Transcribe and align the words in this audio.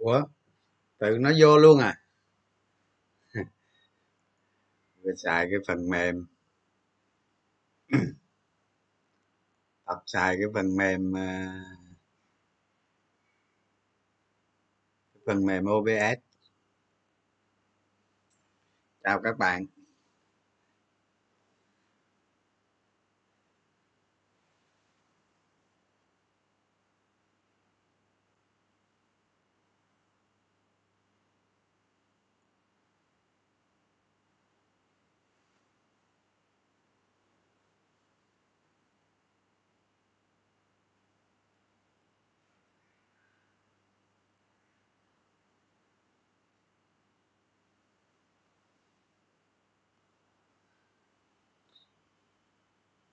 ủa? 0.00 0.22
Tự 0.98 1.18
nó 1.20 1.30
vô 1.40 1.58
luôn 1.58 1.78
à? 1.78 2.00
Tôi 5.04 5.14
xài 5.16 5.46
cái 5.50 5.60
phần 5.66 5.90
mềm. 5.90 6.26
Tập 9.86 10.02
xài 10.06 10.36
cái 10.36 10.46
phần 10.54 10.76
mềm 10.76 11.16
à, 11.16 11.64
phần 15.26 15.46
mềm 15.46 15.64
OBS 15.64 16.20
chào 19.04 19.20
các 19.24 19.38
bạn. 19.38 19.66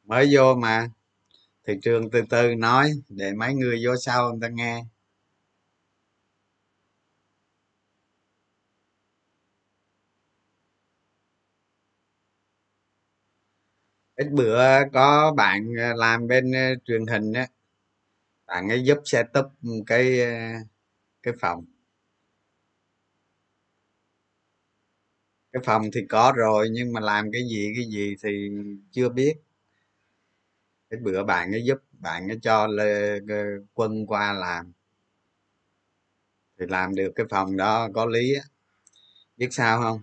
Mới 0.07 0.29
vô 0.35 0.55
mà. 0.55 0.89
Thị 1.67 1.73
trường 1.83 2.11
từ 2.11 2.23
từ 2.31 2.55
nói, 2.55 2.91
để 3.09 3.33
mấy 3.33 3.53
người 3.55 3.81
vô 3.85 3.97
sau 3.97 4.29
người 4.31 4.39
ta 4.41 4.49
nghe. 4.49 4.83
Ít 14.15 14.27
bữa 14.31 14.59
có 14.93 15.33
bạn 15.37 15.67
ờ, 15.79 15.93
làm 15.95 16.27
bên 16.27 16.51
ờ, 16.51 16.75
truyền 16.85 17.07
hình 17.07 17.33
á. 17.33 17.47
Bạn 18.47 18.69
ấy 18.69 18.83
giúp 18.83 18.97
setup 19.05 19.45
cái 19.87 20.21
ờ, 20.21 20.29
cái 21.23 21.33
phòng. 21.41 21.65
Cái 25.53 25.61
phòng 25.65 25.81
thì 25.93 26.01
có 26.09 26.33
rồi, 26.35 26.67
nhưng 26.71 26.93
mà 26.93 26.99
làm 26.99 27.31
cái 27.31 27.41
gì 27.49 27.71
cái 27.75 27.85
gì 27.85 28.15
thì 28.23 28.49
chưa 28.91 29.09
biết 29.09 29.33
cái 30.89 30.99
bữa 31.03 31.23
bạn 31.23 31.51
ấy 31.51 31.63
giúp 31.65 31.77
bạn 31.91 32.27
ấy 32.27 32.39
cho 32.41 32.67
lê, 32.67 33.19
quân 33.73 34.05
qua 34.05 34.33
làm. 34.33 34.73
Thì 36.59 36.65
làm 36.69 36.95
được 36.95 37.11
cái 37.15 37.25
phòng 37.29 37.57
đó 37.57 37.89
có 37.93 38.05
lý 38.05 38.33
á. 38.33 38.41
Biết 39.37 39.47
sao 39.51 39.81
không? 39.81 40.01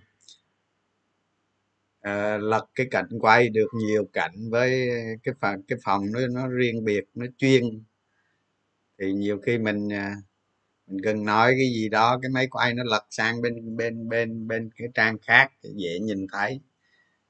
À, 2.01 2.37
lật 2.37 2.65
cái 2.75 2.87
cảnh 2.91 3.07
quay 3.19 3.49
được 3.49 3.67
nhiều 3.87 4.05
cảnh 4.13 4.49
với 4.51 4.89
cái 5.23 5.35
phần 5.41 5.63
cái 5.67 5.79
phòng 5.83 6.11
nó 6.11 6.19
nó 6.27 6.47
riêng 6.47 6.85
biệt 6.85 7.03
nó 7.13 7.25
chuyên. 7.37 7.83
Thì 8.99 9.13
nhiều 9.13 9.39
khi 9.45 9.57
mình 9.57 9.93
à, 9.93 10.15
mình 10.87 11.01
cần 11.03 11.25
nói 11.25 11.53
cái 11.59 11.69
gì 11.75 11.89
đó 11.89 12.19
cái 12.21 12.31
máy 12.31 12.47
quay 12.51 12.73
nó 12.73 12.83
lật 12.83 13.05
sang 13.09 13.41
bên 13.41 13.77
bên 13.77 14.09
bên 14.09 14.47
bên 14.47 14.69
cái 14.77 14.87
trang 14.93 15.17
khác 15.21 15.51
dễ 15.63 15.99
nhìn 15.99 16.27
thấy. 16.31 16.59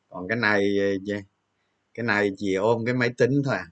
Còn 0.10 0.28
cái 0.28 0.38
này 0.38 0.80
à, 0.82 1.22
cái 1.96 2.06
này 2.06 2.30
chỉ 2.38 2.56
ôm 2.56 2.86
cái 2.86 2.94
máy 2.96 3.10
tính 3.18 3.42
thôi 3.46 3.56
à? 3.56 3.66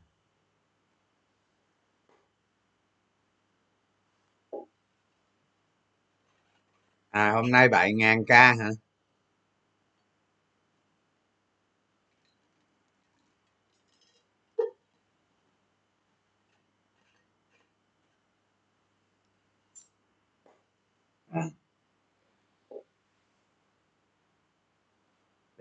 À 7.12 7.32
hôm 7.32 7.52
nay 7.52 7.70
bảy 7.70 7.94
ngàn 7.94 8.26
ca 8.28 8.54
hả? 8.54 8.70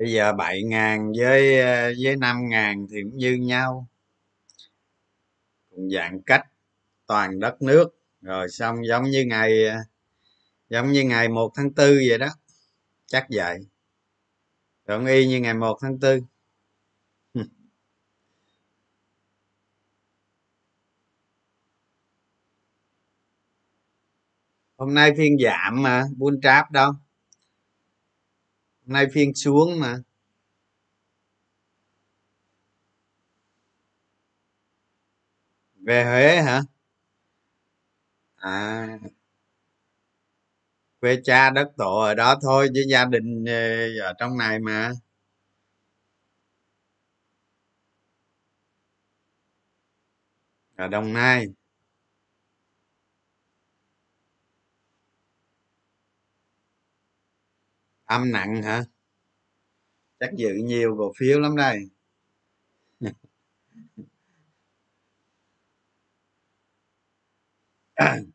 Bây 0.03 0.13
giờ 0.13 0.33
bảy 0.33 0.63
ngàn 0.63 1.13
với 1.19 1.61
ờ, 1.61 1.93
với 2.05 2.17
năm 2.17 2.49
ngàn 2.49 2.87
thì 2.91 3.03
cũng 3.03 3.19
như 3.19 3.33
nhau. 3.35 3.89
Cũng 5.71 5.91
giãn 5.91 6.21
cách 6.27 6.47
toàn 7.07 7.41
đất 7.41 7.63
nước. 7.63 7.89
Rồi 8.23 8.49
xong 8.51 8.87
giống 8.89 9.05
như 9.05 9.25
ngày 9.29 9.67
ờ, 9.67 9.77
giống 10.71 10.93
như 10.93 11.05
ngày 11.05 11.29
một 11.29 11.53
tháng 11.57 11.75
tư 11.75 12.03
vậy 12.09 12.19
đó. 12.19 12.29
Chắc 13.07 13.27
vậy. 13.31 13.59
Cũng 14.87 15.07
y 15.07 15.27
như 15.27 15.41
ngày 15.41 15.55
một 15.55 15.79
tháng 15.83 15.99
tư. 16.01 16.21
Hôm 24.79 24.95
nay 24.95 25.13
phiên 25.17 25.37
giảm 25.45 25.83
mà, 25.83 26.05
buôn 26.17 26.41
tráp 26.41 26.71
đâu 26.71 26.93
nay 28.93 29.07
phiên 29.15 29.35
xuống 29.35 29.81
mà. 29.81 29.99
Về 35.87 36.05
huế 36.05 36.37
hả? 36.43 36.63
À. 38.41 38.99
Quê 41.01 41.21
cha 41.25 41.51
đất 41.51 41.69
tổ 41.77 42.01
ở 42.01 42.15
đó 42.15 42.39
thôi, 42.43 42.69
chứ 42.75 42.81
gia 42.91 43.05
đình 43.05 43.45
ờ, 43.45 43.53
ở 44.03 44.13
trong 44.19 44.39
này 44.39 44.59
mà. 44.59 44.93
Ở 50.77 50.89
đồng 50.89 51.13
nai. 51.13 51.47
Âm 58.13 58.33
nặng 58.33 58.63
hả? 58.63 58.85
Chắc 60.21 60.31
giữ 60.37 60.55
nhiều 60.65 60.97
cổ 60.99 61.13
phiếu 61.19 61.41
lắm 61.41 61.57
đây. 61.57 61.79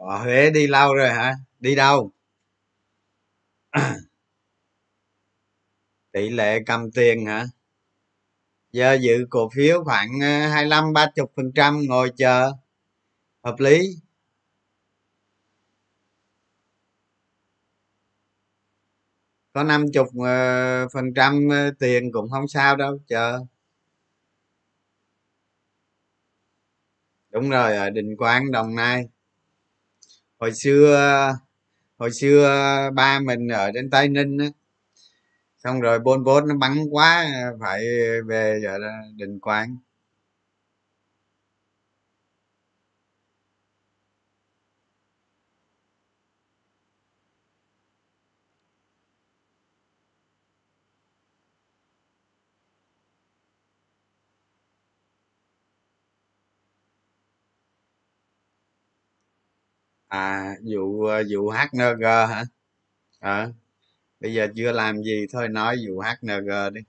bỏ 0.00 0.18
huế 0.22 0.50
đi 0.50 0.66
lâu 0.66 0.94
rồi 0.94 1.10
hả? 1.10 1.34
Đi 1.60 1.74
đâu? 1.74 2.10
Tỷ 6.12 6.28
lệ 6.30 6.58
cầm 6.66 6.90
tiền 6.90 7.26
hả? 7.26 7.46
Giờ 8.72 8.98
giữ 9.00 9.26
cổ 9.30 9.48
phiếu 9.54 9.84
khoảng 9.84 10.08
ờ, 10.22 10.48
hai 10.48 10.66
lăm 10.66 10.92
ba 10.92 11.06
chục 11.14 11.32
phần 11.36 11.52
trăm 11.54 11.80
ngồi 11.88 12.10
chờ. 12.16 12.52
Hợp 13.44 13.54
lý. 13.60 13.80
Có 19.52 19.62
năm 19.62 19.84
chục 19.94 20.06
ờ, 20.24 20.88
phần 20.92 21.14
trăm 21.14 21.48
ờ, 21.50 21.70
tiền 21.78 22.12
cũng 22.12 22.30
không 22.30 22.48
sao 22.48 22.76
đâu 22.76 22.98
chờ. 23.08 23.40
Đúng 27.30 27.50
rồi 27.50 27.76
ở 27.76 27.90
định 27.90 28.16
quán 28.18 28.50
đồng 28.50 28.74
nai 28.74 29.08
hồi 30.40 30.52
xưa 30.52 30.96
hồi 31.98 32.10
xưa 32.12 32.48
ba 32.94 33.20
mình 33.20 33.48
ở 33.48 33.70
trên 33.74 33.90
tây 33.90 34.08
ninh 34.08 34.38
á, 34.38 34.46
xong 35.58 35.80
rồi 35.80 35.98
bôn 35.98 36.24
bốt 36.24 36.44
nó 36.44 36.54
bắn 36.56 36.72
quá, 36.90 37.26
phải 37.60 37.84
về 38.26 38.60
giờ 38.62 38.78
định 39.16 39.40
quán 39.40 39.76
à 60.10 60.54
vụ 60.64 61.04
ờ, 61.04 61.22
vụ 61.30 61.50
hng 61.50 62.00
hả? 62.28 62.44
À, 63.20 63.48
bây 64.20 64.34
giờ 64.34 64.48
chưa 64.56 64.72
làm 64.72 65.02
gì 65.02 65.26
thôi 65.32 65.48
nói 65.48 65.76
vụ 65.88 66.00
hng 66.00 66.74
đi. 66.74 66.80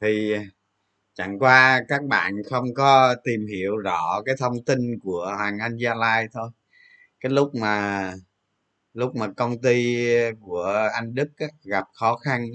Thì 0.00 0.34
chẳng 1.14 1.38
qua 1.38 1.82
các 1.88 2.04
bạn 2.04 2.34
không 2.50 2.74
có 2.74 3.14
tìm 3.24 3.46
hiểu 3.46 3.76
rõ 3.76 4.22
cái 4.26 4.34
thông 4.38 4.64
tin 4.64 4.98
của 5.00 5.34
hoàng 5.38 5.58
anh 5.58 5.76
gia 5.76 5.94
lai 5.94 6.28
thôi. 6.32 6.50
Cái 7.20 7.32
lúc 7.32 7.54
mà 7.54 8.14
lúc 8.94 9.16
mà 9.16 9.28
công 9.36 9.62
ty 9.62 9.96
của 10.40 10.90
anh 10.94 11.14
đức 11.14 11.30
á, 11.38 11.46
gặp 11.64 11.84
khó 11.94 12.16
khăn 12.16 12.46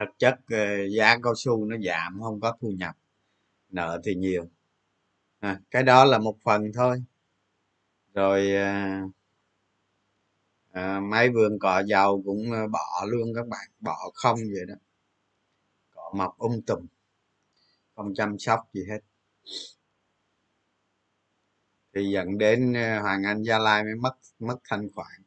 thực 0.00 0.08
chất 0.18 0.34
ờ, 0.50 0.86
giá 0.96 1.16
cao 1.22 1.34
su 1.36 1.64
nó 1.64 1.76
giảm 1.86 2.20
không 2.22 2.40
có 2.40 2.56
thu 2.60 2.70
nhập 2.70 2.96
nợ 3.70 4.00
thì 4.04 4.14
nhiều. 4.14 4.46
À, 5.40 5.60
cái 5.70 5.82
đó 5.82 6.04
là 6.04 6.18
một 6.18 6.36
phần 6.44 6.72
thôi 6.74 7.02
rồi 8.16 8.54
à, 8.54 9.02
à, 10.72 11.00
mấy 11.00 11.30
vườn 11.30 11.58
cỏ 11.60 11.82
dầu 11.86 12.22
cũng 12.26 12.52
à, 12.52 12.66
bỏ 12.66 13.04
luôn 13.08 13.34
các 13.34 13.46
bạn 13.48 13.68
bỏ 13.80 14.10
không 14.14 14.36
vậy 14.36 14.66
đó. 14.68 14.74
Cỏ 15.94 16.12
mọc 16.16 16.38
um 16.38 16.60
tùm 16.66 16.86
không 17.96 18.14
chăm 18.14 18.38
sóc 18.38 18.60
gì 18.72 18.84
hết. 18.88 19.00
Thì 21.94 22.10
dẫn 22.12 22.38
đến 22.38 22.76
à, 22.76 23.00
hoàng 23.02 23.22
anh 23.24 23.42
gia 23.42 23.58
lai 23.58 23.84
mới 23.84 23.94
mất 23.94 24.14
mất 24.38 24.58
thanh 24.64 24.88
khoản. 24.94 25.22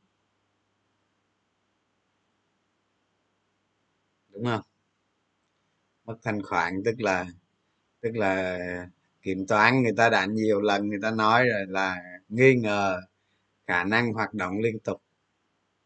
Đúng 4.29 4.45
không? 4.45 4.61
Mất 6.05 6.17
thanh 6.23 6.41
khoản 6.43 6.81
tức 6.85 7.01
là 7.01 7.25
tức 8.01 8.11
là 8.15 8.59
kiểm 9.21 9.47
toán 9.47 9.83
người 9.83 9.93
ta 9.97 10.09
đã 10.09 10.25
nhiều 10.25 10.61
lần 10.61 10.89
người 10.89 10.99
ta 11.01 11.11
nói 11.11 11.45
rồi 11.49 11.65
là 11.67 11.97
nghi 12.29 12.55
ngờ 12.55 13.01
khả 13.67 13.83
năng 13.83 14.13
hoạt 14.13 14.33
động 14.33 14.59
liên 14.59 14.79
tục. 14.79 15.01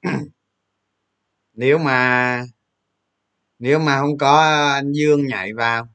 Nếu 1.54 1.78
mà 1.78 2.44
nếu 3.60 3.80
mà 3.80 4.00
không 4.00 4.18
có 4.18 4.42
anh 4.74 4.92
dương 4.92 5.28
nhảy 5.28 5.54
vào 5.54 5.88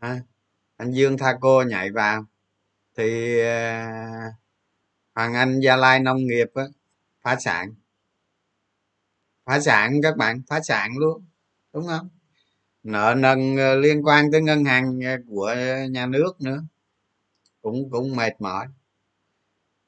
à, 0.00 0.20
anh 0.76 0.92
dương 0.92 1.18
tha 1.18 1.38
cô 1.40 1.62
nhảy 1.62 1.90
vào 1.92 2.24
thì 2.96 3.38
ờ, 3.40 3.84
hoàng 5.14 5.34
anh 5.34 5.60
gia 5.60 5.76
lai 5.76 6.00
nông 6.00 6.16
nghiệp 6.26 6.48
á, 6.54 6.64
phá 7.22 7.36
sản. 7.40 7.74
Phá 9.44 9.60
sản 9.60 10.00
các 10.02 10.16
bạn 10.16 10.42
phá 10.48 10.60
sản 10.60 10.98
luôn 10.98 11.24
đúng 11.72 11.86
không? 11.86 12.08
Nợ 12.84 13.14
nần 13.18 13.56
ờ, 13.56 13.74
liên 13.76 14.02
quan 14.06 14.30
tới 14.32 14.40
ngân 14.40 14.64
hàng 14.64 15.00
ờ, 15.04 15.16
của 15.28 15.54
nhà 15.90 16.06
nước 16.06 16.40
nữa. 16.40 16.62
Cũng 17.62 17.90
cũng 17.90 18.16
mệt 18.16 18.40
mỏi. 18.40 18.66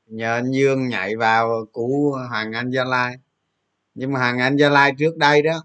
Nhờ 0.07 0.35
anh 0.35 0.53
dương 0.53 0.89
nhảy 0.89 1.17
vào 1.17 1.67
cũ 1.73 2.17
hoàng 2.29 2.53
anh 2.53 2.71
gia 2.71 2.85
lai. 2.85 3.17
Nhưng 3.95 4.13
mà 4.13 4.21
hoàng 4.21 4.39
anh 4.39 4.57
gia 4.57 4.69
lai 4.69 4.93
trước 4.99 5.17
đây 5.17 5.43
đó 5.43 5.65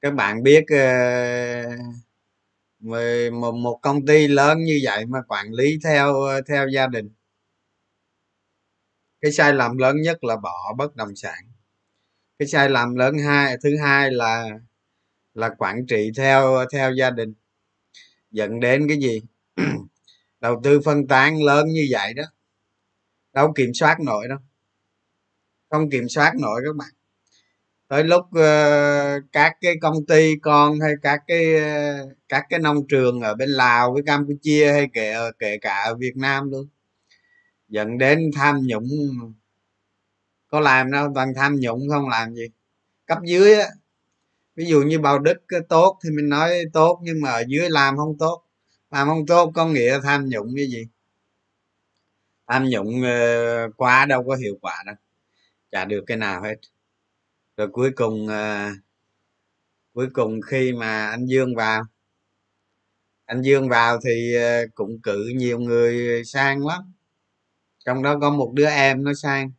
các 0.00 0.14
bạn 0.14 0.42
biết 0.42 0.64
ờ, 0.68 0.78
một, 3.32 3.52
một 3.52 3.78
công 3.82 4.06
ty 4.06 4.28
lớn 4.28 4.58
như 4.64 4.80
vậy 4.82 5.06
mà 5.06 5.22
quản 5.28 5.52
lý 5.52 5.78
theo 5.84 6.14
theo 6.48 6.68
gia 6.68 6.86
đình. 6.86 7.10
Cái 9.20 9.32
sai 9.32 9.54
lầm 9.54 9.78
lớn 9.78 9.96
nhất 10.02 10.24
là 10.24 10.36
bỏ 10.36 10.74
bất 10.78 10.96
động 10.96 11.16
sản. 11.16 11.44
Cái 12.38 12.48
sai 12.48 12.68
lầm 12.70 12.94
lớn 12.94 13.18
hai 13.18 13.56
thứ 13.62 13.76
hai 13.82 14.10
là 14.10 14.58
là 15.38 15.50
quản 15.58 15.86
trị 15.86 16.10
theo 16.16 16.64
theo 16.72 16.92
gia 16.92 17.10
đình. 17.10 17.34
Dẫn 18.30 18.60
đến 18.60 18.88
cái 18.88 18.96
gì? 18.98 19.20
Đầu 20.40 20.60
tư 20.64 20.80
phân 20.84 21.06
tán 21.06 21.42
lớn 21.42 21.68
như 21.68 21.86
vậy 21.90 22.14
đó. 22.14 22.22
Đâu 23.32 23.52
kiểm 23.56 23.70
soát 23.74 24.00
nổi 24.00 24.28
đâu. 24.28 24.38
Không 25.70 25.90
kiểm 25.90 26.08
soát 26.08 26.32
nổi 26.40 26.62
các 26.64 26.76
bạn. 26.76 26.88
Tới 27.88 28.04
lúc 28.04 28.24
uh, 28.24 29.32
các 29.32 29.56
cái 29.60 29.74
công 29.82 30.06
ty 30.06 30.34
con 30.42 30.80
hay 30.80 30.92
các 31.02 31.20
cái 31.26 31.54
uh, 31.54 32.12
các 32.28 32.44
cái 32.48 32.58
nông 32.60 32.88
trường 32.88 33.20
ở 33.20 33.34
bên 33.34 33.48
lào 33.48 33.92
với 33.92 34.02
campuchia 34.06 34.72
hay 34.72 34.88
kể 34.92 35.14
kể 35.38 35.58
cả 35.58 35.82
ở 35.84 35.94
việt 35.94 36.16
nam 36.16 36.50
luôn. 36.50 36.68
Dẫn 37.68 37.98
đến 37.98 38.30
tham 38.34 38.60
nhũng. 38.66 38.88
Có 40.48 40.60
làm 40.60 40.90
đâu 40.90 41.12
toàn 41.14 41.34
tham 41.34 41.56
nhũng 41.56 41.88
không 41.90 42.08
làm 42.08 42.34
gì. 42.34 42.46
Cấp 43.06 43.18
dưới 43.24 43.54
á 43.54 43.68
ví 44.58 44.64
dụ 44.66 44.82
như 44.82 44.98
bao 44.98 45.18
đức 45.18 45.38
tốt 45.68 45.98
thì 46.04 46.10
mình 46.10 46.28
nói 46.28 46.50
tốt, 46.72 47.00
nhưng 47.02 47.20
mà 47.20 47.30
ở 47.30 47.44
dưới 47.48 47.70
làm 47.70 47.96
không 47.96 48.18
tốt. 48.18 48.42
Làm 48.90 49.08
không 49.08 49.26
tốt 49.26 49.52
có 49.54 49.66
nghĩa 49.66 50.00
tham 50.02 50.28
nhũng 50.28 50.52
cái 50.56 50.66
gì? 50.66 50.88
Tham 52.46 52.64
nhũng 52.64 53.02
ờ, 53.02 53.70
quá 53.76 54.06
đâu 54.06 54.24
có 54.28 54.36
hiệu 54.36 54.58
quả 54.60 54.82
đâu. 54.86 54.94
Chả 55.72 55.84
được 55.84 56.04
cái 56.06 56.16
nào 56.16 56.42
hết. 56.42 56.56
Rồi 57.56 57.68
cuối 57.72 57.90
cùng 57.96 58.28
ờ, 58.28 58.70
cuối 59.94 60.08
cùng 60.12 60.40
khi 60.40 60.72
mà 60.72 61.08
anh 61.08 61.26
dương 61.26 61.54
vào, 61.54 61.82
anh 63.24 63.42
dương 63.42 63.68
vào 63.68 64.00
thì 64.04 64.34
ờ, 64.34 64.66
cũng 64.74 65.00
cử 65.02 65.32
nhiều 65.34 65.58
người 65.58 66.24
sang 66.24 66.66
lắm. 66.66 66.92
Trong 67.84 68.02
đó 68.02 68.18
có 68.20 68.30
một 68.30 68.52
đứa 68.54 68.66
em 68.66 69.04
nó 69.04 69.14
sang. 69.14 69.50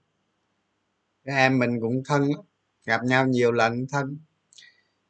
Cái 1.26 1.36
em 1.36 1.60
mình 1.60 1.80
cũng 1.82 2.04
thân 2.06 2.22
lắm, 2.22 2.42
gặp 2.86 3.02
nhau 3.04 3.28
nhiều 3.28 3.52
lần 3.52 3.88
thân 3.92 4.18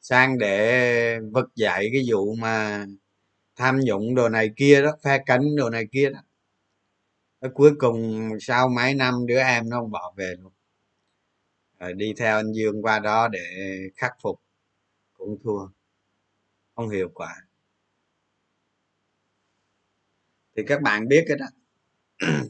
sang 0.10 0.38
để 0.38 1.20
vực 1.34 1.56
dậy 1.56 1.89
cái 1.94 2.04
vụ 2.08 2.36
mà 2.36 2.86
tham 3.56 3.80
nhũng 3.80 4.16
đồ 4.16 4.30
này 4.30 4.50
kia 4.56 4.82
đó, 4.82 4.98
phe 5.04 5.24
cánh 5.25 5.56
đồ 5.56 5.70
này 5.70 5.86
kia 5.92 6.10
đó. 6.10 6.20
Ở 7.39 7.50
cuối 7.54 7.72
cùng 7.80 8.30
sau 8.42 8.70
mấy 8.70 8.94
năm 8.94 9.25
đứa 9.28 9.39
em 9.39 9.70
nó 9.70 9.80
không 9.80 9.92
bỏ 9.92 10.13
về 10.18 10.36
luôn. 10.39 10.54
Rồi 11.80 11.94
đi 11.94 12.13
theo 12.18 12.38
anh 12.38 12.51
dương 12.54 12.82
qua 12.82 13.00
đó 13.00 13.28
để 13.28 13.39
khắc 13.96 14.12
phục, 14.24 14.42
cũng 15.13 15.38
thua. 15.44 15.68
Không 16.75 16.89
hiệu 16.89 17.10
quả. 17.13 17.36
Thì 20.56 20.63
các 20.68 20.82
bạn 20.82 21.08
biết 21.08 21.25
cái 21.28 21.38
đó. 21.38 21.46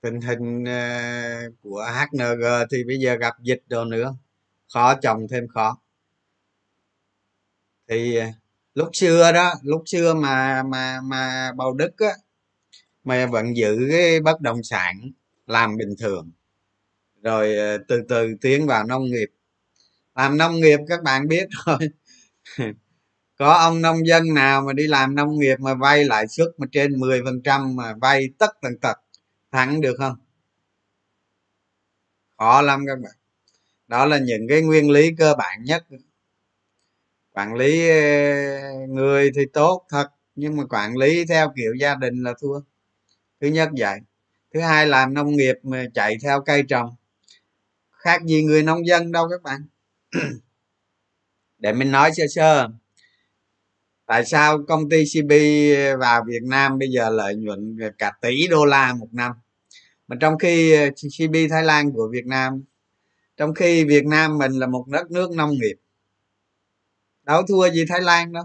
Tình 0.00 0.20
hình 0.20 0.64
ờ, 0.64 1.50
của 1.62 1.86
HNG 1.94 2.44
thì 2.70 2.84
bây 2.84 2.98
giờ 2.98 3.16
gặp 3.16 3.34
dịch 3.42 3.62
đồ 3.68 3.84
nữa 3.84 4.16
khó, 4.76 4.94
trồng 5.02 5.26
thêm 5.30 5.48
khó. 5.48 5.78
Thì 7.88 8.16
à, 8.16 8.32
lúc 8.74 8.88
xưa 8.92 9.32
đó, 9.32 9.54
lúc 9.62 9.82
xưa 9.86 10.14
mà 10.14 10.62
mà 10.62 11.00
mà 11.04 11.52
bầu 11.56 11.74
đức 11.74 11.98
á, 11.98 12.12
mà 13.04 13.26
vẫn 13.26 13.56
giữ 13.56 13.88
cái 13.90 14.20
bất 14.20 14.40
động 14.40 14.62
sản 14.62 15.12
làm 15.46 15.76
bình 15.76 15.94
thường. 15.98 16.30
Rồi 17.22 17.58
à, 17.58 17.76
từ 17.88 18.02
từ 18.08 18.34
tiến 18.40 18.66
vào 18.66 18.84
nông 18.84 19.04
nghiệp. 19.04 19.28
Làm 20.14 20.38
nông 20.38 20.60
nghiệp 20.60 20.78
các 20.88 21.02
bạn 21.02 21.28
biết 21.28 21.48
rồi. 21.66 21.78
Có 23.38 23.52
ông 23.52 23.82
nông 23.82 24.06
dân 24.06 24.34
nào 24.34 24.62
mà 24.62 24.72
đi 24.72 24.86
làm 24.86 25.14
nông 25.14 25.38
nghiệp 25.38 25.56
mà 25.60 25.74
vay 25.74 26.04
lãi 26.04 26.28
suất 26.28 26.48
mà 26.58 26.66
trên 26.72 27.00
10 27.00 27.22
phần 27.24 27.42
trăm 27.42 27.76
mà 27.76 27.94
vay 28.00 28.28
tất 28.38 28.50
tần 28.62 28.78
tật, 28.82 28.96
thắng 29.52 29.80
được 29.80 29.96
không? 29.98 30.16
Khó 32.38 32.62
lắm 32.62 32.84
các 32.86 32.98
bạn 33.02 33.25
đó 33.88 34.06
là 34.06 34.18
những 34.18 34.48
cái 34.48 34.62
nguyên 34.62 34.90
lý 34.90 35.10
cơ 35.18 35.34
bản 35.38 35.64
nhất. 35.64 35.86
Quản 37.32 37.54
lý 37.54 37.88
ờ, 37.88 37.96
người 38.88 39.30
thì 39.36 39.42
tốt 39.52 39.86
thật, 39.88 40.08
nhưng 40.34 40.56
mà 40.56 40.64
quản 40.70 40.96
lý 40.96 41.24
theo 41.24 41.52
kiểu 41.56 41.74
gia 41.80 41.94
đình 41.94 42.22
là 42.22 42.34
thua. 42.40 42.60
Thứ 43.40 43.48
nhất 43.48 43.68
vậy. 43.78 44.00
Thứ 44.54 44.60
hai 44.60 44.86
làm 44.86 45.14
nông 45.14 45.36
nghiệp 45.36 45.54
mà 45.62 45.84
chạy 45.94 46.16
theo 46.22 46.40
cây 46.40 46.62
trồng. 46.68 46.96
Khác 47.90 48.22
gì 48.24 48.42
người 48.44 48.62
nông 48.62 48.86
dân 48.86 49.12
đâu 49.12 49.28
các 49.30 49.42
bạn. 49.42 49.60
Để 51.58 51.72
mình 51.72 51.90
nói 51.90 52.10
sơ 52.16 52.24
sơ. 52.34 52.68
Tại 54.06 54.24
sao 54.24 54.58
công 54.68 54.88
ty 54.88 55.04
cb 55.04 55.32
vào 56.00 56.24
việt 56.26 56.42
nam 56.42 56.78
bây 56.78 56.88
giờ 56.88 57.10
lợi 57.10 57.34
nhuận 57.34 57.78
cả 57.98 58.12
tỷ 58.20 58.48
đô 58.48 58.64
la 58.64 58.94
một 58.94 59.08
năm? 59.12 59.32
Mà 60.08 60.16
trong 60.20 60.38
khi 60.38 60.72
ờ, 60.72 60.90
cb 60.90 61.34
thái 61.50 61.64
lan 61.64 61.92
của 61.92 62.08
việt 62.12 62.26
nam 62.26 62.64
trong 63.36 63.54
khi 63.54 63.84
việt 63.84 64.06
nam 64.06 64.38
mình 64.38 64.52
là 64.52 64.66
một 64.66 64.84
đất 64.88 65.10
nước 65.10 65.30
nông 65.30 65.50
nghiệp. 65.50 65.76
Đâu 67.22 67.42
thua 67.48 67.70
gì 67.70 67.84
thái 67.88 68.00
lan 68.00 68.32
đâu. 68.32 68.44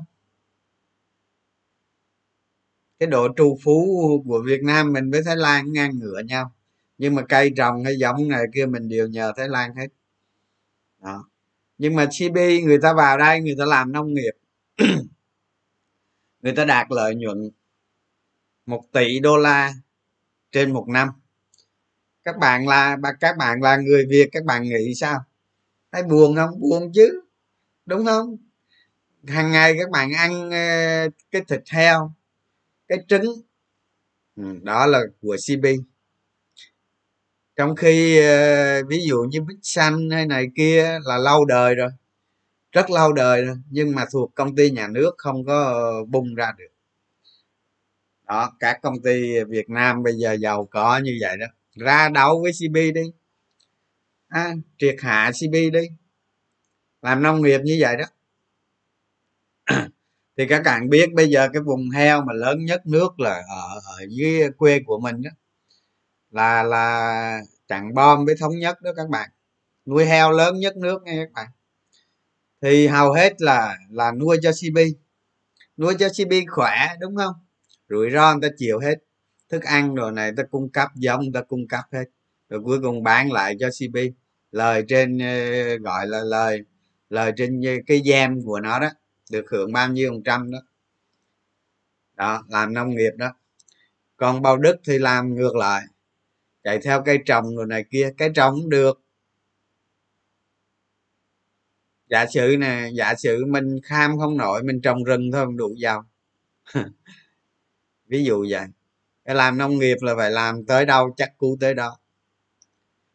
Cái 3.00 3.08
độ 3.08 3.28
trù 3.38 3.58
phú 3.64 3.86
của 4.28 4.44
việt 4.46 4.64
nam 4.64 4.94
mình 4.94 5.12
với 5.12 5.24
thái 5.26 5.36
lan 5.36 5.74
ngang 5.74 6.00
ngửa 6.00 6.22
nhau. 6.26 6.52
Nhưng 6.98 7.16
mà 7.16 7.26
cây 7.30 7.52
trồng 7.58 7.84
hay 7.84 7.96
giống 7.98 8.28
này 8.28 8.44
kia 8.54 8.66
mình 8.66 8.90
đều 8.90 9.08
nhờ 9.08 9.34
thái 9.38 9.50
lan 9.50 9.76
hết. 9.76 9.88
Đó. 11.00 11.30
Nhưng 11.78 11.96
mà 11.96 12.06
cb 12.06 12.36
người 12.66 12.80
ta 12.82 12.94
vào 12.94 13.18
đây, 13.18 13.42
người 13.42 13.56
ta 13.58 13.66
làm 13.66 13.92
nông 13.92 14.14
nghiệp. 14.14 14.34
Người 16.42 16.54
ta 16.56 16.66
đạt 16.66 16.88
lợi 16.90 17.16
nhuận 17.16 17.52
một 18.66 18.84
tỷ 18.92 19.20
đô 19.20 19.38
la 19.38 19.74
trên 20.52 20.74
một 20.74 20.86
năm 20.90 21.10
các 22.24 22.38
bạn 22.38 22.68
là 22.68 22.98
các 23.20 23.38
bạn 23.38 23.62
là 23.62 23.78
người 23.78 24.06
việt, 24.10 24.30
các 24.32 24.46
bạn 24.46 24.64
nghĩ 24.64 24.96
sao? 24.96 25.20
Thấy 25.92 26.04
buồn 26.04 26.36
không? 26.36 26.60
Buồn 26.60 26.92
chứ, 26.94 27.22
đúng 27.86 28.06
không? 28.06 28.38
Hàng 29.28 29.52
ngày 29.52 29.76
các 29.80 29.90
bạn 29.92 30.14
ăn 30.14 30.52
ờ, 30.52 31.10
cái 31.32 31.42
thịt 31.48 31.62
heo, 31.70 32.14
cái 32.88 33.00
trứng. 33.08 33.26
Ừ, 34.36 34.44
đó 34.64 34.86
là 34.86 35.02
của 35.22 35.38
cb 35.48 35.66
trong 37.56 37.76
khi 37.76 38.18
ờ, 38.26 38.84
ví 38.88 39.04
dụ 39.08 39.18
như 39.32 39.42
bích 39.42 39.60
xanh 39.64 40.10
hay 40.10 40.26
này 40.26 40.48
kia 40.56 41.00
là 41.06 41.18
lâu 41.18 41.46
đời 41.46 41.76
rồi, 41.76 41.90
rất 42.72 42.90
lâu 42.92 43.14
đời 43.14 43.46
rồi, 43.46 43.56
nhưng 43.70 43.96
mà 43.96 44.06
thuộc 44.14 44.32
công 44.36 44.56
ty 44.56 44.72
nhà 44.72 44.88
nước 44.88 45.12
không 45.18 45.46
có 45.46 45.92
bung 46.10 46.36
ra 46.36 46.54
được. 46.58 46.68
Đó, 48.28 48.52
các 48.60 48.80
công 48.82 49.02
ty 49.04 49.44
việt 49.44 49.70
nam 49.70 50.04
bây 50.04 50.14
giờ 50.14 50.34
giàu 50.34 50.66
có 50.72 50.98
như 51.04 51.18
vậy 51.22 51.38
đó 51.38 51.46
ra 51.76 52.10
đấu 52.10 52.42
với 52.42 52.52
cb 52.52 52.76
đi. 52.76 53.12
À, 54.28 54.54
triệt 54.78 54.96
hạ 55.00 55.32
cb 55.32 55.54
đi. 55.54 55.90
Làm 57.02 57.24
nông 57.24 57.42
nghiệp 57.42 57.60
như 57.64 57.78
vậy 57.80 57.96
đó. 57.98 58.06
Thì 60.38 60.48
các 60.48 60.62
bạn 60.66 60.90
biết 60.90 61.14
bây 61.14 61.30
giờ 61.30 61.50
cái 61.54 61.62
vùng 61.62 61.90
heo 61.90 62.22
mà 62.22 62.34
lớn 62.34 62.66
nhất 62.66 62.88
nước 62.88 63.20
là 63.20 63.44
ở, 63.50 63.80
ở 63.86 64.06
dưới 64.10 64.50
quê 64.58 64.80
của 64.86 65.00
mình 65.00 65.22
đó 65.22 65.30
là 66.32 66.64
là 66.64 67.42
trảng 67.68 67.94
bom 67.94 68.26
với 68.26 68.36
thống 68.40 68.60
nhất 68.60 68.82
đó 68.82 68.92
các 68.96 69.10
bạn. 69.10 69.30
Nuôi 69.86 70.06
heo 70.06 70.32
lớn 70.32 70.60
nhất 70.60 70.78
nước 70.78 71.04
nghe 71.04 71.26
các 71.26 71.32
bạn. 71.34 71.48
Thì 72.62 72.88
hầu 72.88 73.14
hết 73.14 73.42
là 73.42 73.78
là 73.90 74.12
nuôi 74.12 74.38
cho 74.42 74.52
cb 74.52 74.78
nuôi 75.78 75.96
cho 76.00 76.10
cb 76.10 76.34
khỏe 76.50 76.88
đúng 77.00 77.16
không? 77.16 77.34
Rủi 77.90 78.10
ro 78.12 78.34
người 78.34 78.50
ta 78.50 78.56
chịu 78.58 78.80
hết 78.80 78.96
thức 79.52 79.64
ăn 79.64 79.96
rồi 79.96 80.12
này, 80.12 80.32
ta 80.38 80.44
cung 80.44 80.70
cấp 80.70 80.90
giống, 80.96 81.32
ta 81.34 81.42
cung 81.42 81.68
cấp 81.68 81.86
hết. 81.92 82.04
Rồi 82.50 82.62
cuối 82.66 82.80
cùng 82.82 83.04
bán 83.04 83.32
lại 83.32 83.56
cho 83.60 83.70
cp 83.70 83.98
lời 84.52 84.84
trên 84.88 85.18
ờ, 85.20 85.78
gọi 85.78 86.08
là 86.08 86.20
lời 86.24 86.60
lời 87.10 87.32
trên 87.38 87.62
ờ, 87.66 87.72
cái 87.88 88.02
gem 88.06 88.44
của 88.46 88.60
nó 88.60 88.80
đó, 88.80 88.90
được 89.32 89.46
hưởng 89.52 89.74
bao 89.74 89.90
nhiêu 89.90 90.12
phần 90.12 90.24
trăm 90.24 90.52
đó. 90.52 90.60
Đó, 92.16 92.44
làm 92.50 92.74
nông 92.74 92.90
nghiệp 92.96 93.12
đó. 93.18 93.34
Còn 94.18 94.42
bao 94.42 94.58
đức 94.58 94.76
thì 94.88 95.00
làm 95.00 95.36
ngược 95.36 95.56
lại, 95.56 95.84
chạy 96.64 96.80
theo 96.80 97.04
cây 97.06 97.20
trồng 97.26 97.56
rồi 97.58 97.68
này 97.68 97.86
kia. 97.92 98.14
Cái 98.18 98.30
trồng 98.36 98.56
cũng 98.56 98.70
được. 98.70 99.02
Giả 102.10 102.26
sử 102.26 102.56
nè, 102.60 102.90
giả 102.94 103.16
sử 103.16 103.46
mình 103.46 103.80
kham 103.84 104.20
không 104.20 104.38
nổi, 104.38 104.64
mình 104.64 104.82
trồng 104.82 105.04
rừng 105.04 105.32
thôi 105.32 105.46
không 105.46 105.58
đủ 105.58 105.76
giàu. 105.78 106.06
Ví 108.08 108.24
dụ 108.24 108.46
vậy 108.50 108.66
làm 109.26 109.58
nông 109.58 109.80
nghiệp 109.80 109.98
là 110.02 110.16
phải 110.18 110.32
làm 110.32 110.66
tới 110.66 110.86
đâu, 110.86 111.14
chắc 111.18 111.38
cú 111.38 111.58
tới 111.62 111.74
đó. 111.74 111.98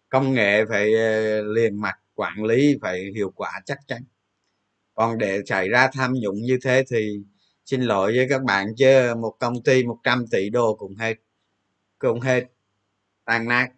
Công 0.09 0.35
nghệ 0.35 0.65
phải 0.69 0.95
ờ, 0.95 1.43
liền 1.43 1.81
mặt 1.81 1.95
quản 2.15 2.45
lý 2.45 2.79
phải 2.83 3.11
hiệu 3.15 3.33
quả 3.37 3.61
chắc 3.67 3.79
chắn. 3.89 4.05
Còn 4.95 5.19
để 5.19 5.43
xảy 5.47 5.69
ra 5.69 5.89
tham 5.93 6.15
nhũng 6.15 6.37
như 6.37 6.59
thế 6.65 6.85
thì 6.91 7.21
xin 7.67 7.83
lỗi 7.83 8.13
với 8.17 8.27
các 8.31 8.43
bạn 8.43 8.69
chứ 8.77 9.15
một 9.19 9.37
công 9.41 9.63
ty 9.63 9.85
100 9.85 10.27
tỷ 10.31 10.51
đô 10.51 10.75
cũng 10.75 10.97
hết 10.97 11.15
cũng 11.99 12.21
hết 12.21 12.45
tàn 13.25 13.49
nát, 13.49 13.69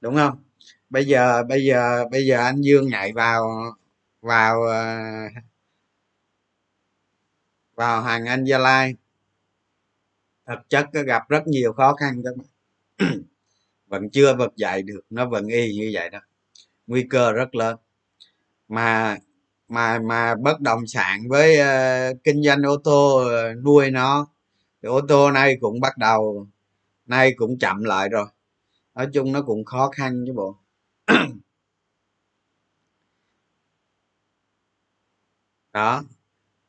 đúng 0.00 0.16
không? 0.16 0.44
Bây 0.90 1.06
giờ 1.06 1.44
bây 1.44 1.64
giờ 1.64 2.04
bây 2.12 2.26
giờ 2.26 2.38
anh 2.38 2.62
dương 2.62 2.88
nhảy 2.88 3.12
vào 3.12 3.48
vào 4.22 4.62
ờ, 4.62 4.98
vào 7.74 8.02
hàng 8.02 8.26
anh 8.26 8.44
gia 8.44 8.58
lai 8.58 8.94
thực 10.46 10.58
chất 10.68 10.86
nó 10.92 11.02
gặp 11.02 11.28
rất 11.28 11.46
nhiều 11.46 11.72
khó 11.72 11.94
khăn 11.94 12.22
các 12.24 12.34
bạn. 12.36 12.46
Vẫn 13.86 14.10
chưa 14.10 14.36
vực 14.36 14.56
dậy 14.56 14.82
được 14.82 15.00
nó 15.10 15.26
vẫn 15.28 15.46
y 15.46 15.74
như 15.74 15.90
vậy 15.94 16.10
đó. 16.10 16.20
Nguy 16.86 17.06
cơ 17.10 17.32
rất 17.32 17.54
lớn. 17.54 17.76
Mà 18.68 19.18
mà 19.68 19.98
mà 19.98 20.34
bất 20.34 20.60
động 20.60 20.86
sản 20.86 21.28
với 21.28 21.58
uh, 21.60 22.18
kinh 22.24 22.42
doanh 22.42 22.62
ô 22.62 22.76
tô 22.84 23.24
uh, 23.24 23.64
nuôi 23.64 23.90
nó 23.90 24.28
thì 24.82 24.88
ô 24.88 25.00
tô 25.08 25.30
nay 25.30 25.56
cũng 25.60 25.80
bắt 25.80 25.98
đầu 25.98 26.48
nay 27.06 27.34
cũng 27.36 27.58
chậm 27.58 27.84
lại 27.84 28.08
rồi. 28.08 28.26
Nói 28.94 29.08
chung 29.14 29.32
nó 29.32 29.42
cũng 29.42 29.64
khó 29.64 29.90
khăn 29.90 30.24
chứ 30.26 30.32
bộ. 30.32 30.56
Đó 35.72 36.04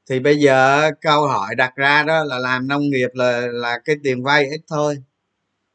thì 0.09 0.19
bây 0.19 0.37
giờ 0.39 0.91
câu 1.01 1.27
hỏi 1.27 1.55
đặt 1.55 1.73
ra 1.75 2.03
đó 2.03 2.23
là 2.23 2.39
làm 2.39 2.67
nông 2.67 2.81
nghiệp 2.89 3.09
là 3.13 3.47
là 3.51 3.79
cái 3.85 3.95
tiền 4.03 4.23
vay 4.23 4.45
ít 4.45 4.61
thôi. 4.67 4.97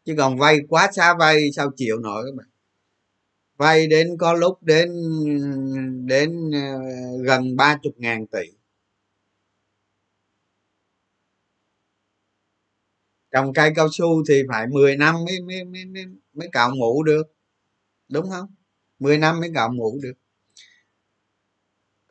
Chứ 0.05 0.15
còn 0.19 0.39
vay 0.39 0.59
quá 0.69 0.91
xa 0.97 1.15
vay 1.19 1.53
sao 1.57 1.71
chịu 1.77 1.99
nổi 1.99 2.25
các 2.27 2.35
bạn? 2.37 2.49
Vay 3.59 3.87
đến 3.87 4.09
có 4.19 4.33
lúc 4.33 4.63
đến 4.63 4.89
đến 6.07 6.51
ờ, 6.55 6.81
gần 7.25 7.57
ba 7.57 7.79
chục 7.83 7.95
ngàn 7.99 8.27
tỷ. 8.27 8.41
Trồng 13.33 13.53
cây 13.53 13.73
cao 13.77 13.89
su 13.93 14.25
thì 14.29 14.43
phải 14.49 14.67
10 14.67 14.97
năm 14.97 15.15
mới 15.27 15.41
mới 15.41 15.65
mới 15.65 15.85
mới, 15.85 16.05
mới 16.33 16.49
cạo 16.53 16.71
mũ 16.71 17.03
được. 17.03 17.23
Đúng 18.09 18.31
không? 18.31 18.47
10 18.99 19.19
năm 19.19 19.41
mới 19.41 19.51
cạo 19.55 19.69
mũ 19.69 19.99
được 20.03 20.15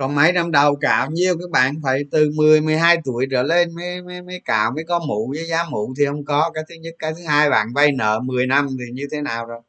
còn 0.01 0.15
mấy 0.15 0.34
năm 0.34 0.51
đầu 0.51 0.75
cạo 0.75 1.12
nhiêu 1.12 1.38
các 1.39 1.50
bạn 1.50 1.75
phải 1.84 2.03
từ 2.12 2.31
10 2.36 2.62
12 2.62 2.98
tuổi 3.03 3.27
trở 3.31 3.43
lên 3.43 3.75
mới 3.75 4.01
mới, 4.01 4.22
mới 4.22 4.41
cạo 4.46 4.72
mới 4.72 4.84
có 4.84 5.00
mũ 5.00 5.34
với 5.36 5.46
giá 5.48 5.63
mũ 5.70 5.93
thì 5.98 6.05
không 6.05 6.25
có. 6.25 6.51
Cái 6.53 6.63
thứ 6.70 6.75
nhất 6.75 6.96
cái 7.00 7.13
thứ 7.13 7.24
hai 7.27 7.50
bạn 7.50 7.67
vay 7.75 7.91
nợ 7.91 8.20
10 8.24 8.48
năm 8.48 8.67
thì 8.79 8.91
như 8.93 9.08
thế 9.12 9.22
nào 9.22 9.46
rồi? 9.46 9.62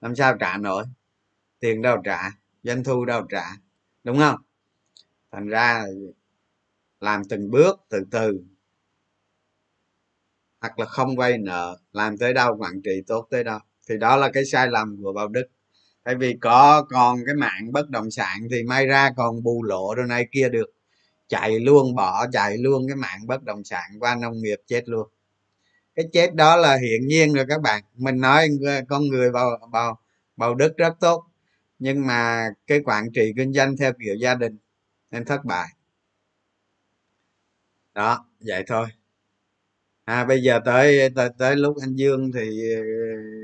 Làm 0.00 0.16
sao 0.16 0.36
trả 0.36 0.56
nổi? 0.56 0.84
Tiền 1.60 1.82
đâu 1.82 1.96
trả? 2.04 2.30
Doanh 2.62 2.84
thu 2.84 3.04
đâu 3.04 3.22
trả? 3.30 3.44
Đúng 4.04 4.18
không? 4.18 4.36
Thành 5.32 5.48
ra 5.48 5.84
làm 7.00 7.22
từng 7.24 7.50
bước 7.50 7.80
từ 7.88 8.04
từ. 8.10 8.40
Hoặc 10.60 10.78
là 10.78 10.86
không 10.86 11.16
vay 11.16 11.38
nợ 11.38 11.78
làm 11.92 12.18
tới 12.18 12.34
đâu 12.34 12.56
quản 12.56 12.82
trị 12.82 13.02
tốt 13.06 13.26
tới 13.30 13.44
đâu. 13.44 13.58
Thì 13.88 13.98
đó 13.98 14.16
là 14.16 14.30
cái 14.30 14.44
sai 14.44 14.68
lầm 14.68 15.02
của 15.02 15.12
bảo 15.12 15.28
đức 15.28 15.46
tại 16.04 16.14
vì 16.14 16.36
có 16.40 16.86
còn 16.90 17.18
cái 17.26 17.34
mạng 17.34 17.72
bất 17.72 17.90
động 17.90 18.10
sản 18.10 18.48
thì 18.50 18.62
may 18.62 18.86
ra 18.86 19.10
còn 19.16 19.42
bù 19.42 19.62
lỗ 19.62 19.94
rồi 19.94 20.06
này 20.06 20.26
kia 20.32 20.48
được. 20.48 20.70
Chạy 21.28 21.60
luôn 21.60 21.94
bỏ 21.94 22.26
chạy 22.32 22.58
luôn 22.58 22.88
cái 22.88 22.96
mạng 22.96 23.26
bất 23.26 23.42
động 23.44 23.64
sản 23.64 23.90
qua 24.00 24.14
nông 24.14 24.42
nghiệp 24.42 24.58
chết 24.66 24.88
luôn. 24.88 25.08
Cái 25.94 26.06
chết 26.12 26.34
đó 26.34 26.56
là 26.56 26.76
hiển 26.76 27.06
nhiên 27.08 27.34
rồi 27.34 27.44
các 27.48 27.60
bạn. 27.62 27.84
Mình 27.94 28.20
nói 28.20 28.48
con 28.88 29.02
người 29.08 29.30
vào 29.30 29.58
vào 29.72 29.98
vào 30.36 30.54
đức 30.54 30.76
rất 30.76 30.94
tốt 31.00 31.24
nhưng 31.78 32.06
mà 32.06 32.48
cái 32.66 32.80
quản 32.84 33.12
trị 33.12 33.32
kinh 33.36 33.52
doanh 33.52 33.76
theo 33.76 33.92
kiểu 34.04 34.14
gia 34.20 34.34
đình 34.34 34.58
nên 35.10 35.24
thất 35.24 35.44
bại. 35.44 35.68
Đó 37.94 38.26
vậy 38.40 38.64
thôi. 38.66 38.86
À 40.04 40.24
bây 40.24 40.42
giờ 40.42 40.60
tới 40.64 41.10
tới, 41.16 41.28
tới 41.38 41.56
lúc 41.56 41.76
anh 41.82 41.94
dương 41.96 42.32
thì 42.32 42.74
ờ, 42.76 42.82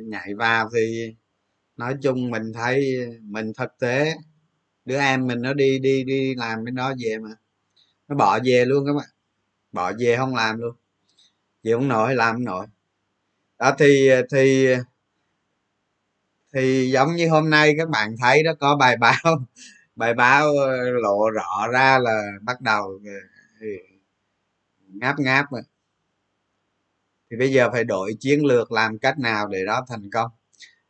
nhảy 0.07 0.35
vào 0.35 0.71
thì 0.75 1.15
nói 1.81 1.95
chung 2.03 2.31
mình 2.31 2.53
thấy 2.53 2.97
mình 3.23 3.53
thực 3.59 3.79
tế, 3.81 4.15
đứa 4.85 4.99
em 4.99 5.27
mình 5.27 5.43
nó 5.43 5.55
đi 5.55 5.79
đi 5.79 6.05
đi 6.05 6.35
làm 6.35 6.65
bên 6.65 6.75
đó 6.75 6.95
về 6.99 7.19
mà. 7.19 7.31
Nó 8.09 8.17
bỏ 8.17 8.39
về 8.45 8.65
luôn 8.67 8.87
các 8.87 8.93
bạn. 8.95 9.09
Bỏ 9.73 9.93
về 10.01 10.17
không 10.17 10.37
làm 10.37 10.59
luôn. 10.61 10.77
Chịu 11.63 11.79
không 11.79 11.89
nổi, 11.89 12.15
làm 12.15 12.37
không 12.37 12.45
nổi. 12.45 12.67
Đó, 13.59 13.77
thì 13.79 14.11
thì 14.33 14.69
thì 16.55 16.91
giống 16.91 17.17
như 17.17 17.29
hôm 17.29 17.51
nay 17.51 17.75
các 17.79 17.89
bạn 17.89 18.17
thấy 18.21 18.43
đó, 18.43 18.53
có 18.61 18.77
bài 18.77 18.97
báo 19.01 19.41
bài 19.97 20.15
báo 20.15 20.53
ờ, 20.57 20.91
lộ 20.91 21.31
rõ 21.31 21.69
ra 21.73 21.99
là 21.99 22.23
bắt 22.43 22.61
đầu 22.61 23.01
ờ, 23.61 23.67
ngáp 24.89 25.19
ngáp 25.19 25.53
rồi. 25.53 25.63
Thì 27.31 27.37
bây 27.37 27.53
giờ 27.53 27.71
phải 27.73 27.85
đổi 27.85 28.17
chiến 28.21 28.45
lược 28.47 28.73
làm 28.73 28.99
cách 28.99 29.19
nào 29.19 29.49
để 29.49 29.65
đó 29.65 29.85
thành 29.89 30.11
công? 30.13 30.31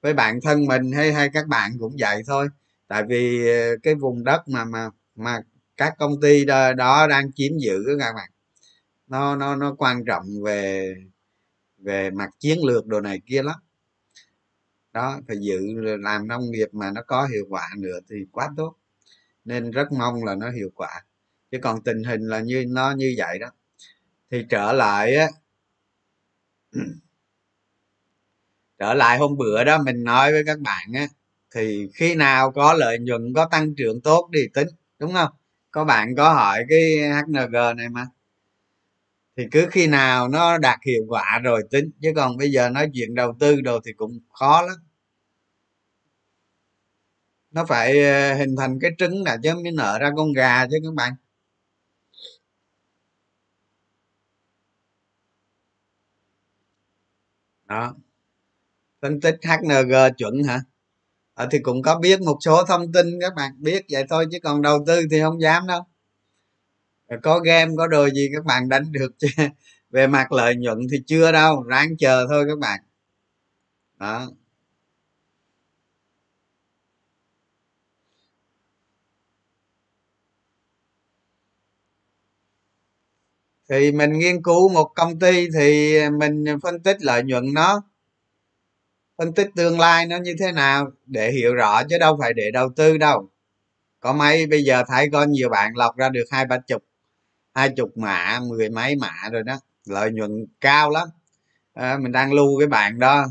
Với 0.01 0.15
bản 0.15 0.41
thân 0.43 0.67
mình 0.67 0.93
hay 0.93 1.13
hay 1.13 1.31
các 1.35 1.47
bạn 1.47 1.73
cũng 1.79 1.97
vậy 1.99 2.23
thôi. 2.27 2.49
Tại 2.89 3.03
vì 3.09 3.49
ờ, 3.49 3.77
cái 3.83 3.95
vùng 3.95 4.25
đất 4.25 4.49
mà 4.49 4.65
mà 4.65 4.91
mà 5.15 5.41
các 5.77 5.95
công 5.99 6.21
ty 6.21 6.45
đó, 6.45 6.73
đó 6.73 7.07
đang 7.07 7.33
chiếm 7.33 7.59
giữ 7.59 7.85
các 7.99 8.13
bạn 8.15 8.31
nó 9.11 9.37
nó 9.37 9.57
nó 9.57 9.75
quan 9.79 10.05
trọng 10.05 10.25
về 10.45 10.95
về 11.79 12.11
mặt 12.11 12.31
chiến 12.39 12.59
lược 12.65 12.87
đồ 12.87 13.01
này 13.01 13.21
kia 13.27 13.43
lắm. 13.43 13.57
Đó 14.93 15.21
phải 15.29 15.37
giữ 15.41 15.59
làm 15.99 16.29
nông 16.29 16.51
nghiệp 16.51 16.69
mà 16.73 16.91
nó 16.91 17.03
có 17.07 17.27
hiệu 17.27 17.47
quả 17.49 17.69
nữa 17.79 17.99
thì 18.11 18.17
quá 18.33 18.49
tốt. 18.57 18.77
Nên 19.45 19.71
rất 19.71 19.93
mong 19.93 20.25
là 20.25 20.35
nó 20.35 20.51
hiệu 20.51 20.71
quả. 20.75 21.05
Chứ 21.51 21.59
còn 21.63 21.83
tình 21.83 22.05
hình 22.05 22.21
là 22.23 22.41
như 22.41 22.65
nó 22.69 22.93
như 22.93 23.15
vậy 23.19 23.39
đó. 23.39 23.47
Thì 24.31 24.47
trở 24.51 24.73
lại 24.73 25.17
á 25.17 25.29
trở 28.81 28.95
lại 28.95 29.19
hôm 29.19 29.37
bữa 29.39 29.65
đó 29.65 29.79
mình 29.87 30.05
nói 30.05 30.33
với 30.33 30.45
các 30.47 30.61
bạn 30.61 30.93
á, 30.95 31.07
thì 31.57 31.89
khi 31.95 32.17
nào 32.17 32.53
có 32.53 32.75
lợi 32.75 32.99
nhuận, 33.01 33.35
có 33.37 33.49
tăng 33.53 33.75
trưởng 33.77 34.03
tốt 34.03 34.31
thì 34.35 34.41
tính, 34.55 34.69
đúng 35.01 35.13
không? 35.13 35.31
Có 35.73 35.85
bạn 35.85 36.17
có 36.17 36.35
hỏi 36.35 36.65
cái 36.71 36.83
hng 37.13 37.33
này 37.77 37.89
mà. 37.93 38.07
Thì 39.37 39.45
cứ 39.53 39.67
khi 39.71 39.87
nào 39.87 40.29
nó 40.29 40.59
đạt 40.59 40.79
hiệu 40.87 41.03
quả 41.09 41.41
rồi 41.45 41.63
tính, 41.71 41.91
chứ 42.03 42.13
còn 42.17 42.37
bây 42.37 42.51
giờ 42.53 42.71
nói 42.71 42.91
chuyện 42.95 43.15
đầu 43.15 43.35
tư 43.41 43.61
đồ 43.61 43.81
thì 43.87 43.93
cũng 43.93 44.21
khó 44.33 44.63
lắm. 44.63 44.77
Nó 47.51 47.65
phải 47.65 48.05
ờ, 48.05 48.35
hình 48.35 48.57
thành 48.59 48.79
cái 48.81 48.91
trứng 48.99 49.23
là 49.25 49.37
chứ 49.43 49.55
mới 49.55 49.73
nở 49.73 49.99
ra 50.01 50.11
con 50.17 50.33
gà 50.33 50.67
chứ 50.67 50.77
các 50.85 50.95
bạn. 50.95 51.13
Đó 57.67 57.95
phân 59.03 59.21
tích 59.21 59.37
hng 59.49 60.15
chuẩn 60.19 60.43
hả? 60.43 60.61
À, 61.35 61.47
thì 61.51 61.59
cũng 61.59 61.83
có 61.83 61.99
biết 61.99 62.21
một 62.21 62.39
số 62.41 62.65
thông 62.65 62.93
tin 62.93 63.07
các 63.21 63.33
bạn 63.37 63.53
biết 63.59 63.85
vậy 63.91 64.05
thôi 64.11 64.27
chứ 64.33 64.39
còn 64.43 64.63
đầu 64.63 64.79
tư 64.87 65.03
thì 65.11 65.21
không 65.21 65.41
dám 65.43 65.67
đâu. 65.67 65.83
Có 67.23 67.39
game 67.39 67.73
có 67.79 67.87
đồ 67.87 68.11
gì 68.11 68.29
các 68.35 68.45
bạn 68.45 68.69
đánh 68.69 68.93
được 68.93 69.13
chứ? 69.19 69.29
Về 69.91 70.07
mặt 70.07 70.33
lợi 70.33 70.55
nhuận 70.57 70.79
thì 70.93 70.99
chưa 71.07 71.33
đâu 71.33 71.63
ráng 71.63 71.97
chờ 71.99 72.27
thôi 72.29 72.45
các 72.49 72.59
bạn. 72.59 72.81
Đó. 73.99 74.31
Thì 83.69 83.93
mình 83.93 84.13
nghiên 84.13 84.43
cứu 84.43 84.69
một 84.69 84.93
công 84.95 85.19
ty 85.19 85.49
thì 85.55 85.99
mình 86.19 86.45
phân 86.63 86.83
tích 86.83 86.97
lợi 87.01 87.23
nhuận 87.23 87.55
nó 87.55 87.83
phân 89.21 89.33
tích 89.33 89.49
tương 89.57 89.81
lai 89.81 90.07
nó 90.07 90.17
như 90.17 90.35
thế 90.41 90.53
nào 90.53 90.91
để 91.07 91.33
hiểu 91.33 91.55
rõ 91.55 91.83
chứ 91.91 91.99
đâu 91.99 92.17
phải 92.21 92.33
để 92.33 92.51
đầu 92.53 92.71
tư 92.77 92.99
đâu. 92.99 93.29
Có 94.01 94.13
mấy 94.13 94.47
bây 94.47 94.63
giờ 94.63 94.85
thấy 94.89 95.09
có 95.13 95.25
nhiều 95.25 95.49
bạn 95.49 95.77
lọc 95.77 95.97
ra 95.97 96.09
được 96.09 96.25
hai 96.31 96.47
ba 96.47 96.59
chục 96.59 96.83
hai 97.55 97.69
chục 97.69 97.97
mã 97.97 98.41
mười 98.49 98.69
mấy 98.71 98.97
mã 98.97 99.13
rồi 99.33 99.43
đó 99.43 99.61
lợi 99.87 100.11
nhuận 100.11 100.47
cao 100.61 100.91
lắm. 100.91 101.09
À, 101.75 101.99
mình 101.99 102.13
đang 102.13 102.33
lưu 102.33 102.59
cái 102.59 102.67
bạn 102.67 102.99
đó. 102.99 103.27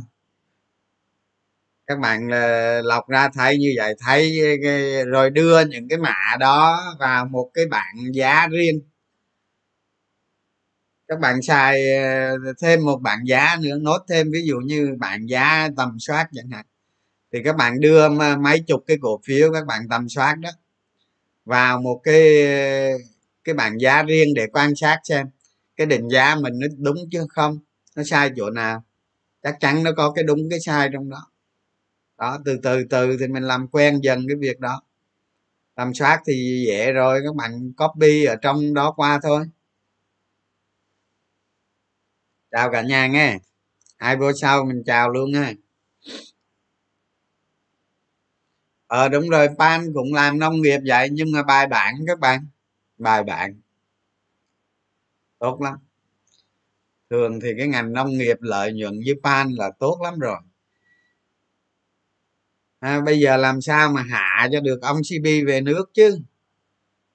Các 1.88 2.00
bạn 2.00 2.30
ờ, 2.30 2.82
lọc 2.82 3.10
ra 3.10 3.30
thấy 3.34 3.58
như 3.58 3.74
vậy 3.78 3.94
thấy 4.00 4.42
rồi 5.06 5.30
đưa 5.30 5.66
những 5.66 5.88
cái 5.88 5.98
mã 6.00 6.36
đó 6.40 6.80
vào 7.00 7.26
một 7.26 7.52
cái 7.54 7.66
bảng 7.66 7.96
giá 8.14 8.48
riêng 8.48 8.82
các 11.10 11.20
bạn 11.20 11.42
xài 11.42 11.98
ờ, 11.98 12.38
thêm 12.62 12.86
một 12.86 13.02
bảng 13.02 13.28
giá 13.28 13.58
nữa, 13.62 13.78
nốt 13.82 14.00
thêm 14.10 14.32
ví 14.32 14.42
dụ 14.48 14.58
như 14.66 14.96
bảng 15.00 15.30
giá 15.30 15.70
tầm 15.78 15.98
soát 16.00 16.28
chẳng 16.34 16.50
hạn. 16.52 16.66
Thì 17.34 17.44
các 17.44 17.58
bạn 17.58 17.82
đưa 17.82 18.10
mấy 18.40 18.60
chục 18.68 18.84
cái 18.88 18.98
cổ 19.02 19.22
phiếu 19.26 19.54
các 19.54 19.68
bạn 19.68 19.82
tầm 19.90 20.10
soát 20.10 20.36
đó 20.40 20.50
vào 21.46 21.82
một 21.82 22.02
cái 22.04 22.24
cái 23.44 23.56
bảng 23.56 23.82
giá 23.82 24.04
riêng 24.04 24.34
để 24.36 24.48
quan 24.54 24.76
sát 24.76 25.00
xem 25.04 25.28
cái 25.78 25.88
định 25.88 26.10
giá 26.10 26.36
mình 26.36 26.54
nó 26.60 26.68
đúng 26.78 26.98
chứ 27.12 27.26
không, 27.30 27.60
nó 27.96 28.04
sai 28.04 28.32
chỗ 28.38 28.50
nào. 28.50 28.84
Chắc 29.44 29.58
chắn 29.60 29.84
nó 29.84 29.92
có 29.98 30.12
cái 30.12 30.24
đúng, 30.24 30.50
cái 30.50 30.60
sai 30.60 30.90
trong 30.94 31.10
đó. 31.10 31.28
Đó, 32.18 32.40
từ 32.46 32.60
từ 32.64 32.84
từ 32.90 33.18
thì 33.20 33.28
mình 33.28 33.44
làm 33.44 33.68
quen 33.68 34.00
dần 34.04 34.26
cái 34.28 34.38
việc 34.40 34.60
đó. 34.60 34.82
Tầm 35.76 35.94
soát 35.94 36.22
thì 36.28 36.66
dễ 36.68 36.92
rồi, 36.92 37.22
các 37.26 37.36
bạn 37.36 37.74
copy 37.78 38.26
ở 38.26 38.36
trong 38.36 38.74
đó 38.74 38.94
qua 38.98 39.20
thôi 39.24 39.46
chào 42.52 42.72
cả 42.72 42.82
nhà 42.82 43.08
nghe. 43.08 43.38
Hai 43.98 44.16
bữa 44.18 44.34
sau 44.34 44.66
mình 44.66 44.84
chào 44.86 45.10
luôn 45.10 45.34
ha 45.34 45.54
ờ 48.88 49.10
đúng 49.10 49.30
rồi 49.30 49.48
pan 49.58 49.94
cũng 49.94 50.14
làm 50.14 50.40
nông 50.40 50.62
nghiệp 50.62 50.80
vậy 50.88 51.10
nhưng 51.12 51.32
mà 51.32 51.44
bài 51.44 51.68
bản 51.68 51.96
các 52.08 52.20
bạn. 52.20 52.48
Bài 52.98 53.24
bản. 53.24 53.62
Tốt 55.40 55.62
lắm. 55.62 55.78
Thường 57.10 57.40
thì 57.40 57.50
cái 57.58 57.68
ngành 57.68 57.94
nông 57.94 58.18
nghiệp 58.18 58.38
lợi 58.40 58.74
nhuận 58.74 58.94
với 59.06 59.16
pan 59.24 59.50
là 59.52 59.72
tốt 59.80 60.00
lắm 60.04 60.20
rồi. 60.20 60.38
À, 62.80 63.02
bây 63.02 63.20
giờ 63.20 63.38
làm 63.38 63.62
sao 63.62 63.92
mà 63.92 64.02
hạ 64.02 64.50
cho 64.52 64.60
được 64.60 64.82
ông 64.82 64.98
cb 64.98 65.26
về 65.48 65.62
nước 65.62 65.86
chứ? 65.94 66.20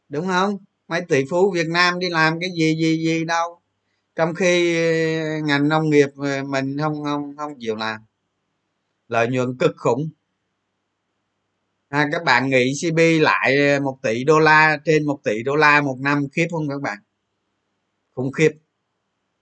Đúng 0.09 0.27
không? 0.27 0.59
Mấy 0.89 1.01
tỷ 1.01 1.25
phú 1.31 1.51
việt 1.51 1.67
nam 1.69 1.99
đi 1.99 2.09
làm 2.09 2.41
cái 2.41 2.51
gì 2.51 2.77
gì 2.77 3.05
gì 3.05 3.25
đâu 3.25 3.61
trong 4.17 4.35
khi 4.35 4.77
ờ, 4.77 5.41
ngành 5.45 5.69
nông 5.69 5.91
nghiệp 5.91 6.09
ờ, 6.17 6.43
mình 6.45 6.77
không 6.79 7.05
không 7.05 7.37
không 7.37 7.53
chịu 7.61 7.77
làm 7.77 8.01
lợi 9.09 9.29
nhuận 9.29 9.57
cực 9.59 9.73
khủng. 9.77 10.09
À, 11.89 12.09
các 12.13 12.25
bạn 12.25 12.49
nghĩ 12.51 12.73
cb 12.81 12.99
lại 13.21 13.57
ờ, 13.69 13.81
một 13.81 13.99
tỷ 14.03 14.25
đô 14.25 14.39
la 14.39 14.79
trên 14.85 15.07
một 15.07 15.21
tỷ 15.25 15.43
đô 15.43 15.57
la 15.57 15.81
một 15.81 15.97
năm 16.01 16.27
khiếp 16.33 16.47
không 16.51 16.69
các 16.69 16.81
bạn? 16.83 16.99
Khủng 18.15 18.33
khiếp. 18.33 18.51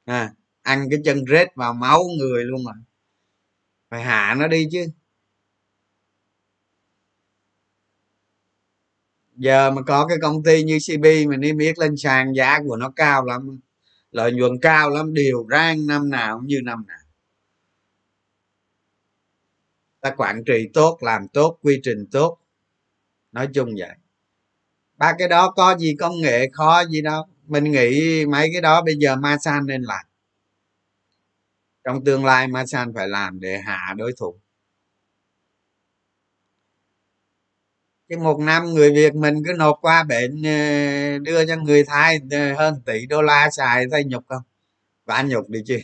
À, 0.04 0.32
ăn 0.62 0.88
cái 0.90 0.98
chân 1.04 1.24
rết 1.30 1.48
vào 1.56 1.72
máu 1.74 2.02
người 2.18 2.44
luôn 2.44 2.64
mà. 2.64 2.72
Phải 3.90 4.02
hạ 4.02 4.34
nó 4.38 4.48
đi 4.48 4.68
chứ. 4.72 4.86
Giờ 9.36 9.70
mà 9.70 9.82
có 9.82 10.06
cái 10.06 10.18
công 10.22 10.42
ty 10.42 10.62
như 10.62 10.78
cb 10.88 11.04
mà 11.28 11.36
niêm 11.36 11.58
yết 11.58 11.78
lên 11.78 11.96
sàn 11.96 12.32
giá 12.36 12.58
của 12.66 12.76
nó 12.76 12.92
cao 12.96 13.24
lắm 13.24 13.60
lợi 14.12 14.32
nhuận 14.32 14.52
cao 14.62 14.90
lắm, 14.90 15.14
đều 15.14 15.46
rang 15.50 15.86
năm 15.86 16.10
nào 16.10 16.38
cũng 16.38 16.46
như 16.46 16.60
năm 16.64 16.84
nào. 16.86 16.98
Ta 20.00 20.10
quản 20.16 20.44
trị 20.44 20.68
tốt, 20.74 20.98
làm 21.00 21.28
tốt, 21.28 21.58
quy 21.62 21.80
trình 21.82 22.06
tốt. 22.12 22.38
Nói 23.32 23.48
chung 23.54 23.74
vậy. 23.78 23.96
Ba 24.96 25.12
cái 25.18 25.28
đó 25.28 25.50
có 25.50 25.76
gì 25.78 25.96
công 25.98 26.20
nghệ, 26.20 26.48
khó 26.52 26.84
gì 26.84 27.02
đâu. 27.02 27.24
Mình 27.46 27.64
nghĩ 27.64 28.24
mấy 28.26 28.48
cái 28.52 28.60
đó 28.60 28.82
bây 28.82 28.96
giờ 28.96 29.16
masan 29.16 29.66
nên 29.66 29.82
làm. 29.82 30.06
Trong 31.84 32.04
tương 32.04 32.24
lai 32.24 32.48
masan 32.48 32.94
phải 32.94 33.08
làm 33.08 33.40
để 33.40 33.58
hạ 33.58 33.94
đối 33.96 34.12
thủ. 34.18 34.41
Cái 38.12 38.20
một 38.20 38.40
năm 38.40 38.66
người 38.74 38.92
việt 38.92 39.14
mình 39.16 39.34
cứ 39.46 39.54
nộp 39.58 39.78
qua 39.82 40.04
bệnh 40.04 40.42
ờ, 40.44 41.18
đưa 41.18 41.46
cho 41.46 41.56
người 41.56 41.84
thái 41.84 42.20
ờ, 42.32 42.54
hơn 42.54 42.82
tỷ 42.86 43.06
đô 43.06 43.22
la 43.22 43.50
xài 43.50 43.86
thấy 43.92 44.04
nhục 44.04 44.24
không? 44.28 44.42
Vả 45.06 45.22
nhục 45.22 45.50
đi 45.50 45.60
chứ. 45.66 45.78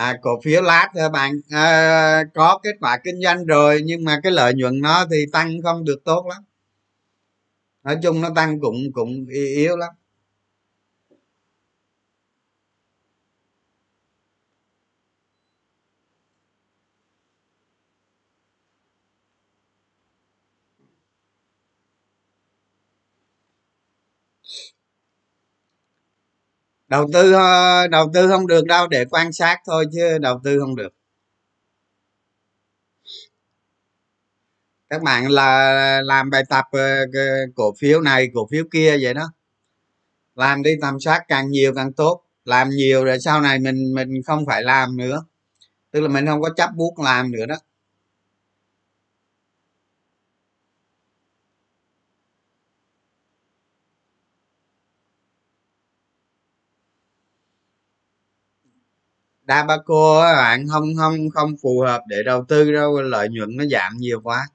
À 0.00 0.18
cổ 0.22 0.40
phiếu 0.44 0.62
lát 0.62 0.88
à, 0.94 1.08
bạn 1.08 1.40
à, 1.50 2.24
có 2.34 2.58
kết 2.62 2.76
quả 2.80 2.98
kinh 3.04 3.20
doanh 3.22 3.46
rồi 3.46 3.80
nhưng 3.84 4.04
mà 4.04 4.20
cái 4.22 4.32
lợi 4.32 4.54
nhuận 4.54 4.80
nó 4.80 5.06
thì 5.10 5.26
tăng 5.32 5.62
không 5.62 5.84
được 5.84 6.04
tốt 6.04 6.26
lắm. 6.30 6.42
Nói 7.84 7.98
chung 8.02 8.20
nó 8.20 8.30
tăng 8.36 8.60
cũng 8.60 8.76
cũng 8.92 9.26
yếu 9.28 9.76
lắm. 9.76 9.90
Đầu 26.90 27.08
tư 27.12 27.32
ờ, 27.32 27.86
đầu 27.88 28.10
tư 28.14 28.28
không 28.28 28.46
được 28.46 28.64
đâu, 28.66 28.88
để 28.88 29.04
quan 29.10 29.32
sát 29.32 29.58
thôi 29.66 29.86
chứ 29.92 30.18
đầu 30.18 30.40
tư 30.44 30.58
không 30.60 30.76
được. 30.76 30.88
Các 34.90 35.02
bạn 35.02 35.30
là 35.30 36.02
làm 36.04 36.30
bài 36.30 36.42
tập 36.48 36.64
ờ, 36.72 37.06
cổ 37.54 37.74
phiếu 37.80 38.00
này, 38.00 38.28
cổ 38.34 38.48
phiếu 38.50 38.64
kia 38.72 38.98
vậy 39.02 39.14
đó. 39.14 39.32
Làm 40.34 40.62
đi 40.62 40.70
tầm 40.82 41.00
soát 41.00 41.24
càng 41.28 41.50
nhiều 41.50 41.72
càng 41.76 41.92
tốt. 41.92 42.22
Làm 42.44 42.70
nhiều 42.70 43.04
rồi 43.04 43.20
sau 43.20 43.40
này 43.40 43.58
mình 43.58 43.94
mình 43.94 44.08
không 44.26 44.46
phải 44.46 44.62
làm 44.62 44.96
nữa. 44.96 45.24
Tức 45.92 46.00
là 46.00 46.08
mình 46.08 46.26
không 46.26 46.42
có 46.42 46.50
chấp 46.56 46.70
bút 46.76 46.94
làm 47.04 47.32
nữa 47.32 47.46
đó. 47.46 47.56
Dabaco 59.50 60.20
bạn 60.36 60.68
không 60.68 60.96
không 60.96 61.30
không 61.30 61.52
phù 61.62 61.80
hợp 61.80 62.02
để 62.08 62.22
đầu 62.26 62.44
tư 62.48 62.72
đâu, 62.72 63.02
lợi 63.02 63.28
nhuận 63.30 63.56
nó 63.56 63.64
giảm 63.72 63.96
nhiều 63.98 64.20
quá. 64.24 64.48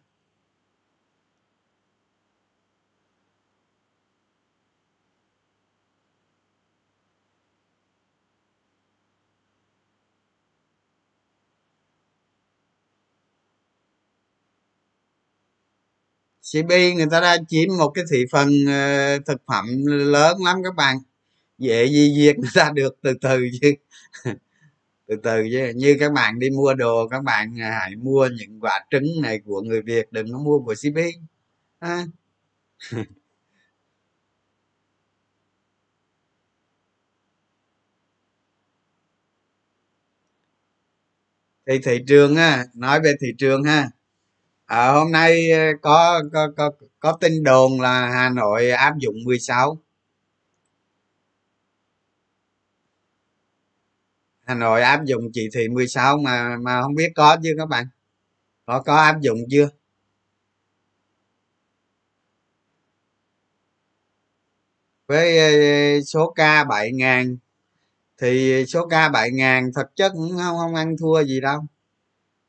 CB 16.41 16.93
người 16.95 17.05
ta 17.12 17.19
đã 17.21 17.38
chiếm 17.47 17.77
một 17.77 17.89
cái 17.89 18.05
thị 18.12 18.25
phần 18.31 18.49
ờ, 18.67 19.19
thực 19.25 19.41
phẩm 19.47 19.65
lớn 19.86 20.38
lắm 20.45 20.58
các 20.63 20.75
bạn. 20.75 20.97
Dễ 21.58 21.88
gì 21.88 22.13
diệt 22.17 22.38
người 22.39 22.51
ta 22.55 22.71
được 22.75 22.95
từ 23.03 23.13
từ 23.21 23.47
chứ. 23.62 23.73
từ 25.08 25.15
từ 25.24 25.44
chứ 25.52 25.72
như 25.76 25.98
các 26.00 26.12
bạn 26.13 26.39
đi 26.39 26.50
mua 26.50 26.74
đồ 26.74 27.08
các 27.08 27.24
bạn 27.24 27.62
à, 27.62 27.80
hãy 27.82 27.96
mua 27.96 28.30
những 28.39 28.60
quả 28.62 28.86
trứng 28.91 29.06
này 29.22 29.39
của 29.46 29.62
người 29.62 29.82
việt 29.82 30.12
đừng 30.12 30.32
có 30.34 30.39
mua 30.39 30.60
của 30.60 30.74
cp 30.76 30.98
à. 31.80 32.06
thì 41.68 41.80
thị 41.84 42.00
trường 42.08 42.36
á 42.36 42.65
nói 42.76 43.02
về 43.02 43.13
thị 43.22 43.28
trường 43.38 43.63
ha 43.63 43.89
à, 44.65 44.91
hôm 44.91 45.12
nay 45.12 45.52
ờ, 45.52 45.60
có, 45.82 46.22
có 46.34 46.48
có 46.58 46.72
có 47.00 47.18
tin 47.22 47.44
đồn 47.44 47.82
là 47.82 48.08
hà 48.13 48.30
nội 48.30 48.70
áp 48.72 48.94
dụng 49.00 49.15
16 49.26 49.78
hà 54.45 54.55
nội 54.55 54.81
áp 54.81 55.05
dụng 55.05 55.31
chỉ 55.34 55.49
thị 55.53 55.67
16 55.69 56.17
mà 56.17 56.58
mà 56.58 56.81
không 56.81 56.95
biết 56.95 57.12
có 57.15 57.38
chưa 57.43 57.51
các 57.58 57.69
bạn? 57.69 57.88
Có 58.65 58.81
có 58.81 58.95
áp 58.95 59.21
dụng 59.21 59.39
chưa? 59.51 59.69
Với 65.08 65.39
số 66.03 66.34
ca 66.36 66.63
7 66.63 66.91
ngàn 66.93 67.38
thì 68.21 68.65
số 68.67 68.88
ca 68.88 69.10
7 69.10 69.31
ngàn 69.31 69.71
thực 69.75 69.95
chất 69.95 70.12
cũng 70.13 70.31
không, 70.38 70.58
không 70.58 70.75
ăn 70.75 70.95
thua 70.99 71.23
gì 71.23 71.41
đâu. 71.41 71.62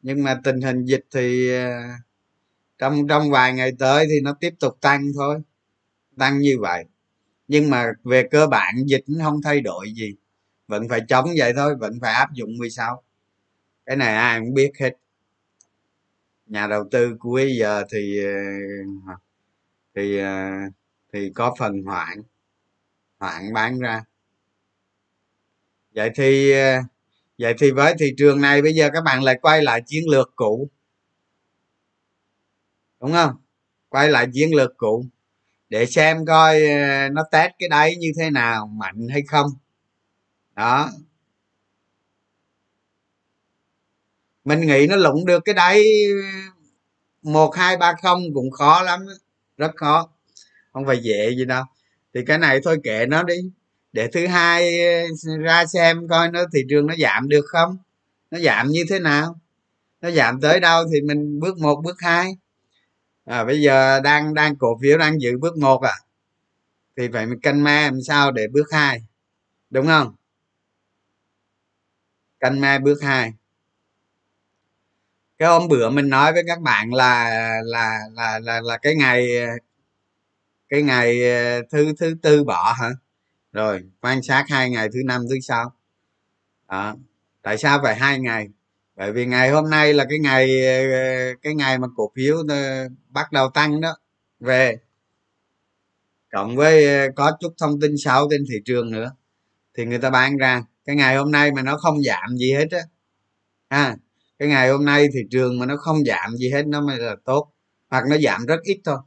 Nhưng 0.02 0.22
mà 0.24 0.40
tình 0.44 0.60
hình 0.62 0.84
dịch 0.84 1.06
thì 1.14 1.50
à, 1.54 1.98
trong 2.78 3.08
trong 3.08 3.30
vài 3.30 3.54
ngày 3.54 3.72
tới 3.78 4.06
thì 4.10 4.20
nó 4.22 4.34
tiếp 4.40 4.54
tục 4.60 4.78
tăng 4.80 5.02
thôi 5.16 5.40
tăng 6.18 6.38
như 6.38 6.56
vậy. 6.60 6.84
Nhưng 7.48 7.70
mà 7.70 7.92
về 8.04 8.28
cơ 8.30 8.46
bản 8.46 8.74
dịch 8.86 9.04
cũng 9.06 9.18
không 9.22 9.42
thay 9.42 9.60
đổi 9.60 9.92
gì 9.94 10.16
vẫn 10.68 10.88
phải 10.88 11.00
chống 11.08 11.28
vậy 11.38 11.52
thôi, 11.56 11.76
vẫn 11.76 11.92
phải 12.00 12.14
áp 12.14 12.32
dụng 12.34 12.58
16 12.58 13.02
cái 13.86 13.96
này 13.96 14.14
ai 14.16 14.40
cũng 14.40 14.54
biết 14.54 14.72
hết. 14.80 14.92
Nhà 16.46 16.66
đầu 16.66 16.84
tư 16.90 17.16
cuối 17.20 17.56
giờ 17.58 17.84
thì 17.92 18.24
ờ, 18.24 19.14
thì 19.94 20.18
ờ, 20.18 20.50
thì 21.12 21.32
có 21.34 21.54
phần 21.58 21.82
hoãn 21.84 22.22
hoãn 23.18 23.52
bán 23.54 23.78
ra. 23.78 24.04
Vậy 25.94 26.10
thì 26.14 26.52
ờ, 26.52 26.80
vậy 27.38 27.54
thì 27.58 27.70
với 27.70 27.94
thị 27.98 28.14
trường 28.18 28.40
này 28.40 28.62
bây 28.62 28.74
giờ 28.74 28.90
các 28.94 29.04
bạn 29.04 29.22
lại 29.22 29.38
quay 29.42 29.62
lại 29.62 29.82
chiến 29.86 30.04
lược 30.10 30.32
cũ. 30.36 30.68
Đúng 33.00 33.12
không? 33.12 33.36
Quay 33.88 34.08
lại 34.08 34.26
chiến 34.32 34.54
lược 34.54 34.70
cũ 34.76 35.04
để 35.68 35.86
xem 35.86 36.26
coi 36.26 36.60
nó 37.12 37.22
test 37.32 37.52
cái 37.58 37.68
đáy 37.68 37.96
như 37.96 38.12
thế 38.18 38.30
nào, 38.30 38.66
mạnh 38.66 39.08
hay 39.12 39.22
không 39.28 39.46
đó. 40.56 40.90
Mình 44.44 44.60
nghĩ 44.60 44.86
nó 44.86 44.96
lụng 44.96 45.26
được 45.26 45.44
cái 45.44 45.54
đáy 45.54 45.84
một 47.22 47.56
hai 47.56 47.76
ba 47.76 47.94
không 48.02 48.34
cũng 48.34 48.50
khó 48.50 48.82
lắm 48.82 49.06
rất 49.56 49.70
khó. 49.76 50.08
Không 50.72 50.86
phải 50.86 50.98
dễ 51.02 51.30
gì 51.36 51.44
đâu. 51.44 51.64
Thì 52.14 52.20
cái 52.26 52.38
này 52.38 52.60
thôi 52.64 52.78
kệ 52.84 53.06
nó 53.06 53.22
đi. 53.22 53.36
Để 53.92 54.08
thứ 54.12 54.26
hai 54.26 54.80
ờ, 54.80 55.36
ra 55.40 55.66
xem 55.66 56.08
coi 56.08 56.30
nó 56.30 56.44
thị 56.54 56.60
trường 56.70 56.86
nó 56.86 56.94
giảm 56.98 57.28
được 57.28 57.44
không? 57.48 57.76
Nó 58.30 58.38
giảm 58.38 58.68
như 58.68 58.84
thế 58.90 58.98
nào? 58.98 59.40
Nó 60.00 60.10
giảm 60.10 60.40
tới 60.40 60.60
đâu 60.60 60.84
thì 60.92 61.00
mình 61.00 61.40
bước 61.40 61.58
một 61.58 61.80
bước 61.84 61.96
hai. 62.00 62.36
À, 63.24 63.44
bây 63.44 63.62
giờ 63.62 64.00
đang 64.00 64.34
đang 64.34 64.56
cổ 64.56 64.78
phiếu 64.82 64.98
đang 64.98 65.20
giữ 65.20 65.38
bước 65.38 65.56
một 65.58 65.82
à. 65.82 65.94
Thì 66.96 67.08
phải 67.12 67.26
mình 67.26 67.40
canh 67.40 67.64
me 67.64 67.82
làm 67.82 68.02
sao 68.02 68.32
để 68.32 68.46
bước 68.52 68.72
hai? 68.72 69.02
Đúng 69.70 69.86
không? 69.86 70.14
Canh 72.40 72.60
me 72.60 72.78
bước 72.78 73.02
hai. 73.02 73.32
Cái 75.38 75.48
hôm 75.48 75.68
bữa 75.68 75.90
mình 75.90 76.08
nói 76.08 76.32
với 76.32 76.42
các 76.46 76.60
bạn 76.60 76.94
là 76.94 77.30
là 77.64 77.98
là 78.14 78.38
là, 78.38 78.60
là 78.60 78.76
cái 78.76 78.94
ngày 78.96 79.28
cái 80.68 80.82
ngày 80.82 81.30
ờ, 81.30 81.62
thứ 81.70 81.92
thứ 81.98 82.14
tư 82.22 82.44
bỏ 82.44 82.72
hả? 82.80 82.90
Rồi 83.52 83.82
quan 84.00 84.22
sát 84.22 84.44
hai 84.48 84.70
ngày 84.70 84.88
thứ 84.92 84.98
năm 85.06 85.22
thứ 85.30 85.40
sáu. 85.40 85.72
À, 86.66 86.94
tại 87.42 87.58
sao 87.58 87.80
phải 87.82 87.96
hai 87.96 88.18
ngày? 88.20 88.48
Bởi 88.96 89.12
vì 89.12 89.26
ngày 89.26 89.50
hôm 89.50 89.70
nay 89.70 89.94
là 89.94 90.04
cái 90.10 90.18
ngày 90.18 90.66
ờ, 90.92 91.34
cái 91.42 91.54
ngày 91.54 91.78
mà 91.78 91.88
cổ 91.96 92.12
phiếu 92.16 92.36
ờ, 92.48 92.88
bắt 93.08 93.32
đầu 93.32 93.50
tăng 93.50 93.80
đó. 93.80 93.96
Về. 94.40 94.78
Cộng 96.32 96.56
với 96.56 96.86
có 97.16 97.36
chút 97.40 97.54
thông 97.58 97.80
tin 97.80 97.94
xấu 97.98 98.28
trên 98.30 98.44
thị 98.50 98.56
trường 98.64 98.90
nữa. 98.90 99.12
Thì 99.74 99.84
người 99.84 99.98
ta 99.98 100.10
bán 100.10 100.36
ra 100.36 100.62
cái 100.86 100.96
ngày 100.96 101.16
hôm 101.16 101.30
nay 101.30 101.52
mà 101.52 101.62
nó 101.62 101.76
không 101.76 102.02
giảm 102.02 102.36
gì 102.36 102.52
hết 102.52 102.66
á, 102.70 102.80
ha, 103.70 103.96
cái 104.38 104.48
ngày 104.48 104.70
hôm 104.70 104.84
nay 104.84 105.08
thị 105.14 105.20
trường 105.30 105.58
mà 105.58 105.66
nó 105.66 105.76
không 105.76 106.04
giảm 106.04 106.36
gì 106.36 106.50
hết, 106.50 106.66
nó 106.66 106.80
mới 106.80 106.98
là 106.98 107.16
tốt. 107.24 107.52
Hoặc 107.90 108.04
nó 108.10 108.18
giảm 108.18 108.46
rất 108.46 108.60
ít 108.62 108.80
thôi, 108.84 108.98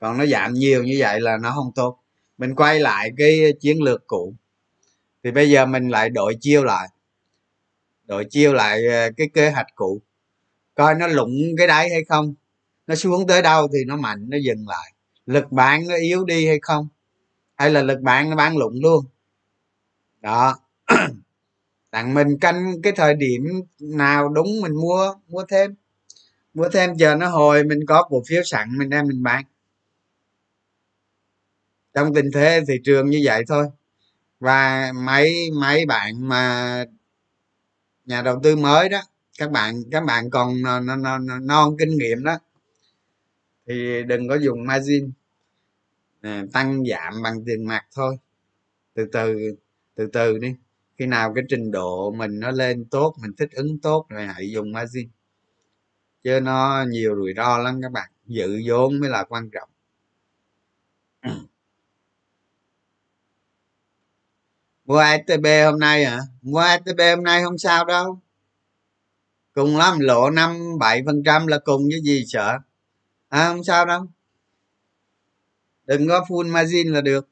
còn 0.00 0.18
nó 0.18 0.26
giảm 0.26 0.54
nhiều 0.54 0.84
như 0.84 0.96
vậy 0.98 1.20
là 1.20 1.36
nó 1.42 1.52
không 1.52 1.72
tốt. 1.74 1.98
Mình 2.38 2.54
quay 2.54 2.80
lại 2.80 3.10
cái 3.16 3.52
chiến 3.60 3.82
lược 3.82 4.06
cũ, 4.06 4.34
thì 5.24 5.30
bây 5.30 5.50
giờ 5.50 5.66
mình 5.66 5.88
lại 5.88 6.10
đổi 6.10 6.36
chiêu 6.40 6.64
lại, 6.64 6.88
đổi 8.04 8.26
chiêu 8.30 8.54
lại 8.54 8.86
ờ, 8.86 9.10
cái 9.16 9.28
kế 9.34 9.50
hoạch 9.50 9.66
cũ, 9.74 10.00
coi 10.74 10.94
nó 10.94 11.06
lụng 11.06 11.32
cái 11.58 11.66
đáy 11.66 11.90
hay 11.90 12.04
không, 12.04 12.34
nó 12.86 12.94
xuống 12.94 13.26
tới 13.26 13.42
đâu 13.42 13.68
thì 13.72 13.78
nó 13.86 13.96
mạnh, 13.96 14.26
nó 14.30 14.36
dừng 14.44 14.68
lại. 14.68 14.92
Lực 15.26 15.52
bán 15.52 15.88
nó 15.88 15.94
yếu 15.96 16.24
đi 16.24 16.46
hay 16.46 16.58
không, 16.62 16.88
hay 17.56 17.70
là 17.70 17.82
lực 17.82 18.00
bán 18.00 18.30
nó 18.30 18.36
bán 18.36 18.56
lụng 18.56 18.74
luôn. 18.82 19.04
Đó 20.20 20.58
đặng 21.92 22.14
mình 22.14 22.38
canh 22.38 22.82
cái 22.82 22.92
thời 22.96 23.14
điểm 23.14 23.44
nào 23.80 24.28
đúng 24.28 24.60
mình 24.62 24.74
mua 24.74 25.14
mua 25.28 25.44
thêm? 25.48 25.74
Mua 26.54 26.68
thêm 26.68 26.94
giờ 26.94 27.14
nó 27.14 27.28
hồi 27.28 27.64
mình 27.64 27.80
có 27.86 28.02
cổ 28.02 28.22
phiếu 28.28 28.42
sẵn 28.42 28.78
mình 28.78 28.90
đem 28.90 29.06
mình 29.08 29.22
bán. 29.22 29.44
Trong 31.94 32.14
tình 32.14 32.30
thế 32.34 32.60
thị 32.68 32.74
trường 32.84 33.10
như 33.10 33.20
vậy 33.24 33.44
thôi. 33.48 33.66
Và 34.40 34.92
mấy 35.04 35.50
mấy 35.60 35.86
bạn 35.86 36.28
mà 36.28 36.84
nhà 38.04 38.22
đầu 38.22 38.40
tư 38.42 38.56
mới 38.56 38.88
đó 38.88 39.02
các 39.38 39.50
bạn 39.50 39.82
các 39.90 40.04
bạn 40.04 40.30
còn 40.30 40.62
non, 40.62 40.86
non, 41.02 41.26
non 41.46 41.76
kinh 41.78 41.98
nghiệm 41.98 42.24
đó 42.24 42.38
thì 43.66 44.02
đừng 44.02 44.28
có 44.28 44.34
dùng 44.34 44.66
margin. 44.66 45.12
À, 46.20 46.44
tăng 46.52 46.84
giảm 46.84 47.22
bằng 47.22 47.44
tiền 47.46 47.66
mặt 47.66 47.86
thôi. 47.94 48.16
Từ 48.94 49.06
từ 49.12 49.56
từ 49.94 50.06
từ 50.12 50.38
đi 50.38 50.54
khi 50.98 51.06
nào 51.06 51.32
cái 51.34 51.44
trình 51.48 51.70
độ 51.70 52.12
mình 52.12 52.40
nó 52.40 52.50
lên 52.50 52.84
tốt 52.90 53.14
mình 53.22 53.32
thích 53.38 53.50
ứng 53.52 53.78
tốt 53.78 54.06
rồi 54.08 54.26
hãy 54.26 54.50
dùng 54.50 54.72
margin 54.72 55.08
chứ 56.24 56.40
nó 56.40 56.84
nhiều 56.88 57.16
rủi 57.16 57.34
ro 57.36 57.58
lắm 57.58 57.80
các 57.82 57.92
bạn 57.92 58.10
dự 58.26 58.60
vốn 58.68 59.00
mới 59.00 59.10
là 59.10 59.24
quan 59.24 59.50
trọng. 59.50 59.68
Mua 64.84 64.98
ATB 64.98 65.46
hôm 65.64 65.78
nay 65.78 66.04
hả? 66.04 66.20
Mua 66.42 66.58
ATB 66.58 67.00
hôm 67.16 67.24
nay 67.24 67.42
không 67.44 67.58
sao 67.58 67.84
đâu. 67.84 68.20
Cùng 69.52 69.76
lắm 69.76 69.98
lộ 70.00 70.30
năm 70.30 70.78
bảy 70.78 71.02
phần 71.06 71.22
trăm 71.24 71.46
là 71.46 71.58
cùng 71.58 71.82
với 71.90 72.00
gì 72.02 72.24
sợ? 72.26 72.58
À, 73.28 73.48
không 73.48 73.64
sao 73.64 73.86
đâu. 73.86 74.06
Đừng 75.84 76.08
có 76.08 76.24
full 76.28 76.52
margin 76.52 76.92
là 76.92 77.00
được 77.00 77.28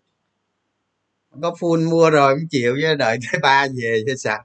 có 1.43 1.55
full 1.61 1.91
mua 1.91 2.11
rồi, 2.11 2.35
không 2.35 2.49
chịu 2.51 2.77
chứ, 2.83 2.95
đợi 2.95 3.19
tới 3.33 3.41
ba 3.43 3.67
về 3.83 4.03
chứ 4.07 4.15
sao. 4.19 4.39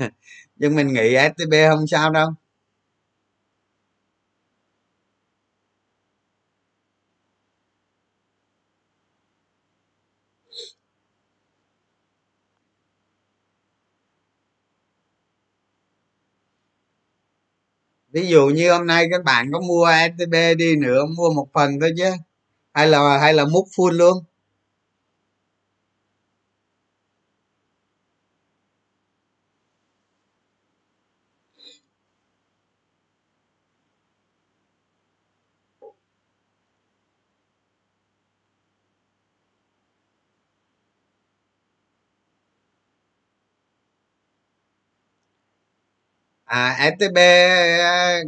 Nhưng 0.56 0.74
mình 0.76 0.92
nghĩ 0.92 1.16
stb 1.36 1.54
không 1.70 1.86
sao 1.86 2.10
đâu. 2.10 2.30
Ví 18.12 18.26
dụ 18.28 18.46
như 18.46 18.72
hôm 18.72 18.86
nay 18.86 19.06
các 19.10 19.24
bạn 19.24 19.50
có 19.52 19.60
mua 19.60 19.86
stb 20.16 20.34
đi 20.58 20.76
nữa, 20.76 21.04
mua 21.16 21.30
một 21.30 21.46
phần 21.54 21.80
thôi 21.80 21.90
chứ. 21.98 22.10
Hay 22.74 22.88
là 22.88 23.18
hay 23.18 23.34
là 23.34 23.44
múc 23.44 23.64
full 23.76 23.90
luôn? 23.90 24.24
À 46.52 46.90
stb 46.98 47.18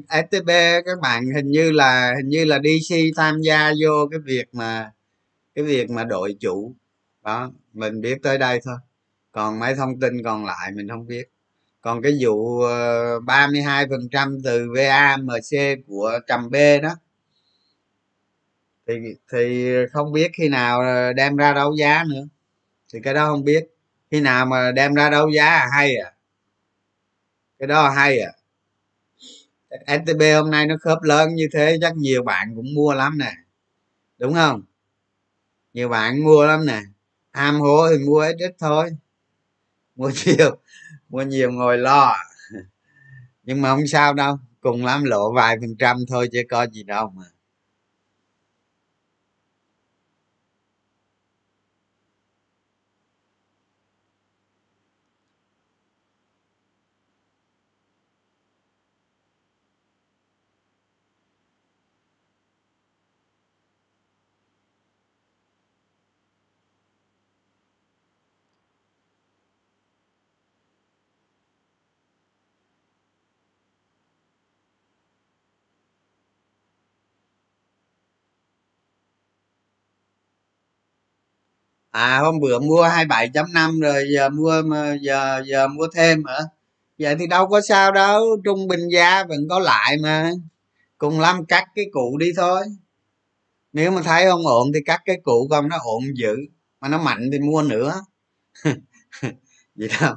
stb 0.08 0.48
các 0.86 1.00
bạn 1.02 1.24
hình 1.34 1.50
như 1.50 1.70
là, 1.70 2.14
hình 2.16 2.28
như 2.28 2.44
là 2.44 2.58
dc 2.58 2.94
tham 3.16 3.40
gia 3.40 3.72
vô 3.82 4.08
cái 4.10 4.20
việc 4.24 4.44
mà, 4.52 4.92
cái 5.54 5.64
việc 5.64 5.90
mà 5.90 6.04
đội 6.04 6.36
chủ. 6.40 6.74
Đó, 7.24 7.52
mình 7.72 8.00
biết 8.00 8.18
tới 8.22 8.38
đây 8.38 8.60
thôi. 8.64 8.76
Còn 9.32 9.58
mấy 9.60 9.74
thông 9.74 10.00
tin 10.00 10.22
còn 10.24 10.44
lại 10.44 10.72
mình 10.76 10.88
không 10.88 11.06
biết. 11.06 11.24
Còn 11.80 12.02
cái 12.02 12.12
vụ 12.20 12.62
ờ, 12.62 13.20
32% 13.20 14.38
từ 14.44 14.68
VAMC 14.76 15.78
của 15.86 16.20
trầm 16.28 16.50
B 16.50 16.56
đó. 16.82 16.96
Thì 18.86 18.94
thì 19.32 19.70
không 19.92 20.12
biết 20.12 20.30
khi 20.34 20.48
nào 20.48 20.80
ờ, 20.80 21.12
đem 21.12 21.36
ra 21.36 21.52
đấu 21.54 21.74
giá 21.78 22.04
nữa. 22.08 22.24
Thì 22.94 23.00
cái 23.04 23.14
đó 23.14 23.26
không 23.26 23.44
biết. 23.44 23.66
Khi 24.10 24.20
nào 24.20 24.46
mà 24.46 24.72
đem 24.72 24.94
ra 24.94 25.10
đấu 25.10 25.30
giá 25.30 25.66
hay 25.72 25.96
à? 25.96 26.13
Cái 27.58 27.66
đó 27.68 27.90
hay 27.90 28.20
à. 28.20 28.32
Stb 29.86 30.22
hôm 30.34 30.50
nay 30.50 30.66
nó 30.66 30.76
khớp 30.80 31.02
lớn 31.02 31.34
như 31.34 31.48
thế, 31.52 31.78
chắc 31.80 31.96
nhiều 31.96 32.22
bạn 32.22 32.52
cũng 32.56 32.74
mua 32.74 32.94
lắm 32.94 33.18
nè. 33.18 33.32
Đúng 34.18 34.34
không? 34.34 34.62
Nhiều 35.72 35.88
bạn 35.88 36.24
mua 36.24 36.46
lắm 36.46 36.66
nè. 36.66 36.80
Ham 37.32 37.60
hố 37.60 37.88
thì 37.90 38.04
mua 38.04 38.20
ít 38.20 38.36
ít 38.38 38.54
thôi. 38.58 38.90
Mua 39.96 40.10
nhiều 40.26 40.56
mua 41.08 41.22
nhiều 41.22 41.52
ngồi 41.52 41.78
lo. 41.78 42.16
Nhưng 43.42 43.62
mà 43.62 43.74
không 43.74 43.86
sao 43.86 44.14
đâu, 44.14 44.38
cùng 44.60 44.84
lắm, 44.84 45.04
lộ 45.04 45.32
vài 45.32 45.56
phần 45.60 45.76
trăm 45.78 45.96
thôi 46.08 46.28
chứ 46.32 46.42
có 46.50 46.66
gì 46.66 46.82
đâu 46.82 47.12
mà. 47.16 47.24
À 81.94 82.18
hôm 82.18 82.40
bữa 82.40 82.58
mua 82.58 82.82
hai 82.82 83.04
bảy 83.04 83.28
chấm 83.34 83.52
năm 83.52 83.80
rồi, 83.80 84.04
giờ 84.14 84.28
mua 84.28 84.62
giờ 85.00 85.42
giờ 85.46 85.68
mua 85.68 85.88
thêm 85.94 86.24
hả? 86.24 86.38
Vậy 86.98 87.16
thì 87.18 87.26
đâu 87.26 87.48
có 87.48 87.60
sao 87.60 87.92
đâu, 87.92 88.36
trung 88.44 88.68
bình 88.68 88.88
giá 88.92 89.24
vẫn 89.24 89.48
có 89.50 89.58
lại 89.58 89.96
mà. 90.02 90.30
Cùng 90.98 91.20
lắm 91.20 91.46
cắt 91.46 91.64
cái 91.74 91.84
cụ 91.92 92.18
đi 92.18 92.32
thôi. 92.36 92.60
Nếu 93.72 93.90
mà 93.90 94.02
thấy 94.02 94.24
không 94.24 94.46
ổn 94.46 94.68
thì 94.74 94.80
cắt 94.86 95.00
cái 95.04 95.16
cụ 95.24 95.46
con 95.50 95.68
nó 95.68 95.76
ổn 95.82 96.02
dữ, 96.14 96.36
mà 96.80 96.88
nó 96.88 97.02
mạnh 97.02 97.30
thì 97.32 97.38
mua 97.38 97.62
nữa. 97.62 98.00
Vậy 99.74 99.88
đâu 100.00 100.14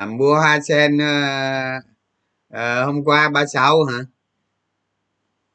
à, 0.00 0.06
mua 0.06 0.34
hoa 0.34 0.60
sen 0.60 0.98
à, 0.98 1.82
à, 2.48 2.84
hôm 2.84 3.04
qua 3.04 3.28
ba 3.28 3.46
sáu 3.46 3.84
hả? 3.84 3.98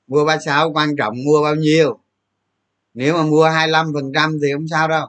Mua 0.07 0.25
ba 0.25 0.37
sáu 0.45 0.71
quan 0.73 0.95
trọng 0.95 1.13
mua 1.25 1.41
bao 1.43 1.55
nhiêu? 1.55 1.99
Nếu 2.93 3.17
mà 3.17 3.23
mua 3.23 3.49
25 3.49 3.91
phần 3.93 4.11
trăm 4.15 4.37
thì 4.41 4.47
không 4.53 4.67
sao 4.67 4.87
đâu. 4.87 5.07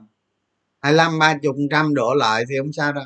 25 0.80 1.18
ba 1.18 1.34
chục 1.42 1.56
trăm 1.70 1.94
đổ 1.94 2.14
lại 2.14 2.44
thì 2.48 2.54
không 2.58 2.72
sao 2.72 2.92
đâu. 2.92 3.04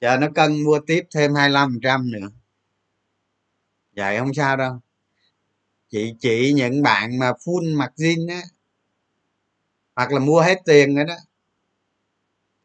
Chờ 0.00 0.16
nó 0.16 0.26
cân 0.34 0.62
mua 0.64 0.80
tiếp 0.86 1.04
thêm 1.14 1.34
25 1.34 1.70
phần 1.70 1.80
trăm 1.82 2.10
nữa. 2.10 2.28
Vậy 3.96 4.18
không 4.18 4.34
sao 4.34 4.56
đâu. 4.56 4.80
Chị 5.90 6.14
chị 6.20 6.52
những 6.52 6.82
bạn 6.82 7.18
mà 7.18 7.32
full 7.32 7.76
mặt 7.76 7.92
zin 7.96 8.30
á 8.30 8.42
hoặc 9.96 10.12
là 10.12 10.18
mua 10.18 10.40
hết 10.40 10.58
tiền 10.64 10.96
rồi 10.96 11.04
đó 11.04 11.16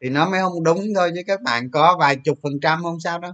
thì 0.06 0.10
nó 0.10 0.30
mới 0.30 0.40
không 0.40 0.64
đúng 0.64 0.94
thôi, 0.94 1.12
chứ 1.14 1.20
các 1.26 1.42
bạn 1.42 1.70
có 1.70 1.96
vài 2.00 2.16
chục 2.16 2.38
phần 2.42 2.60
trăm 2.62 2.82
không 2.82 3.00
sao 3.00 3.18
đâu. 3.18 3.32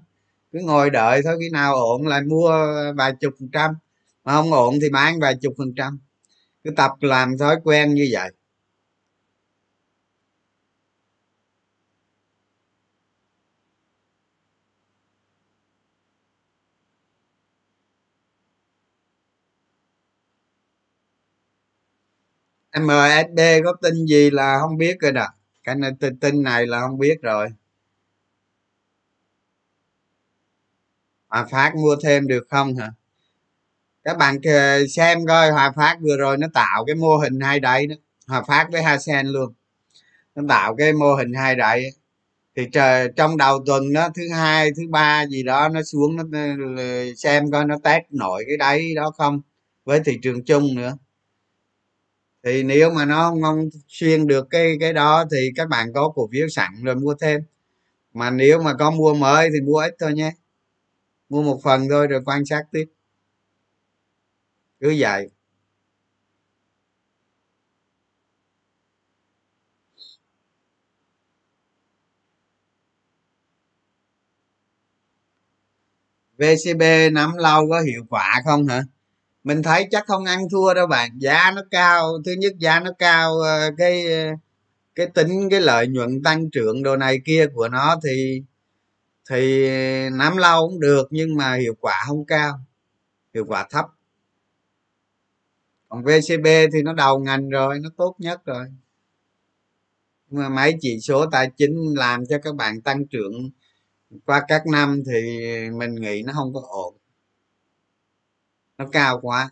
Cứ 0.52 0.58
ngồi 0.62 0.90
đợi 0.90 1.20
thôi, 1.24 1.36
khi 1.40 1.50
nào 1.50 1.74
ổn 1.74 2.06
lại 2.06 2.22
mua 2.22 2.52
vài 2.96 3.12
chục 3.20 3.34
phần 3.40 3.48
trăm. 3.52 3.74
Mà 4.24 4.32
không 4.32 4.52
ổn 4.52 4.74
thì 4.82 4.90
bán 4.90 5.20
vài 5.20 5.34
chục 5.42 5.54
phần 5.58 5.74
trăm. 5.76 5.98
Cứ 6.64 6.70
tập 6.76 6.92
làm 7.00 7.38
thói 7.38 7.56
quen 7.64 7.94
như 7.94 8.08
vậy. 8.12 8.30
MSD 22.72 23.60
có 23.64 23.72
tin 23.82 24.06
gì 24.06 24.30
là 24.30 24.58
không 24.60 24.76
biết 24.78 24.96
rồi 25.00 25.12
nè 25.12 25.26
cái 25.64 25.74
này 25.74 25.90
tin, 26.00 26.16
tin 26.18 26.42
này 26.42 26.66
là 26.66 26.80
không 26.80 26.98
biết 26.98 27.22
rồi. 27.22 27.48
Hòa 31.28 31.44
phát 31.50 31.72
mua 31.76 31.96
thêm 32.02 32.26
được 32.26 32.46
không 32.50 32.76
hả? 32.76 32.92
Các 34.04 34.16
bạn 34.18 34.36
xem 34.90 35.26
coi 35.26 35.50
hòa 35.50 35.72
phát 35.76 35.96
vừa 36.00 36.16
rồi 36.16 36.36
nó 36.38 36.46
tạo 36.54 36.84
cái 36.84 36.94
mô 36.94 37.16
hình 37.16 37.40
hai 37.40 37.60
đáy 37.60 37.86
đó. 37.86 37.94
Hòa 38.26 38.42
phát 38.42 38.68
với 38.72 38.82
hai 38.82 38.98
sen 38.98 39.26
luôn. 39.26 39.52
Nó 40.34 40.42
tạo 40.48 40.76
cái 40.76 40.92
mô 40.92 41.14
hình 41.14 41.34
hai 41.34 41.56
đáy. 41.56 41.84
Thì 42.56 42.66
trời 42.72 43.08
trong 43.16 43.36
đầu 43.36 43.64
tuần 43.66 43.92
đó 43.92 44.08
thứ 44.14 44.22
hai 44.34 44.70
thứ 44.76 44.82
ba 44.90 45.26
gì 45.26 45.42
đó 45.42 45.68
nó 45.68 45.82
xuống 45.82 46.16
nó 46.16 46.24
xem 47.16 47.50
coi 47.50 47.64
nó 47.64 47.76
test 47.84 48.02
nổi 48.10 48.44
cái 48.48 48.56
đáy 48.56 48.94
đó 48.96 49.12
không? 49.18 49.40
Với 49.84 50.00
thị 50.04 50.18
trường 50.22 50.44
chung 50.44 50.74
nữa 50.74 50.96
thì 52.44 52.62
nếu 52.62 52.90
mà 52.90 53.04
nó 53.04 53.34
không, 53.42 53.68
xuyên 53.88 54.26
được 54.26 54.46
cái 54.50 54.76
cái 54.80 54.92
đó 54.92 55.24
thì 55.32 55.38
các 55.56 55.68
bạn 55.68 55.92
có 55.94 56.12
cổ 56.14 56.28
phiếu 56.32 56.48
sẵn 56.48 56.70
rồi 56.84 56.94
mua 56.96 57.14
thêm. 57.20 57.40
Mà 58.14 58.30
nếu 58.30 58.62
mà 58.62 58.74
có 58.74 58.90
mua 58.90 59.14
mới 59.14 59.50
thì 59.54 59.60
mua 59.60 59.78
ít 59.78 59.96
thôi 60.00 60.14
nhé. 60.14 60.32
Mua 61.30 61.42
một 61.42 61.60
phần 61.64 61.88
thôi 61.90 62.06
rồi 62.06 62.22
quan 62.26 62.46
sát 62.46 62.62
tiếp. 62.72 62.86
Cứ 64.80 64.94
vậy. 64.98 65.28
Vcb 76.38 76.82
nắm 77.12 77.32
lâu 77.36 77.66
có 77.70 77.80
hiệu 77.80 78.04
quả 78.10 78.40
không 78.44 78.66
hả? 78.66 78.82
Mình 79.44 79.62
thấy 79.62 79.88
chắc 79.90 80.06
không 80.06 80.24
ăn 80.24 80.48
thua 80.52 80.74
đâu 80.74 80.86
bạn. 80.86 81.10
Giá 81.18 81.52
nó 81.56 81.62
cao, 81.70 82.12
thứ 82.24 82.32
nhất 82.32 82.52
giá 82.58 82.80
nó 82.80 82.90
cao 82.98 83.38
ờ, 83.40 83.70
cái 83.78 84.12
ờ, 84.12 84.30
cái 84.94 85.06
tính, 85.06 85.48
cái 85.50 85.60
lợi 85.60 85.88
nhuận 85.88 86.22
tăng 86.22 86.50
trưởng 86.50 86.82
đồ 86.82 86.96
này 86.96 87.20
kia 87.24 87.46
của 87.54 87.68
nó 87.68 87.96
thì 88.04 88.42
thì 89.30 89.68
nắm 90.10 90.36
lâu 90.36 90.68
cũng 90.68 90.80
được 90.80 91.08
nhưng 91.10 91.36
mà 91.36 91.54
hiệu 91.54 91.74
quả 91.80 92.04
không 92.06 92.24
cao, 92.26 92.60
hiệu 93.34 93.44
quả 93.48 93.66
thấp. 93.70 93.86
Còn 95.88 96.04
vcb 96.04 96.46
thì 96.72 96.82
nó 96.84 96.92
đầu 96.92 97.18
ngành 97.18 97.48
rồi, 97.48 97.78
nó 97.80 97.90
tốt 97.96 98.14
nhất 98.18 98.44
rồi. 98.44 98.66
Nhưng 100.30 100.42
mà 100.42 100.48
mấy 100.48 100.76
chỉ 100.80 101.00
số 101.00 101.26
tài 101.32 101.50
chính 101.56 101.94
làm 101.96 102.26
cho 102.26 102.38
các 102.38 102.54
bạn 102.54 102.80
tăng 102.80 103.06
trưởng 103.06 103.50
qua 104.26 104.42
các 104.48 104.62
năm 104.66 105.02
thì 105.06 105.48
mình 105.70 105.94
nghĩ 105.94 106.22
nó 106.26 106.32
không 106.32 106.54
có 106.54 106.60
ổn 106.68 106.94
nó 108.78 108.86
cao 108.92 109.18
quá. 109.22 109.50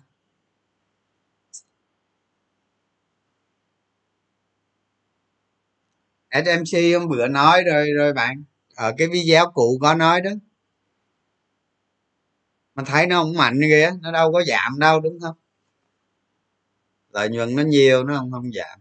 Smc 6.33 6.99
hôm 6.99 7.09
bữa 7.09 7.29
nói 7.29 7.63
rồi 7.63 7.93
rồi 7.93 8.13
bạn, 8.13 8.45
ở 8.75 8.95
cái 8.99 9.09
video 9.09 9.51
cũ 9.55 9.79
có 9.81 9.95
nói 9.95 10.21
đó. 10.21 10.31
Mà 12.75 12.83
thấy 12.87 13.07
nó 13.07 13.23
không 13.23 13.35
mạnh 13.37 13.61
kìa, 13.63 13.91
nó 14.01 14.13
đâu 14.13 14.33
có 14.33 14.43
giảm 14.45 14.79
đâu, 14.79 15.01
đúng 15.01 15.21
không? 15.21 15.37
Lợi 17.11 17.29
nhuận 17.29 17.57
nó 17.57 17.63
nhiều, 17.63 18.05
nó 18.05 18.19
không 18.19 18.33
không 18.33 18.51
giảm. 18.53 18.81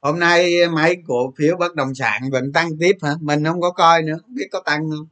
Hôm 0.00 0.18
nay 0.18 0.68
mấy 0.68 0.96
cổ 1.06 1.32
phiếu 1.36 1.56
bất 1.56 1.74
động 1.74 1.94
sản 1.94 2.30
vẫn 2.32 2.52
tăng 2.52 2.70
tiếp 2.80 2.96
hả? 3.02 3.10
Mình 3.20 3.44
không 3.44 3.60
có 3.60 3.70
coi 3.70 4.02
nữa, 4.02 4.16
không 4.22 4.34
biết 4.34 4.48
có 4.52 4.62
tăng 4.64 4.90
không? 4.90 5.06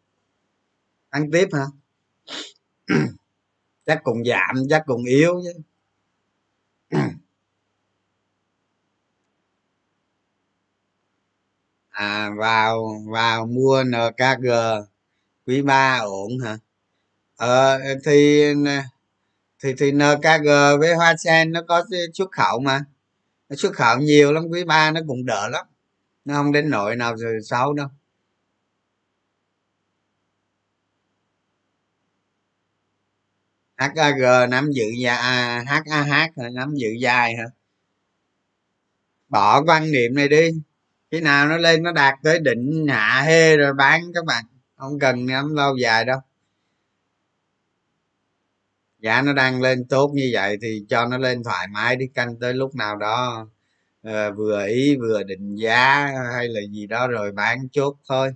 Tăng 1.11 1.31
tiếp 1.31 1.49
hả? 1.53 1.67
Chắc 3.87 4.01
cũng 4.05 4.25
giảm, 4.25 4.57
chắc 4.71 4.83
cũng 4.87 5.05
yếu 5.05 5.43
chứ. 5.45 5.53
À 11.91 12.31
vào 12.39 13.03
vào 13.13 13.47
mua 13.47 13.85
nkg 13.85 14.49
quý 15.47 15.63
ba 15.63 15.99
ổn 15.99 16.31
hả? 16.45 16.59
Ờ 17.37 17.81
thì 18.05 18.45
thì 19.63 19.75
thì 19.79 19.93
nkg 19.93 20.49
với 20.81 20.95
hoa 20.95 21.15
sen 21.17 21.53
nó 21.53 21.63
có 21.69 21.85
xuất 22.15 22.31
khẩu 22.33 22.61
mà 22.61 22.85
nó 23.49 23.57
xuất 23.57 23.73
khẩu 23.73 23.99
nhiều 23.99 24.33
lắm, 24.33 24.45
quý 24.51 24.65
ba 24.65 24.91
nó 24.91 25.01
cũng 25.07 25.27
đỡ 25.27 25.49
lắm. 25.49 25.67
Nó 26.25 26.35
không 26.35 26.53
đến 26.53 26.71
nội 26.71 26.97
nào 26.97 27.17
rồi 27.17 27.39
xấu 27.43 27.73
đâu. 27.73 27.89
HAG 33.77 34.51
nắm 34.51 34.71
giữ 34.73 34.85
dài 35.03 35.17
à, 35.19 35.65
HAH 35.67 36.53
nắm 36.53 36.75
giữ 36.75 36.89
dài 37.01 37.35
hả? 37.37 37.45
Bỏ 39.29 39.63
quan 39.67 39.93
niệm 39.93 40.15
này 40.15 40.29
đi. 40.29 40.51
Khi 41.11 41.21
nào 41.21 41.49
nó 41.49 41.57
lên 41.57 41.83
nó 41.83 41.93
đạt 41.93 42.15
tới 42.23 42.39
đỉnh 42.39 42.87
hạ 42.89 43.23
hê 43.27 43.57
rồi 43.57 43.75
bán 43.75 44.01
các 44.15 44.25
bạn. 44.25 44.45
Không 44.77 44.99
cần 44.99 45.27
nắm 45.27 45.55
lâu 45.55 45.77
dài 45.77 46.05
đâu 46.05 46.21
giá 48.99 49.23
nó 49.23 49.33
đang 49.33 49.61
lên 49.63 49.87
tốt 49.89 50.11
như 50.15 50.31
vậy 50.33 50.57
thì 50.63 50.85
cho 50.89 51.07
nó 51.07 51.19
lên 51.19 51.43
thoải 51.45 51.67
mái 51.73 51.97
đi 51.97 52.07
canh 52.15 52.41
tới 52.41 52.55
lúc 52.55 52.75
nào 52.75 52.97
đó. 52.97 53.47
À, 54.03 54.31
vừa 54.31 54.67
ý 54.67 54.97
vừa 54.97 55.23
định 55.23 55.57
giá 55.57 56.07
hay 56.35 56.49
là 56.49 56.61
gì 56.73 56.87
đó 56.87 57.09
rồi 57.09 57.33
bán 57.33 57.69
chốt 57.73 57.97
thôi. 58.09 58.33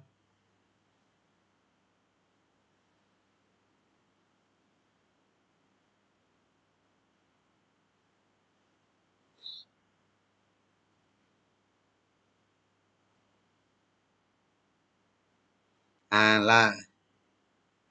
À 16.10 16.38
là 16.38 16.72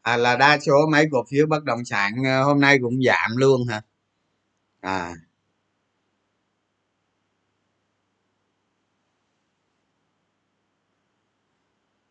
à 0.02 0.18
là 0.18 0.36
đa 0.38 0.60
số 0.60 0.88
mấy 0.92 1.06
cổ 1.12 1.24
phiếu 1.32 1.48
bất 1.48 1.64
động 1.64 1.86
sản 1.86 2.14
ờ, 2.26 2.44
hôm 2.44 2.60
nay 2.62 2.80
cũng 2.82 3.00
giảm 3.04 3.38
luôn 3.38 3.68
hả? 3.68 3.82
À. 4.82 5.14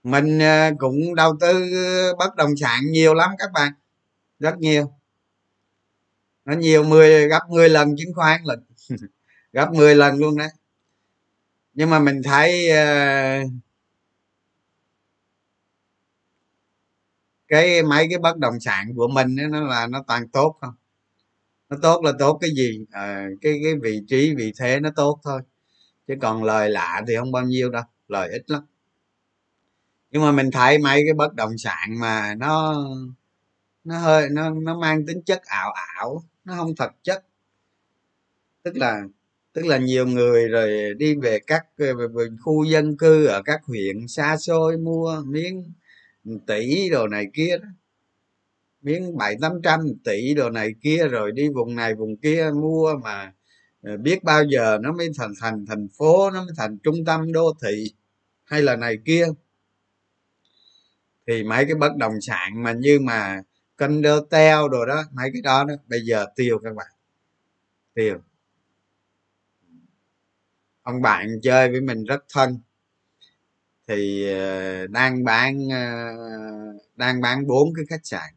Mình 0.03 0.39
ờ, 0.39 0.71
cũng 0.79 1.15
đầu 1.15 1.37
tư 1.41 1.71
ờ, 1.87 2.15
bất 2.17 2.37
động 2.37 2.57
sản 2.57 2.81
nhiều 2.91 3.15
lắm 3.15 3.31
các 3.39 3.51
bạn 3.53 3.73
rất 4.41 4.59
nhiều. 4.59 4.91
Nó 6.45 6.55
nhiều 6.55 6.83
10 6.85 7.29
gấp 7.29 7.41
10 7.49 7.69
lần 7.69 7.97
chứng 7.97 8.15
khoán 8.15 8.41
lần 8.45 8.65
gấp 9.53 9.73
10 9.73 9.95
lần 9.95 10.19
luôn 10.19 10.37
đấy. 10.37 10.49
Nhưng 11.75 11.91
mà 11.91 11.99
mình 11.99 12.23
thấy 12.25 12.71
uh, 12.71 13.51
cái 17.51 17.83
mấy 17.83 18.07
cái 18.11 18.19
bất 18.19 18.39
động 18.39 18.61
sản 18.61 18.95
của 18.97 19.09
mình 19.09 19.37
ấy, 19.41 19.49
nó 19.49 19.61
là 19.61 19.87
nó 19.87 20.05
toàn 20.09 20.29
tốt 20.29 20.59
không? 20.61 20.75
Nó 21.71 21.77
tốt 21.83 22.05
là 22.05 22.13
tốt 22.19 22.39
cái 22.41 22.51
gì? 22.57 22.87
À, 22.93 23.29
cái 23.43 23.61
cái 23.65 23.75
vị 23.83 24.01
trí 24.09 24.35
vị 24.35 24.53
thế 24.61 24.81
nó 24.81 24.91
tốt 24.97 25.21
thôi. 25.25 25.43
Chứ 26.09 26.15
còn 26.23 26.45
lời 26.45 26.71
lạ 26.71 27.03
thì 27.09 27.17
không 27.17 27.33
bao 27.33 27.45
nhiêu 27.45 27.71
đâu 27.71 27.83
lời 28.09 28.31
ít 28.33 28.51
lắm. 28.51 28.63
Nhưng 30.11 30.23
mà 30.23 30.33
mình 30.33 30.51
thấy 30.51 30.79
mấy 30.79 31.03
cái 31.07 31.15
bất 31.15 31.35
động 31.35 31.59
sản 31.59 32.01
mà 32.01 32.35
nó 32.35 32.75
nó 33.85 33.99
hơi 33.99 34.29
nó 34.31 34.51
nó 34.51 34.79
mang 34.81 35.07
tính 35.07 35.23
chất 35.27 35.43
ảo 35.45 35.73
ảo 35.97 36.23
nó 36.45 36.55
không 36.57 36.77
thật 36.77 36.91
chất. 37.03 37.25
Tức 38.63 38.77
là 38.77 39.03
tức 39.53 39.67
là 39.67 39.79
nhiều 39.79 40.07
người 40.07 40.49
rồi 40.49 40.95
đi 40.99 41.15
về 41.15 41.39
các 41.47 41.67
về, 41.79 41.93
về 41.95 42.27
khu 42.41 42.65
dân 42.65 42.97
cư 42.97 43.27
ở 43.27 43.43
các 43.45 43.61
huyện 43.65 44.09
xa 44.09 44.37
xôi 44.37 44.77
mua 44.79 45.23
miếng 45.27 45.73
tỷ 46.47 46.91
đồ 46.91 47.07
này 47.09 47.27
kia 47.35 47.59
đó. 47.59 47.69
Miếng 48.83 49.17
bảy 49.17 49.37
tám 49.41 49.53
trăm, 49.65 49.81
tỷ 50.05 50.35
đồ 50.35 50.51
này 50.51 50.75
kia 50.83 51.09
rồi 51.09 51.33
đi 51.33 51.49
vùng 51.49 51.75
này 51.75 51.95
vùng 51.95 52.17
kia 52.17 52.51
mua 52.55 52.95
mà 53.03 53.33
ờ, 53.83 53.97
biết 53.97 54.25
bao 54.25 54.45
giờ 54.45 54.79
nó 54.83 54.93
mới 54.93 55.09
thành 55.19 55.33
thành 55.41 55.67
thành 55.67 55.89
phố, 55.99 56.31
nó 56.31 56.45
mới 56.45 56.53
thành 56.57 56.79
trung 56.83 57.05
tâm 57.07 57.33
đô 57.33 57.53
thị 57.63 57.85
hay 58.45 58.63
là 58.63 58.77
này 58.77 58.99
kia. 59.05 59.27
Thì 61.27 61.45
mấy 61.45 61.65
cái 61.65 61.75
bất 61.75 61.97
động 61.97 62.21
sản 62.21 62.63
mà 62.63 62.73
như 62.73 63.01
mà 63.01 63.43
teo 64.31 64.69
đồ 64.69 64.87
đó, 64.87 65.03
mấy 65.13 65.31
cái 65.33 65.43
đó 65.43 65.65
đó, 65.65 65.75
bây 65.87 66.01
giờ 66.01 66.27
tiêu 66.37 66.59
các 66.65 66.75
bạn. 66.75 66.87
Tiêu. 67.95 68.19
Ông 70.83 71.03
bạn 71.03 71.41
chơi 71.43 71.71
với 71.71 71.81
mình 71.81 72.05
rất 72.05 72.25
thân 72.35 72.61
thì 73.91 74.33
ờ, 74.35 74.87
đang 74.87 75.25
bán 75.25 75.69
ờ, 75.71 76.15
đang 76.97 77.21
bán 77.21 77.47
bốn 77.47 77.75
cái 77.77 77.85
khách 77.89 78.07
sạn. 78.07 78.35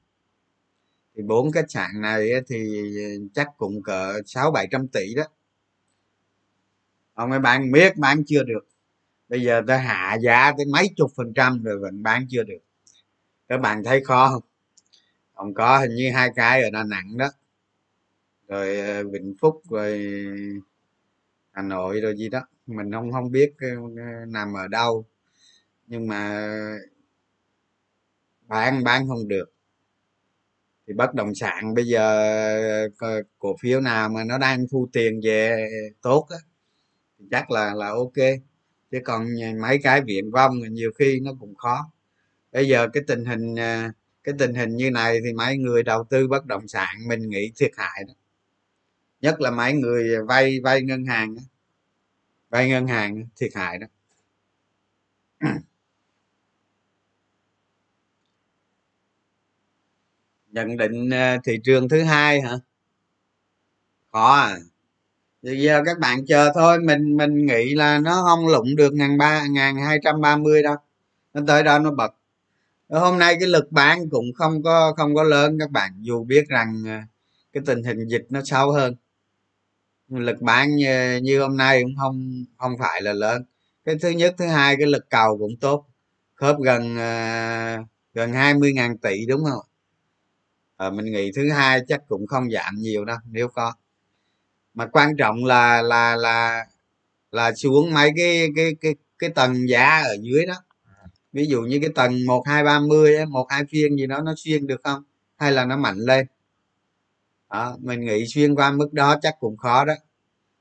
Thì 1.15 1.23
bốn 1.23 1.51
khách 1.51 1.71
sạn 1.71 2.01
này 2.01 2.29
thì 2.47 2.81
chắc 3.33 3.47
cũng 3.57 3.83
cỡ 3.83 4.21
sáu 4.25 4.51
bảy 4.51 4.67
trăm 4.71 4.87
tỷ 4.87 5.15
đó. 5.15 5.23
Ông 7.13 7.31
ấy 7.31 7.39
bán 7.39 7.71
miết, 7.71 7.97
bán 7.97 8.23
chưa 8.27 8.43
được. 8.43 8.67
Bây 9.29 9.41
giờ 9.41 9.61
ta 9.67 9.77
hạ 9.77 10.17
giá 10.21 10.53
tới 10.57 10.65
mấy 10.65 10.89
chục 10.97 11.11
phần 11.15 11.33
trăm 11.33 11.63
rồi 11.63 11.79
vẫn 11.79 12.03
bán 12.03 12.25
chưa 12.29 12.43
được. 12.43 12.59
Các 13.47 13.57
bạn 13.57 13.83
thấy 13.83 14.03
khó 14.03 14.29
không? 14.29 14.43
Ông 15.33 15.53
có 15.53 15.79
hình 15.79 15.95
như 15.95 16.11
hai 16.11 16.29
cái 16.35 16.63
ở 16.63 16.69
đà 16.69 16.83
nẵng 16.83 17.17
đó. 17.17 17.29
Rồi 18.47 18.77
ờ, 18.77 19.03
vĩnh 19.03 19.35
phúc 19.41 19.61
rồi 19.69 20.03
hà 21.51 21.61
nội 21.61 22.01
rồi 22.01 22.17
gì 22.17 22.29
đó. 22.29 22.47
Mình 22.67 22.91
không 22.91 23.11
không 23.11 23.31
biết 23.31 23.53
nằm 24.27 24.53
ở 24.53 24.67
đâu 24.67 25.05
nhưng 25.88 26.08
mà 26.08 26.48
bán 28.48 28.84
bán 28.84 29.08
không 29.08 29.28
được. 29.28 29.46
Thì 30.88 30.93
bất 30.93 31.13
động 31.13 31.36
sản 31.36 31.74
bây 31.74 31.86
giờ 31.86 32.28
ờ, 33.00 33.22
cổ 33.39 33.56
phiếu 33.62 33.82
nào 33.82 34.10
mà 34.10 34.24
nó 34.24 34.38
đang 34.38 34.65
thu 34.72 34.89
tiền 34.93 35.19
về 35.24 35.67
tốt 36.02 36.28
á 36.30 36.38
chắc 37.32 37.52
là 37.52 37.74
là 37.74 37.88
ok. 37.89 38.13
Chứ 38.91 39.00
còn 39.06 39.28
mấy 39.62 39.80
cái 39.84 40.02
viện 40.02 40.32
vong 40.32 40.60
nhiều 40.72 40.91
khi 41.00 41.19
nó 41.19 41.32
cũng 41.39 41.56
khó. 41.56 41.91
Bây 42.52 42.67
giờ 42.67 42.88
cái 42.93 43.04
tình 43.08 43.26
hình 43.26 43.56
ờ, 43.56 43.91
cái 44.24 44.36
tình 44.39 44.54
hình 44.56 44.76
như 44.78 44.91
này 44.91 45.19
thì 45.26 45.34
mấy 45.34 45.58
người 45.58 45.84
đầu 45.84 46.04
tư 46.10 46.28
bất 46.28 46.46
động 46.46 46.67
sản 46.67 46.96
mình 47.08 47.30
nghĩ 47.30 47.52
thiệt 47.58 47.72
hại 47.78 48.04
đó. 48.08 48.13
Nhất 49.22 49.41
là 49.41 49.52
mấy 49.52 49.74
người 49.74 50.26
vay 50.28 50.60
vay 50.63 50.82
ngân 50.82 51.06
hàng 51.06 51.36
vay 52.50 52.69
ngân 52.69 52.88
hàng 52.88 53.26
thiệt 53.36 53.52
hại 53.56 53.78
đó. 53.78 53.88
Nhận 60.53 60.77
định 60.77 61.09
ờ, 61.09 61.37
thị 61.43 61.59
trường 61.63 61.89
thứ 61.89 62.03
hai 62.03 62.41
hả? 62.41 62.51
Khó 64.11 64.33
à. 64.33 64.57
Bây 65.41 65.61
giờ 65.61 65.81
các 65.85 65.99
bạn 65.99 66.25
chờ 66.25 66.51
thôi 66.55 66.79
mình 66.79 67.17
mình 67.17 67.45
nghĩ 67.45 67.75
là 67.75 67.99
nó 67.99 68.23
không 68.27 68.47
lụng 68.47 68.75
được 68.75 68.93
ngàn 68.93 69.17
ba 69.17 69.47
ngàn 69.47 69.77
hai 69.77 69.99
trăm 70.03 70.21
ba 70.21 70.37
mươi 70.37 70.63
đâu. 70.63 70.75
Nó 71.33 71.41
tới 71.47 71.63
đó 71.63 71.79
nó 71.79 71.91
bật. 71.91 72.13
Hôm 72.89 73.19
nay 73.19 73.37
cái 73.39 73.49
lực 73.49 73.71
bán 73.71 74.10
cũng 74.10 74.25
không 74.35 74.63
có 74.63 74.93
không 74.97 75.15
có 75.15 75.23
lớn 75.23 75.58
các 75.60 75.71
bạn. 75.71 75.91
Dù 76.01 76.23
biết 76.23 76.47
rằng 76.49 76.83
ờ, 76.87 76.99
cái 77.54 77.63
tình 77.65 77.83
hình 77.83 78.08
dịch 78.08 78.25
nó 78.29 78.41
sâu 78.45 78.71
hơn. 78.71 78.95
Lực 80.10 80.41
bán 80.41 80.75
như, 80.75 81.19
như 81.23 81.41
hôm 81.41 81.58
nay 81.58 81.83
cũng 81.83 81.95
không 81.99 82.45
không 82.58 82.77
phải 82.79 83.01
là 83.01 83.13
lớn. 83.13 83.43
Cái 83.85 83.95
thứ 84.01 84.10
nhất 84.10 84.35
thứ 84.37 84.47
hai 84.47 84.75
cái 84.77 84.87
lực 84.87 85.10
cầu 85.10 85.37
cũng 85.37 85.56
tốt. 85.62 85.85
Khớp 86.35 86.58
gần 86.60 86.95
gần 88.13 88.33
20 88.33 88.73
ngàn 88.73 88.97
tỷ 88.97 89.25
đúng 89.25 89.45
không 89.45 89.65
à, 90.78 90.90
mình 90.90 91.06
nghĩ 91.06 91.32
thứ 91.36 91.52
hai 91.52 91.82
chắc 91.88 92.02
cũng 92.08 92.28
không 92.28 92.52
giảm 92.52 92.76
nhiều 92.76 93.06
đâu 93.06 93.17
nếu 93.32 93.48
có. 93.48 93.74
Mà 94.74 94.88
quan 94.88 95.17
trọng 95.17 95.46
là 95.46 95.82
là 95.82 96.15
là 96.15 96.65
là 97.32 97.54
xuống 97.54 97.94
mấy 97.94 98.12
cái 98.17 98.48
cái 98.56 98.76
cái 98.82 98.96
cái 99.19 99.30
tầng 99.30 99.69
giá 99.69 100.02
ở 100.02 100.17
dưới 100.21 100.46
đó. 100.46 100.56
Ví 101.34 101.46
dụ 101.48 101.62
như 101.62 101.80
cái 101.82 101.90
tầng 101.96 102.26
một 102.28 102.44
hai 102.48 102.63
ba 102.63 102.80
mươi 102.80 103.26
một 103.26 103.48
hai 103.50 103.63
phiên 103.69 103.98
gì 103.98 104.08
đó 104.08 104.21
nó 104.21 104.34
xuyên 104.38 104.67
được 104.67 104.82
không? 104.84 105.04
Hay 105.38 105.52
là 105.52 105.65
nó 105.65 105.78
mạnh 105.78 105.98
lên? 105.98 106.28
Đó, 107.52 107.78
mình 107.82 108.02
nghĩ 108.06 108.26
xuyên 108.28 108.56
qua 108.56 108.71
mức 108.71 108.94
đó 108.94 109.15
chắc 109.21 109.36
cũng 109.40 109.58
khó 109.58 109.86
đó. 109.86 109.94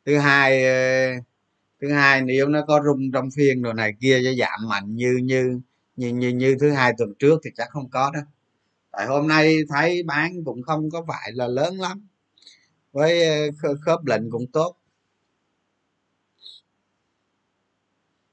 Thứ 0.07 0.19
hai 0.19 0.65
ờ, 0.65 1.13
thứ 1.81 1.93
hai 1.93 2.23
nếu 2.23 2.49
nó 2.49 2.65
có 2.69 2.83
rung 2.85 3.13
trong 3.13 3.29
phiên 3.37 3.63
đồ 3.63 3.73
này 3.73 3.93
kia 4.01 4.21
cho 4.25 4.31
giảm 4.39 4.69
mạnh 4.69 4.97
như 4.97 5.21
như 5.25 5.61
như 5.97 6.09
như, 6.09 6.29
như 6.29 6.57
thứ 6.61 6.71
hai 6.71 6.93
tuần 6.99 7.15
trước 7.19 7.41
thì 7.45 7.51
chắc 7.57 7.69
không 7.71 7.91
có 7.91 8.11
đó 8.15 8.21
tại 8.93 9.07
hôm 9.07 9.29
nay 9.29 9.57
thấy 9.69 10.03
bán 10.03 10.45
cũng 10.45 10.63
không 10.63 10.91
có 10.91 11.05
phải 11.09 11.33
là 11.33 11.47
lớn 11.47 11.81
lắm. 11.81 12.09
Với 12.93 13.25
ờ, 13.63 13.75
khớp 13.87 14.07
lệnh 14.07 14.31
cũng 14.31 14.47
tốt. 14.53 14.77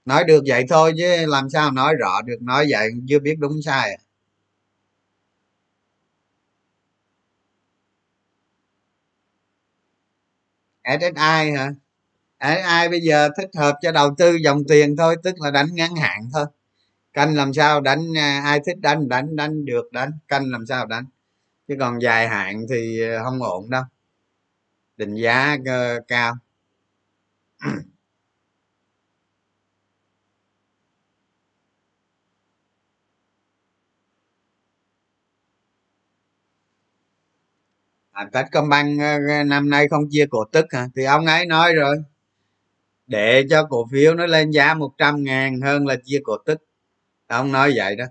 Nói 0.05 0.23
được 0.23 0.43
vậy 0.47 0.65
thôi 0.69 0.93
chứ 0.97 1.25
làm 1.27 1.49
sao 1.49 1.71
nói 1.71 1.95
rõ 1.95 2.21
được, 2.21 2.37
nói 2.41 2.65
vậy 2.69 2.89
chưa 3.07 3.19
biết 3.19 3.35
đúng 3.39 3.61
sai 3.65 3.89
à. 3.91 3.97
SSI 10.83 11.51
hả? 11.51 11.71
SSI 12.39 12.89
bây 12.89 13.01
giờ 13.01 13.29
thích 13.37 13.49
hợp 13.55 13.75
cho 13.81 13.91
đầu 13.91 14.15
tư 14.17 14.35
dòng 14.43 14.63
tiền 14.67 14.95
thôi, 14.97 15.15
tức 15.23 15.35
là 15.41 15.51
đánh 15.51 15.67
ngắn 15.75 15.95
hạn 15.95 16.29
thôi 16.33 16.45
canh 17.13 17.35
làm 17.35 17.53
sao 17.53 17.81
đánh 17.81 18.17
à, 18.17 18.41
ai 18.45 18.59
thích 18.65 18.77
đánh 18.81 19.09
đánh 19.09 19.35
đánh 19.35 19.65
được 19.65 19.91
đánh 19.91 20.11
canh 20.27 20.51
làm 20.51 20.65
sao 20.65 20.85
đánh. 20.85 21.05
Chứ 21.67 21.75
còn 21.79 22.01
dài 22.01 22.27
hạn 22.27 22.65
thì 22.69 23.01
à, 23.01 23.23
không 23.23 23.43
ổn 23.43 23.69
đâu. 23.69 23.83
Định 24.97 25.15
giá 25.15 25.57
uh, 25.61 26.07
cao. 26.07 26.33
À, 38.11 38.29
Techcombank 38.33 38.99
năm 39.45 39.69
nay 39.69 39.87
không 39.87 40.03
chia 40.09 40.25
cổ 40.29 40.45
tức 40.51 40.65
hả? 40.69 40.87
Thì 40.95 41.03
ông 41.03 41.25
ấy 41.25 41.45
nói 41.45 41.73
rồi. 41.73 41.95
Để 43.07 43.45
cho 43.49 43.67
cổ 43.69 43.87
phiếu 43.91 44.15
nó 44.15 44.25
lên 44.25 44.51
giá 44.51 44.73
100 44.73 45.23
ngàn 45.23 45.61
hơn 45.61 45.87
là 45.87 45.95
chia 46.05 46.19
cổ 46.23 46.37
tức 46.45 46.68
ông 47.37 47.51
nói 47.51 47.73
vậy 47.75 47.95
đó. 47.95 48.05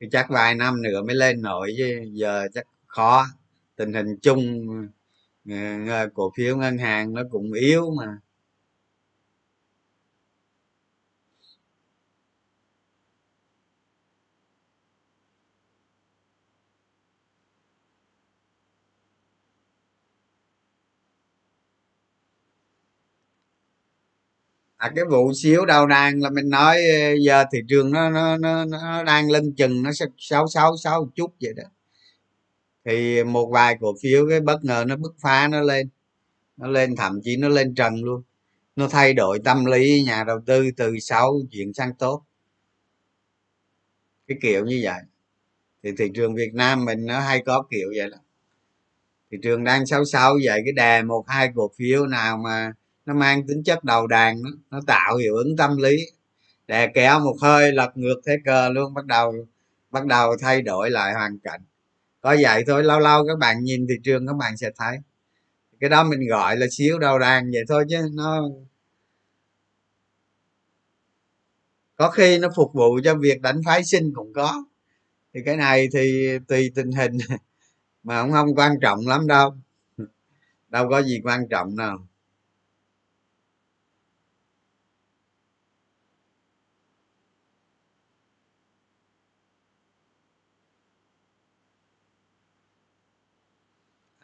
Thì 0.00 0.08
chắc 0.12 0.30
vài 0.30 0.54
năm 0.54 0.82
nữa 0.82 1.02
mới 1.02 1.16
lên 1.16 1.42
nổi 1.42 1.74
chứ, 1.78 2.00
giờ 2.12 2.48
chắc 2.54 2.64
khó. 2.86 3.26
Tình 3.76 3.92
hình 3.92 4.16
chung 4.22 4.66
ờ, 5.90 6.08
cổ 6.14 6.32
phiếu 6.36 6.56
ngân 6.56 6.78
hàng 6.78 7.14
nó 7.14 7.22
cũng 7.30 7.52
yếu 7.52 7.90
mà. 7.98 8.18
À 24.76 24.92
cái 24.96 25.04
vụ 25.10 25.32
xíu 25.34 25.66
đầu 25.66 25.86
nàng 25.86 26.22
là 26.22 26.30
mình 26.30 26.50
nói 26.50 26.76
ờ, 26.76 27.14
giờ 27.24 27.44
thị 27.52 27.58
trường 27.68 27.92
nó 27.92 28.10
nó 28.10 28.36
nó, 28.36 28.64
nó 28.64 29.02
đang 29.04 29.30
lên 29.30 29.54
chừng 29.56 29.82
nó 29.82 29.90
sáu 30.18 30.46
sáu 30.48 30.76
sáu 30.76 31.10
chút 31.14 31.34
vậy 31.40 31.52
đó. 31.56 31.62
Thì 32.84 33.24
một 33.24 33.46
vài 33.52 33.76
cổ 33.80 33.94
phiếu 34.02 34.26
cái 34.30 34.40
bất 34.40 34.64
ngờ 34.64 34.84
nó 34.88 34.96
bứt 34.96 35.14
phá 35.22 35.48
nó 35.48 35.60
lên 35.60 35.88
nó 36.56 36.68
lên 36.68 36.96
thậm 36.96 37.20
chí 37.24 37.36
nó 37.36 37.48
lên 37.48 37.74
trần 37.74 38.04
luôn. 38.04 38.22
Nó 38.76 38.88
thay 38.88 39.14
đổi 39.14 39.38
tâm 39.44 39.64
lý 39.64 40.02
nhà 40.02 40.24
đầu 40.24 40.40
tư 40.46 40.70
từ 40.76 40.98
xấu 40.98 41.42
chuyển 41.50 41.72
sang 41.74 41.94
tốt. 41.94 42.22
Cái 44.28 44.38
kiểu 44.42 44.64
như 44.64 44.80
vậy. 44.84 45.00
Thì 45.82 45.90
thị 45.98 46.10
trường 46.14 46.34
việt 46.34 46.54
nam 46.54 46.84
mình 46.84 47.06
nó 47.06 47.20
hay 47.20 47.42
có 47.46 47.64
kiểu 47.70 47.88
vậy 47.96 48.10
đó. 48.10 48.18
Thị 49.30 49.38
trường 49.42 49.64
đang 49.64 49.86
xấu 49.86 50.04
xấu 50.04 50.38
vậy 50.44 50.60
cái 50.64 50.72
đè 50.72 51.02
một 51.02 51.24
hai 51.28 51.50
cổ 51.54 51.70
phiếu 51.78 52.06
nào 52.06 52.38
mà 52.38 52.72
nó 53.06 53.14
mang 53.14 53.46
tính 53.46 53.62
chất 53.64 53.84
đầu 53.84 54.06
đàn 54.06 54.42
nó, 54.42 54.50
nó 54.70 54.80
tạo 54.86 55.16
hiệu 55.16 55.36
ứng 55.36 55.56
tâm 55.56 55.76
lý. 55.76 55.96
Đè 56.66 56.88
kéo 56.94 57.20
một 57.20 57.36
hơi 57.42 57.72
lật 57.72 57.96
ngược 57.96 58.20
thế 58.26 58.36
cờ 58.44 58.68
luôn 58.68 58.94
bắt 58.94 59.06
đầu 59.06 59.34
bắt 59.90 60.06
đầu 60.06 60.36
thay 60.40 60.62
đổi 60.62 60.90
lại 60.90 61.14
hoàn 61.14 61.38
cảnh. 61.38 61.60
Có 62.20 62.36
vậy 62.40 62.64
thôi 62.66 62.84
lâu 62.84 63.00
lâu 63.00 63.26
các 63.28 63.38
bạn 63.38 63.64
nhìn 63.64 63.86
thị 63.88 63.94
trường 64.04 64.26
các 64.26 64.36
bạn 64.36 64.56
sẽ 64.56 64.70
thấy. 64.76 64.98
Cái 65.80 65.90
đó 65.90 66.04
mình 66.04 66.28
gọi 66.28 66.56
là 66.56 66.66
xíu 66.70 66.98
đầu 66.98 67.18
đàn 67.18 67.50
vậy 67.50 67.62
thôi 67.68 67.84
chứ 67.88 68.08
nó 68.14 68.42
có 71.96 72.10
khi 72.10 72.38
nó 72.38 72.48
phục 72.56 72.72
vụ 72.74 73.00
cho 73.04 73.14
việc 73.14 73.42
đánh 73.42 73.60
phái 73.66 73.84
sinh 73.84 74.12
cũng 74.14 74.32
có. 74.32 74.64
Thì 75.34 75.40
cái 75.44 75.56
này 75.56 75.88
thì 75.92 76.38
tùy 76.48 76.72
tình 76.74 76.92
hình. 76.92 77.18
Mà 78.02 78.22
không 78.22 78.32
không 78.32 78.54
quan 78.54 78.72
trọng 78.80 79.06
lắm 79.06 79.26
đâu. 79.26 79.54
Đâu 80.68 80.88
có 80.90 81.02
gì 81.02 81.20
quan 81.24 81.48
trọng 81.48 81.76
nào 81.76 82.06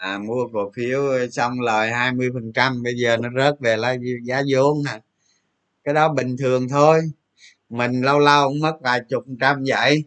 à 0.03 0.19
mua 0.19 0.49
cổ 0.53 0.71
phiếu 0.77 1.03
xong 1.33 1.61
lời 1.61 1.91
20 1.93 2.31
phần 2.35 2.53
trăm, 2.53 2.83
bây 2.83 2.95
giờ 2.97 3.17
nó 3.17 3.29
rớt 3.37 3.61
về 3.61 3.77
là 3.77 3.97
giá 4.25 4.43
vốn 4.53 4.83
hả 4.87 5.01
cái 5.85 5.95
đó 5.95 6.15
bình 6.15 6.37
thường 6.39 6.69
thôi. 6.69 7.01
Mình 7.71 8.03
lâu 8.03 8.19
lâu 8.19 8.49
cũng 8.49 8.61
mất 8.61 8.75
vài 8.83 9.01
chục 9.11 9.25
trăm 9.41 9.65
vậy. 9.69 10.05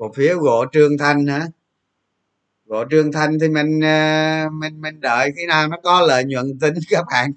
Cổ 0.00 0.12
phiếu 0.12 0.38
gỗ 0.38 0.64
trương 0.72 0.98
thanh 0.98 1.26
hả? 1.26 1.46
Gỗ 2.66 2.84
trương 2.90 3.12
thanh 3.12 3.38
thì 3.38 3.48
mình 3.48 3.80
ờ, 3.80 4.48
mình 4.52 4.80
mình 4.80 5.00
đợi 5.00 5.32
khi 5.36 5.46
nào 5.46 5.68
nó 5.68 5.76
có 5.82 6.00
lợi 6.00 6.24
nhuận 6.24 6.58
tính 6.58 6.74
các 6.90 7.04
bạn. 7.10 7.32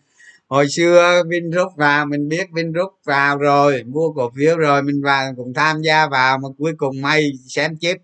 Hồi 0.47 0.69
xưa 0.69 1.23
Vingroup 1.27 1.75
vào, 1.75 2.05
mình 2.05 2.29
biết 2.29 2.47
Vingroup 2.53 2.91
vào 3.03 3.37
rồi, 3.37 3.83
mua 3.83 4.13
cổ 4.13 4.31
phiếu 4.35 4.57
rồi, 4.57 4.83
mình 4.83 5.01
vào 5.03 5.33
cũng 5.37 5.53
tham 5.53 5.81
gia 5.81 6.07
vào 6.07 6.37
mà 6.37 6.49
cuối 6.57 6.73
cùng 6.77 7.01
may 7.01 7.31
xem 7.47 7.77
chết. 7.77 7.97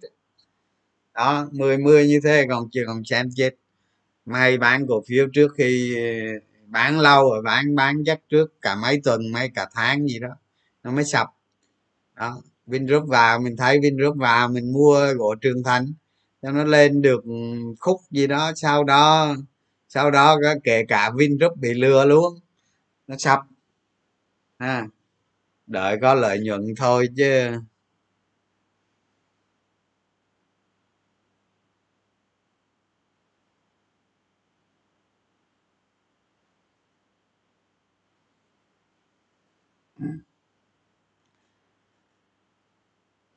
Đó, 1.13 1.47
mười 1.51 1.77
mười 1.77 2.07
như 2.07 2.19
thế, 2.23 2.45
còn 2.49 2.69
chưa 2.71 2.83
còn 2.87 3.03
xem 3.05 3.29
chết. 3.35 3.55
May 4.25 4.57
bán 4.57 4.87
cổ 4.87 5.03
phiếu 5.07 5.27
trước 5.33 5.53
khi 5.57 5.95
ờ, 5.95 6.03
bán 6.67 6.99
lâu 6.99 7.31
rồi, 7.31 7.41
bán 7.41 7.75
bán 7.75 8.03
chắc 8.05 8.19
trước 8.29 8.61
cả 8.61 8.75
mấy 8.75 9.01
tuần, 9.03 9.31
mấy 9.31 9.49
cả 9.55 9.69
tháng 9.73 10.07
gì 10.07 10.19
đó, 10.19 10.29
nó 10.83 10.91
mới 10.91 11.05
sập. 11.05 11.27
Đó. 12.15 12.41
Vingroup 12.69 13.07
vào, 13.07 13.39
mình 13.39 13.57
thấy 13.57 13.79
Vingroup 13.79 14.17
vào, 14.17 14.47
mình 14.47 14.73
mua 14.73 15.13
gỗ 15.13 15.35
Trường 15.41 15.63
Thành. 15.63 15.93
Cho 16.41 16.51
nó 16.51 16.63
lên 16.63 17.01
được 17.01 17.23
khúc 17.79 18.01
gì 18.11 18.27
đó, 18.27 18.51
sau 18.55 18.83
đó 18.83 19.35
sau 19.89 20.11
đó 20.11 20.37
kể 20.63 20.85
cả 20.87 21.11
Vingroup 21.17 21.57
bị 21.57 21.73
lừa 21.73 22.05
luôn. 22.05 22.39
Nó 23.07 23.15
sập. 23.17 23.39
Ha 24.59 24.87
đợi 25.67 25.97
có 26.01 26.13
lợi 26.13 26.39
nhuận 26.39 26.61
thôi 26.77 27.07
chứ. 27.17 27.51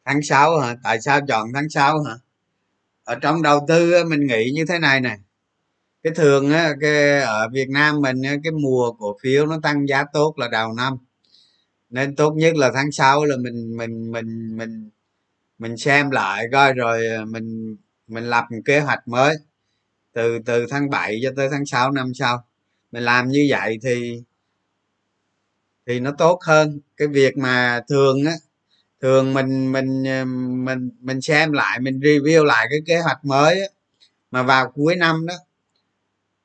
Tháng 0.05 0.23
6 0.23 0.59
hả? 0.59 0.77
Tại 0.83 1.01
sao 1.01 1.21
chọn 1.29 1.49
tháng 1.55 1.69
6 1.69 2.03
hả? 2.03 2.15
Ở 3.05 3.15
trong 3.15 3.43
đầu 3.43 3.65
tư 3.69 4.05
mình 4.05 4.27
nghĩ 4.27 4.51
như 4.55 4.65
thế 4.69 4.79
này 4.79 5.01
nè. 5.01 5.19
Cái 6.03 6.13
thường 6.17 6.53
á, 6.53 6.73
cái 6.81 7.21
ở 7.21 7.49
Việt 7.53 7.71
Nam 7.71 8.01
mình 8.01 8.23
cái 8.45 8.53
mùa 8.53 8.93
cổ 8.93 9.17
phiếu 9.23 9.47
nó 9.47 9.59
tăng 9.63 9.89
giá 9.89 10.05
tốt 10.13 10.35
là 10.39 10.49
đầu 10.49 10.73
năm. 10.73 10.99
Nên 11.91 12.17
tốt 12.17 12.35
nhất 12.37 12.57
là 12.57 12.71
tháng 12.75 12.93
6 12.93 13.25
là 13.25 13.37
mình 13.37 13.77
mình 13.77 14.13
mình 14.13 14.57
mình 14.57 14.91
mình 15.59 15.77
xem 15.77 16.11
lại 16.11 16.47
coi 16.53 16.73
rồi 16.73 17.07
à, 17.09 17.25
mình 17.25 17.77
mình 18.09 18.25
lập 18.25 18.45
một 18.51 18.59
kế 18.65 18.81
hoạch 18.81 19.09
mới. 19.09 19.37
Từ 20.13 20.39
từ 20.47 20.67
tháng 20.71 20.91
7 20.91 21.21
cho 21.23 21.31
tới 21.37 21.49
tháng 21.53 21.67
6 21.67 21.91
năm 21.93 22.15
sau. 22.15 22.45
Mình 22.93 23.03
làm 23.05 23.29
như 23.29 23.47
vậy 23.51 23.79
thì 23.83 24.23
thì 25.87 26.01
nó 26.01 26.13
tốt 26.19 26.39
hơn. 26.43 26.81
Cái 26.97 27.09
việc 27.09 27.39
mà 27.39 27.81
thường 27.89 28.25
á 28.27 28.33
thường 29.03 29.35
mình 29.35 29.73
mình 29.73 30.05
ờ, 30.05 30.25
mình 30.65 30.91
mình 31.01 31.21
xem 31.21 31.53
lại 31.53 31.81
mình 31.81 32.01
review 32.01 32.45
lại 32.45 32.67
cái 32.71 32.79
kế 32.87 33.01
hoạch 33.01 33.25
mới 33.25 33.61
á, 33.61 33.67
mà 34.31 34.43
vào 34.43 34.71
cuối 34.71 34.97
năm 34.97 35.27
đó 35.27 35.35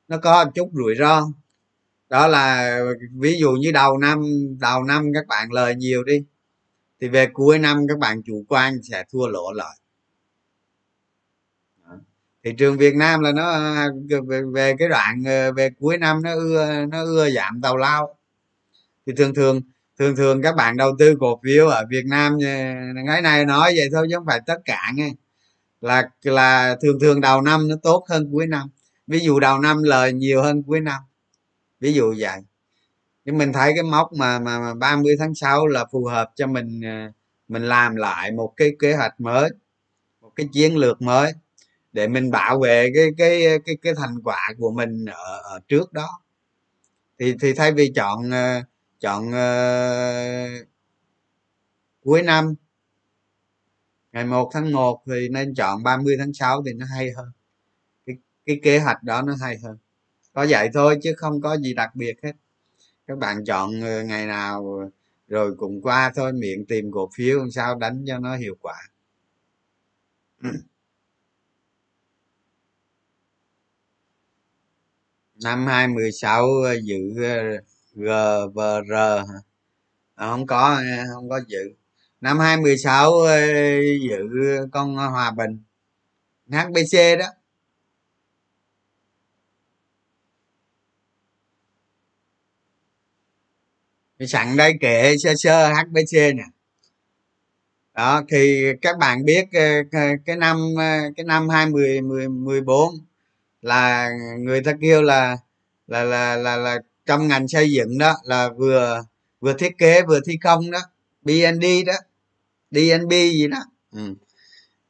nó 0.08 0.18
có 0.18 0.44
một 0.44 0.50
chút 0.54 0.70
rủi 0.72 0.94
ro. 0.98 1.28
Đó 2.08 2.26
là 2.28 2.78
ví 3.12 3.38
dụ 3.40 3.52
như 3.52 3.72
đầu 3.72 3.98
năm 3.98 4.22
đầu 4.60 4.84
năm 4.84 5.10
các 5.14 5.26
bạn 5.26 5.52
lời 5.52 5.74
nhiều 5.74 6.04
đi 6.04 6.24
thì 7.00 7.08
về 7.08 7.26
cuối 7.32 7.58
năm 7.58 7.86
các 7.88 7.98
bạn 7.98 8.22
chủ 8.22 8.44
quan 8.48 8.82
sẽ 8.82 9.04
thua 9.12 9.26
lỗ 9.26 9.52
lợi 9.52 9.76
thị 12.44 12.54
trường 12.58 12.78
Việt 12.78 12.94
Nam 12.94 13.20
là 13.20 13.32
nó 13.32 13.50
ờ, 13.50 13.92
về, 14.26 14.42
về 14.54 14.74
cái 14.78 14.88
đoạn 14.88 15.22
ờ, 15.26 15.52
về 15.52 15.70
cuối 15.80 15.98
năm 15.98 16.22
nó 16.22 16.34
ưa 16.34 16.86
nó 16.86 17.04
ưa 17.04 17.30
giảm 17.30 17.60
tàu 17.62 17.76
lao. 17.76 18.14
Thì 19.06 19.12
thường 19.16 19.34
thường 19.34 19.60
thường 19.98 20.16
thường 20.16 20.42
các 20.42 20.56
bạn 20.56 20.76
đầu 20.76 20.96
tư 20.98 21.16
cổ 21.20 21.40
phiếu 21.44 21.68
ở 21.68 21.84
Việt 21.90 22.06
Nam 22.06 22.38
ngày 23.04 23.22
này 23.22 23.44
nói 23.44 23.72
vậy 23.76 23.88
thôi 23.92 24.06
chứ 24.10 24.16
không 24.16 24.26
phải 24.26 24.40
tất 24.46 24.58
cả 24.64 24.92
nghe 24.94 25.10
là 25.80 26.08
là 26.22 26.76
thường 26.82 27.00
thường 27.00 27.20
đầu 27.20 27.40
năm 27.42 27.68
nó 27.68 27.76
tốt 27.82 28.04
hơn 28.08 28.28
cuối 28.32 28.46
năm. 28.46 28.68
Ví 29.06 29.20
dụ 29.20 29.40
đầu 29.40 29.58
năm 29.58 29.82
lời 29.82 30.12
nhiều 30.12 30.42
hơn 30.42 30.62
cuối 30.62 30.80
năm. 30.80 31.02
Ví 31.80 31.92
dụ 31.92 32.14
vậy. 32.18 32.40
Nhưng 33.24 33.38
mình 33.38 33.52
thấy 33.52 33.72
cái 33.74 33.82
mốc 33.82 34.12
mà 34.12 34.38
mà, 34.38 34.60
mà 34.60 34.74
30 34.74 35.16
tháng 35.18 35.34
6 35.34 35.66
là 35.66 35.84
phù 35.92 36.04
hợp 36.04 36.30
cho 36.36 36.46
mình 36.46 36.80
à, 36.84 37.12
mình 37.48 37.62
làm 37.62 37.96
lại 37.96 38.32
một 38.32 38.52
cái 38.56 38.72
kế 38.78 38.94
hoạch 38.94 39.20
mới 39.20 39.50
một 40.20 40.30
cái 40.36 40.48
chiến 40.52 40.76
lược 40.76 41.02
mới 41.02 41.32
để 41.92 42.08
mình 42.08 42.30
bảo 42.30 42.60
vệ 42.60 42.90
cái 42.94 43.06
cái 43.18 43.58
cái 43.66 43.76
cái 43.82 43.92
thành 43.96 44.22
quả 44.24 44.52
của 44.58 44.70
mình 44.72 45.04
ở, 45.04 45.38
ở 45.42 45.60
trước 45.68 45.92
đó. 45.92 46.20
Thì 47.18 47.34
thì 47.40 47.52
thay 47.52 47.72
vì 47.72 47.92
chọn 47.94 48.28
uh, 48.28 48.64
chọn 49.00 49.28
uh, 49.28 50.68
cuối 52.04 52.22
năm. 52.22 52.54
Ngày 54.12 54.24
1 54.24 54.50
tháng 54.52 54.72
1 54.72 55.02
thì 55.06 55.28
nên 55.28 55.54
chọn 55.54 55.82
30 55.82 56.16
tháng 56.18 56.32
6 56.32 56.62
thì 56.66 56.72
nó 56.72 56.86
hay 56.86 57.10
hơn. 57.12 57.30
Cái, 58.06 58.16
cái 58.46 58.60
kế 58.62 58.78
hoạch 58.78 59.02
đó 59.02 59.22
nó 59.22 59.34
hay 59.40 59.58
hơn. 59.58 59.78
Có 60.32 60.46
vậy 60.48 60.68
thôi 60.74 60.98
chứ 61.02 61.14
không 61.16 61.40
có 61.40 61.56
gì 61.56 61.74
đặc 61.74 61.94
biệt 61.94 62.14
hết. 62.22 62.32
Các 63.06 63.18
bạn 63.18 63.44
chọn 63.44 63.80
ờ, 63.82 64.02
ngày 64.02 64.26
nào 64.26 64.90
rồi 65.28 65.54
cùng 65.58 65.82
qua 65.82 66.12
thôi 66.14 66.32
miệng 66.32 66.66
tìm 66.66 66.92
cổ 66.92 67.10
phiếu 67.14 67.38
làm 67.38 67.50
sao 67.50 67.74
đánh 67.74 68.04
cho 68.06 68.18
nó 68.18 68.36
hiệu 68.36 68.56
quả. 68.60 68.88
Năm 75.42 75.66
hai 75.66 75.88
mười 75.88 76.12
sáu 76.12 76.48
ờ, 76.64 76.74
G, 77.98 78.08
GVR 78.54 78.86
R, 78.88 78.92
à, 80.14 80.30
không 80.30 80.46
có 80.46 80.80
không 81.14 81.28
có 81.28 81.40
dự. 81.48 81.58
Năm 82.20 82.38
hai 82.38 82.56
mười 82.56 82.78
sáu 82.78 83.12
dự 84.08 84.16
con 84.72 84.94
hòa 84.96 85.30
bình. 85.30 85.62
HBC 86.50 87.18
đó. 87.18 87.26
Sẵn 94.28 94.56
đây 94.56 94.72
kệ 94.80 95.16
sơ 95.18 95.34
sơ 95.36 95.68
HBC 95.74 96.12
nè. 96.34 96.44
Đó 97.94 98.22
thì 98.28 98.64
các 98.82 98.98
bạn 98.98 99.24
biết 99.24 99.48
cái 100.26 100.36
năm 100.38 100.56
cái 101.16 101.24
năm 101.24 101.48
hai 101.48 101.66
mười 101.66 102.00
mười 102.00 102.28
mười 102.28 102.60
bốn 102.60 102.94
là 103.62 104.10
người 104.38 104.62
ta 104.64 104.72
kêu 104.80 105.02
là 105.02 105.36
là 105.86 106.04
là 106.04 106.36
là 106.36 106.56
là 106.56 106.78
trong 107.08 107.28
ngành 107.28 107.48
xây 107.48 107.72
dựng 107.72 107.98
đó 107.98 108.14
là 108.24 108.50
vừa 108.56 109.02
vừa 109.40 109.52
thiết 109.52 109.78
kế 109.78 110.02
vừa 110.02 110.20
thi 110.26 110.38
công 110.42 110.70
đó 110.70 110.78
bnd 111.22 111.64
đó 111.86 111.94
dnb 112.70 113.10
gì 113.10 113.48
đó. 113.48 113.58
Ừ. 113.92 114.14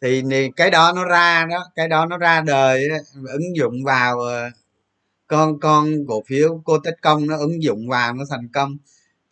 thì, 0.02 0.22
cái 0.56 0.70
đó 0.70 0.92
nó 0.96 1.04
ra 1.04 1.46
đó 1.50 1.64
cái 1.76 1.88
đó 1.88 2.06
nó 2.06 2.18
ra 2.18 2.40
đời 2.40 2.88
đó, 2.88 2.96
ứng 3.32 3.56
dụng 3.56 3.84
vào 3.84 4.20
ờ, 4.20 4.50
con 5.26 5.60
con 5.60 5.88
cổ 6.08 6.22
phiếu 6.26 6.62
cô 6.64 6.78
tích 6.78 6.96
công 7.02 7.26
nó 7.26 7.36
ứng 7.38 7.62
dụng 7.62 7.88
vào 7.88 8.14
nó 8.14 8.24
thành 8.30 8.48
công. 8.54 8.78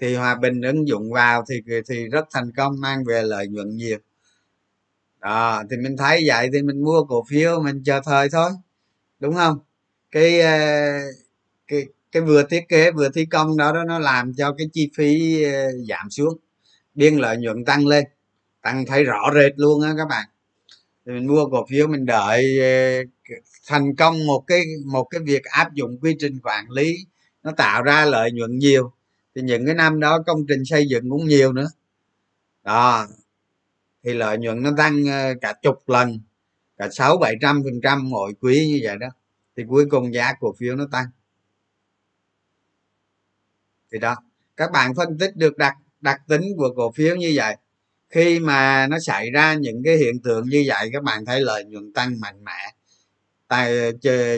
Thì 0.01 0.17
hòa 0.17 0.35
bình 0.35 0.63
ứng 0.63 0.89
dụng 0.89 1.13
vào 1.13 1.45
thì 1.51 1.63
thì 1.89 2.09
rất 2.09 2.27
thành 2.33 2.53
công 2.57 2.81
mang 2.81 3.05
về 3.05 3.23
lợi 3.23 3.49
nhuận 3.49 3.77
nhiều. 3.77 3.99
Đó 5.21 5.63
thì 5.71 5.77
mình 5.77 5.97
thấy 5.97 6.25
vậy 6.27 6.51
thì 6.53 6.63
mình 6.63 6.85
mua 6.85 7.05
cổ 7.05 7.25
phiếu 7.31 7.61
mình 7.63 7.83
chờ 7.85 8.01
thời 8.05 8.29
thôi 8.31 8.51
đúng 9.21 9.35
không? 9.35 9.59
Cái 10.11 10.41
ờ, 10.41 10.59
cái 11.69 11.87
cái 12.17 12.23
vừa 12.25 12.43
thiết 12.43 12.69
kế 12.69 12.91
vừa 12.91 13.09
thi 13.09 13.27
công 13.27 13.57
đó 13.57 13.73
đó 13.73 13.85
nó 13.85 13.99
làm 13.99 14.35
cho 14.35 14.55
cái 14.59 14.69
chi 14.73 14.91
phí 14.97 15.43
ờ, 15.43 15.73
giảm 15.89 16.11
xuống. 16.11 16.39
Biên 16.95 17.17
lợi 17.17 17.37
nhuận 17.37 17.65
tăng 17.65 17.87
lên. 17.87 18.05
Tăng 18.63 18.87
thấy 18.87 19.05
rõ 19.05 19.31
rệt 19.35 19.53
luôn 19.57 19.83
á 19.83 19.95
các 19.99 20.09
bạn. 20.09 20.27
Thì 21.07 21.13
mình 21.13 21.27
mua 21.27 21.47
cổ 21.47 21.67
phiếu 21.71 21.87
mình 21.89 22.07
đợi 22.07 22.59
ờ, 22.61 23.37
thành 23.67 23.97
công 23.97 24.27
một 24.27 24.45
cái 24.47 24.63
một 24.87 25.05
cái 25.05 25.21
việc 25.25 25.45
áp 25.45 25.75
dụng 25.75 25.99
quy 26.01 26.17
trình 26.19 26.39
quản 26.43 26.71
lý, 26.71 26.97
nó 27.43 27.53
tạo 27.57 27.83
ra 27.83 28.05
lợi 28.05 28.33
nhuận 28.33 28.59
nhiều. 28.59 28.93
Thì 29.35 29.43
những 29.43 29.67
cái 29.67 29.75
năm 29.75 30.01
đó 30.01 30.23
công 30.27 30.47
trình 30.49 30.65
xây 30.65 30.87
dựng 30.89 31.11
cũng 31.11 31.27
nhiều 31.27 31.53
nữa. 31.53 31.69
Đó. 32.65 33.07
Thì 34.05 34.13
lợi 34.13 34.39
nhuận 34.39 34.63
nó 34.63 34.71
tăng 34.77 35.05
ờ, 35.07 35.35
cả 35.41 35.55
chục 35.63 35.89
lần, 35.89 36.21
cả 36.77 36.89
sáu 36.93 37.17
bảy 37.17 37.35
trăm 37.41 37.63
phần 37.65 37.81
trăm 37.83 38.11
mỗi 38.11 38.33
quý 38.41 38.67
như 38.69 38.81
vậy 38.83 38.97
đó. 39.01 39.09
Thì 39.57 39.63
cuối 39.69 39.87
cùng 39.91 40.15
giá 40.15 40.33
cổ 40.41 40.55
phiếu 40.59 40.77
nó 40.77 40.87
tăng 40.93 41.07
thì 43.93 43.99
đó, 43.99 44.17
các 44.57 44.71
bạn 44.73 44.95
phân 44.95 45.19
tích 45.19 45.37
được 45.37 45.57
đặc 45.57 45.77
đặc 46.01 46.21
tính 46.29 46.43
của 46.57 46.73
cổ 46.77 46.93
phiếu 46.93 47.17
như 47.17 47.33
vậy. 47.37 47.57
Khi 48.11 48.39
mà 48.41 48.87
nó 48.87 48.99
xảy 48.99 49.31
ra 49.31 49.55
những 49.55 49.83
cái 49.85 49.97
hiện 49.97 50.21
tượng 50.23 50.49
như 50.49 50.65
vậy, 50.67 50.91
các 50.93 51.03
bạn 51.03 51.25
thấy 51.25 51.41
lợi 51.41 51.65
nhuận 51.65 51.93
tăng 51.93 52.21
mạnh 52.21 52.45
mẽ. 52.45 52.73
Tại, 53.49 53.93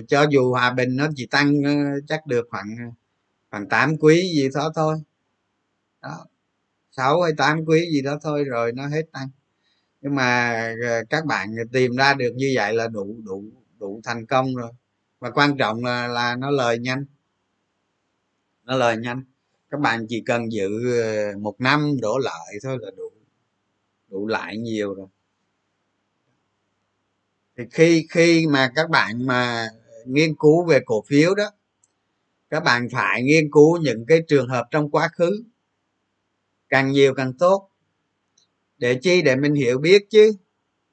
cho 0.09 0.27
dù 0.31 0.51
hòa 0.51 0.73
bình 0.73 0.97
nó 0.97 1.09
chỉ 1.17 1.27
tăng 1.27 1.63
ờ, 1.65 1.73
chắc 2.09 2.27
được 2.27 2.47
khoảng 2.51 2.77
khoảng 3.51 3.69
tám 3.69 3.97
quý 3.97 4.33
gì 4.35 4.49
đó 4.55 4.73
thôi. 4.75 4.97
Đó, 6.03 6.27
sáu 6.91 7.23
hay 7.23 7.33
tám 7.37 7.65
quý 7.67 7.89
gì 7.93 8.03
đó 8.03 8.19
thôi 8.23 8.45
rồi 8.45 8.73
nó 8.73 8.87
hết 8.87 9.03
tăng. 9.13 9.29
Nhưng 10.01 10.15
mà 10.15 10.53
ờ, 10.83 11.05
các 11.11 11.25
bạn 11.25 11.55
tìm 11.73 11.97
ra 11.97 12.15
được 12.15 12.33
như 12.37 12.53
vậy 12.57 12.75
là 12.75 12.89
đủ 12.89 13.17
đủ 13.25 13.45
đủ 13.79 14.01
thành 14.05 14.27
công 14.27 14.55
rồi. 14.57 14.73
Và 15.19 15.31
quan 15.31 15.57
trọng 15.57 15.85
là 15.85 16.09
là 16.09 16.37
nó 16.37 16.51
lời 16.51 16.79
nhanh. 16.79 17.05
Nó 18.65 18.77
lời 18.77 18.97
nhanh 18.97 19.23
các 19.71 19.81
bạn 19.81 20.07
chỉ 20.09 20.23
cần 20.27 20.53
giữ 20.53 20.69
ờ, 21.03 21.39
một 21.39 21.61
năm 21.61 21.97
đổ 22.03 22.19
lại 22.19 22.55
thôi 22.63 22.79
là 22.81 22.91
đủ 22.97 23.11
đủ 24.09 24.27
lại 24.27 24.57
nhiều 24.57 24.95
rồi. 24.95 25.07
Thì 27.57 27.65
khi 27.71 28.07
khi 28.11 28.47
mà 28.47 28.73
các 28.75 28.91
bạn 28.91 29.27
mà 29.27 29.69
nghiên 30.07 30.35
cứu 30.35 30.65
về 30.67 30.81
cổ 30.87 31.05
phiếu 31.09 31.35
đó, 31.35 31.51
các 32.51 32.65
bạn 32.65 32.89
phải 32.93 33.23
nghiên 33.23 33.51
cứu 33.51 33.77
những 33.77 34.05
cái 34.09 34.19
trường 34.29 34.49
hợp 34.49 34.67
trong 34.71 34.91
quá 34.91 35.09
khứ. 35.13 35.45
Càng 36.69 36.91
nhiều 36.93 37.15
càng 37.15 37.33
tốt. 37.39 37.71
Để 38.79 38.95
chi? 39.03 39.23
Để 39.23 39.37
mình 39.37 39.55
hiểu 39.55 39.79
biết 39.79 40.11
chứ, 40.11 40.33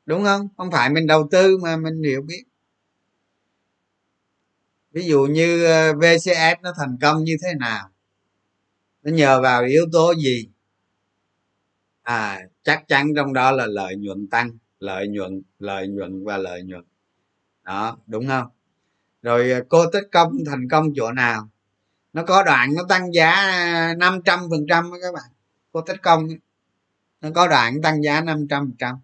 đúng 0.05 0.23
không? 0.23 0.47
Không 0.57 0.71
phải 0.71 0.89
mình 0.89 1.07
đầu 1.07 1.27
tư 1.31 1.57
mà 1.57 1.77
mình 1.77 2.03
hiểu 2.03 2.21
biết. 2.21 2.43
Ví 4.91 5.05
dụ 5.05 5.25
như 5.25 5.65
ờ, 5.65 5.93
vcs 5.93 6.61
nó 6.61 6.73
thành 6.77 6.97
công 7.01 7.23
như 7.23 7.35
thế 7.43 7.53
nào? 7.59 7.89
Nó 9.05 9.11
nhờ 9.11 9.41
vào 9.41 9.63
yếu 9.63 9.85
tố 9.91 10.13
gì? 10.15 10.49
À 12.03 12.39
chắc 12.63 12.87
chắn 12.87 13.07
trong 13.15 13.33
đó 13.33 13.51
là 13.51 13.65
lợi 13.65 13.95
nhuận 13.95 14.27
tăng, 14.27 14.57
lợi 14.79 15.07
nhuận 15.07 15.41
lợi 15.59 15.87
nhuận 15.87 16.23
và 16.25 16.37
lợi 16.37 16.63
nhuận. 16.63 16.83
Đó, 17.63 17.97
đúng 18.07 18.27
không? 18.27 18.47
Rồi 19.21 19.51
à, 19.51 19.59
cô 19.69 19.85
tích 19.91 20.07
công 20.11 20.33
thành 20.45 20.69
công 20.71 20.87
chỗ 20.95 21.11
nào? 21.11 21.49
Nó 22.13 22.23
có 22.23 22.43
đoạn 22.43 22.73
nó 22.75 22.83
tăng 22.89 23.13
giá 23.13 23.33
500 23.97 24.39
phần 24.49 24.65
trăm 24.69 24.91
các 25.01 25.13
bạn. 25.13 25.31
Cô 25.71 25.81
tích 25.81 26.01
công 26.01 26.27
nó 27.21 27.29
có 27.35 27.47
đoạn 27.47 27.81
tăng 27.81 28.03
giá 28.03 28.21
500 28.21 28.65
phần 28.65 28.75
trăm. 28.79 28.95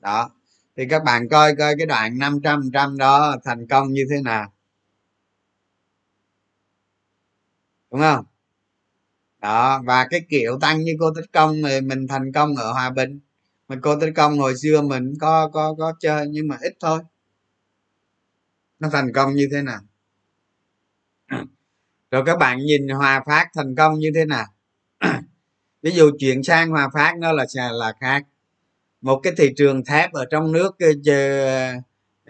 Đó, 0.00 0.30
thì 0.76 0.86
các 0.90 1.04
bạn 1.04 1.28
coi 1.28 1.56
coi 1.56 1.74
cái 1.78 1.86
đoạn 1.86 2.18
500 2.18 2.60
phần 2.60 2.70
trăm 2.72 2.98
đó 2.98 3.36
thành 3.44 3.66
công 3.66 3.92
như 3.92 4.06
thế 4.10 4.22
nào. 4.22 4.52
Đúng 7.90 8.00
không? 8.00 8.24
Đó 9.42 9.82
và 9.84 10.06
cái 10.10 10.20
kiểu 10.28 10.58
tăng 10.60 10.82
như 10.82 10.96
cô 11.00 11.10
tích 11.14 11.32
công 11.32 11.62
thì 11.62 11.80
mình 11.80 12.08
thành 12.08 12.32
công 12.32 12.56
ở 12.56 12.72
hòa 12.72 12.90
bình. 12.90 13.20
Mà 13.68 13.76
cô 13.82 14.00
tích 14.00 14.12
công 14.16 14.38
hồi 14.38 14.56
xưa 14.56 14.82
mình 14.82 15.14
có 15.20 15.50
có 15.52 15.74
có 15.78 15.94
chơi 16.00 16.26
nhưng 16.28 16.48
mà 16.48 16.56
ít 16.60 16.72
thôi. 16.80 17.00
Nó 18.78 18.88
thành 18.92 19.12
công 19.12 19.34
như 19.34 19.48
thế 19.52 19.62
nào? 19.62 19.80
Rồi 22.10 22.22
các 22.26 22.38
bạn 22.38 22.58
nhìn 22.58 22.88
hòa 22.88 23.22
phát 23.26 23.48
thành 23.54 23.74
công 23.74 23.98
như 23.98 24.10
thế 24.14 24.24
nào? 24.24 24.46
Ví 25.82 25.90
dụ 25.90 26.10
chuyển 26.18 26.42
sang 26.42 26.70
hòa 26.70 26.88
phát 26.94 27.14
nó 27.18 27.32
là 27.32 27.44
là 27.72 27.92
khác. 28.00 28.24
Một 29.00 29.20
cái 29.22 29.32
thị 29.36 29.52
trường 29.56 29.84
thép 29.84 30.12
ở 30.12 30.24
trong 30.30 30.52
nước 30.52 30.68
uh, 30.68 30.96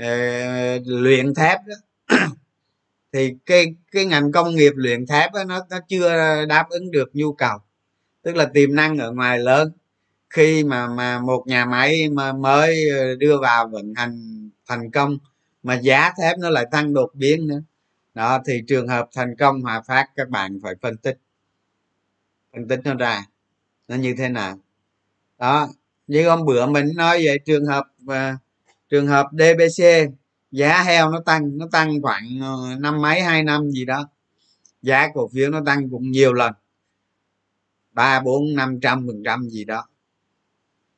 uh, 0.00 0.82
luyện 0.86 1.34
thép 1.34 1.60
đó 1.66 1.74
thì 3.12 3.34
cái 3.46 3.74
cái 3.92 4.04
ngành 4.04 4.32
công 4.32 4.54
nghiệp 4.54 4.72
luyện 4.76 5.06
thép 5.06 5.32
đó, 5.32 5.44
nó 5.44 5.66
nó 5.70 5.78
chưa 5.88 6.44
đáp 6.46 6.66
ứng 6.70 6.90
được 6.90 7.10
nhu 7.12 7.32
cầu. 7.32 7.58
Tức 8.22 8.36
là 8.36 8.44
tiềm 8.44 8.74
năng 8.74 8.98
ở 8.98 9.12
ngoài 9.12 9.38
lớn. 9.38 9.72
Khi 10.30 10.64
mà 10.64 10.86
mà 10.88 11.20
một 11.20 11.44
nhà 11.46 11.64
máy 11.64 12.08
mà 12.08 12.32
mới 12.32 12.90
đưa 13.18 13.38
vào 13.38 13.68
vận 13.68 13.94
hành 13.96 14.50
thành 14.68 14.90
công 14.90 15.18
mà 15.62 15.74
giá 15.74 16.12
thép 16.18 16.38
nó 16.38 16.50
lại 16.50 16.66
tăng 16.70 16.94
đột 16.94 17.10
biến 17.14 17.46
nữa. 17.46 17.62
Đó 18.14 18.42
thì 18.46 18.62
trường 18.68 18.88
hợp 18.88 19.08
thành 19.14 19.36
công 19.36 19.62
hòa 19.62 19.82
phát 19.86 20.08
các 20.16 20.28
bạn 20.28 20.58
phải 20.62 20.74
phân 20.82 20.96
tích. 20.96 21.18
Phân 22.52 22.68
tích 22.68 22.80
nó 22.84 22.94
ra. 22.94 23.26
Nó 23.88 23.96
như 23.96 24.14
thế 24.18 24.28
nào. 24.28 24.58
Đó 25.38 25.68
như 26.06 26.28
hôm 26.28 26.44
bữa 26.44 26.66
mình 26.66 26.88
nói 26.96 27.24
về 27.26 27.38
trường 27.44 27.66
hợp 27.66 27.86
uh, 28.04 28.40
trường 28.88 29.06
hợp 29.06 29.26
dbc 29.32 29.84
giá 30.52 30.82
heo 30.82 31.10
nó 31.10 31.20
tăng 31.26 31.58
nó 31.58 31.66
tăng 31.72 32.02
khoảng 32.02 32.40
ờ, 32.42 32.76
năm 32.80 33.02
mấy 33.02 33.20
hai 33.22 33.42
năm 33.42 33.70
gì 33.70 33.84
đó. 33.84 34.08
Giá 34.82 35.08
cổ 35.14 35.28
phiếu 35.34 35.50
nó 35.50 35.60
tăng 35.66 35.90
cũng 35.90 36.10
nhiều 36.10 36.32
lần. 36.32 36.52
Ba 37.92 38.20
bốn 38.20 38.54
năm 38.54 38.80
trăm 38.80 39.06
phần 39.06 39.22
trăm 39.24 39.48
gì 39.48 39.64
đó. 39.64 39.88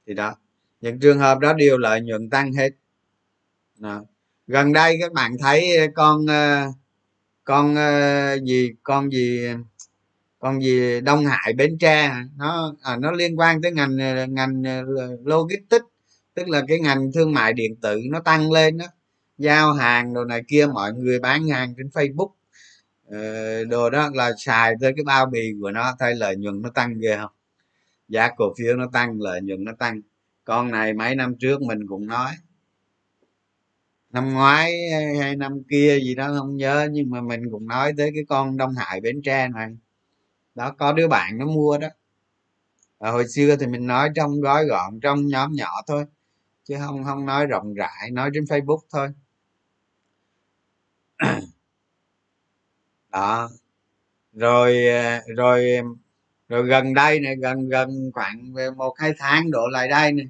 Thì 0.06 0.14
đó 0.14 0.36
những 0.80 1.00
trường 1.00 1.18
hợp 1.18 1.38
đó 1.38 1.52
đều 1.52 1.78
lợi 1.78 2.00
nhuận 2.00 2.30
tăng 2.30 2.52
hết. 2.52 2.70
Đó. 3.78 4.04
gần 4.46 4.72
đây 4.72 4.96
các 5.00 5.12
bạn 5.12 5.32
thấy 5.40 5.88
con 5.94 6.26
ờ, 6.26 6.66
con 7.44 7.74
ờ, 7.76 8.38
gì 8.44 8.72
con 8.82 9.10
gì 9.10 9.48
con 10.38 10.62
gì 10.62 11.00
đông 11.00 11.26
hải 11.26 11.52
bến 11.52 11.78
tre 11.78 12.12
nó 12.36 12.74
à, 12.82 12.96
nó 12.96 13.12
liên 13.12 13.38
quan 13.38 13.62
tới 13.62 13.72
ngành 13.72 13.96
ngành 14.34 14.62
logistics 15.24 15.84
tức 16.34 16.48
là 16.48 16.62
cái 16.68 16.80
ngành 16.80 17.12
thương 17.14 17.32
mại 17.32 17.52
điện 17.52 17.76
tử 17.82 18.00
nó 18.10 18.20
tăng 18.20 18.52
lên 18.52 18.78
đó 18.78 18.86
giao 19.38 19.72
hàng 19.72 20.14
đồ 20.14 20.24
này 20.24 20.42
kia 20.48 20.66
mọi 20.74 20.92
người 20.92 21.20
bán 21.20 21.48
hàng 21.48 21.74
trên 21.76 21.88
facebook. 21.88 22.30
Ờ, 23.06 23.64
đồ 23.64 23.90
đó 23.90 24.10
là 24.14 24.32
xài 24.38 24.74
tới 24.80 24.92
cái 24.96 25.04
bao 25.04 25.26
bì 25.26 25.52
của 25.60 25.70
nó 25.70 25.96
thay 25.98 26.14
lợi 26.14 26.36
nhuận 26.36 26.62
nó 26.62 26.70
tăng 26.70 26.98
ghê 27.00 27.16
không? 27.16 27.32
Giá 28.08 28.30
cổ 28.36 28.54
phiếu 28.58 28.76
nó 28.76 28.86
tăng 28.92 29.20
lợi 29.20 29.40
nhuận 29.42 29.64
nó 29.64 29.72
tăng. 29.78 30.00
Con 30.44 30.70
này 30.70 30.92
mấy 30.94 31.14
năm 31.14 31.34
trước 31.40 31.62
mình 31.62 31.86
cũng 31.88 32.06
nói 32.06 32.32
năm 34.10 34.34
ngoái 34.34 34.72
hay 35.20 35.36
năm 35.36 35.62
kia 35.70 35.98
gì 36.00 36.14
đó 36.14 36.28
không 36.38 36.56
nhớ 36.56 36.88
nhưng 36.92 37.10
mà 37.10 37.20
mình 37.20 37.42
cũng 37.50 37.68
nói 37.68 37.92
tới 37.96 38.10
cái 38.14 38.24
con 38.28 38.56
đông 38.56 38.74
hải 38.76 39.00
bến 39.00 39.22
tre 39.24 39.48
này. 39.48 39.76
Đó 40.54 40.74
có 40.78 40.92
đứa 40.92 41.08
bạn 41.08 41.38
nó 41.38 41.46
mua 41.46 41.78
đó. 41.78 41.88
À, 42.98 43.10
hồi 43.10 43.28
xưa 43.28 43.56
thì 43.56 43.66
mình 43.66 43.86
nói 43.86 44.10
trong 44.14 44.40
gói 44.40 44.64
gọn 44.66 45.00
trong 45.00 45.26
nhóm 45.26 45.52
nhỏ 45.52 45.82
thôi 45.86 46.04
chứ 46.64 46.76
không 46.80 47.04
không 47.04 47.26
nói 47.26 47.46
rộng 47.46 47.74
rãi 47.74 48.10
nói 48.12 48.30
trên 48.34 48.44
facebook 48.44 48.80
thôi. 48.92 49.08
đó. 53.12 53.50
Rồi 54.32 54.86
ờ, 54.88 55.20
rồi 55.36 55.64
rồi 56.48 56.66
gần 56.68 56.94
đây 56.94 57.20
này 57.20 57.36
gần 57.36 57.68
gần 57.68 58.10
khoảng 58.14 58.54
một 58.76 58.94
hai 58.98 59.12
tháng 59.18 59.50
đổ 59.50 59.68
lại 59.72 59.88
đây 59.88 60.12
này 60.12 60.26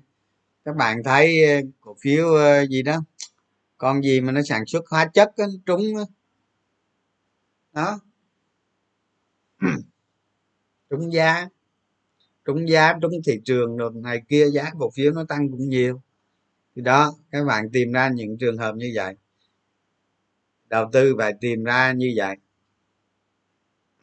các 0.65 0.77
bạn 0.77 1.03
thấy 1.05 1.47
ờ, 1.47 1.63
cổ 1.81 1.97
phiếu 2.03 2.35
ờ, 2.35 2.67
gì 2.67 2.83
đó 2.83 3.05
con 3.79 4.03
gì 4.03 4.21
mà 4.21 4.33
nó 4.33 4.43
sản 4.43 4.67
xuất 4.67 4.85
hóa 4.91 5.07
chất 5.15 5.33
đó, 5.39 5.47
trúng 5.67 5.97
đó, 5.97 6.05
đó. 7.73 8.01
trúng 10.91 11.13
giá. 11.13 11.49
Trúng 12.45 12.69
giá 12.69 12.93
trúng 13.03 13.13
thị 13.27 13.41
trường 13.45 13.77
rồi 13.77 13.91
này 13.95 14.23
kia 14.29 14.51
giá 14.51 14.71
cổ 14.79 14.91
phiếu 14.91 15.13
nó 15.13 15.25
tăng 15.29 15.51
cũng 15.51 15.69
nhiều. 15.69 16.01
Thì 16.77 16.83
đó 16.83 17.15
các 17.31 17.45
bạn 17.45 17.71
tìm 17.73 17.93
ra 17.93 18.09
những 18.09 18.39
trường 18.39 18.59
hợp 18.59 18.77
như 18.77 18.93
vậy 18.95 19.17
đầu 20.75 20.91
tư 20.93 21.15
phải 21.19 21.33
tìm 21.41 21.65
ra 21.65 21.93
như 21.93 22.13
vậy. 22.17 22.37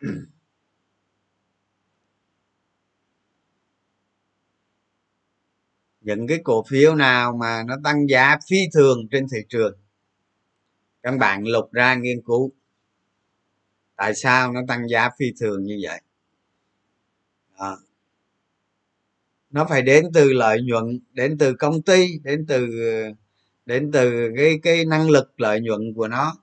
Những 6.02 6.28
cái 6.28 6.40
cổ 6.44 6.64
phiếu 6.70 6.96
nào 6.96 7.38
mà 7.40 7.64
nó 7.64 7.78
tăng 7.84 8.10
giá 8.10 8.38
phi 8.50 8.58
thường 8.74 9.08
trên 9.12 9.28
thị 9.32 9.38
trường, 9.50 9.78
các 11.04 11.18
bạn 11.20 11.48
lục 11.48 11.72
ra 11.72 11.96
nghiên 11.96 12.22
cứu 12.22 12.52
tại 13.96 14.16
sao 14.16 14.52
nó 14.52 14.62
tăng 14.68 14.90
giá 14.90 15.10
phi 15.20 15.26
thường 15.40 15.64
như 15.64 15.80
vậy. 15.84 16.02
À. 17.58 17.76
nó 19.50 19.66
phải 19.70 19.82
đến 19.82 20.06
từ 20.14 20.34
lợi 20.34 20.62
nhuận, 20.62 21.00
đến 21.14 21.38
từ 21.38 21.54
công 21.56 21.82
ty, 21.82 22.20
đến 22.24 22.46
từ 22.48 22.68
đến 23.66 23.92
từ 23.92 24.32
cái 24.38 24.60
cái 24.64 24.86
năng 24.86 25.10
lực 25.10 25.42
lợi 25.42 25.60
nhuận 25.62 25.94
của 25.96 26.08
nó 26.08 26.38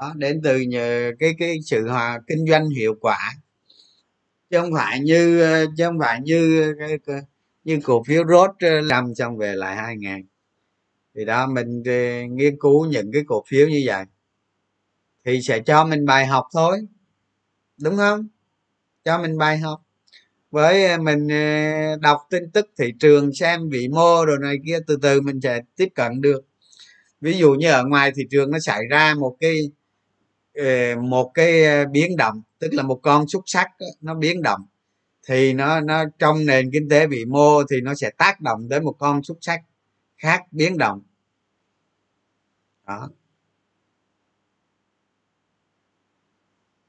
đó, 0.00 0.12
đến 0.16 0.40
từ 0.44 0.60
nhờ 0.60 1.12
cái 1.18 1.34
cái 1.38 1.58
sự 1.64 1.88
hòa 1.88 2.20
kinh 2.26 2.46
doanh 2.50 2.68
hiệu 2.68 2.94
quả. 3.00 3.18
Chứ 4.50 4.60
không 4.60 4.74
phải 4.74 5.00
như 5.00 5.40
chứ 5.76 5.84
không 5.84 5.98
phải 6.00 6.20
như 6.20 6.74
cái, 6.78 6.98
cái 7.06 7.20
như 7.64 7.78
cổ 7.84 8.02
phiếu 8.04 8.24
rốt 8.28 8.50
năm 8.84 9.04
ờ, 9.04 9.14
xong 9.16 9.36
về 9.36 9.54
lại 9.54 9.76
hai 9.76 9.96
ngàn. 9.96 10.22
Thì 11.14 11.24
đó 11.24 11.46
mình 11.46 11.82
ờ, 11.86 12.22
nghiên 12.30 12.58
cứu 12.60 12.86
những 12.86 13.12
cái 13.12 13.22
cổ 13.26 13.44
phiếu 13.48 13.68
như 13.68 13.82
vậy. 13.86 14.04
Thì 15.24 15.42
sẽ 15.42 15.60
cho 15.66 15.84
mình 15.84 16.06
bài 16.06 16.26
học 16.26 16.46
thôi. 16.52 16.78
Đúng 17.82 17.96
không? 17.96 18.28
Cho 19.04 19.18
mình 19.18 19.38
bài 19.38 19.58
học. 19.58 19.82
Với 20.50 20.86
ờ, 20.86 20.98
mình 20.98 21.28
đọc 22.00 22.20
tin 22.30 22.50
tức 22.50 22.70
thị 22.78 22.92
trường 23.00 23.34
xem 23.34 23.70
vị 23.70 23.88
mô 23.88 24.26
đồ 24.26 24.36
này 24.36 24.56
kia 24.66 24.78
từ 24.86 24.98
từ 25.02 25.20
mình 25.20 25.40
sẽ 25.42 25.60
tiếp 25.76 25.88
cận 25.94 26.20
được. 26.20 26.40
Ví 27.20 27.38
dụ 27.38 27.54
như 27.54 27.70
ở 27.70 27.84
ngoài 27.84 28.12
thị 28.16 28.22
trường 28.30 28.50
nó 28.50 28.58
xảy 28.58 28.80
ra 28.90 29.14
một 29.14 29.36
cái 29.40 29.70
Ờ, 30.56 30.96
một 31.00 31.30
cái 31.34 31.64
ờ, 31.64 31.86
biến 31.86 32.16
động, 32.16 32.42
tức 32.58 32.74
là 32.74 32.82
một 32.82 33.00
con 33.02 33.28
xúc 33.28 33.42
sắc 33.46 33.68
nó 34.00 34.14
biến 34.14 34.42
động. 34.42 34.60
Thì 35.28 35.52
nó 35.52 35.80
nó 35.80 36.04
trong 36.18 36.46
nền 36.46 36.70
kinh 36.72 36.88
tế 36.88 37.06
vĩ 37.06 37.24
mô 37.24 37.64
thì 37.70 37.80
nó 37.80 37.94
sẽ 37.94 38.10
tác 38.18 38.40
động 38.40 38.68
đến 38.68 38.84
một 38.84 38.94
con 38.98 39.22
xúc 39.22 39.38
sắc 39.40 39.60
khác 40.18 40.42
biến 40.52 40.78
động. 40.78 41.02
Đó. 42.86 43.10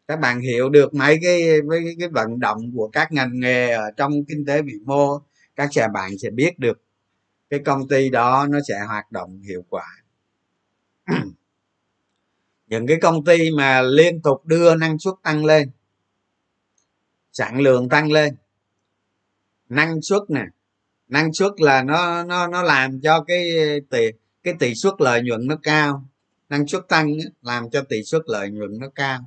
Các 0.08 0.20
bạn 0.20 0.40
hiểu 0.40 0.70
được 0.70 0.94
mấy 0.94 1.20
cái 1.24 1.62
với 1.62 1.96
cái 2.00 2.10
vận 2.10 2.40
động 2.40 2.72
của 2.76 2.88
các 2.88 3.12
ngành 3.12 3.40
nghề 3.40 3.72
ở 3.72 3.92
trong 3.98 4.12
kinh 4.28 4.46
tế 4.46 4.62
vĩ 4.62 4.74
mô, 4.86 5.20
các 5.56 5.70
nhà 5.76 5.88
bạn 5.88 6.12
sẽ 6.18 6.30
biết 6.30 6.60
được 6.60 6.82
cái 7.50 7.60
công 7.66 7.88
ty 7.88 8.10
đó 8.10 8.48
nó 8.50 8.60
sẽ 8.68 8.80
hoạt 8.88 9.12
động 9.12 9.42
hiệu 9.42 9.64
quả. 9.70 9.86
những 12.68 12.88
cái 12.88 12.98
công 13.02 13.26
ty 13.26 13.52
mà 13.52 13.82
liên 13.82 14.22
tục 14.22 14.46
đưa 14.46 14.76
năng 14.76 15.00
suất 15.00 15.14
tăng 15.24 15.46
lên, 15.46 15.70
sản 17.32 17.60
lượng 17.60 17.90
tăng 17.90 18.12
lên, 18.12 18.36
năng 19.70 20.02
suất 20.02 20.22
nè, 20.30 20.44
năng 21.08 21.34
suất 21.34 21.52
là 21.58 21.84
nó 21.84 22.24
nó 22.24 22.48
nó 22.48 22.64
làm 22.64 23.02
cho 23.02 23.24
cái 23.28 23.50
tỷ 23.90 24.12
cái 24.44 24.54
tỷ 24.60 24.76
suất 24.76 24.94
lợi 25.00 25.22
nhuận 25.22 25.48
nó 25.48 25.56
cao. 25.64 26.06
Năng 26.50 26.68
suất 26.68 26.82
tăng 26.90 27.14
làm 27.42 27.70
cho 27.70 27.82
tỷ 27.82 28.04
suất 28.04 28.22
lợi 28.26 28.50
nhuận 28.50 28.80
nó 28.80 28.88
cao. 28.96 29.20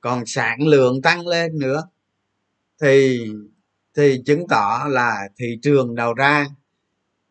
Còn 0.00 0.22
sản 0.26 0.66
lượng 0.66 1.02
tăng 1.02 1.26
lên 1.26 1.58
nữa, 1.58 1.88
thì 2.80 3.26
thì 3.94 4.22
chứng 4.26 4.48
tỏ 4.48 4.86
là 4.88 5.28
thị 5.36 5.58
trường 5.62 5.94
đầu 5.94 6.14
ra, 6.14 6.46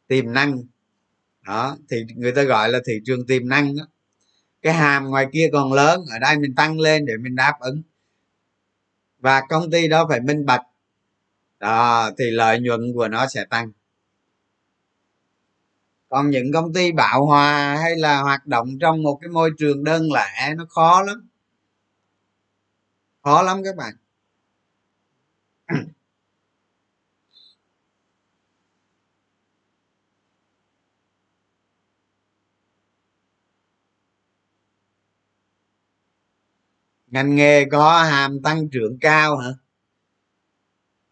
tiềm 0.07 0.33
năng. 0.33 0.63
Đó, 1.45 1.77
thì 1.89 1.97
người 2.15 2.31
ta 2.31 2.43
gọi 2.43 2.69
là 2.69 2.79
thị 2.85 2.93
trường 3.05 3.27
tiềm 3.27 3.49
năng 3.49 3.77
đó 3.77 3.87
cái 4.61 4.73
hàm 4.73 5.05
ngoài 5.05 5.27
kia 5.33 5.49
còn 5.53 5.73
lớn, 5.73 6.05
ở 6.11 6.19
đây 6.19 6.37
mình 6.37 6.55
tăng 6.55 6.79
lên 6.79 7.05
để 7.05 7.13
mình 7.17 7.35
đáp 7.35 7.53
ứng. 7.59 7.81
Và 9.19 9.41
công 9.49 9.71
ty 9.71 9.87
đó 9.87 10.05
phải 10.09 10.19
minh 10.19 10.45
bạch. 10.45 10.61
Đó, 11.59 12.11
thì 12.17 12.25
lợi 12.31 12.59
nhuận 12.59 12.93
của 12.93 13.07
nó 13.07 13.27
sẽ 13.27 13.45
tăng. 13.45 13.71
Còn 16.09 16.29
những 16.29 16.53
công 16.53 16.73
ty 16.73 16.91
bạo 16.91 17.25
hòa 17.25 17.77
hay 17.81 17.95
là 17.95 18.21
hoạt 18.21 18.45
động 18.45 18.79
trong 18.79 19.03
một 19.03 19.19
cái 19.21 19.29
môi 19.29 19.51
trường 19.57 19.83
đơn 19.83 20.11
lẻ, 20.13 20.53
nó 20.57 20.65
khó 20.69 21.01
lắm. 21.01 21.27
Khó 23.23 23.41
lắm 23.41 23.61
các 23.63 23.75
bạn. 23.75 23.93
Ngành 37.11 37.35
nghề 37.35 37.65
có 37.65 38.03
hàm 38.03 38.41
tăng 38.41 38.69
trưởng 38.69 38.97
cao 39.01 39.37
hả? 39.37 39.49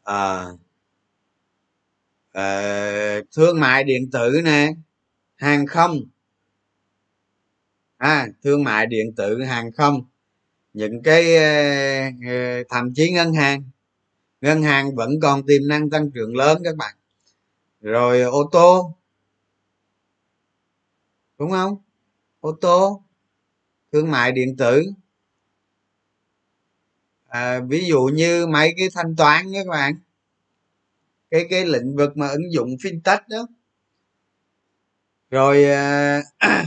À, 0.03 0.45
à, 2.31 3.21
thương 3.35 3.59
mại 3.59 3.83
điện 3.83 4.11
tử 4.11 4.41
nè 4.43 4.73
hàng 5.35 5.65
không. 5.65 5.99
À, 7.97 8.27
thương 8.43 8.63
mại 8.63 8.85
điện 8.85 9.15
tử 9.15 9.43
hàng 9.43 9.71
không. 9.71 10.05
Những 10.73 11.03
cái 11.03 11.35
ờ, 11.37 12.63
thậm 12.69 12.93
chí 12.95 13.11
ngân 13.11 13.33
hàng. 13.33 13.63
Ngân 14.41 14.63
hàng 14.63 14.95
vẫn 14.95 15.19
còn 15.21 15.45
tiềm 15.45 15.67
năng 15.67 15.89
tăng 15.89 16.11
trưởng 16.11 16.35
lớn 16.35 16.61
các 16.63 16.75
bạn. 16.75 16.95
Rồi 17.81 18.21
ô 18.21 18.49
tô. 18.51 18.95
Đúng 21.39 21.51
không? 21.51 21.77
Ô 22.39 22.51
tô. 22.61 23.03
Thương 23.91 24.11
mại 24.11 24.31
điện 24.31 24.57
tử 24.57 24.83
à, 27.27 27.59
ví 27.59 27.85
dụ 27.87 28.09
như 28.13 28.47
mấy 28.47 28.73
cái 28.77 28.89
thanh 28.95 29.15
toán 29.15 29.53
các 29.53 29.67
bạn. 29.67 29.99
Cái 31.31 31.47
cái 31.49 31.65
lĩnh 31.65 31.95
vực 31.95 32.17
mà 32.17 32.27
ứng 32.27 32.53
dụng 32.53 32.69
fintech 32.69 33.19
đó. 33.29 33.47
Rồi 35.31 35.63
à, 35.63 36.21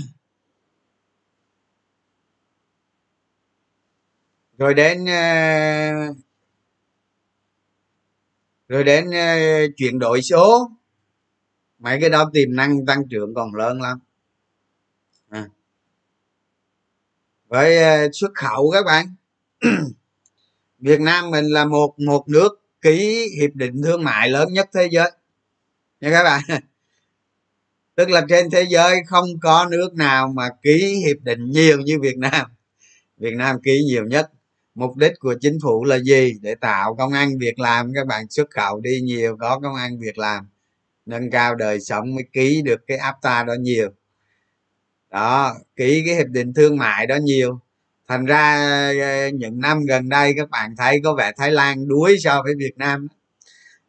rồi 4.59 4.75
đến 4.75 5.09
à, 5.09 6.09
rồi 8.69 8.85
đến 8.85 9.11
à, 9.15 9.61
chuyển 9.77 9.99
đổi 9.99 10.23
số. 10.23 10.71
Mấy 11.79 12.01
cái 12.01 12.11
đó 12.11 12.31
tiềm 12.33 12.57
năng 12.57 12.87
tăng 12.87 13.09
trưởng 13.09 13.35
còn 13.35 13.55
lớn 13.55 13.83
lắm. 13.83 13.99
À. 15.31 15.49
với 17.49 17.79
à, 17.79 18.07
xuất 18.13 18.31
khẩu 18.35 18.71
các 18.71 18.85
bạn. 18.87 19.15
Việt 20.81 21.01
Nam 21.01 21.31
mình 21.31 21.45
là 21.45 21.65
một 21.65 21.99
một 21.99 22.29
nước 22.29 22.63
ký 22.81 23.29
hiệp 23.41 23.51
định 23.55 23.83
thương 23.83 24.05
mại 24.05 24.29
lớn 24.31 24.53
nhất 24.53 24.69
thế 24.75 24.89
giới. 24.91 25.11
Nha 26.01 26.11
các 26.11 26.25
bạn. 26.25 26.43
Tức 27.95 28.11
là 28.11 28.25
trên 28.29 28.51
thế 28.51 28.67
giới 28.71 28.97
không 29.07 29.27
có 29.43 29.69
nước 29.71 29.95
nào 29.95 30.29
mà 30.29 30.49
ký 30.63 31.03
hiệp 31.07 31.17
định 31.23 31.51
nhiều 31.51 31.79
như 31.81 32.01
Việt 32.01 32.19
Nam. 32.19 32.47
Việt 33.17 33.35
Nam 33.35 33.63
ký 33.63 33.83
nhiều 33.85 34.05
nhất. 34.05 34.31
Mục 34.75 34.97
đích 34.97 35.13
của 35.21 35.35
chính 35.41 35.59
phủ 35.63 35.85
là 35.85 35.99
gì? 35.99 36.33
Để 36.43 36.55
tạo 36.55 36.95
công 36.95 37.13
ăn 37.13 37.39
việc 37.39 37.59
làm. 37.59 37.93
Các 37.95 38.07
bạn 38.07 38.29
xuất 38.31 38.51
khẩu 38.51 38.81
đi 38.81 39.01
nhiều, 39.01 39.37
có 39.41 39.61
công 39.63 39.75
ăn 39.75 39.99
việc 39.99 40.19
làm. 40.19 40.49
Nâng 41.07 41.31
cao 41.31 41.55
đời 41.55 41.81
sống 41.81 42.15
mới 42.15 42.25
ký 42.33 42.63
được 42.63 42.81
cái 42.87 42.99
apta 42.99 43.45
đó 43.45 43.55
nhiều. 43.61 43.91
Đó, 45.11 45.55
ký 45.77 46.03
cái 46.07 46.15
hiệp 46.15 46.27
định 46.27 46.55
thương 46.55 46.77
mại 46.77 47.07
đó 47.07 47.17
nhiều 47.17 47.61
thành 48.11 48.25
ra 48.25 48.55
ờ, 49.01 49.29
những 49.29 49.61
năm 49.61 49.85
gần 49.85 50.09
đây 50.09 50.35
các 50.37 50.51
bạn 50.51 50.77
thấy 50.77 51.01
có 51.05 51.15
vẻ 51.15 51.33
thái 51.37 51.53
lan 51.53 51.89
đuối 51.89 52.17
so 52.21 52.43
với 52.43 52.55
việt 52.59 52.73
nam 52.77 53.09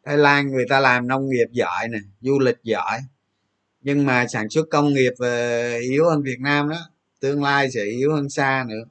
thái 0.04 0.18
lan 0.18 0.50
người 0.50 0.64
ta 0.68 0.80
làm 0.80 1.08
nông 1.08 1.28
nghiệp 1.28 1.46
giỏi 1.50 1.88
nè, 1.88 1.98
du 2.20 2.38
lịch 2.38 2.58
giỏi, 2.62 3.00
nhưng 3.80 4.06
mà 4.06 4.26
sản 4.28 4.48
xuất 4.50 4.66
công 4.70 4.94
nghiệp 4.94 5.12
ờ, 5.18 5.74
yếu 5.78 6.04
hơn 6.10 6.22
việt 6.22 6.40
nam 6.40 6.68
đó, 6.68 6.76
tương 7.20 7.42
lai 7.42 7.70
sẽ 7.70 7.84
yếu 7.84 8.14
hơn 8.14 8.28
xa 8.28 8.64
nữa. 8.68 8.84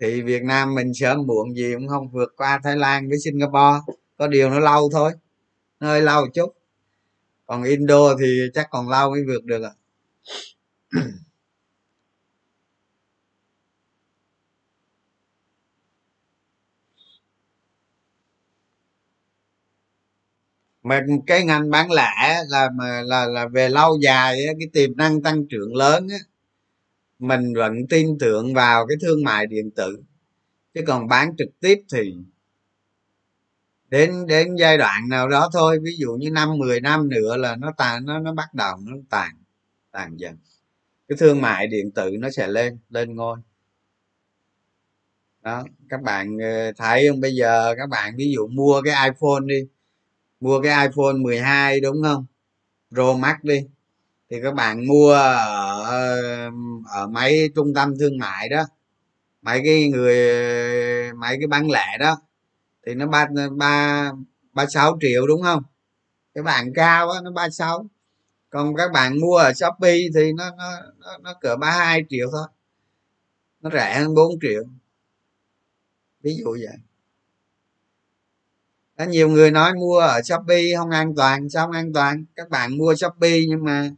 Thì 0.00 0.22
việt 0.22 0.42
nam 0.42 0.74
mình 0.74 0.94
sớm 0.94 1.26
muộn 1.26 1.56
gì 1.56 1.74
cũng 1.74 1.88
không 1.88 2.08
vượt 2.08 2.34
qua 2.36 2.60
thái 2.64 2.76
lan 2.76 3.08
với 3.08 3.18
singapore, 3.18 3.94
có 4.18 4.26
điều 4.26 4.50
nó 4.50 4.60
lâu 4.60 4.90
thôi 4.92 5.12
nó 5.80 5.86
hơi 5.88 6.02
lâu 6.02 6.26
chút. 6.34 6.54
Còn 7.46 7.62
indo 7.62 8.16
thì 8.20 8.40
chắc 8.54 8.70
còn 8.70 8.88
lâu 8.88 9.10
mới 9.10 9.24
vượt 9.24 9.44
được 9.44 9.62
ạ. 9.62 9.72
Mà 20.82 21.06
cái 21.26 21.44
ngành 21.44 21.70
bán 21.70 21.92
lẻ 21.92 22.42
là 22.48 22.70
mà 22.74 23.02
là 23.02 23.26
là 23.26 23.48
về 23.48 23.68
lâu 23.68 23.98
dài 24.02 24.38
cái 24.46 24.68
tiềm 24.72 24.96
năng 24.96 25.22
tăng 25.22 25.46
trưởng 25.46 25.74
lớn 25.74 26.08
á, 26.10 26.18
mình 27.18 27.54
vẫn 27.56 27.74
tin 27.88 28.18
tưởng 28.20 28.54
vào 28.54 28.86
cái 28.86 28.96
thương 29.02 29.24
mại 29.24 29.46
điện 29.46 29.70
tử. 29.70 30.02
Chứ 30.74 30.80
còn 30.86 31.08
bán 31.08 31.36
trực 31.38 31.48
tiếp 31.60 31.78
thì 31.92 32.14
đến 33.90 34.26
đến 34.26 34.56
giai 34.56 34.78
đoạn 34.78 35.08
nào 35.08 35.28
đó 35.28 35.50
thôi, 35.52 35.78
ví 35.82 35.92
dụ 35.98 36.12
như 36.20 36.30
năm 36.30 36.58
10 36.58 36.80
năm 36.80 37.08
nữa 37.08 37.36
là 37.36 37.56
nó 37.56 37.72
tàn, 37.76 38.06
nó 38.06 38.18
nó 38.18 38.34
bắt 38.34 38.54
đầu 38.54 38.76
nó 38.82 38.96
tàn 39.10 39.36
tàn 39.92 40.16
dần. 40.16 40.36
Cái 41.08 41.16
thương 41.20 41.40
mại 41.40 41.66
điện 41.66 41.90
tử 41.92 42.10
nó 42.20 42.30
sẽ 42.30 42.48
lên 42.48 42.78
lên 42.90 43.16
ngôi. 43.16 43.38
Đó, 45.42 45.64
các 45.88 46.02
bạn 46.02 46.38
ờ, 46.38 46.72
thấy 46.76 47.08
không? 47.08 47.20
Bây 47.20 47.34
giờ 47.34 47.74
các 47.78 47.88
bạn 47.88 48.14
ví 48.16 48.32
dụ 48.34 48.48
mua 48.48 48.82
cái 48.84 49.10
iphone 49.10 49.46
đi 49.46 49.68
mua 50.42 50.60
cái 50.62 50.88
iphone 50.88 51.12
12 51.12 51.80
đúng 51.80 52.02
không? 52.02 52.26
Pro 52.94 53.14
max 53.16 53.36
đi. 53.42 53.60
Thì 54.30 54.36
các 54.42 54.54
bạn 54.54 54.86
mua 54.86 55.12
ở, 55.12 56.20
ở 56.86 57.06
mấy 57.06 57.50
trung 57.54 57.74
tâm 57.74 57.94
thương 57.98 58.18
mại 58.18 58.48
đó. 58.48 58.62
Mấy 59.42 59.62
cái 59.64 59.88
người 59.88 60.16
mấy 61.12 61.36
cái 61.40 61.46
bán 61.46 61.70
lẻ 61.70 61.98
đó. 62.00 62.16
Thì 62.86 62.94
nó 62.94 63.06
ba 63.06 63.26
ba 63.56 64.12
ba 64.52 64.66
sáu 64.66 64.98
triệu 65.00 65.26
đúng 65.26 65.42
không? 65.42 65.62
Cái 66.34 66.44
bạn 66.44 66.72
cao 66.74 67.10
á 67.10 67.20
nó 67.24 67.30
ba 67.32 67.50
sáu. 67.50 67.86
Còn 68.50 68.76
các 68.76 68.92
bạn 68.92 69.20
mua 69.20 69.36
ở 69.36 69.52
shopee 69.52 69.98
thì 70.14 70.32
nó 70.32 70.50
nó 70.58 70.70
nó, 70.98 71.18
nó 71.22 71.34
cỡ 71.40 71.56
ba 71.56 71.70
hai 71.70 72.04
triệu 72.08 72.28
thôi. 72.32 72.46
Nó 73.60 73.70
rẻ 73.70 73.94
hơn 74.00 74.14
4 74.14 74.32
triệu. 74.42 74.62
Ví 76.22 76.36
dụ 76.36 76.50
vậy 76.50 76.76
có 79.04 79.10
nhiều 79.10 79.28
người 79.28 79.50
nói 79.50 79.74
mua 79.74 79.98
ở 79.98 80.22
shopee 80.22 80.62
không 80.76 80.90
an 80.90 81.14
toàn, 81.16 81.48
sao 81.48 81.66
không 81.66 81.74
an 81.74 81.92
toàn? 81.92 82.24
Các 82.36 82.48
bạn 82.50 82.78
mua 82.78 82.94
shopee 82.94 83.40
nhưng 83.48 83.64
mà 83.64 83.90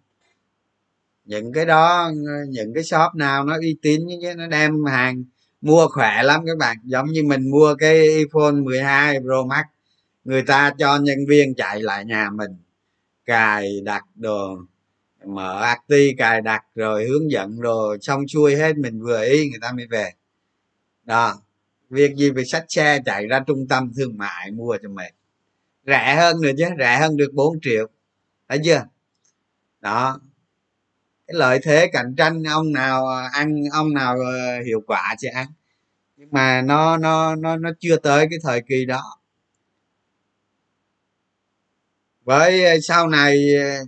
những 1.25 1.53
cái 1.53 1.67
đó, 1.67 2.11
những 2.49 2.75
cái 2.75 2.85
shop 2.85 3.15
nào 3.15 3.45
nó 3.45 3.57
uy 3.61 3.77
tín 3.83 4.01
chứ 4.23 4.35
nó 4.35 4.47
đem 4.47 4.85
hàng 4.85 5.25
mua 5.61 5.89
khỏe 5.89 6.23
lắm 6.23 6.41
các 6.47 6.59
bạn. 6.59 6.77
Giống 6.85 7.07
như 7.07 7.23
mình 7.25 7.51
mua 7.51 7.75
cái 7.75 7.97
iPhone 7.97 8.53
12 8.53 9.21
Pro 9.21 9.45
Max, 9.45 9.65
người 10.25 10.43
ta 10.43 10.75
cho 10.79 10.99
nhân 10.99 11.19
viên 11.29 11.55
chạy 11.55 11.83
lại 11.83 12.05
nhà 12.05 12.31
mình, 12.31 12.51
cài 13.25 13.81
đặt 13.85 14.05
đồ, 14.15 14.59
mở 15.27 15.61
acti 15.61 16.15
cài 16.19 16.41
đặt 16.41 16.65
rồi 16.75 17.05
hướng 17.05 17.31
dẫn 17.31 17.61
đồ, 17.61 17.97
xong 18.01 18.29
xuôi 18.29 18.57
hết 18.57 18.77
mình 18.77 19.03
vừa 19.03 19.25
ý, 19.25 19.51
người 19.51 19.61
ta 19.61 19.73
mới 19.73 19.87
về. 19.87 20.11
Đó 21.05 21.35
việc 21.95 22.15
gì 22.17 22.31
phải 22.35 22.45
xách 22.45 22.65
xe 22.69 23.01
chạy 23.07 23.27
ra 23.27 23.41
trung 23.47 23.69
tâm 23.69 23.93
thương 23.97 24.19
mại 24.19 24.51
mua 24.51 24.77
cho 24.83 24.89
mệt. 24.89 25.11
Rẻ 25.87 26.15
hơn 26.17 26.41
nữa 26.41 26.51
chứ, 26.59 26.65
rẻ 26.79 26.99
hơn 27.01 27.17
được 27.17 27.31
4 27.35 27.61
triệu. 27.63 27.87
Thấy 28.49 28.61
chưa? 28.65 28.85
Đó. 29.81 30.21
Cái 31.27 31.35
lợi 31.35 31.59
thế 31.63 31.87
cạnh 31.93 32.15
tranh 32.17 32.43
ông 32.43 32.73
nào 32.73 33.09
à, 33.09 33.31
ăn 33.33 33.65
ông 33.73 33.95
nào 33.95 34.17
à, 34.21 34.61
hiệu 34.67 34.81
quả 34.87 35.15
sẽ 35.19 35.29
ăn 35.29 35.47
nhưng 36.17 36.29
mà 36.33 36.63
nó 36.63 36.97
nó 36.97 37.35
nó 37.37 37.57
nó 37.57 37.71
chưa 37.81 37.97
tới 37.97 38.27
cái 38.31 38.39
thời 38.43 38.63
kỳ 38.69 38.85
đó. 38.85 39.19
Với 42.25 42.65
à, 42.65 42.75
sau 42.83 43.09
này 43.09 43.37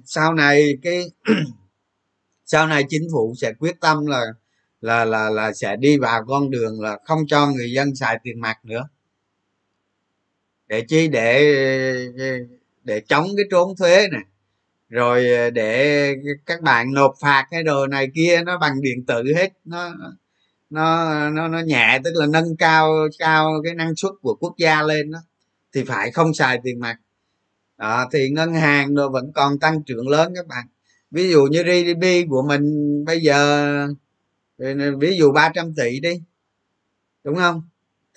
sau 0.05 0.35
này 0.35 0.79
cái, 0.83 1.05
sau 2.45 2.67
này 2.67 2.85
chính 2.89 3.09
phủ 3.13 3.35
sẽ 3.41 3.53
quyết 3.59 3.81
tâm 3.81 4.07
là 4.07 4.25
là 4.87 5.05
là 5.05 5.31
là 5.31 5.53
sẽ 5.53 5.77
đi 5.77 5.99
vào 5.99 6.25
con 6.29 6.51
đường 6.51 6.81
là 6.81 6.99
không 7.05 7.27
cho 7.27 7.47
người 7.51 7.73
dân 7.73 7.95
xài 7.95 8.19
tiền 8.23 8.41
mặt 8.41 8.65
nữa. 8.65 8.89
Để 10.69 10.85
chi? 10.89 11.09
Để 11.09 11.55
để 12.85 13.01
chống 13.01 13.27
cái 13.37 13.47
trốn 13.51 13.77
thuế 13.79 14.09
này 14.13 14.23
rồi 14.89 15.31
ờ, 15.31 15.51
để 15.51 16.15
các 16.47 16.63
bạn 16.63 16.93
nộp 16.95 17.15
phạt 17.21 17.47
cái 17.51 17.63
đồ 17.63 17.87
này 17.87 18.09
kia 18.15 18.43
nó 18.47 18.59
bằng 18.59 18.83
điện 18.83 19.07
tử 19.07 19.25
hết. 19.37 19.53
Nó 19.65 19.95
nó 20.71 21.31
nó 21.31 21.49
nó 21.49 21.59
nhẹ 21.61 22.01
tức 22.05 22.11
là 22.15 22.27
nâng 22.27 22.57
cao 22.57 23.09
cao 23.19 23.61
cái 23.65 23.75
năng 23.75 23.97
suất 23.97 24.13
của 24.23 24.35
quốc 24.41 24.55
gia 24.59 24.83
lên 24.83 25.11
đó 25.11 25.19
thì 25.75 25.85
phải 25.85 26.11
không 26.11 26.35
xài 26.35 26.61
tiền 26.65 26.81
mặt. 26.81 26.97
Đó, 27.79 28.09
thì 28.13 28.31
ngân 28.31 28.55
hàng 28.55 28.95
rồi 28.95 29.09
vẫn 29.11 29.33
còn 29.35 29.59
tăng 29.59 29.83
trưởng 29.85 30.09
lớn 30.09 30.33
các 30.37 30.47
bạn. 30.47 30.67
Ví 31.11 31.31
dụ 31.31 31.45
như 31.51 31.63
GDP 31.63 32.29
của 32.31 32.43
mình 32.49 32.65
bây 33.07 33.21
giờ 33.21 33.89
ví 34.99 35.17
dụ 35.19 35.33
300 35.33 35.75
tỷ 35.75 36.01
đi 36.01 36.23
đúng 37.25 37.37
không? 37.37 37.63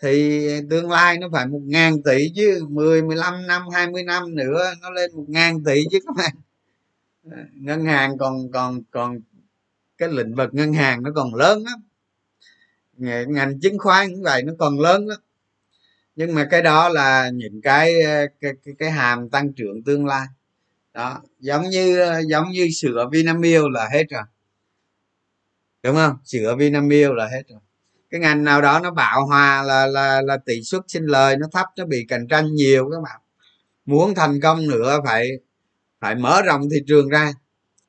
Thì 0.01 0.41
tương 0.69 0.91
lai 0.91 1.17
nó 1.17 1.27
phải 1.31 1.47
một 1.47 1.61
ngàn 1.65 2.03
tỷ 2.03 2.31
chứ 2.35 2.65
10 2.69 3.01
15 3.01 3.47
năm 3.47 3.61
20 3.73 4.03
năm 4.03 4.35
nữa 4.35 4.73
nó 4.81 4.89
lên 4.89 5.11
một 5.15 5.25
ngàn 5.27 5.63
tỷ 5.63 5.83
chứ 5.91 5.99
các 6.05 6.15
bạn. 6.15 6.35
Ngân 7.53 7.85
hàng 7.85 8.17
còn 8.17 8.51
còn 8.51 8.81
còn 8.91 9.19
cái 9.97 10.09
lĩnh 10.09 10.35
vực 10.35 10.53
ngân 10.53 10.73
hàng 10.73 11.03
nó 11.03 11.11
còn 11.15 11.35
lớn 11.35 11.63
lắm. 11.63 11.79
Ngành 13.27 13.59
chứng 13.59 13.77
khoán 13.77 14.11
cũng 14.11 14.23
vậy 14.23 14.43
nó 14.43 14.53
còn 14.59 14.79
lớn 14.79 15.07
lắm. 15.07 15.19
Nhưng 16.15 16.35
mà 16.35 16.47
cái 16.51 16.61
đó 16.61 16.89
là 16.89 17.29
những 17.33 17.61
cái 17.61 17.93
cái, 18.41 18.53
cái, 18.65 18.73
cái 18.79 18.91
hàm 18.91 19.29
tăng 19.29 19.53
trưởng 19.53 19.83
tương 19.83 20.05
lai. 20.05 20.27
Đó 20.93 21.21
giống 21.39 21.69
như 21.69 22.03
giống 22.27 22.49
như 22.51 22.69
sữa 22.81 23.09
vinamilk 23.11 23.71
là 23.71 23.89
hết 23.93 24.03
rồi 24.09 24.23
đúng 25.83 25.95
không? 25.95 26.17
Sữa 26.23 26.55
vinamilk 26.59 27.11
là 27.11 27.27
hết 27.27 27.43
rồi. 27.49 27.59
Cái 28.09 28.21
ngành 28.21 28.43
nào 28.43 28.61
đó 28.61 28.79
nó 28.79 28.91
bạo 28.91 29.25
hòa 29.25 29.63
là 29.63 29.87
là 29.87 30.21
là 30.21 30.37
tỷ 30.45 30.63
suất 30.63 30.81
sinh 30.87 31.05
lời 31.05 31.37
nó 31.37 31.47
thấp, 31.51 31.67
nó 31.77 31.85
bị 31.85 32.05
cạnh 32.09 32.27
tranh 32.27 32.53
nhiều 32.53 32.89
các 32.91 33.01
bạn. 33.03 33.21
Muốn 33.85 34.15
thành 34.15 34.39
công 34.41 34.67
nữa 34.67 34.99
phải 35.05 35.29
phải 35.99 36.15
mở 36.15 36.41
rộng 36.41 36.61
thị 36.71 36.77
trường 36.87 37.09
ra. 37.09 37.33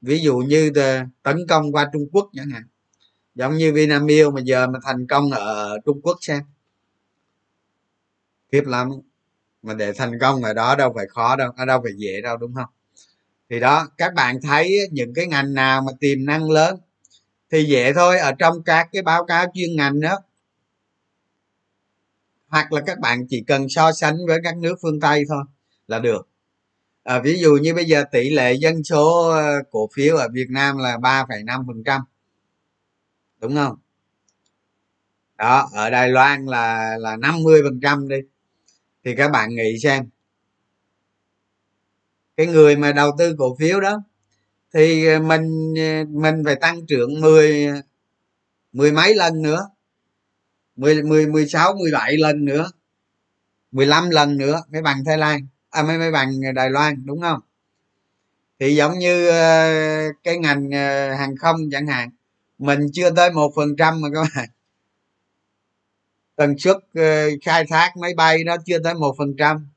Ví 0.01 0.19
dụ 0.19 0.37
như 0.37 0.73
tấn 1.23 1.47
công 1.49 1.73
qua 1.73 1.91
trung 1.93 2.09
quốc 2.13 2.31
chẳng 2.33 2.51
hạn. 2.51 2.63
Giống 3.35 3.57
như 3.57 3.73
vinamilk 3.73 4.35
mà 4.35 4.41
giờ 4.41 4.67
mà 4.67 4.79
thành 4.83 5.07
công 5.07 5.31
ở 5.31 5.79
trung 5.85 6.01
quốc 6.03 6.19
xem. 6.21 6.43
Khiếp 8.53 8.63
lắm. 8.67 8.91
Mà 9.63 9.75
để 9.75 9.93
thành 9.93 10.19
công 10.21 10.43
ở 10.43 10.55
đó 10.55 10.77
đâu 10.77 10.93
phải 10.97 11.07
khó 11.07 11.37
đâu, 11.37 11.53
ở 11.57 11.65
đâu 11.65 11.81
phải 11.83 11.93
dễ 11.97 12.21
đâu, 12.21 12.37
đúng 12.37 12.55
không? 12.55 12.71
Thì 13.51 13.61
đó, 13.61 13.89
các 13.99 14.15
bạn 14.15 14.41
thấy 14.43 14.89
những 14.93 15.15
cái 15.15 15.27
ngành 15.27 15.55
nào 15.55 15.83
mà 15.83 15.93
tiềm 16.01 16.25
năng 16.25 16.51
lớn 16.51 16.77
thì 17.51 17.65
dễ 17.65 17.93
thôi 17.93 18.19
ở 18.19 18.33
trong 18.33 18.63
các 18.63 18.89
cái 18.93 19.03
báo 19.03 19.25
cáo 19.25 19.47
chuyên 19.55 19.77
ngành 19.77 20.01
đó 20.01 20.19
hoặc 22.49 22.73
là 22.73 22.81
các 22.87 22.99
bạn 22.99 23.27
chỉ 23.29 23.45
cần 23.47 23.69
so 23.69 23.93
sánh 23.93 24.17
với 24.27 24.39
các 24.45 24.57
nước 24.57 24.77
phương 24.83 25.01
tây 25.01 25.25
thôi 25.29 25.45
là 25.87 25.99
được. 25.99 26.29
À, 27.03 27.21
ví 27.21 27.39
dụ 27.39 27.59
như 27.63 27.75
bây 27.75 27.85
giờ 27.85 28.05
tỷ 28.13 28.31
lệ 28.31 28.53
dân 28.55 28.85
số 28.85 29.31
ờ, 29.31 29.63
cổ 29.71 29.89
phiếu 29.95 30.17
ở 30.17 30.29
việt 30.33 30.47
nam 30.51 30.79
là 30.79 30.97
3,5 30.97 31.67
phần 31.67 31.85
trăm. 31.85 32.01
Đúng 33.41 33.55
không? 33.55 33.77
Đó 35.39 35.69
ở 35.73 35.91
đài 35.91 36.09
loan 36.09 36.47
là 36.47 36.97
là 36.99 37.17
50 37.17 37.61
phần 37.65 37.81
trăm 37.83 38.09
đi. 38.09 38.17
Thì 39.05 39.15
các 39.17 39.31
bạn 39.31 39.55
nghĩ 39.55 39.79
xem 39.79 40.09
cái 42.37 42.47
người 42.47 42.77
mà 42.77 42.93
đầu 42.93 43.11
tư 43.19 43.35
cổ 43.39 43.57
phiếu 43.59 43.81
đó 43.81 44.03
thì 44.75 45.07
ờ, 45.07 45.21
mình 45.21 45.75
ờ, 45.79 46.05
mình 46.09 46.43
phải 46.45 46.57
tăng 46.57 46.87
trưởng 46.87 47.21
10 47.21 47.69
mười 48.73 48.93
mấy 48.93 49.15
lần 49.15 49.43
nữa. 49.43 49.69
10 50.77 51.03
10 51.03 51.27
16 51.27 51.75
17 51.75 52.17
lần 52.17 52.45
nữa. 52.45 52.71
15 53.73 54.11
lần 54.11 54.37
nữa 54.37 54.63
mới 54.73 54.83
bằng 54.83 55.05
Thái 55.05 55.19
Lan. 55.19 55.47
À 55.71 55.83
mới 55.83 55.99
mới 55.99 56.11
bằng 56.11 56.33
Đài 56.55 56.71
Loan, 56.71 57.07
đúng 57.07 57.21
không? 57.21 57.41
Thì 58.61 58.77
giống 58.77 58.99
như 58.99 59.29
ờ, 59.29 59.73
cái 60.25 60.39
ngành 60.39 60.71
hàng 61.19 61.37
không 61.37 61.57
chẳng 61.73 61.87
hạn, 61.87 62.11
mình 62.59 62.81
chưa 62.93 63.11
tới 63.11 63.31
một 63.31 63.53
phần 63.57 63.77
trăm 63.77 64.01
mà 64.01 64.09
các 64.15 64.27
bạn. 64.37 64.49
Tần 66.37 66.59
suất 66.59 66.77
khai 67.43 67.65
thác 67.69 67.97
máy 67.97 68.15
bay 68.15 68.45
nó 68.45 68.57
chưa 68.67 68.79
tới 68.85 68.95
một 68.95 69.15
phần 69.19 69.37
trăm 69.39 69.69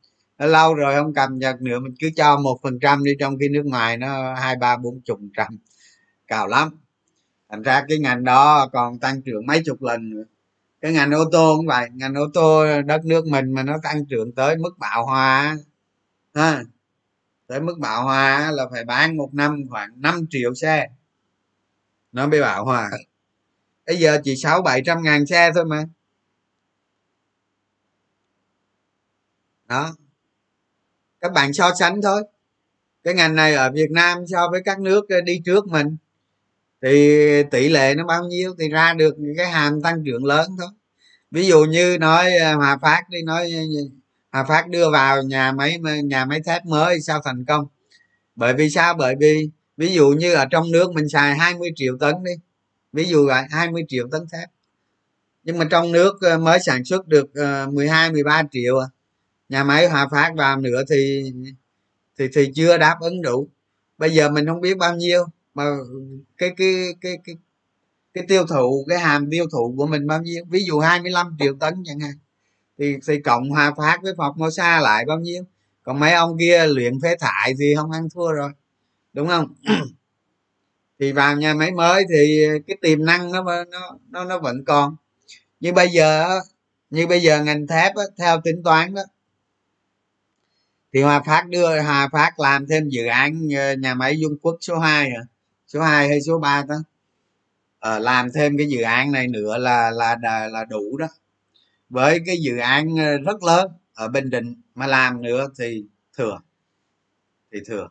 lâu 0.47 0.73
rồi 0.73 0.95
không 0.95 1.13
cầm 1.13 1.39
nhật 1.39 1.61
nữa, 1.61 1.79
mình 1.79 1.95
cứ 1.99 2.09
cho 2.15 2.37
một 2.37 2.59
phần 2.63 2.79
trăm 2.79 3.03
đi 3.03 3.11
trong 3.19 3.37
khi 3.39 3.49
nước 3.49 3.65
ngoài 3.65 3.97
nó 3.97 4.33
hai, 4.33 4.55
ba, 4.55 4.77
bốn 4.77 5.01
chục 5.01 5.19
trăm. 5.37 5.57
Cao 6.27 6.47
lắm. 6.47 6.69
Thành 7.49 7.61
ra 7.61 7.83
cái 7.89 7.99
ngành 7.99 8.23
đó 8.23 8.69
còn 8.73 8.99
tăng 8.99 9.21
trưởng 9.21 9.45
mấy 9.47 9.61
chục 9.65 9.81
lần 9.81 10.09
nữa. 10.09 10.23
Cái 10.81 10.93
ngành 10.93 11.11
ô 11.11 11.25
tô 11.31 11.53
cũng 11.57 11.67
vậy, 11.67 11.89
ngành 11.93 12.15
ô 12.15 12.27
tô 12.33 12.65
đất 12.81 13.05
nước 13.05 13.25
mình 13.25 13.51
mà 13.51 13.63
nó 13.63 13.77
tăng 13.83 14.05
trưởng 14.05 14.31
tới 14.31 14.57
mức 14.57 14.77
bạo 14.77 15.05
hòa 15.05 15.57
ha, 16.33 16.63
tới 17.47 17.61
mức 17.61 17.79
bạo 17.79 18.03
hòa 18.03 18.51
là 18.51 18.63
phải 18.71 18.85
bán 18.85 19.17
một 19.17 19.29
năm 19.33 19.63
khoảng 19.69 20.01
5 20.01 20.25
triệu 20.29 20.53
xe. 20.53 20.87
Nó 22.11 22.27
mới 22.27 22.41
bạo 22.41 22.65
hòa 22.65 22.91
bây 23.85 23.97
giờ 23.97 24.21
chỉ 24.23 24.35
sáu 24.35 24.61
bảy 24.61 24.81
trăm 24.85 25.03
ngàn 25.03 25.25
xe 25.25 25.51
thôi 25.55 25.65
mà. 25.65 25.85
Đó 29.65 29.95
các 31.23 31.33
bạn 31.33 31.53
so 31.53 31.71
sánh 31.79 32.01
thôi. 32.01 32.23
Cái 33.03 33.13
ngành 33.13 33.35
này 33.35 33.53
ở 33.53 33.71
việt 33.71 33.91
nam 33.91 34.17
so 34.27 34.49
với 34.51 34.61
các 34.65 34.79
nước 34.79 35.09
ờ, 35.09 35.21
đi 35.21 35.41
trước 35.45 35.67
mình, 35.67 35.97
thì 36.81 37.19
tỷ 37.51 37.69
lệ 37.69 37.93
nó 37.95 38.05
bao 38.05 38.23
nhiêu 38.23 38.55
thì 38.59 38.69
ra 38.69 38.93
được 38.93 39.15
cái 39.37 39.47
hàm 39.47 39.81
tăng 39.81 40.03
trưởng 40.05 40.25
lớn 40.25 40.49
thôi. 40.59 40.67
Ví 41.31 41.47
dụ 41.47 41.63
như 41.65 41.97
nói 41.99 42.37
ờ, 42.37 42.55
hòa 42.55 42.77
phát 42.81 43.03
đi, 43.09 43.21
nói 43.23 43.51
ờ, 43.51 43.61
hòa 44.31 44.43
phát 44.43 44.69
đưa 44.69 44.91
vào 44.91 45.23
nhà 45.23 45.51
máy 45.51 45.79
nhà 46.03 46.25
máy 46.25 46.41
thép 46.45 46.65
mới 46.65 47.01
sao 47.01 47.21
thành 47.25 47.45
công. 47.45 47.67
Bởi 48.35 48.53
vì 48.53 48.69
sao? 48.69 48.93
Bởi 48.93 49.15
vì 49.19 49.49
ví 49.77 49.93
dụ 49.93 50.09
như 50.09 50.33
ở 50.33 50.45
trong 50.51 50.71
nước 50.71 50.91
mình 50.93 51.09
xài 51.09 51.35
20 51.35 51.69
triệu 51.75 51.97
tấn 51.99 52.15
đi, 52.23 52.31
ví 52.93 53.05
dụ 53.05 53.27
là 53.27 53.47
20 53.51 53.83
triệu 53.87 54.07
tấn 54.11 54.21
thép. 54.33 54.49
Nhưng 55.43 55.57
mà 55.57 55.65
trong 55.71 55.91
nước 55.91 56.13
mới 56.41 56.59
sản 56.59 56.85
xuất 56.85 57.07
được 57.07 57.27
12 57.71 58.11
13 58.11 58.43
triệu 58.51 58.79
à 58.79 58.87
nhà 59.53 59.63
máy 59.63 59.87
hòa 59.87 60.07
phát 60.11 60.31
vào 60.37 60.57
nữa 60.57 60.83
thì 60.89 61.31
thì 62.19 62.27
thì 62.33 62.51
chưa 62.55 62.77
đáp 62.77 62.95
ứng 63.01 63.21
đủ. 63.21 63.47
Bây 63.97 64.09
giờ 64.11 64.29
mình 64.29 64.45
không 64.47 64.61
biết 64.61 64.77
bao 64.77 64.95
nhiêu 64.95 65.25
mà 65.53 65.63
cái 66.37 66.53
cái 66.57 66.93
cái 67.01 67.17
cái 67.23 67.35
cái 68.13 68.23
tiêu 68.27 68.45
thụ 68.47 68.85
cái 68.89 68.99
hàm 68.99 69.29
tiêu 69.31 69.45
thụ 69.51 69.73
của 69.77 69.87
mình 69.87 70.07
bao 70.07 70.21
nhiêu? 70.21 70.43
Ví 70.49 70.63
dụ 70.63 70.79
25 70.79 71.37
triệu 71.39 71.53
tấn 71.59 71.83
chẳng 71.85 71.99
hạn 71.99 72.13
thì 72.79 72.97
thì 73.07 73.21
cộng 73.21 73.49
hòa 73.49 73.73
phát 73.77 73.99
với 74.03 74.13
phọc 74.17 74.37
mô 74.37 74.51
sa 74.51 74.79
lại 74.79 75.05
bao 75.07 75.19
nhiêu? 75.19 75.43
Còn 75.83 75.99
mấy 75.99 76.13
ông 76.13 76.37
kia 76.39 76.67
luyện 76.67 76.99
phế 77.01 77.15
thải 77.19 77.53
thì 77.59 77.75
không 77.75 77.91
ăn 77.91 78.07
thua 78.09 78.31
rồi 78.31 78.51
đúng 79.13 79.27
không? 79.27 79.53
Thì 80.99 81.11
vào 81.11 81.37
nhà 81.37 81.53
máy 81.53 81.71
mới 81.71 82.05
thì 82.09 82.47
cái 82.67 82.77
tiềm 82.81 83.05
năng 83.05 83.31
nó 83.31 83.43
nó 83.43 83.65
nó 84.09 84.25
nó 84.25 84.39
vẫn 84.39 84.65
còn. 84.65 84.95
Như 85.59 85.73
bây 85.73 85.89
giờ 85.89 86.39
như 86.89 87.07
bây 87.07 87.21
giờ 87.21 87.43
ngành 87.43 87.67
thép 87.67 87.95
á, 87.95 88.03
theo 88.17 88.41
tính 88.43 88.63
toán 88.63 88.93
đó 88.93 89.03
thì 90.93 91.01
hòa 91.01 91.23
phát 91.25 91.49
đưa 91.49 91.81
hòa 91.81 92.09
phát 92.11 92.39
làm 92.39 92.65
thêm 92.67 92.89
dự 92.89 93.05
án 93.05 93.49
ờ, 93.57 93.75
nhà 93.75 93.95
máy 93.95 94.19
dung 94.19 94.37
quốc 94.41 94.57
số 94.61 94.79
2 94.79 95.09
à? 95.09 95.21
số 95.67 95.81
2 95.81 96.09
hay 96.09 96.21
số 96.21 96.39
3 96.39 96.63
đó 96.67 96.75
à, 97.79 97.99
làm 97.99 98.31
thêm 98.35 98.57
cái 98.57 98.67
dự 98.67 98.81
án 98.81 99.11
này 99.11 99.27
nữa 99.27 99.57
là 99.57 99.91
là 99.91 100.17
là, 100.21 100.47
là 100.47 100.65
đủ 100.65 100.97
đó. 100.97 101.07
Với 101.89 102.19
cái 102.25 102.37
dự 102.41 102.57
án 102.57 102.95
ờ, 102.97 103.17
rất 103.17 103.43
lớn 103.43 103.71
ở 103.93 104.07
bình 104.07 104.29
định 104.29 104.61
mà 104.75 104.87
làm 104.87 105.21
nữa 105.21 105.47
thì 105.59 105.85
thừa. 106.17 106.39
Thì 107.51 107.59
thừa. 107.67 107.89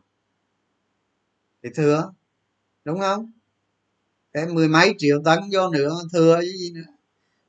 Thì 1.63 1.69
thừa 1.75 2.13
đúng 2.85 2.99
không? 2.99 3.31
Cái 4.33 4.47
mười 4.47 4.67
mấy 4.67 4.95
triệu 4.97 5.21
tấn 5.25 5.39
vô 5.51 5.69
nữa 5.69 5.95
thừa 6.13 6.35
cái 6.35 6.49
gì 6.59 6.71
nữa. 6.73 6.93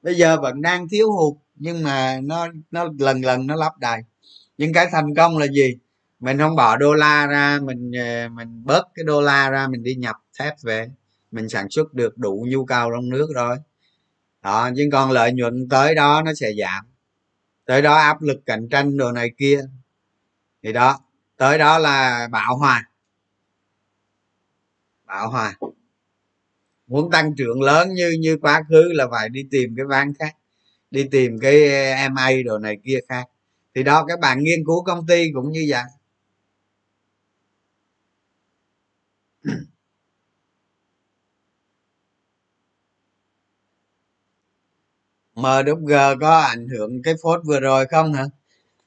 Bây 0.03 0.15
giờ 0.15 0.41
vẫn 0.41 0.63
đang 0.63 0.89
thiếu 0.89 1.13
hụt 1.13 1.37
nhưng 1.55 1.83
mà 1.83 2.21
nó 2.23 2.49
nó 2.71 2.89
lần 2.99 3.21
lần 3.21 3.47
nó 3.47 3.57
lắp 3.57 3.79
đầy 3.79 4.03
nhưng 4.59 4.73
cái 4.73 4.87
thành 4.93 5.15
công 5.17 5.39
là 5.39 5.47
gì? 5.47 5.79
Mình 6.21 6.39
không 6.39 6.57
bỏ 6.57 6.77
đô 6.77 6.95
la 6.95 7.27
ra, 7.27 7.59
mình 7.63 7.93
ờ, 7.93 8.29
mình 8.29 8.63
bớt 8.65 8.83
cái 8.95 9.05
đô 9.05 9.21
la 9.21 9.51
ra, 9.51 9.69
mình 9.69 9.83
đi 9.83 9.95
nhập 9.95 10.17
thép 10.39 10.55
về. 10.63 10.91
Mình 11.31 11.49
sản 11.49 11.67
xuất 11.71 11.95
được 11.95 12.19
đủ 12.19 12.47
nhu 12.49 12.65
cầu 12.65 12.91
trong 12.95 13.09
nước 13.09 13.29
rồi. 13.35 13.57
Đó, 14.43 14.71
nhưng 14.75 14.91
còn 14.91 15.11
lợi 15.11 15.33
nhuận 15.33 15.69
tới 15.69 15.95
đó 15.95 16.23
nó 16.25 16.35
sẽ 16.35 16.53
giảm. 16.61 16.85
Tới 17.65 17.83
đó 17.83 17.95
áp 17.95 18.23
lực 18.23 18.41
cạnh 18.47 18.69
tranh 18.71 18.97
đồ 18.97 19.13
này 19.13 19.31
kia. 19.39 19.61
Thì 20.63 20.73
đó, 20.73 21.01
tới 21.37 21.59
đó 21.59 21.79
là 21.79 22.29
bạo 22.33 22.57
hòa. 22.57 22.89
Bạo 25.07 25.31
hòa. 25.31 25.55
Muốn 26.87 27.11
tăng 27.11 27.35
trưởng 27.37 27.63
lớn 27.63 27.95
như 27.95 28.17
như 28.21 28.39
quá 28.43 28.63
khứ 28.69 28.93
là 28.93 29.07
phải 29.11 29.29
đi 29.29 29.47
tìm 29.51 29.75
cái 29.77 29.87
ván 29.87 30.13
khác, 30.19 30.37
đi 30.91 31.09
tìm 31.11 31.39
cái 31.39 31.69
ờ, 31.93 32.09
ma 32.09 32.31
đồ 32.45 32.59
này 32.59 32.77
kia 32.85 32.99
khác 33.09 33.25
thì 33.75 33.83
đó 33.83 34.05
các 34.09 34.21
bạn 34.21 34.45
nghiên 34.45 34.65
cứu 34.67 34.85
công 34.85 35.07
ty 35.07 35.33
cũng 35.35 35.53
như 35.53 35.67
vậy. 35.69 35.83
MWG 45.37 46.17
có 46.21 46.39
ảnh 46.39 46.69
hưởng 46.69 47.03
cái 47.03 47.15
phốt 47.23 47.41
vừa 47.45 47.61
rồi 47.61 47.87
không 47.87 48.13
hả? 48.13 48.25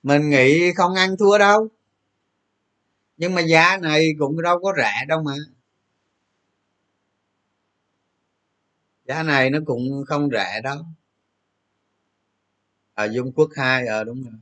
Mình 0.04 0.30
nghĩ 0.30 0.74
không 0.74 0.96
ăn 0.96 1.18
thua 1.20 1.38
đâu. 1.38 1.68
Nhưng 3.18 3.36
mà 3.36 3.42
giá 3.42 3.78
này 3.82 4.10
cũng 4.20 4.42
đâu 4.42 4.60
có 4.60 4.74
rẻ 4.78 5.06
đâu 5.08 5.24
mà. 5.24 5.34
Giá 9.06 9.24
này 9.24 9.50
nó 9.50 9.60
cũng 9.66 10.04
không 10.08 10.30
rẻ 10.32 10.62
đâu. 10.64 10.78
Ở 12.94 13.06
dung 13.06 13.32
quốc 13.32 13.50
hai 13.56 13.88
ờ 13.88 14.02
à, 14.02 14.04
đúng 14.04 14.24
rồi. 14.24 14.34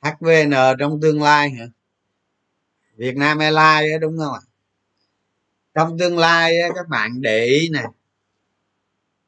hvn 0.01 0.51
trong 0.79 1.01
tương 1.01 1.21
lai 1.21 1.49
hả? 1.49 1.65
Việt 2.95 3.17
nam 3.17 3.39
airlines 3.39 4.01
đúng 4.01 4.17
không 4.17 4.33
ạ? 4.33 4.41
Trong 5.73 5.97
tương 5.97 6.17
lai 6.17 6.57
các 6.75 6.87
bạn 6.87 7.21
để 7.21 7.45
ý 7.45 7.69
nè. 7.69 7.83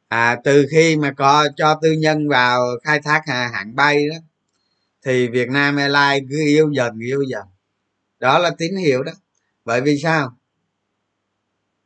À, 0.08 0.40
từ 0.44 0.66
khi 0.72 0.96
mà 0.96 1.14
có 1.18 1.48
cho 1.56 1.80
tư 1.82 1.92
nhân 1.92 2.30
vào 2.30 2.66
khai 2.84 3.00
thác 3.02 3.22
à, 3.26 3.52
hãng 3.54 3.76
bay 3.76 4.10
đó 4.10 4.16
thì 5.04 5.28
việt 5.28 5.50
nam 5.50 5.76
airlines 5.76 6.30
cứ 6.30 6.38
yếu 6.46 6.72
dần 6.72 7.00
yếu 7.00 7.22
dần. 7.22 7.46
Đó 8.20 8.40
là 8.40 8.52
tín 8.58 8.76
hiệu 8.76 9.04
đó. 9.04 9.12
Bởi 9.66 9.82
vì 9.82 10.00
sao? 10.04 10.38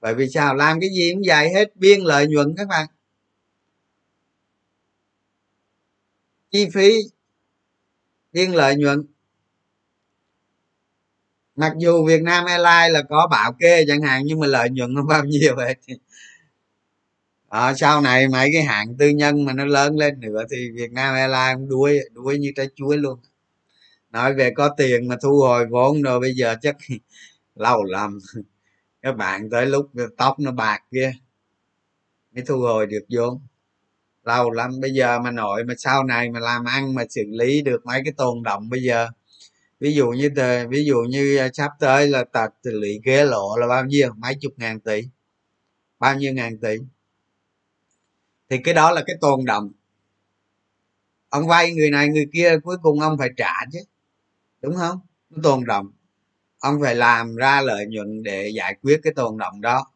Bởi 0.06 0.16
vì 0.16 0.30
sao? 0.30 0.56
Làm 0.56 0.80
cái 0.80 0.90
gì 0.90 1.12
cũng 1.14 1.26
dài 1.26 1.54
hết 1.54 1.76
biên 1.76 2.00
lợi 2.02 2.28
nhuận 2.28 2.56
các 2.58 2.68
bạn. 2.68 2.88
Chi 6.52 6.68
phí 6.74 6.94
biên 8.34 8.52
lợi 8.52 8.76
nhuận. 8.76 9.06
Mặc 11.56 11.74
dù 11.78 12.06
việt 12.06 12.22
nam 12.22 12.46
airlines 12.46 12.94
là 12.94 13.02
có 13.10 13.28
bảo 13.32 13.54
kê 13.60 13.86
chẳng 13.88 14.02
hạn 14.02 14.22
nhưng 14.26 14.40
mà 14.40 14.48
lợi 14.48 14.70
nhuận 14.70 14.96
không 14.96 15.08
bao 15.08 15.26
nhiêu 15.26 15.56
hết 15.58 15.74
à, 17.50 17.74
sau 17.74 18.02
này 18.02 18.28
mấy 18.28 18.50
cái 18.54 18.64
hãng 18.64 18.98
tư 18.98 19.10
nhân 19.10 19.46
mà 19.46 19.54
nó 19.54 19.66
lớn 19.66 19.98
lên 19.98 20.20
nữa 20.20 20.44
thì 20.52 20.72
việt 20.76 20.92
nam 20.92 21.16
airlines 21.16 21.56
cũng 21.56 21.70
đuối 21.70 22.00
đuối 22.12 22.38
như 22.38 22.52
trái 22.56 22.68
chuối 22.76 22.98
luôn. 22.98 23.20
Nói 24.12 24.34
về 24.34 24.52
có 24.56 24.70
tiền 24.78 25.08
mà 25.08 25.16
thu 25.22 25.40
hồi 25.40 25.66
vốn 25.66 26.02
rồi 26.02 26.20
bây 26.20 26.34
giờ 26.36 26.56
chắc 26.62 26.76
lâu 27.56 27.84
lắm 27.84 28.20
các 29.06 29.18
bạn 29.18 29.50
tới 29.50 29.66
lúc 29.66 29.92
tóc 30.18 30.40
nó 30.40 30.52
bạc 30.52 30.80
kia, 30.92 31.14
mới 32.32 32.44
thu 32.48 32.60
hồi 32.60 32.86
được 32.86 33.06
vốn 33.10 33.42
lâu 34.24 34.52
lắm, 34.52 34.72
bây 34.82 34.94
giờ 34.94 35.20
mà 35.20 35.32
nội 35.32 35.64
mà 35.64 35.74
sau 35.78 36.04
này 36.04 36.30
mà 36.30 36.40
làm 36.40 36.66
ăn 36.66 36.96
mà 36.96 37.04
xử 37.10 37.22
lý 37.28 37.62
được 37.62 37.86
mấy 37.86 38.02
cái 38.04 38.14
tồn 38.18 38.44
động 38.44 38.70
bây 38.70 38.84
giờ. 38.84 39.08
Ví 39.80 39.94
dụ 39.94 40.10
như 40.10 40.30
ví 40.70 40.86
dụ 40.86 40.98
như 41.10 41.38
à, 41.38 41.50
sắp 41.54 41.72
tới 41.80 42.08
là 42.08 42.24
tật 42.24 42.54
xử 42.64 42.80
lý 42.80 43.00
ghế 43.04 43.26
lộ 43.26 43.58
là 43.58 43.68
bao 43.68 43.86
nhiêu? 43.86 44.14
Mấy 44.18 44.36
chục 44.42 44.54
ngàn 44.58 44.80
tỷ. 44.80 45.02
Bao 46.00 46.16
nhiêu 46.16 46.34
ngàn 46.34 46.58
tỷ? 46.58 46.78
Thì 48.50 48.58
cái 48.64 48.74
đó 48.74 48.92
là 48.92 49.04
cái 49.08 49.16
tồn 49.22 49.46
động 49.46 49.72
ông 51.30 51.48
vay 51.48 51.74
người 51.74 51.90
này 51.90 52.08
người 52.10 52.26
kia, 52.34 52.58
cuối 52.64 52.78
cùng 52.82 53.00
ông 53.00 53.18
phải 53.18 53.30
trả 53.38 53.54
chứ. 53.72 53.80
Đúng 54.62 54.76
không? 54.76 55.00
Nó 55.30 55.40
tồn 55.44 55.66
động 55.66 55.92
ông 56.66 56.82
phải 56.82 56.96
làm 56.96 57.36
ra 57.36 57.62
lợi 57.62 57.86
nhuận 57.86 58.24
để 58.24 58.50
giải 58.50 58.76
quyết 58.82 59.00
cái 59.04 59.14
tồn 59.14 59.38
động 59.38 59.62
đó. 59.62 59.92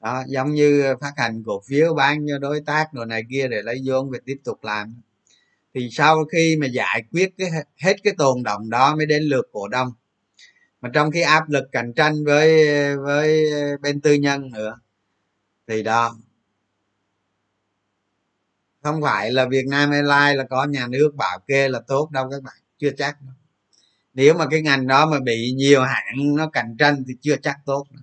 Đó, 0.00 0.24
giống 0.26 0.54
như 0.54 0.94
phát 1.00 1.12
hành 1.16 1.42
cổ 1.46 1.62
phiếu, 1.66 1.94
bán 1.94 2.26
cho 2.28 2.38
đối 2.38 2.60
tác 2.60 2.86
rồi 2.92 3.06
này 3.06 3.22
kia 3.30 3.48
để 3.48 3.62
lấy 3.62 3.82
vốn 3.84 4.10
về 4.10 4.18
tiếp 4.24 4.36
tục 4.44 4.64
làm. 4.64 5.02
Thì 5.74 5.88
sau 5.92 6.24
khi 6.24 6.56
mà 6.60 6.66
giải 6.66 7.04
quyết 7.12 7.34
cái 7.38 7.50
hết 7.76 7.96
cái 8.04 8.14
tồn 8.18 8.42
động 8.42 8.70
đó 8.70 8.96
mới 8.96 9.06
đến 9.06 9.22
lượt 9.22 9.48
cổ 9.52 9.68
đông. 9.68 9.92
Mà 10.80 10.90
trong 10.94 11.10
khi 11.10 11.20
áp 11.20 11.48
lực 11.48 11.64
cạnh 11.72 11.92
tranh 11.96 12.24
với 12.24 12.66
với 12.96 13.44
bên 13.82 14.00
tư 14.00 14.14
nhân 14.14 14.52
nữa, 14.52 14.80
thì 15.68 15.82
đó. 15.82 16.16
Không 18.82 19.02
phải 19.02 19.32
là 19.32 19.46
việt 19.48 19.66
nam 19.66 19.90
airlines 19.90 20.38
là 20.38 20.44
có 20.50 20.64
nhà 20.64 20.86
nước 20.86 21.14
bảo 21.14 21.38
kê 21.46 21.68
là 21.68 21.80
tốt 21.80 22.10
đâu 22.10 22.30
các 22.30 22.42
bạn, 22.42 22.56
chưa 22.78 22.90
chắc 22.98 23.22
đâu 23.22 23.34
nếu 24.14 24.34
mà 24.34 24.46
cái 24.50 24.62
ngành 24.62 24.86
đó 24.86 25.06
mà 25.06 25.20
bị 25.20 25.52
nhiều 25.56 25.82
hãng 25.82 26.36
nó 26.36 26.50
cạnh 26.50 26.76
tranh 26.78 27.04
thì 27.08 27.14
chưa 27.20 27.36
chắc 27.42 27.56
tốt 27.66 27.86
nữa. 27.90 28.02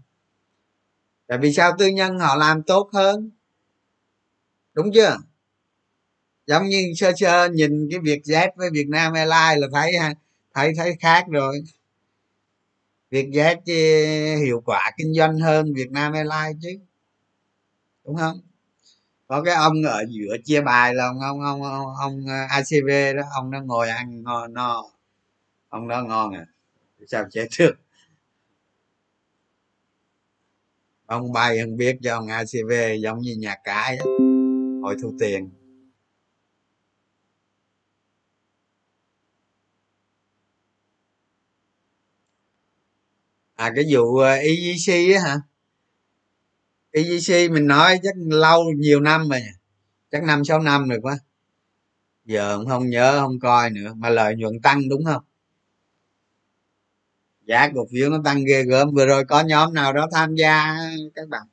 tại 1.27 1.37
vì 1.37 1.53
sao 1.53 1.75
tư 1.79 1.87
nhân 1.87 2.19
họ 2.19 2.35
làm 2.35 2.63
tốt 2.63 2.89
hơn 2.93 3.31
đúng 4.73 4.91
chưa 4.93 5.17
giống 6.47 6.65
như 6.65 6.93
sơ 6.95 7.11
sơ 7.17 7.49
nhìn 7.49 7.87
cái 7.91 7.99
việc 7.99 8.21
z 8.23 8.49
với 8.55 8.69
việt 8.73 8.87
nam 8.89 9.13
airlines 9.13 9.61
là 9.61 9.67
thấy 9.73 9.93
thấy 10.53 10.73
thấy 10.77 10.95
khác 10.99 11.25
rồi 11.29 11.63
việc 13.09 13.27
z 13.27 13.55
hiệu 14.45 14.61
quả 14.65 14.91
kinh 14.97 15.13
doanh 15.13 15.39
hơn 15.39 15.73
việt 15.73 15.91
nam 15.91 16.13
airlines 16.13 16.57
chứ 16.61 16.69
đúng 18.05 18.15
không 18.15 18.41
có 19.27 19.41
cái 19.41 19.55
ông 19.55 19.73
ở 19.87 20.03
giữa 20.09 20.35
chia 20.45 20.61
bài 20.61 20.93
là 20.95 21.05
ông 21.07 21.19
ông 21.19 21.41
ông 21.41 21.63
ông, 21.63 21.95
ông 22.01 22.25
acv 22.49 23.15
đó 23.17 23.23
ông 23.35 23.51
nó 23.51 23.61
ngồi 23.61 23.89
ăn 23.89 24.23
ngon 24.23 24.53
no 24.53 24.90
ông 25.71 25.87
đó 25.87 26.03
ngon 26.03 26.33
à. 26.33 26.45
Sao 27.07 27.25
chết 27.31 27.47
trước, 27.49 27.71
ông 31.05 31.31
bay 31.33 31.59
không 31.61 31.77
biết 31.77 31.97
cho 32.03 32.15
ông 32.15 32.27
acv 32.27 32.71
giống 33.01 33.19
như 33.19 33.35
nhà 33.35 33.55
cái 33.63 33.97
hồi 34.79 34.95
thu 35.01 35.13
tiền. 35.19 35.49
À 43.55 43.71
cái 43.75 43.85
vụ 43.91 44.17
ờ, 44.17 44.31
egc 44.31 45.15
á 45.15 45.21
hả? 45.23 45.37
Egc 46.91 47.51
mình 47.51 47.67
nói 47.67 47.99
chắc 48.03 48.15
lâu 48.17 48.63
nhiều 48.77 48.99
năm 48.99 49.29
rồi. 49.29 49.39
Chắc 50.11 50.23
năm 50.23 50.45
sáu 50.45 50.59
năm 50.59 50.89
rồi 50.89 50.99
quá. 51.01 51.17
Giờ 52.25 52.65
không 52.69 52.89
nhớ 52.89 53.19
không 53.19 53.39
coi 53.39 53.69
nữa. 53.69 53.93
Mà 53.97 54.09
lợi 54.09 54.35
nhuận 54.35 54.53
tăng 54.63 54.89
đúng 54.89 55.05
không? 55.05 55.23
Giá 57.51 57.69
cổ 57.75 57.87
phiếu 57.91 58.09
nó 58.09 58.17
tăng 58.25 58.43
ghê 58.45 58.63
gớm. 58.63 58.91
Vừa 58.91 59.05
rồi 59.05 59.25
có 59.25 59.41
nhóm 59.41 59.73
nào 59.73 59.93
đó 59.93 60.07
tham 60.11 60.35
gia 60.35 60.77
các 61.15 61.29
bạn? 61.29 61.43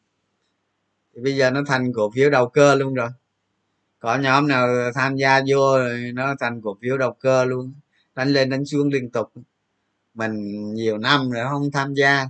Thì 1.14 1.20
bây 1.22 1.36
giờ 1.36 1.51
nó 1.51 1.62
thành 1.66 1.92
cổ 1.92 2.11
phiếu 2.11 2.30
đầu 2.30 2.49
cơ 2.49 2.74
luôn 2.74 2.94
rồi. 2.94 3.09
Có 3.99 4.16
nhóm 4.16 4.49
nào 4.49 4.68
tham 4.94 5.16
gia 5.16 5.40
vô 5.49 5.78
rồi 5.78 6.11
nó 6.14 6.34
thành 6.40 6.61
cổ 6.62 6.76
phiếu 6.82 6.99
đầu 6.99 7.12
cơ 7.12 7.44
luôn. 7.44 7.74
Đánh 8.14 8.28
lên 8.28 8.51
đánh 8.51 8.64
xuống 8.64 8.88
liên 8.88 9.11
tục. 9.11 9.32
Mình 10.14 10.34
nhiều 10.74 10.99
năm 10.99 11.30
rồi 11.30 11.44
không 11.51 11.70
tham 11.70 11.94
gia. 11.94 12.26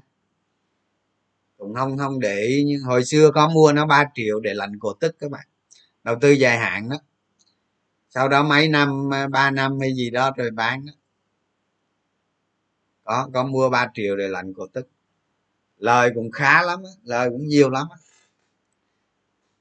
Cũng 1.59 1.75
không 1.75 1.99
không 1.99 2.21
để 2.21 2.41
ý. 2.41 2.65
Nhưng 2.67 2.83
hồi 2.83 3.05
xưa 3.05 3.31
có 3.31 3.49
mua 3.49 3.73
nó 3.73 3.87
3 3.87 4.05
triệu 4.15 4.41
để 4.41 4.55
lạnh 4.55 4.79
cổ 4.79 4.93
tức 4.93 5.17
các 5.19 5.31
bạn. 5.31 5.47
Đầu 6.05 6.17
tư 6.21 6.31
dài 6.31 6.59
hạn 6.59 6.89
đó. 6.89 6.97
Sau 8.11 8.29
đó 8.29 8.43
mấy 8.43 8.69
năm, 8.69 9.11
ba 9.31 9.51
năm 9.51 9.81
hay 9.81 9.95
gì 9.95 10.11
đó 10.11 10.31
rồi 10.37 10.51
bán 10.51 10.87
đó 10.87 10.93
có 13.09 13.29
có 13.35 13.45
mua 13.45 13.71
3 13.71 13.91
triệu 13.95 14.17
để 14.17 14.29
lạnh 14.29 14.53
cổ 14.55 14.67
tức. 14.73 14.89
Lời 15.79 16.11
cũng 16.15 16.31
khá 16.31 16.63
lắm 16.63 16.83
lời 17.05 17.29
cũng 17.31 17.49
nhiều 17.49 17.71
lắm 17.71 17.87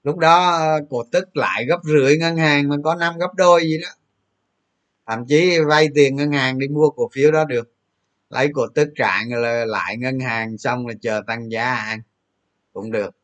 lúc 0.07 0.17
đó 0.17 0.51
ờ, 0.51 0.79
cổ 0.89 1.03
tức 1.11 1.37
lại 1.37 1.65
gấp 1.65 1.79
rưỡi 1.83 2.17
ngân 2.17 2.37
hàng 2.37 2.69
mà 2.69 2.75
có 2.83 2.95
năm 2.95 3.17
gấp 3.17 3.33
đôi 3.35 3.63
gì 3.63 3.77
đó. 3.81 3.89
Thậm 5.07 5.25
chí 5.27 5.59
vay 5.67 5.87
tiền 5.95 6.15
ngân 6.15 6.31
hàng 6.31 6.59
đi 6.59 6.67
mua 6.67 6.89
cổ 6.89 7.09
phiếu 7.13 7.31
đó 7.31 7.45
được. 7.45 7.73
Lấy 8.29 8.49
cổ 8.53 8.67
tức 8.75 8.89
trả 8.95 9.23
lại 9.67 9.97
ngân 9.97 10.19
hàng 10.19 10.57
xong 10.57 10.87
là 10.87 10.93
chờ 11.01 11.21
tăng 11.27 11.51
giá 11.51 11.73
ăn. 11.73 12.01
Cũng 12.73 12.91
được. 12.91 13.16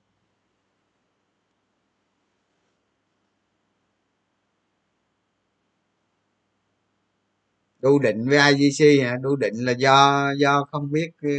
Đu 7.84 8.00
định 8.00 8.30
với 8.30 8.38
IGC 8.54 9.04
hả? 9.04 9.18
Đu 9.24 9.36
định 9.36 9.54
là 9.56 9.72
do 9.72 10.28
do 10.40 10.66
không 10.72 10.92
biết 10.92 11.12
ờ, 11.24 11.30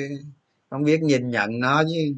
không 0.71 0.83
biết 0.85 1.03
nhìn 1.03 1.31
nhận 1.31 1.61
nó 1.61 1.85
chứ. 1.85 2.15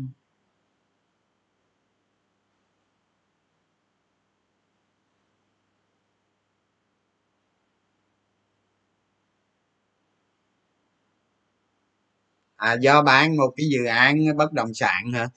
À 12.56 12.72
do 12.80 13.02
bán 13.02 13.36
một 13.36 13.50
cái 13.56 13.66
dự 13.68 13.84
án 13.84 14.36
bất 14.36 14.52
động 14.52 14.74
sản 14.74 15.12
hả? 15.12 15.28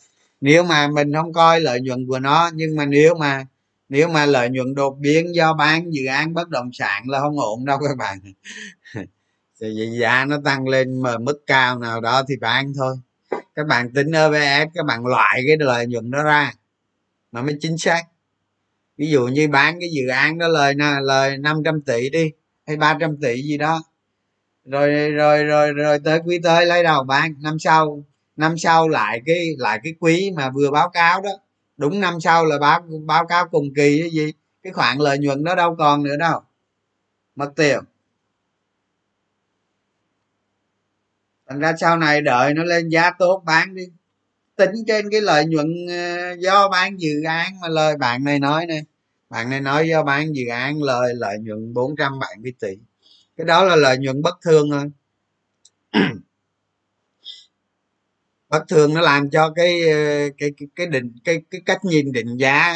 Nếu 0.42 0.64
mà 0.64 0.88
mình 0.88 1.14
không 1.14 1.34
coi 1.34 1.62
lợi 1.62 1.82
nhuận 1.82 2.08
của 2.08 2.20
nó, 2.20 2.50
nhưng 2.54 2.76
mà 2.76 2.86
nếu 2.86 3.16
mà 3.16 3.46
nếu 3.90 4.08
mà 4.08 4.26
lợi 4.26 4.50
nhuận 4.50 4.76
đột 4.76 4.98
biến 5.00 5.36
do 5.36 5.54
bán 5.54 5.94
dự 5.94 6.06
án 6.06 6.34
bất 6.34 6.50
động 6.50 6.70
sản 6.74 7.10
là 7.10 7.20
không 7.20 7.40
ổn 7.40 7.66
đâu 7.66 7.80
các 7.88 7.98
bạn. 7.98 8.20
Thì 9.62 9.68
giá 10.02 10.26
nó 10.26 10.38
tăng 10.46 10.68
lên 10.68 11.02
mà 11.02 11.18
mức 11.18 11.44
cao 11.48 11.80
nào 11.80 12.02
đó 12.02 12.24
thì 12.30 12.36
bán 12.42 12.74
thôi. 12.78 12.96
Các 13.56 13.68
bạn 13.68 13.94
tính 13.94 14.12
EPS 14.12 14.72
các 14.74 14.86
bạn 14.86 15.06
loại 15.06 15.44
cái 15.48 15.58
lợi 15.60 15.88
nhuận 15.88 16.12
đó 16.12 16.24
ra 16.24 16.54
nó 17.32 17.42
mới 17.42 17.58
chính 17.60 17.78
xác. 17.78 18.04
Ví 18.98 19.08
dụ 19.08 19.28
như 19.28 19.48
bán 19.48 19.80
cái 19.80 19.90
dự 19.92 20.08
án 20.08 20.38
đó 20.38 20.48
lời 20.48 20.74
lời 21.02 21.38
500 21.38 21.82
tỷ 21.82 22.10
đi, 22.10 22.32
hay 22.68 22.78
300 22.78 23.18
tỷ 23.22 23.42
gì 23.42 23.58
đó. 23.58 23.84
Rồi 24.66 25.12
rồi 25.12 25.44
rồi 25.44 25.74
rồi 25.74 26.00
tới 26.00 26.20
quý 26.26 26.40
tới 26.44 26.66
lấy 26.66 26.84
đầu 26.84 27.04
bán. 27.04 27.34
Năm 27.42 27.60
sau 27.60 28.04
năm 28.36 28.58
sau 28.58 28.90
lại 28.90 29.22
cái 29.26 29.48
lại 29.58 29.80
cái 29.84 29.94
quý 30.00 30.32
mà 30.36 30.50
vừa 30.50 30.72
báo 30.72 30.90
cáo 30.90 31.22
đó 31.22 31.30
đúng 31.80 32.00
năm 32.00 32.22
sau 32.22 32.46
là 32.46 32.58
báo 32.58 32.82
báo 33.06 33.26
cáo 33.28 33.48
cùng 33.48 33.74
kỳ 33.76 34.00
cái 34.02 34.10
gì? 34.10 34.34
Cái 34.64 34.74
khoản 34.74 34.98
lợi 34.98 35.18
nhuận 35.18 35.44
đó 35.44 35.56
đâu 35.56 35.76
còn 35.76 36.04
nữa 36.04 36.16
đâu. 36.20 36.42
Mất 37.36 37.52
tiền. 37.56 37.80
Thành 41.50 41.60
ra 41.60 41.74
sau 41.80 41.98
này 41.98 42.22
đợi 42.22 42.54
nó 42.54 42.64
lên 42.64 42.90
giá 42.90 43.12
tốt 43.12 43.44
bán 43.46 43.76
đi. 43.76 43.84
Tính 44.56 44.72
trên 44.88 45.10
cái 45.12 45.22
lợi 45.22 45.46
nhuận 45.46 45.68
ờ, 45.90 46.36
do 46.40 46.70
bán 46.70 47.00
dự 47.00 47.24
án 47.28 47.60
mà 47.62 47.68
lời 47.68 47.98
bạn 47.98 48.24
này 48.24 48.40
nói 48.40 48.66
nè. 48.66 48.82
Bạn 49.30 49.50
này 49.50 49.62
nói 49.62 49.88
do 49.90 50.04
bán 50.04 50.36
dự 50.36 50.48
án 50.48 50.84
lời, 50.84 51.14
lợi 51.16 51.38
nhuận 51.40 51.74
470 51.74 52.54
tỷ. 52.60 52.78
Cái 53.38 53.46
đó 53.46 53.64
là 53.64 53.76
lợi 53.76 53.98
nhuận 53.98 54.22
bất 54.22 54.42
thường 54.42 54.70
thôi 54.72 54.92
bất 58.50 58.64
thường 58.70 58.94
nó 58.94 59.02
làm 59.02 59.30
cho 59.30 59.52
cái 59.56 59.90
ờ, 59.90 60.30
cái 60.38 60.52
cái, 60.58 60.68
cái 60.76 60.88
định 60.88 61.14
cái 61.24 61.42
cái 61.52 61.62
cách 61.66 61.86
nhìn 61.86 62.12
định 62.12 62.38
giá 62.38 62.76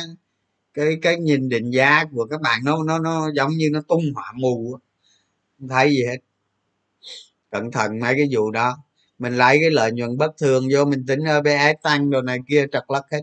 cái 0.73 0.97
cái 1.01 1.17
nhìn 1.19 1.49
định 1.49 1.71
giá 1.71 2.05
của 2.11 2.25
các 2.31 2.41
bạn 2.41 2.61
nó 2.65 2.83
nó 2.83 2.99
nó 2.99 3.31
giống 3.35 3.51
như 3.51 3.69
nó 3.73 3.81
tung 3.87 4.13
hỏa 4.15 4.31
mù 4.35 4.79
không 5.59 5.69
thấy 5.69 5.89
gì 5.89 6.05
hết. 6.05 6.17
Cẩn 7.51 7.71
thận 7.71 7.99
mấy 7.99 8.13
cái 8.15 8.27
vụ 8.31 8.51
đó. 8.51 8.77
Mình 9.19 9.37
lấy 9.37 9.57
cái 9.61 9.71
lợi 9.71 9.91
nhuận 9.91 10.17
bất 10.17 10.31
thường 10.37 10.67
vô 10.73 10.85
mình 10.85 11.05
tính 11.07 11.19
OBS 11.37 11.81
tăng 11.83 12.09
đồ 12.09 12.21
này 12.21 12.37
kia 12.47 12.65
trật 12.71 12.83
lất 12.89 13.03
hết. 13.11 13.21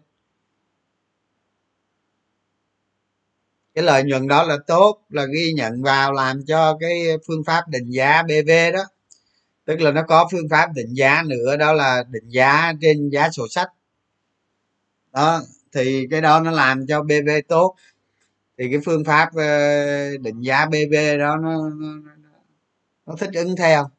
Cái 3.75 3.85
lợi 3.85 4.03
nhuận 4.05 4.29
đó 4.29 4.43
là 4.43 4.57
tốt 4.67 5.03
là 5.09 5.27
ghi 5.27 5.53
nhận 5.53 5.83
vào 5.83 6.13
làm 6.13 6.41
cho 6.47 6.77
cái 6.81 7.05
phương 7.27 7.45
pháp 7.47 7.69
định 7.69 7.91
giá 7.91 8.23
bv 8.23 8.51
đó 8.75 8.85
tức 9.71 9.81
là 9.81 9.91
nó 9.91 10.03
có 10.03 10.29
phương 10.33 10.49
pháp 10.49 10.71
định 10.75 10.95
giá 10.95 11.23
nữa 11.27 11.57
đó 11.57 11.73
là 11.73 12.05
định 12.11 12.29
giá 12.29 12.73
trên 12.81 13.09
giá 13.09 13.31
sổ 13.31 13.49
sách. 13.51 13.69
Đó 15.13 15.43
thì 15.73 16.07
cái 16.11 16.21
đó 16.21 16.41
nó 16.41 16.51
làm 16.51 16.87
cho 16.87 17.03
bv 17.03 17.31
tốt. 17.49 17.77
Thì 18.59 18.69
cái 18.71 18.81
phương 18.85 19.05
pháp 19.05 19.29
ờ, 19.35 20.17
định 20.17 20.41
giá 20.41 20.67
bv 20.67 21.19
đó 21.19 21.37
nó, 21.37 21.71
nó, 21.71 21.89
nó 23.07 23.17
thích 23.19 23.31
ứng 23.35 23.57
theo. 23.57 23.91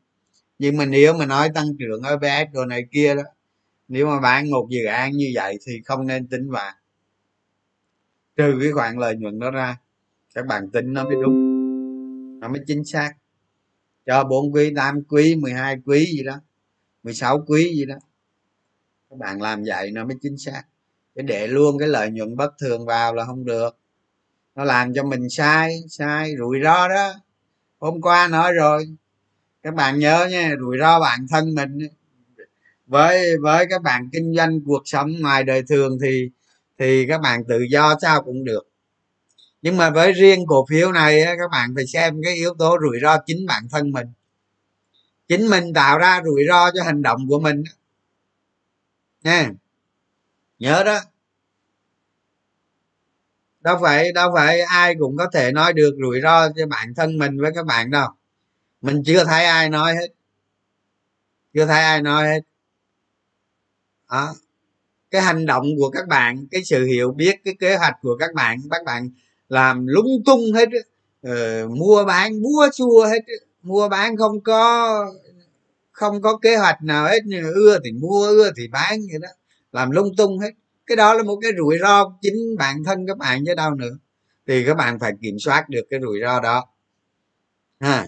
Nhưng 0.59 0.77
mà 0.77 0.85
nếu 0.85 1.13
mà 1.13 1.25
nói 1.25 1.49
tăng 1.55 1.67
trưởng 1.79 2.01
EPS 2.03 2.53
đồ 2.53 2.65
này 2.65 2.85
kia 2.91 3.15
đó 3.15 3.23
nếu 3.87 4.07
mà 4.07 4.19
bán 4.19 4.49
một 4.49 4.67
dự 4.69 4.85
án 4.85 5.11
như 5.11 5.31
vậy 5.35 5.57
thì 5.67 5.81
không 5.85 6.07
nên 6.07 6.27
tính 6.27 6.49
vào. 6.51 6.73
Trừ 8.35 8.57
cái 8.61 8.71
khoản 8.71 8.97
lợi 8.97 9.15
nhuận 9.15 9.39
đó 9.39 9.51
ra 9.51 9.77
các 10.35 10.45
bạn 10.45 10.69
tính 10.71 10.93
nó 10.93 11.03
mới 11.03 11.15
đúng 11.23 12.39
nó 12.39 12.47
mới 12.47 12.61
chính 12.67 12.85
xác 12.85 13.13
cho 14.11 14.23
bốn 14.23 14.53
quý 14.53 14.73
8 14.75 15.03
quý 15.03 15.35
12 15.35 15.77
quý 15.85 16.05
gì 16.05 16.23
đó 16.23 16.39
16 17.03 17.43
quý 17.47 17.73
gì 17.75 17.85
đó. 17.85 17.95
Các 19.09 19.19
bạn 19.19 19.41
làm 19.41 19.63
vậy 19.67 19.91
nó 19.91 20.05
mới 20.05 20.17
chính 20.21 20.37
xác. 20.37 20.63
Chứ 21.15 21.21
để 21.21 21.47
luôn 21.47 21.77
cái 21.79 21.87
lợi 21.87 22.09
nhuận 22.11 22.35
bất 22.35 22.51
thường 22.61 22.85
vào 22.85 23.13
là 23.13 23.25
không 23.25 23.45
được. 23.45 23.77
Nó 24.55 24.63
làm 24.63 24.93
cho 24.93 25.03
mình 25.03 25.29
sai 25.29 25.79
sai, 25.89 26.33
rủi 26.39 26.59
ro 26.63 26.87
đó. 26.87 27.13
Hôm 27.79 28.01
qua 28.01 28.27
nói 28.27 28.53
rồi. 28.53 28.85
Các 29.63 29.73
bạn 29.75 29.99
nhớ 29.99 30.27
nha, 30.31 30.51
rủi 30.59 30.77
ro 30.79 30.99
bản 30.99 31.25
thân 31.29 31.55
mình. 31.55 31.77
Với 32.85 33.37
với 33.37 33.65
các 33.69 33.81
bạn 33.81 34.09
kinh 34.13 34.33
doanh 34.35 34.59
cuộc 34.65 34.81
sống 34.85 35.21
ngoài 35.21 35.43
đời 35.43 35.63
thường 35.69 35.97
thì 36.03 36.29
thì 36.79 37.07
các 37.07 37.21
bạn 37.21 37.43
tự 37.47 37.59
do 37.71 37.95
sao 38.01 38.23
cũng 38.23 38.43
được 38.43 38.70
nhưng 39.61 39.77
mà 39.77 39.89
với 39.89 40.11
riêng 40.11 40.45
cổ 40.47 40.65
phiếu 40.69 40.91
này 40.91 41.21
các 41.25 41.51
bạn 41.51 41.75
phải 41.75 41.87
xem 41.87 42.21
cái 42.23 42.35
yếu 42.35 42.53
tố 42.59 42.77
rủi 42.81 42.99
ro 43.01 43.17
chính 43.25 43.45
bản 43.45 43.67
thân 43.71 43.91
mình. 43.91 44.07
Chính 45.27 45.49
mình 45.49 45.73
tạo 45.73 45.97
ra 45.97 46.21
rủi 46.25 46.43
ro 46.49 46.71
cho 46.71 46.83
hành 46.83 47.01
động 47.01 47.27
của 47.29 47.39
mình 47.39 47.63
nha 49.23 49.51
nhớ 50.59 50.83
đó. 50.85 50.99
Đâu 53.61 53.77
phải 53.81 54.11
đâu 54.11 54.31
phải 54.35 54.61
ai 54.61 54.95
cũng 54.99 55.17
có 55.17 55.29
thể 55.33 55.51
nói 55.51 55.73
được 55.73 55.97
rủi 56.01 56.21
ro 56.21 56.49
cho 56.55 56.67
bản 56.67 56.93
thân 56.95 57.17
mình 57.17 57.41
với 57.41 57.51
các 57.55 57.65
bạn 57.65 57.91
đâu. 57.91 58.09
Mình 58.81 59.03
chưa 59.05 59.25
thấy 59.25 59.45
ai 59.45 59.69
nói 59.69 59.95
hết. 59.95 60.07
Chưa 61.53 61.65
thấy 61.65 61.79
ai 61.83 62.01
nói 62.01 62.27
hết. 62.27 62.39
Đó. 64.09 64.33
Cái 65.11 65.21
hành 65.21 65.45
động 65.45 65.65
của 65.77 65.89
các 65.89 66.07
bạn, 66.07 66.47
cái 66.51 66.63
sự 66.63 66.85
hiểu 66.85 67.11
biết, 67.11 67.35
cái 67.45 67.55
kế 67.59 67.77
hoạch 67.77 67.95
của 68.01 68.17
các 68.19 68.33
bạn 68.33 68.59
các 68.71 68.83
bạn 68.85 69.09
làm 69.51 69.87
lung 69.87 70.23
tung 70.25 70.53
hết 70.53 70.69
ờ, 71.21 71.67
mua 71.67 72.05
bán 72.05 72.41
búa 72.41 72.67
chua 72.75 73.05
hết 73.05 73.19
mua 73.63 73.89
bán 73.89 74.17
không 74.17 74.41
có 74.41 75.05
không 75.91 76.21
có 76.21 76.37
kế 76.37 76.55
hoạch 76.57 76.83
nào 76.83 77.05
hết 77.07 77.19
ưa 77.55 77.79
thì 77.85 77.91
mua 77.91 78.27
ưa 78.27 78.51
thì 78.57 78.67
bán 78.67 78.99
vậy 79.11 79.19
đó. 79.21 79.27
Làm 79.71 79.91
lung 79.91 80.15
tung 80.17 80.39
hết. 80.39 80.51
Cái 80.87 80.95
đó 80.95 81.13
là 81.13 81.23
một 81.23 81.39
cái 81.41 81.51
rủi 81.57 81.77
ro 81.81 82.13
chính 82.21 82.55
bản 82.59 82.83
thân 82.83 83.07
các 83.07 83.17
bạn 83.17 83.43
chứ 83.45 83.53
đâu 83.55 83.75
nữa. 83.75 83.97
Thì 84.47 84.65
các 84.65 84.73
bạn 84.77 84.99
phải 84.99 85.11
kiểm 85.21 85.39
soát 85.39 85.69
được 85.69 85.83
cái 85.89 85.99
rủi 86.03 86.19
ro 86.23 86.39
đó. 86.39 86.65
Ha. 87.79 88.07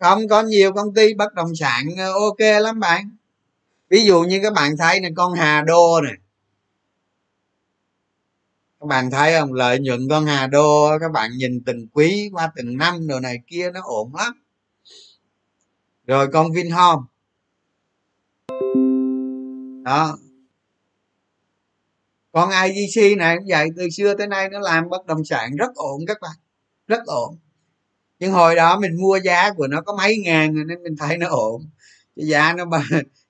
Không 0.00 0.28
có 0.28 0.42
nhiều 0.42 0.72
công 0.72 0.94
ty 0.94 1.14
bất 1.14 1.34
động 1.34 1.56
sản 1.56 1.86
ờ, 1.98 2.12
ok 2.12 2.62
lắm 2.62 2.80
bạn 2.80 3.17
ví 3.88 4.04
dụ 4.04 4.22
như 4.22 4.40
các 4.42 4.52
bạn 4.52 4.76
thấy 4.76 5.00
này, 5.00 5.10
con 5.16 5.32
hà 5.32 5.62
đô 5.62 6.00
này. 6.00 6.14
Các 8.80 8.86
bạn 8.86 9.10
thấy 9.10 9.32
không? 9.38 9.52
Lợi 9.52 9.78
nhuận 9.78 10.08
con 10.10 10.26
hà 10.26 10.46
đô, 10.46 10.98
các 11.00 11.12
bạn 11.12 11.30
nhìn 11.36 11.62
từng 11.66 11.86
quý 11.92 12.30
qua 12.32 12.52
từng 12.56 12.76
năm 12.76 13.06
đồ 13.06 13.20
này 13.20 13.38
kia, 13.46 13.70
nó 13.70 13.80
ổn 13.84 14.14
lắm. 14.14 14.42
Rồi 16.06 16.28
con 16.32 16.52
vinhome. 16.52 17.02
Đó. 19.84 20.18
Con 22.32 22.50
IGC 22.50 23.18
này 23.18 23.36
cũng 23.36 23.46
vậy, 23.48 23.68
từ 23.76 23.90
xưa 23.90 24.14
tới 24.14 24.26
nay 24.26 24.48
nó 24.48 24.58
làm 24.58 24.88
bất 24.88 25.06
động 25.06 25.24
sản 25.24 25.56
rất 25.56 25.74
ổn 25.74 26.00
các 26.06 26.16
bạn. 26.20 26.36
Rất 26.86 27.00
ổn. 27.06 27.38
Nhưng 28.18 28.32
hồi 28.32 28.54
đó 28.54 28.80
mình 28.80 28.96
mua 29.00 29.18
giá 29.24 29.52
của 29.52 29.66
nó 29.66 29.80
có 29.80 29.96
mấy 29.96 30.18
ngàn 30.18 30.54
rồi 30.54 30.64
nên 30.64 30.82
mình 30.82 30.96
thấy 30.98 31.18
nó 31.18 31.28
ổn. 31.28 31.70
Giá 32.16 32.52
nó 32.52 32.64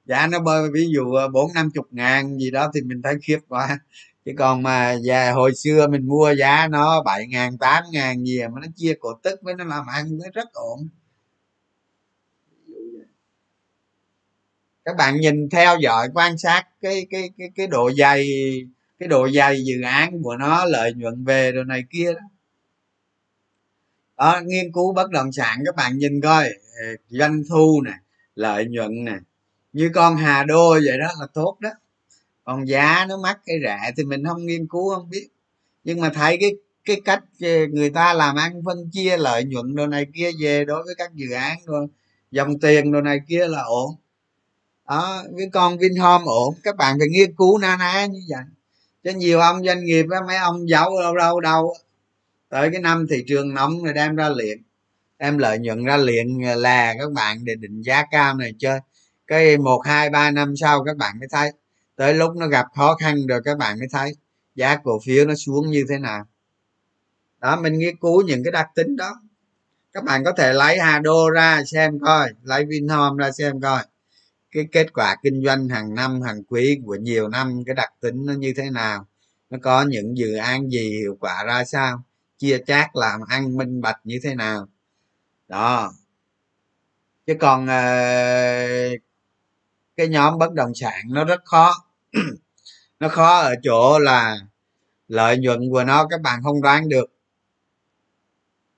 giá 0.09 0.27
nó 0.27 0.41
bơi, 0.41 0.71
ví 0.71 0.89
dụ 0.95 1.13
ờ, 1.13 1.29
bốn 1.29 1.53
năm 1.55 1.71
chục 1.75 1.87
ngàn 1.91 2.39
gì 2.39 2.51
đó 2.51 2.71
thì 2.75 2.81
mình 2.83 3.03
thấy 3.03 3.15
khiếp 3.23 3.39
quá. 3.49 3.79
Chứ 4.25 4.33
còn 4.39 4.63
mà 4.63 4.93
già 4.93 5.33
hồi 5.33 5.55
xưa 5.55 5.87
mình 5.87 6.09
mua 6.09 6.35
giá 6.35 6.69
nó 6.69 7.03
bảy 7.03 7.27
ngàn, 7.27 7.59
tám 7.59 7.85
ngàn 7.93 8.25
gì 8.25 8.39
à, 8.41 8.49
mà 8.49 8.61
nó 8.61 8.67
chia 8.77 8.95
cổ 9.01 9.13
tức 9.23 9.41
với 9.43 9.55
nó 9.55 9.65
làm 9.65 9.87
ăn 9.87 10.19
nó 10.19 10.25
rất 10.35 10.53
ổn. 10.53 10.89
Các 14.85 14.97
bạn 14.97 15.21
nhìn 15.21 15.49
theo 15.51 15.79
dõi, 15.83 16.09
quan 16.15 16.39
sát 16.39 16.65
cái 16.81 17.07
cái 17.11 17.31
cái 17.39 17.51
cái 17.55 17.67
độ 17.67 17.91
dày, 17.99 18.29
cái 18.99 19.09
độ 19.09 19.29
dày 19.31 19.65
dự 19.65 19.83
án 19.83 20.23
của 20.23 20.37
nó, 20.37 20.65
lợi 20.65 20.93
nhuận 20.95 21.25
về 21.25 21.53
rồi 21.53 21.65
này 21.65 21.85
kia 21.91 22.15
đó. 22.15 22.21
Đó, 24.17 24.41
nghiên 24.45 24.73
cứu 24.73 24.93
bất 24.95 25.11
động 25.11 25.33
sản 25.33 25.63
các 25.67 25.77
bạn 25.77 25.99
nhìn 25.99 26.21
coi. 26.21 26.49
Doanh 27.09 27.43
thu 27.49 27.83
nè, 27.85 27.93
lợi 28.35 28.67
nhuận 28.67 29.05
nè 29.05 29.19
như 29.73 29.91
con 29.95 30.17
hà 30.17 30.45
đô 30.45 30.71
vậy 30.71 30.99
đó 30.99 31.09
là 31.21 31.27
tốt 31.35 31.57
đó. 31.61 31.71
Còn 32.45 32.69
giá 32.69 33.07
nó 33.09 33.17
mắc 33.17 33.41
cái 33.47 33.57
rẻ 33.63 33.93
thì 33.97 34.05
mình 34.05 34.25
không 34.25 34.47
nghiên 34.47 34.67
cứu, 34.67 34.95
không 34.95 35.11
biết. 35.11 35.29
Nhưng 35.85 36.01
mà 36.01 36.11
thấy 36.15 36.39
cái 36.41 36.53
cái 36.85 37.01
cách 37.05 37.25
người 37.71 37.91
ta 37.91 38.15
làm 38.15 38.37
ăn 38.37 38.63
phân 38.65 38.91
chia 38.93 39.17
lợi 39.17 39.45
nhuận 39.45 39.75
đồ 39.75 39.87
này 39.87 40.07
kia 40.15 40.31
về 40.41 40.65
đối 40.65 40.83
với 40.85 40.95
các 40.99 41.15
dự 41.15 41.31
án 41.31 41.59
rồi 41.67 41.87
dòng 42.31 42.61
tiền 42.61 42.93
đồ 42.93 43.01
này 43.01 43.21
kia 43.29 43.49
là 43.49 43.63
ổn. 43.63 43.95
Đó, 44.89 45.23
cái 45.39 45.47
con 45.53 45.79
vinhome 45.79 46.25
ổn. 46.27 46.55
Các 46.63 46.77
bạn 46.77 46.97
phải 46.99 47.09
nghiên 47.09 47.35
cứu 47.37 47.59
na 47.59 47.77
ná 47.77 48.07
như 48.07 48.21
vậy. 48.29 48.45
Chứ 49.05 49.13
nhiều 49.19 49.41
ông 49.41 49.65
doanh 49.65 49.85
nghiệp 49.85 50.07
á, 50.11 50.21
mấy 50.27 50.37
ông 50.37 50.69
giấu 50.69 51.01
đâu 51.01 51.17
đâu 51.17 51.41
đâu 51.41 51.75
tới 52.49 52.71
cái 52.73 52.81
năm 52.81 53.07
thị 53.11 53.25
trường 53.29 53.55
nóng 53.55 53.85
rồi 53.85 53.95
đem 53.95 54.17
ra 54.17 54.29
liền. 54.29 54.63
Đem 55.19 55.39
lợi 55.39 55.59
nhuận 55.59 55.85
ra 55.85 55.97
liền 55.97 56.45
à, 56.45 56.55
là 56.55 56.95
các 56.99 57.13
bạn 57.13 57.45
để 57.45 57.55
định 57.55 57.83
giá 57.83 58.05
cao 58.11 58.35
này 58.35 58.55
chơi 58.59 58.81
cái 59.29 59.59
một 59.59 59.81
hai 59.85 60.11
ba 60.11 60.31
năm 60.31 60.55
sau 60.57 60.85
các 60.85 60.97
bạn 60.97 61.19
mới 61.19 61.29
thấy. 61.29 61.53
Tới 61.97 62.15
lúc 62.15 62.37
nó 62.37 62.47
gặp 62.47 62.67
khó 62.77 62.95
khăn 62.95 63.27
rồi 63.27 63.41
các 63.45 63.59
bạn 63.59 63.79
mới 63.79 63.89
thấy 63.93 64.13
giá 64.55 64.77
cổ 64.77 65.01
phiếu 65.05 65.25
nó 65.27 65.35
xuống 65.35 65.71
như 65.71 65.85
thế 65.89 65.99
nào. 65.99 66.27
Đó 67.41 67.61
mình 67.61 67.79
nghiên 67.79 67.97
cứu 67.97 68.23
những 68.23 68.45
cái 68.45 68.53
đặc 68.53 68.67
tính 68.75 68.97
đó. 68.97 69.21
Các 69.93 70.05
bạn 70.05 70.25
có 70.25 70.33
thể 70.33 70.53
lấy 70.53 70.79
hà 70.79 70.99
đô 70.99 71.31
ra 71.31 71.63
xem 71.67 71.99
coi 71.99 72.29
lấy 72.43 72.65
vinhome 72.65 73.25
ra 73.25 73.33
xem 73.33 73.61
coi. 73.61 73.85
Cái 74.51 74.69
kết 74.73 74.93
quả 74.93 75.17
kinh 75.23 75.43
doanh 75.45 75.69
hàng 75.69 75.95
năm 75.95 76.23
hàng 76.23 76.43
quý 76.45 76.81
của 76.87 76.95
nhiều 76.95 77.29
năm 77.29 77.63
cái 77.67 77.75
đặc 77.75 77.93
tính 78.01 78.27
nó 78.27 78.33
như 78.33 78.53
thế 78.57 78.71
nào? 78.71 79.07
Nó 79.51 79.59
có 79.63 79.83
những 79.83 80.19
dự 80.19 80.35
án 80.35 80.71
gì 80.71 80.91
hiệu 80.91 81.17
quả 81.21 81.45
ra 81.45 81.65
sao? 81.65 82.03
Chia 82.39 82.59
chác 82.67 82.97
làm 82.97 83.21
ăn 83.29 83.57
minh 83.57 83.81
bạch 83.81 84.01
như 84.05 84.21
thế 84.23 84.35
nào? 84.35 84.69
Đó. 85.49 85.93
Chứ 87.27 87.35
còn 87.41 87.65
uh, 87.65 89.01
cái 89.99 90.09
nhóm 90.09 90.39
bất 90.39 90.53
động 90.53 90.73
sản 90.75 91.03
nó 91.09 91.25
rất 91.25 91.45
khó. 91.45 91.75
Nó 93.01 93.09
khó 93.09 93.39
ở 93.39 93.55
chỗ 93.63 93.99
là 93.99 94.39
lợi 95.09 95.39
nhuận 95.39 95.71
của 95.71 95.85
nó 95.85 96.07
các 96.11 96.21
bạn 96.21 96.41
không 96.43 96.63
đoán 96.63 96.89
được. 96.89 97.13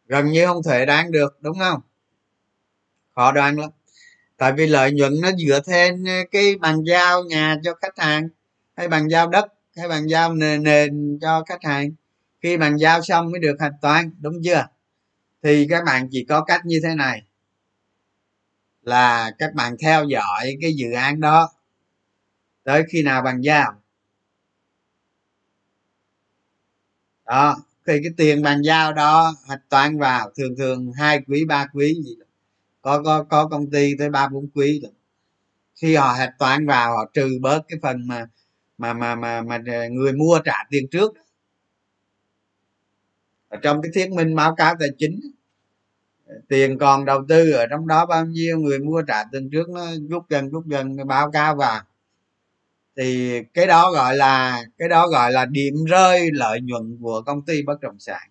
Gần 0.06 0.26
như 0.26 0.46
không 0.46 0.62
thể 0.62 0.86
đoán 0.86 1.10
được 1.10 1.38
đúng 1.40 1.58
không? 1.58 1.80
Khó 3.14 3.32
đoán 3.32 3.58
lắm. 3.58 3.70
Tại 4.36 4.52
vì 4.52 4.66
lợi 4.66 4.92
nhuận 4.92 5.12
nó 5.22 5.30
dựa 5.32 5.60
trên 5.66 6.04
cái 6.30 6.56
bàn 6.56 6.82
giao 6.82 7.24
nhà 7.24 7.56
cho 7.64 7.74
khách 7.74 7.98
hàng 7.98 8.28
hay 8.76 8.88
bàn 8.88 9.08
giao 9.08 9.28
đất 9.28 9.46
hay 9.76 9.88
bàn 9.88 10.06
giao 10.06 10.34
nền, 10.34 10.62
nền 10.62 11.18
cho 11.20 11.44
khách 11.48 11.64
hàng. 11.64 11.90
Khi 12.42 12.56
bàn 12.56 12.76
giao 12.76 13.02
xong 13.02 13.30
mới 13.30 13.40
được 13.40 13.56
hạch 13.60 13.74
toán 13.82 14.10
đúng 14.20 14.34
chưa? 14.44 14.66
Thì 15.42 15.66
các 15.70 15.84
bạn 15.84 16.08
chỉ 16.10 16.26
có 16.28 16.44
cách 16.44 16.60
như 16.64 16.80
thế 16.82 16.94
này 16.94 17.22
là 18.82 19.30
các 19.38 19.54
bạn 19.54 19.76
theo 19.82 20.04
dõi 20.04 20.56
cái 20.60 20.72
dự 20.74 20.92
án 20.92 21.20
đó. 21.20 21.48
Tới 22.64 22.82
khi 22.90 23.02
nào 23.02 23.22
bàn 23.22 23.40
giao 23.40 23.74
đó, 27.26 27.57
thì 27.86 27.92
cái 28.02 28.12
tiền 28.16 28.42
bàn 28.42 28.62
giao 28.62 28.92
đó 28.92 29.34
hạch 29.48 29.68
toán 29.68 29.98
vào, 29.98 30.30
thường 30.36 30.57
thường 30.58 30.92
hai 30.92 31.20
quý, 31.26 31.44
ba 31.44 31.66
quý 31.74 31.94
gì 32.04 32.14
đó. 32.20 32.26
có 32.82 33.02
có 33.02 33.24
có 33.24 33.48
công 33.48 33.70
ty 33.70 33.94
tới 33.98 34.11
ba, 34.11 34.28
bốn 34.28 34.48
quý 34.54 34.80
rồi 34.82 34.92
khi 35.74 35.96
họ 35.96 36.12
hạch 36.12 36.38
toán 36.38 36.66
vào, 36.66 36.96
họ 36.96 37.11
trừ 37.14 37.38
bớt 37.40 37.62
cái 37.68 37.78
phần 37.82 38.08
mà 38.08 38.26
mà 38.78 38.92
mà 38.92 39.14
mà 39.14 39.42
mà 39.42 39.58
người 39.90 40.12
mua 40.12 40.40
trả 40.44 40.54
tiền 40.70 40.88
trước 40.90 41.12
ở 43.48 43.58
trong 43.62 43.82
cái 43.82 43.90
thuyết 43.94 44.11
minh 44.11 44.36
báo 44.36 44.54
cáo 44.57 44.74
tài 44.80 44.88
chính 44.98 45.20
tiền 46.48 46.78
còn 46.78 47.04
đầu 47.04 47.24
tư 47.28 47.50
ở 47.50 47.66
trong 47.66 47.86
đó 47.86 48.07
bao 48.07 48.24
nhiêu, 48.26 48.58
người 48.58 48.78
mua 48.78 49.02
trả 49.02 49.24
tiền 49.32 49.50
trước 49.52 49.68
nó 49.68 49.86
rút 50.11 50.28
dần 50.28 50.50
rút 50.50 50.66
dần 50.66 50.96
báo 51.07 51.30
cáo 51.30 51.57
vào. 51.57 51.82
Thì 52.96 53.40
cái 53.54 53.66
đó 53.66 53.90
gọi 53.92 54.16
là, 54.16 54.64
cái 54.78 54.88
đó 54.88 55.08
gọi 55.08 55.32
là 55.32 55.44
điểm 55.44 55.74
rơi 55.84 56.30
lợi 56.32 56.61
nhuận 56.61 56.98
của 57.02 57.22
công 57.26 57.42
ty 57.42 57.62
bất 57.62 57.80
động 57.80 57.98
sản. 57.98 58.30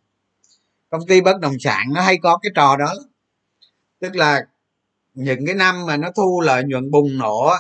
Công 0.89 1.07
ty 1.07 1.21
bất 1.21 1.39
động 1.39 1.55
sản 1.59 1.85
nó 1.93 2.01
hay 2.01 2.17
có 2.17 2.37
cái 2.37 2.51
trò 2.55 2.77
đó 2.77 2.93
tức 3.99 4.15
là 4.15 4.47
những 5.13 5.45
cái 5.45 5.55
năm 5.55 5.85
mà 5.85 5.97
nó 5.97 6.11
thu 6.15 6.41
lợi 6.41 6.63
nhuận 6.63 6.91
bùng 6.91 7.17
nổ 7.17 7.51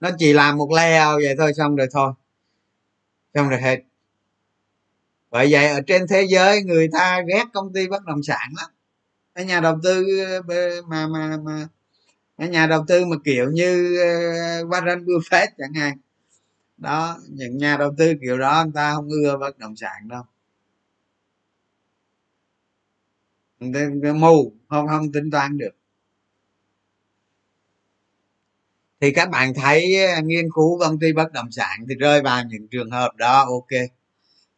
nó 0.00 0.10
chỉ 0.18 0.32
làm 0.32 0.56
một 0.56 0.70
leo 0.76 1.14
vậy 1.14 1.34
thôi, 1.38 1.52
xong 1.54 1.76
rồi 1.76 1.86
thôi. 1.92 2.12
Xong 3.34 3.48
rồi 3.48 3.60
hết. 3.60 3.78
Bởi 5.30 5.48
vậy 5.50 5.68
ở 5.68 5.80
trên 5.86 6.06
thế 6.08 6.26
giới 6.28 6.62
người 6.62 6.88
ta 6.92 7.20
ghét 7.28 7.44
công 7.52 7.72
ty 7.72 7.88
bất 7.88 8.04
động 8.04 8.22
sản 8.22 8.48
lắm 8.56 8.70
nhà 9.46 9.60
đầu 9.60 9.78
tư 9.82 10.06
mà 10.88 11.06
mà 11.06 11.36
mà, 11.44 11.68
cái 12.38 12.48
nhà 12.48 12.66
đầu 12.66 12.84
tư 12.88 13.04
mà 13.06 13.16
kiểu 13.24 13.50
như 13.50 13.98
ờ, 13.98 14.64
Warren 14.64 15.04
Buffett 15.04 15.48
chẳng 15.58 15.74
hạn. 15.74 15.98
Đó, 16.78 17.18
những 17.30 17.58
nhà 17.58 17.76
đầu 17.76 17.94
tư 17.98 18.14
kiểu 18.22 18.38
đó 18.38 18.64
người 18.64 18.72
ta 18.74 18.94
không 18.94 19.08
ưa 19.08 19.36
bất 19.38 19.58
động 19.58 19.76
sản 19.76 20.08
đâu. 20.08 20.22
Mù, 24.14 24.52
không 24.68 24.88
không 24.88 25.12
tính 25.12 25.30
toán 25.30 25.58
được. 25.58 25.70
Thì 29.00 29.12
các 29.12 29.30
bạn 29.30 29.54
thấy 29.54 30.06
ờ, 30.06 30.22
nghiên 30.24 30.48
cứu 30.54 30.78
công 30.78 30.98
ty 30.98 31.12
bất 31.12 31.32
động 31.32 31.50
sản 31.50 31.86
thì 31.88 31.94
rơi 31.94 32.22
vào 32.22 32.44
những 32.44 32.68
trường 32.68 32.90
hợp 32.90 33.16
đó, 33.16 33.44
ok. 33.48 33.80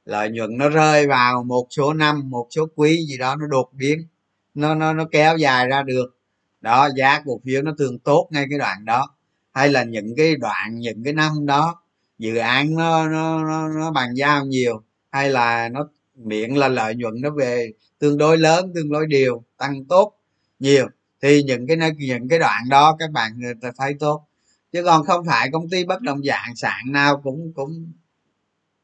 Lợi 0.04 0.30
nhuận 0.30 0.58
nó 0.58 0.68
rơi 0.68 1.06
vào 1.06 1.42
một 1.44 1.66
số 1.70 1.92
năm, 1.92 2.30
một 2.30 2.46
số 2.50 2.66
quý 2.74 3.06
gì 3.08 3.18
đó, 3.18 3.36
nó 3.36 3.46
đột 3.46 3.70
biến 3.72 4.06
nó 4.54 4.74
nó 4.74 4.92
nó 4.92 5.04
kéo 5.12 5.36
dài 5.36 5.66
ra 5.68 5.82
được. 5.82 6.16
Đó 6.60 6.88
giá 6.96 7.22
cổ 7.24 7.40
phiếu 7.44 7.62
nó 7.62 7.72
thường 7.78 7.98
tốt 7.98 8.28
ngay 8.30 8.46
cái 8.50 8.58
đoạn 8.58 8.84
đó. 8.84 9.16
Hay 9.52 9.68
là 9.68 9.84
những 9.84 10.14
cái 10.16 10.36
đoạn 10.36 10.78
những 10.78 11.04
cái 11.04 11.12
năm 11.12 11.46
đó 11.46 11.82
dự 12.18 12.36
án 12.36 12.74
nó 12.74 13.08
nó 13.08 13.44
nó, 13.44 13.68
nó 13.68 13.90
bàn 13.90 14.14
giao 14.14 14.46
nhiều 14.46 14.82
hay 15.10 15.30
là 15.30 15.68
nó 15.68 15.88
miệng 16.14 16.56
là 16.58 16.68
lợi 16.68 16.94
nhuận 16.94 17.14
nó 17.20 17.30
về 17.30 17.72
tương 17.98 18.18
đối 18.18 18.38
lớn 18.38 18.72
tương 18.74 18.90
đối 18.92 19.06
đều 19.06 19.42
tăng 19.56 19.84
tốt 19.84 20.12
nhiều 20.58 20.86
thì 21.22 21.42
những 21.42 21.66
cái 21.66 21.76
những 21.98 22.28
cái 22.28 22.38
đoạn 22.38 22.68
đó 22.68 22.96
các 22.98 23.10
bạn 23.10 23.40
thấy 23.78 23.94
tốt. 24.00 24.26
Chứ 24.72 24.84
còn 24.84 25.04
không 25.04 25.26
phải 25.26 25.50
công 25.52 25.68
ty 25.68 25.84
bất 25.84 26.00
động 26.02 26.20
sản 26.26 26.56
sản 26.56 26.92
nào 26.92 27.20
cũng 27.24 27.52
cũng 27.54 27.92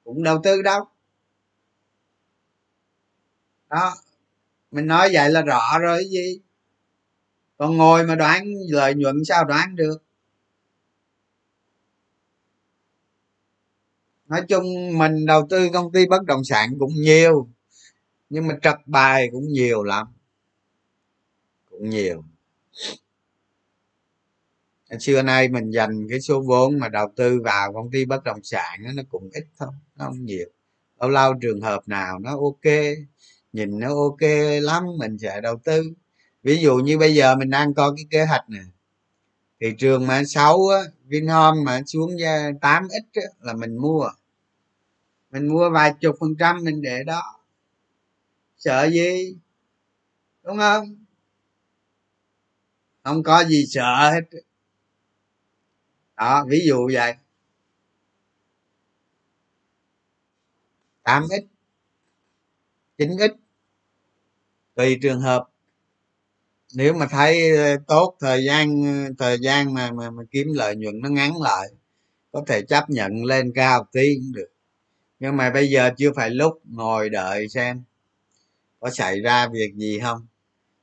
cũng 0.05 0.23
đầu 0.23 0.41
tư 0.45 0.63
đâu. 0.63 0.85
Đó 3.71 3.95
mình 4.77 4.87
nói 4.87 5.11
vậy 5.13 5.31
là 5.31 5.43
rõ 5.43 5.79
rồi 5.79 6.05
gì 6.11 6.41
còn 7.57 7.77
ngồi 7.77 8.05
mà 8.05 8.15
đoán 8.15 8.45
lợi 8.69 8.95
nhuận 8.95 9.25
sao 9.25 9.45
đoán 9.45 9.77
được? 9.77 10.03
Nói 14.27 14.43
chung 14.49 14.99
mình 14.99 15.27
đầu 15.27 15.47
tư 15.51 15.69
công 15.73 15.93
ty 15.93 16.07
bất 16.07 16.25
động 16.25 16.45
sản 16.45 16.79
cũng 16.79 16.93
nhiều, 16.95 17.49
nhưng 18.31 18.47
mà 18.47 18.59
trật 18.63 18.77
bài 18.87 19.29
cũng 19.33 19.49
nhiều 19.49 19.83
lắm. 19.85 20.07
Cũng 21.71 21.91
nhiều. 21.91 22.25
Xưa 25.01 25.23
nay 25.23 25.49
mình 25.49 25.71
dành 25.71 26.07
cái 26.11 26.21
số 26.21 26.41
vốn 26.41 26.79
mà 26.79 26.89
đầu 26.89 27.13
tư 27.17 27.41
vào 27.45 27.73
công 27.73 27.91
ty 27.91 28.05
bất 28.05 28.25
động 28.25 28.41
sản 28.43 28.81
nó 28.95 29.03
cũng 29.11 29.31
ít 29.33 29.45
thôi, 29.59 29.69
nó 29.97 30.05
không 30.05 30.25
nhiều. 30.25 30.47
Lâu 31.01 31.11
lâu 31.11 31.35
trường 31.43 31.61
hợp 31.61 31.89
nào 31.89 32.19
nó 32.19 32.31
ok 32.31 32.73
nhìn 33.57 33.79
nó 33.79 33.89
ok 33.89 34.21
lắm, 34.63 34.85
mình 34.99 35.19
sẽ 35.19 35.41
đầu 35.41 35.57
tư. 35.65 35.93
Ví 36.43 36.59
dụ 36.63 36.77
như 36.77 36.99
bây 36.99 37.15
giờ 37.15 37.37
mình 37.37 37.51
đang 37.51 37.75
có 37.75 37.93
cái 37.97 38.05
kế 38.11 38.25
hoạch 38.25 38.51
nè, 38.51 38.61
thị 39.61 39.75
trường 39.79 40.07
mà 40.07 40.23
xấu 40.25 40.69
á, 40.69 40.81
vinhome 41.05 41.63
mà 41.65 41.83
xuống 41.87 42.17
8 42.61 42.89
ít 42.89 43.23
là 43.41 43.53
mình 43.53 43.77
mua. 43.77 44.09
Mình 45.31 45.47
mua 45.49 45.71
vài 45.71 45.95
chục 46.01 46.17
phần 46.21 46.35
trăm 46.39 46.65
mình 46.65 46.83
để 46.83 47.05
đó. 47.05 47.41
Sợ 48.59 48.89
gì? 48.91 49.37
Đúng 50.43 50.59
không? 50.59 50.97
Không 53.03 53.23
có 53.23 53.45
gì 53.45 53.65
sợ 53.67 54.11
hết. 54.13 54.39
Đó, 56.17 56.45
ví 56.49 56.61
dụ 56.67 56.91
vậy. 56.93 57.15
8x 61.05 61.43
9x 62.99 63.35
tùy 64.77 64.99
trường 65.03 65.21
hợp. 65.21 65.45
Nếu 66.75 66.95
mà 66.95 67.07
thấy 67.11 67.57
ờ, 67.57 67.77
tốt 67.87 68.17
thời 68.21 68.45
gian 68.45 68.83
ờ, 68.85 69.13
thời 69.19 69.39
gian 69.41 69.75
mà 69.75 69.91
mà, 69.93 70.11
mà 70.11 70.23
kiếm 70.31 70.47
lợi 70.55 70.77
nhuận 70.77 71.01
nó 71.01 71.09
ngắn 71.09 71.43
lại 71.43 71.69
có 72.33 72.45
thể 72.49 72.63
chấp 72.63 72.91
nhận 72.91 73.25
lên 73.25 73.53
cao 73.55 73.89
tí 73.93 74.15
cũng 74.17 74.33
được. 74.35 74.49
Nhưng 75.21 75.37
mà 75.37 75.51
bây 75.51 75.71
giờ 75.71 75.91
chưa 75.99 76.13
phải 76.17 76.31
lúc 76.31 76.61
ngồi 76.65 77.11
đợi 77.11 77.49
xem 77.49 77.83
có 78.81 78.91
xảy 78.91 79.21
ra 79.21 79.49
việc 79.49 79.75
gì 79.77 80.01
không. 80.03 80.27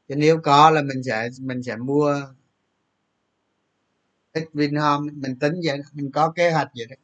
Chứ 0.09 0.15
nếu 0.15 0.39
có 0.43 0.71
là 0.71 0.81
mình 0.81 1.03
sẽ 1.03 1.29
mình 1.41 1.63
sẽ 1.63 1.77
mua 1.77 2.21
ít 4.33 4.49
vinhome 4.53 5.11
mình 5.13 5.39
tính 5.39 5.53
vậy 5.65 5.77
đó. 5.77 5.83
mình 5.93 6.11
có 6.11 6.31
kế 6.31 6.51
hoạch 6.51 6.69
vậy 6.77 6.85
đó 6.89 6.95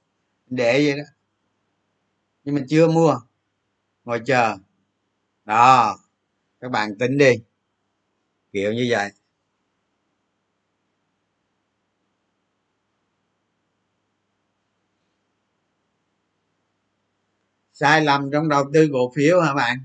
để 0.48 0.74
vậy 0.86 0.98
đó. 0.98 1.04
Nhưng 2.44 2.56
mình 2.56 2.66
chưa 2.70 2.88
mua 2.88 3.20
ngồi 4.06 4.22
chờ. 4.26 4.58
Đó 5.46 5.98
các 6.62 6.72
bạn 6.72 6.98
tính 7.00 7.18
đi. 7.18 7.34
Kiểu 8.54 8.74
như 8.74 8.88
vậy. 8.90 9.12
Sai 17.74 18.02
lầm 18.02 18.32
trong 18.32 18.50
đầu 18.50 18.64
tư 18.74 18.90
cổ 18.94 19.12
phiếu 19.16 19.42
hả 19.42 19.54
bạn? 19.54 19.84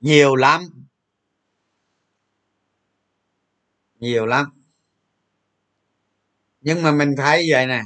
Nhiều 0.00 0.36
lắm. 0.36 0.86
Nhiều 4.00 4.26
lắm. 4.26 4.46
Nhưng 6.60 6.82
mà 6.82 6.92
mình 6.92 7.14
thấy 7.16 7.46
vậy 7.50 7.66
nè. 7.66 7.82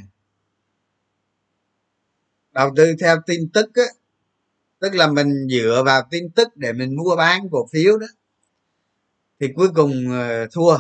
Đầu 2.53 2.71
tư 2.77 2.95
theo 3.01 3.17
tin 3.27 3.49
tức 3.55 3.71
á 3.75 4.04
tức 4.85 4.95
là 4.95 5.07
mình 5.07 5.49
dựa 5.51 5.83
vào 5.87 6.03
tin 6.11 6.31
tức 6.31 6.49
để 6.57 6.73
mình 6.73 6.97
mua 6.97 7.17
bán 7.17 7.49
cổ 7.51 7.69
phiếu 7.73 7.99
đó. 7.99 8.07
Thì 9.41 9.49
cuối 9.57 9.69
cùng 9.75 10.11
ờ, 10.11 10.47
thua. 10.53 10.79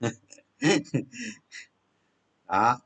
Đó. 2.48 2.80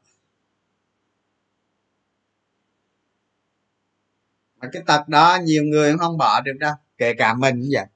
Mà 4.60 4.68
cái 4.72 4.82
tật 4.86 5.08
đó 5.08 5.38
nhiều 5.44 5.64
người 5.64 5.98
không 5.98 6.18
bỏ 6.18 6.40
được 6.40 6.52
đâu, 6.60 6.74
kể 6.98 7.14
cả 7.18 7.34
mình 7.34 7.54
cũng 7.54 7.68
vậy. 7.72 7.86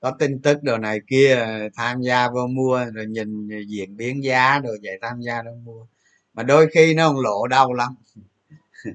Có 0.00 0.10
tin 0.18 0.42
tức 0.42 0.62
đồ 0.62 0.78
này 0.78 1.00
kia, 1.06 1.46
tham 1.74 2.02
gia 2.02 2.30
vô 2.30 2.46
mua, 2.46 2.84
rồi 2.94 3.06
nhìn 3.06 3.48
diễn 3.68 3.96
biến 3.96 4.24
giá 4.24 4.60
rồi 4.60 4.78
vậy, 4.82 4.98
tham 5.02 5.20
gia 5.20 5.42
đâu 5.42 5.54
mua. 5.64 5.86
Mà 6.34 6.42
đôi 6.42 6.68
khi 6.74 6.94
nó 6.94 7.08
không 7.08 7.20
lộ 7.20 7.46
đau 7.46 7.72
lắm. 7.72 7.94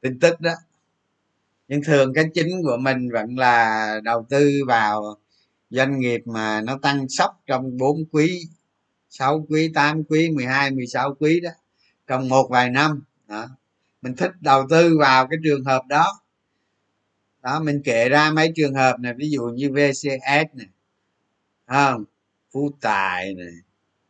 Tin 0.00 0.20
tức 0.20 0.40
đó 0.40 0.54
nhưng 1.70 1.82
thường 1.82 2.12
cái 2.14 2.24
chính 2.34 2.62
của 2.62 2.76
mình 2.76 3.10
vẫn 3.12 3.38
là 3.38 4.00
đầu 4.04 4.26
tư 4.28 4.62
vào 4.66 5.16
doanh 5.70 6.00
nghiệp 6.00 6.20
mà 6.24 6.60
nó 6.60 6.78
tăng 6.82 7.08
sốc 7.08 7.40
trong 7.46 7.76
4 7.76 8.04
quý 8.12 8.48
6 9.10 9.46
quý 9.48 9.70
8 9.74 10.04
quý 10.04 10.30
12 10.30 10.70
16 10.70 11.14
quý 11.14 11.40
đó 11.40 11.50
trong 12.06 12.28
một 12.28 12.48
vài 12.50 12.70
năm. 12.70 13.02
Đó. 13.28 13.48
mình 14.02 14.16
thích 14.16 14.32
đầu 14.40 14.66
tư 14.70 14.98
vào 14.98 15.26
cái 15.26 15.38
trường 15.44 15.64
hợp 15.64 15.82
đó. 15.88 16.20
Đó 17.42 17.60
mình 17.60 17.82
kể 17.84 18.08
ra 18.08 18.30
mấy 18.30 18.52
trường 18.56 18.74
hợp 18.74 19.00
này 19.00 19.14
ví 19.14 19.30
dụ 19.30 19.42
như 19.42 19.70
vcs 19.70 20.54
này 20.54 20.66
không? 21.66 22.04
Phú 22.52 22.70
tài 22.80 23.34
này. 23.34 23.52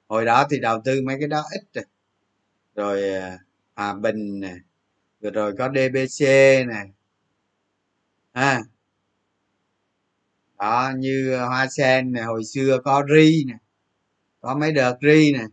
Hồi 0.08 0.24
đó 0.24 0.46
thì 0.50 0.60
đầu 0.60 0.80
tư 0.84 1.02
mấy 1.02 1.16
cái 1.18 1.28
đó 1.28 1.42
ít 1.50 1.62
rồi. 1.74 1.84
Rồi 2.74 3.14
à, 3.14 3.38
hòa 3.76 3.94
bình 3.94 4.40
này. 4.40 4.56
Rồi, 5.20 5.32
rồi 5.32 5.54
có 5.58 5.68
dbc 5.68 6.26
này 6.66 6.90
ha. 8.32 8.62
Đó 10.58 10.92
như 10.96 11.32
ờ, 11.32 11.46
hoa 11.46 11.66
sen 11.66 12.12
này 12.12 12.22
hồi 12.22 12.44
xưa 12.44 12.78
có 12.84 13.04
ri 13.16 13.44
nè 13.44 13.54
có 14.40 14.54
mấy 14.54 14.72
đợt 14.72 14.98
ri 15.02 15.32
nè 15.32 15.44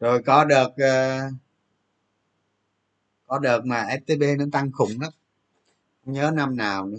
rồi 0.00 0.22
có 0.22 0.44
đợt 0.44 0.68
uh, 0.68 1.32
có 3.26 3.38
đợt 3.38 3.60
mà 3.64 3.86
stb 4.06 4.22
nó 4.38 4.44
tăng 4.52 4.72
khủng 4.72 5.00
lắm 5.00 5.10
không 6.04 6.14
nhớ 6.14 6.32
năm 6.34 6.56
nào 6.56 6.86
nữa. 6.86 6.98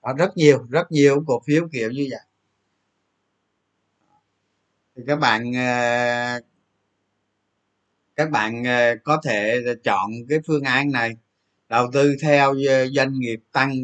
Có 0.00 0.14
rất 0.18 0.36
nhiều 0.36 0.66
rất 0.70 0.92
nhiều 0.92 1.24
cổ 1.26 1.42
phiếu 1.46 1.68
kiểu 1.72 1.90
như 1.90 2.08
vậy. 2.10 2.20
Thì 4.96 5.02
các 5.06 5.16
bạn 5.16 5.50
uh, 5.50 6.44
các 8.16 8.30
bạn 8.30 8.62
có 9.04 9.20
thể 9.24 9.64
chọn 9.84 10.10
cái 10.28 10.38
phương 10.46 10.62
án 10.62 10.92
này 10.92 11.16
đầu 11.68 11.90
tư 11.92 12.16
theo 12.22 12.54
ờ, 12.68 12.88
doanh 12.88 13.18
nghiệp 13.18 13.40
tăng 13.52 13.74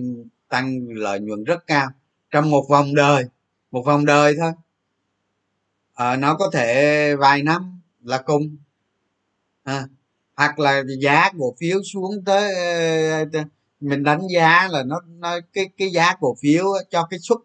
tăng 0.48 0.86
lợi 0.88 1.20
nhuận 1.20 1.44
rất 1.44 1.66
cao 1.66 1.88
trong 2.30 2.50
một 2.50 2.66
vòng 2.68 2.94
đời 2.94 3.24
một 3.70 3.82
vòng 3.86 4.04
đời 4.04 4.34
thôi. 4.40 4.52
À, 5.94 6.16
nó 6.16 6.34
có 6.34 6.50
thể 6.52 7.16
vài 7.16 7.42
năm 7.42 7.80
là 8.02 8.18
cùng. 8.18 8.56
À, 9.64 9.86
hoặc 10.36 10.58
là 10.58 10.82
giá 11.00 11.30
cổ 11.38 11.54
phiếu 11.60 11.82
xuống 11.92 12.24
tới 12.24 12.54
ờ, 13.32 13.44
mình 13.80 14.02
đánh 14.02 14.20
giá 14.34 14.68
là 14.68 14.82
nó, 14.82 15.00
nó 15.06 15.40
cái 15.52 15.70
cái 15.78 15.90
giá 15.90 16.14
cổ 16.20 16.36
phiếu 16.42 16.64
cho 16.90 17.06
cái 17.10 17.18
suất 17.18 17.38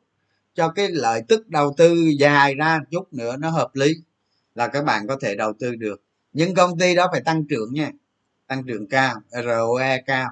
cho 0.56 0.70
cái 0.70 0.88
lợi 0.92 1.22
tức 1.28 1.48
đầu 1.50 1.74
tư 1.78 1.96
dài 2.20 2.56
ra 2.56 2.80
chút 2.92 3.14
nữa 3.14 3.38
nó 3.38 3.50
hợp 3.50 3.76
lý 3.76 3.94
là 4.56 4.68
các 4.68 4.86
bạn 4.86 5.08
có 5.08 5.18
thể 5.22 5.36
đầu 5.36 5.54
tư 5.60 5.76
được. 5.76 6.02
Nhưng 6.34 6.54
công 6.56 6.80
ty 6.80 6.96
đó 6.96 7.08
phải 7.12 7.22
tăng 7.22 7.44
trưởng 7.50 7.74
nha 7.74 7.92
tăng 8.48 8.64
trưởng 8.64 8.88
cao 8.88 9.16
ROE 9.32 10.02
cao. 10.06 10.30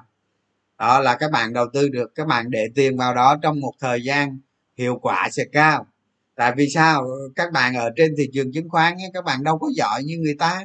Đó 0.78 1.00
là 1.00 1.16
các 1.16 1.30
bạn 1.30 1.52
đầu 1.52 1.66
tư 1.72 1.88
được 1.88 2.14
các 2.14 2.26
bạn 2.26 2.50
để 2.50 2.66
tiền 2.74 2.96
vào 2.96 3.14
đó 3.14 3.36
trong 3.42 3.60
một 3.60 3.72
thời 3.80 4.04
gian 4.04 4.38
hiệu 4.76 4.98
quả 5.02 5.28
sẽ 5.32 5.44
cao. 5.52 5.86
Tại 6.34 6.52
vì 6.56 6.68
sao? 6.68 7.08
Các 7.36 7.52
bạn 7.52 7.74
ở 7.74 7.90
trên 7.96 8.14
thị 8.18 8.30
trường 8.34 8.52
chứng 8.52 8.68
khoán 8.68 8.94
ấy, 8.94 9.10
các 9.14 9.24
bạn 9.24 9.44
đâu 9.44 9.58
có 9.58 9.68
giỏi 9.76 10.04
như 10.04 10.18
người 10.18 10.36
ta. 10.38 10.64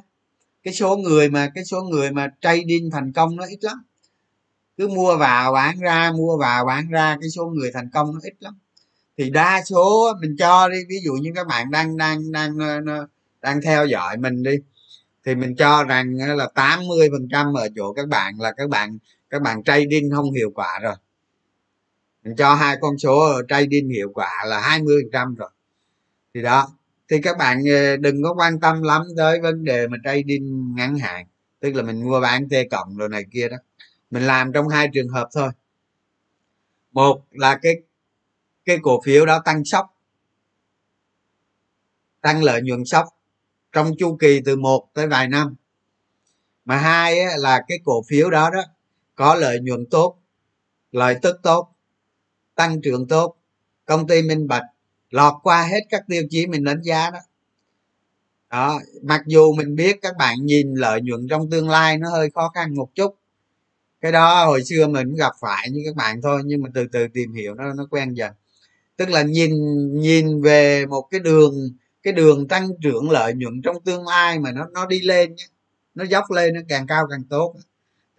Cái 0.64 0.74
số 0.74 0.98
người 0.98 1.30
mà 1.30 1.50
cái 1.56 1.66
số 1.66 1.82
người 1.82 2.12
mà 2.12 2.28
trading 2.42 2.90
thành 2.92 3.14
công 3.14 3.36
nó 3.36 3.46
ít 3.46 3.60
lắm. 3.62 3.84
Cứ 4.78 4.88
mua 4.88 5.18
vào 5.18 5.54
bán 5.54 5.80
ra 5.80 6.12
mua 6.12 6.38
vào 6.38 6.66
bán 6.66 6.90
ra 6.90 7.18
cái 7.22 7.30
số 7.30 7.46
người 7.46 7.72
thành 7.74 7.90
công 7.94 8.14
nó 8.14 8.20
ít 8.24 8.34
lắm. 8.40 8.60
Thì 9.18 9.30
đa 9.30 9.62
số 9.66 10.14
mình 10.22 10.36
cho 10.40 10.70
đi 10.70 10.78
ví 10.90 10.96
dụ 11.04 11.14
như 11.14 11.32
các 11.36 11.48
bạn 11.48 11.72
đang 11.72 11.98
đang 11.98 12.32
đang 12.32 12.58
ờ, 12.60 13.08
đang 13.42 13.62
theo 13.62 13.86
dõi 13.86 14.18
mình 14.18 14.44
đi 14.44 14.52
thì 15.26 15.36
mình 15.36 15.56
cho 15.56 15.84
rằng 15.84 16.18
ờ, 16.28 16.36
là 16.36 16.48
80 16.56 17.10
phần 17.12 17.28
trăm 17.32 17.54
ở 17.54 17.68
chỗ 17.76 17.94
các 17.94 18.08
bạn 18.08 18.34
là 18.40 18.52
các 18.58 18.70
bạn 18.70 18.98
các 19.30 19.42
bạn 19.42 19.64
trading 19.64 20.12
không 20.16 20.32
hiệu 20.32 20.52
quả 20.56 20.80
rồi. 20.84 20.96
Mình 22.24 22.36
cho 22.36 22.56
hai 22.56 22.78
con 22.82 22.98
số 22.98 23.20
ở 23.20 23.42
trading 23.50 23.90
hiệu 23.90 24.12
quả 24.14 24.44
là 24.46 24.60
20 24.62 24.96
phần 25.04 25.12
trăm 25.14 25.36
rồi. 25.36 25.50
Thì 26.34 26.42
đó, 26.42 26.68
thì 27.10 27.22
các 27.22 27.38
bạn 27.38 27.64
ờ, 27.70 27.98
đừng 27.98 28.24
có 28.24 28.34
quan 28.38 28.60
tâm 28.60 28.82
lắm 28.84 29.02
tới 29.18 29.42
vấn 29.42 29.64
đề 29.64 29.88
mà 29.88 29.98
trading 30.04 30.76
ngắn 30.76 30.98
hạn. 30.98 31.26
Tức 31.60 31.76
là 31.76 31.84
mình 31.84 32.04
mua 32.06 32.22
bán 32.22 32.50
t 32.50 32.54
cộng 32.72 32.98
rồi 32.98 33.10
này 33.10 33.24
kia 33.32 33.50
đó. 33.50 33.58
Mình 34.12 34.24
làm 34.24 34.54
trong 34.54 34.68
hai 34.68 34.90
trường 34.94 35.10
hợp 35.10 35.30
thôi. 35.34 35.50
Một 36.92 37.22
là 37.32 37.60
cái 37.62 37.74
cái 38.66 38.78
cổ 38.82 39.02
phiếu 39.06 39.26
đó 39.26 39.42
tăng 39.46 39.66
sốc. 39.66 39.96
Tăng 42.22 42.44
lợi 42.44 42.62
nhuận 42.62 42.86
sốc 42.86 43.08
trong 43.72 43.92
chu 44.00 44.18
kỳ 44.20 44.42
từ 44.46 44.56
một 44.56 44.90
tới 44.94 45.08
vài 45.08 45.28
năm. 45.28 45.56
Mà 46.66 46.78
hai 46.78 47.20
á, 47.20 47.32
là 47.38 47.62
cái 47.68 47.80
cổ 47.84 48.04
phiếu 48.08 48.30
đó 48.30 48.50
đó 48.50 48.64
có 49.16 49.36
lợi 49.36 49.60
nhuận 49.60 49.86
tốt 49.86 50.18
lợi 50.92 51.16
tức 51.22 51.40
tốt 51.44 51.76
tăng 52.56 52.82
trưởng 52.82 53.08
tốt. 53.08 53.36
Công 53.86 54.08
ty 54.08 54.22
minh 54.22 54.48
bạch 54.48 54.64
lọt 55.10 55.34
qua 55.44 55.64
hết 55.64 55.80
các 55.90 56.04
tiêu 56.08 56.24
chí 56.30 56.48
mình 56.48 56.64
đánh 56.64 56.82
giá 56.82 57.10
đó. 57.10 57.20
Đó 58.50 58.80
mặc 59.02 59.22
dù 59.28 59.54
mình 59.54 59.76
biết 59.76 59.98
các 60.02 60.18
bạn 60.18 60.46
nhìn 60.46 60.74
lợi 60.74 61.02
nhuận 61.02 61.28
trong 61.30 61.50
tương 61.50 61.70
lai 61.70 61.98
nó 61.98 62.10
hơi 62.10 62.30
khó 62.36 62.50
khăn 62.50 62.76
một 62.76 62.96
chút. 62.96 63.16
Cái 64.02 64.12
đó 64.12 64.46
hồi 64.46 64.64
xưa 64.64 64.88
mình 64.88 65.08
cũng 65.08 65.16
gặp 65.16 65.32
phải 65.42 65.70
như 65.72 65.82
các 65.86 65.96
bạn 65.96 66.22
thôi 66.22 66.42
nhưng 66.46 66.64
mà 66.64 66.70
từ 66.74 66.88
từ 66.92 67.08
tìm 67.08 67.34
hiểu 67.34 67.54
nó 67.56 67.74
nó 67.74 67.88
quen 67.92 68.14
dần. 68.14 68.32
Tức 68.98 69.10
là 69.10 69.24
nhìn 69.24 69.52
nhìn 70.02 70.42
về 70.42 70.86
một 70.86 71.08
cái 71.12 71.20
đường 71.20 71.54
cái 72.04 72.14
đường 72.14 72.48
tăng 72.48 72.70
trưởng 72.82 73.12
lợi 73.12 73.34
nhuận 73.34 73.62
trong 73.62 73.84
tương 73.84 74.08
lai 74.08 74.40
mà 74.40 74.52
nó 74.52 74.68
nó 74.74 74.86
đi 74.86 75.02
lên 75.02 75.36
nhé, 75.36 75.46
nó 75.96 76.04
dốc 76.04 76.32
lên 76.32 76.54
nó 76.54 76.62
càng 76.70 76.88
cao 76.88 77.08
càng 77.10 77.24
tốt 77.30 77.56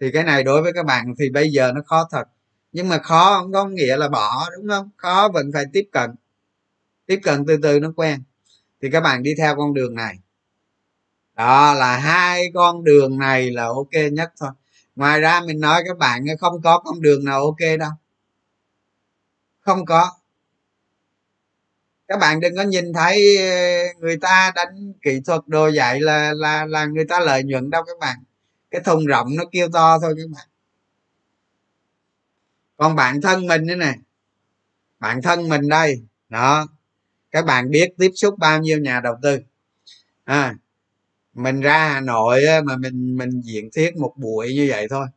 thì 0.03 0.11
cái 0.11 0.23
này 0.23 0.43
đối 0.43 0.61
với 0.61 0.73
các 0.73 0.85
bạn 0.85 1.13
thì 1.19 1.29
bây 1.29 1.51
giờ 1.51 1.71
nó 1.75 1.81
khó 1.85 2.07
thật. 2.11 2.23
Nhưng 2.71 2.89
mà 2.89 2.97
khó 2.97 3.39
không 3.39 3.51
có 3.51 3.65
nghĩa 3.65 3.97
là 3.97 4.09
bỏ, 4.09 4.49
đúng 4.57 4.67
không? 4.69 4.89
Khó 4.97 5.29
vẫn 5.33 5.51
phải 5.53 5.65
tiếp 5.73 5.87
cận. 5.91 6.15
Tiếp 7.05 7.19
cận 7.23 7.45
từ 7.45 7.57
từ 7.63 7.79
nó 7.79 7.93
quen. 7.95 8.23
Thì 8.81 8.89
các 8.91 9.01
bạn 9.01 9.23
đi 9.23 9.35
theo 9.37 9.55
con 9.55 9.73
đường 9.73 9.95
này. 9.95 10.19
Đó 11.35 11.73
là 11.73 11.97
hai 11.97 12.51
con 12.53 12.83
đường 12.83 13.17
này 13.19 13.51
là 13.51 13.65
ok 13.65 14.11
nhất 14.11 14.33
thôi. 14.39 14.49
Ngoài 14.95 15.21
ra 15.21 15.41
mình 15.41 15.59
nói 15.59 15.83
các 15.87 15.97
bạn 15.97 16.25
không 16.39 16.61
có 16.61 16.79
con 16.79 17.01
đường 17.01 17.25
nào 17.25 17.43
ok 17.43 17.79
đâu. 17.79 17.91
Không 19.59 19.85
có 19.85 20.11
các 22.07 22.19
bạn 22.19 22.39
đừng 22.39 22.55
có 22.55 22.63
nhìn 22.63 22.93
thấy 22.93 23.37
ờ, 23.37 23.99
người 23.99 24.17
ta 24.17 24.51
đánh 24.55 24.93
kỹ 25.01 25.19
thuật 25.25 25.41
đồ 25.47 25.67
dạy 25.67 26.01
là 26.01 26.33
là 26.33 26.65
là 26.65 26.85
người 26.85 27.05
ta 27.05 27.19
lợi 27.19 27.43
nhuận 27.43 27.69
đâu 27.69 27.83
các 27.83 27.99
bạn. 27.99 28.17
Cái 28.71 28.81
thùng 28.81 29.05
rộng 29.05 29.27
nó 29.35 29.43
kêu 29.51 29.69
to 29.73 29.99
thôi 29.99 30.15
các 30.17 30.29
bạn. 30.35 30.47
Còn 32.77 32.95
bản 32.95 33.21
thân 33.21 33.47
mình 33.47 33.65
nữa 33.65 33.75
nè. 33.75 33.93
Bản 34.99 35.21
thân 35.21 35.49
mình 35.49 35.69
đây. 35.69 36.03
Đó. 36.29 36.67
Các 37.31 37.45
bạn 37.45 37.71
biết 37.71 37.93
tiếp 37.97 38.11
xúc 38.15 38.35
bao 38.39 38.59
nhiêu 38.59 38.79
nhà 38.79 38.99
đầu 38.99 39.15
tư. 39.21 39.39
À, 40.23 40.55
mình 41.33 41.61
ra 41.61 41.89
hà 41.93 42.01
nội 42.01 42.41
mà 42.65 42.77
mình 42.77 43.17
mình 43.17 43.41
diễn 43.41 43.69
thuyết 43.75 43.97
một 43.97 44.13
buổi 44.17 44.53
như 44.55 44.67
vậy 44.69 44.87
thôi. 44.89 45.07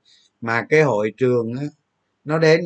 Mà 0.40 0.66
cái 0.68 0.82
hội 0.82 1.12
trường 1.16 1.54
nó 2.24 2.38
đến 2.38 2.60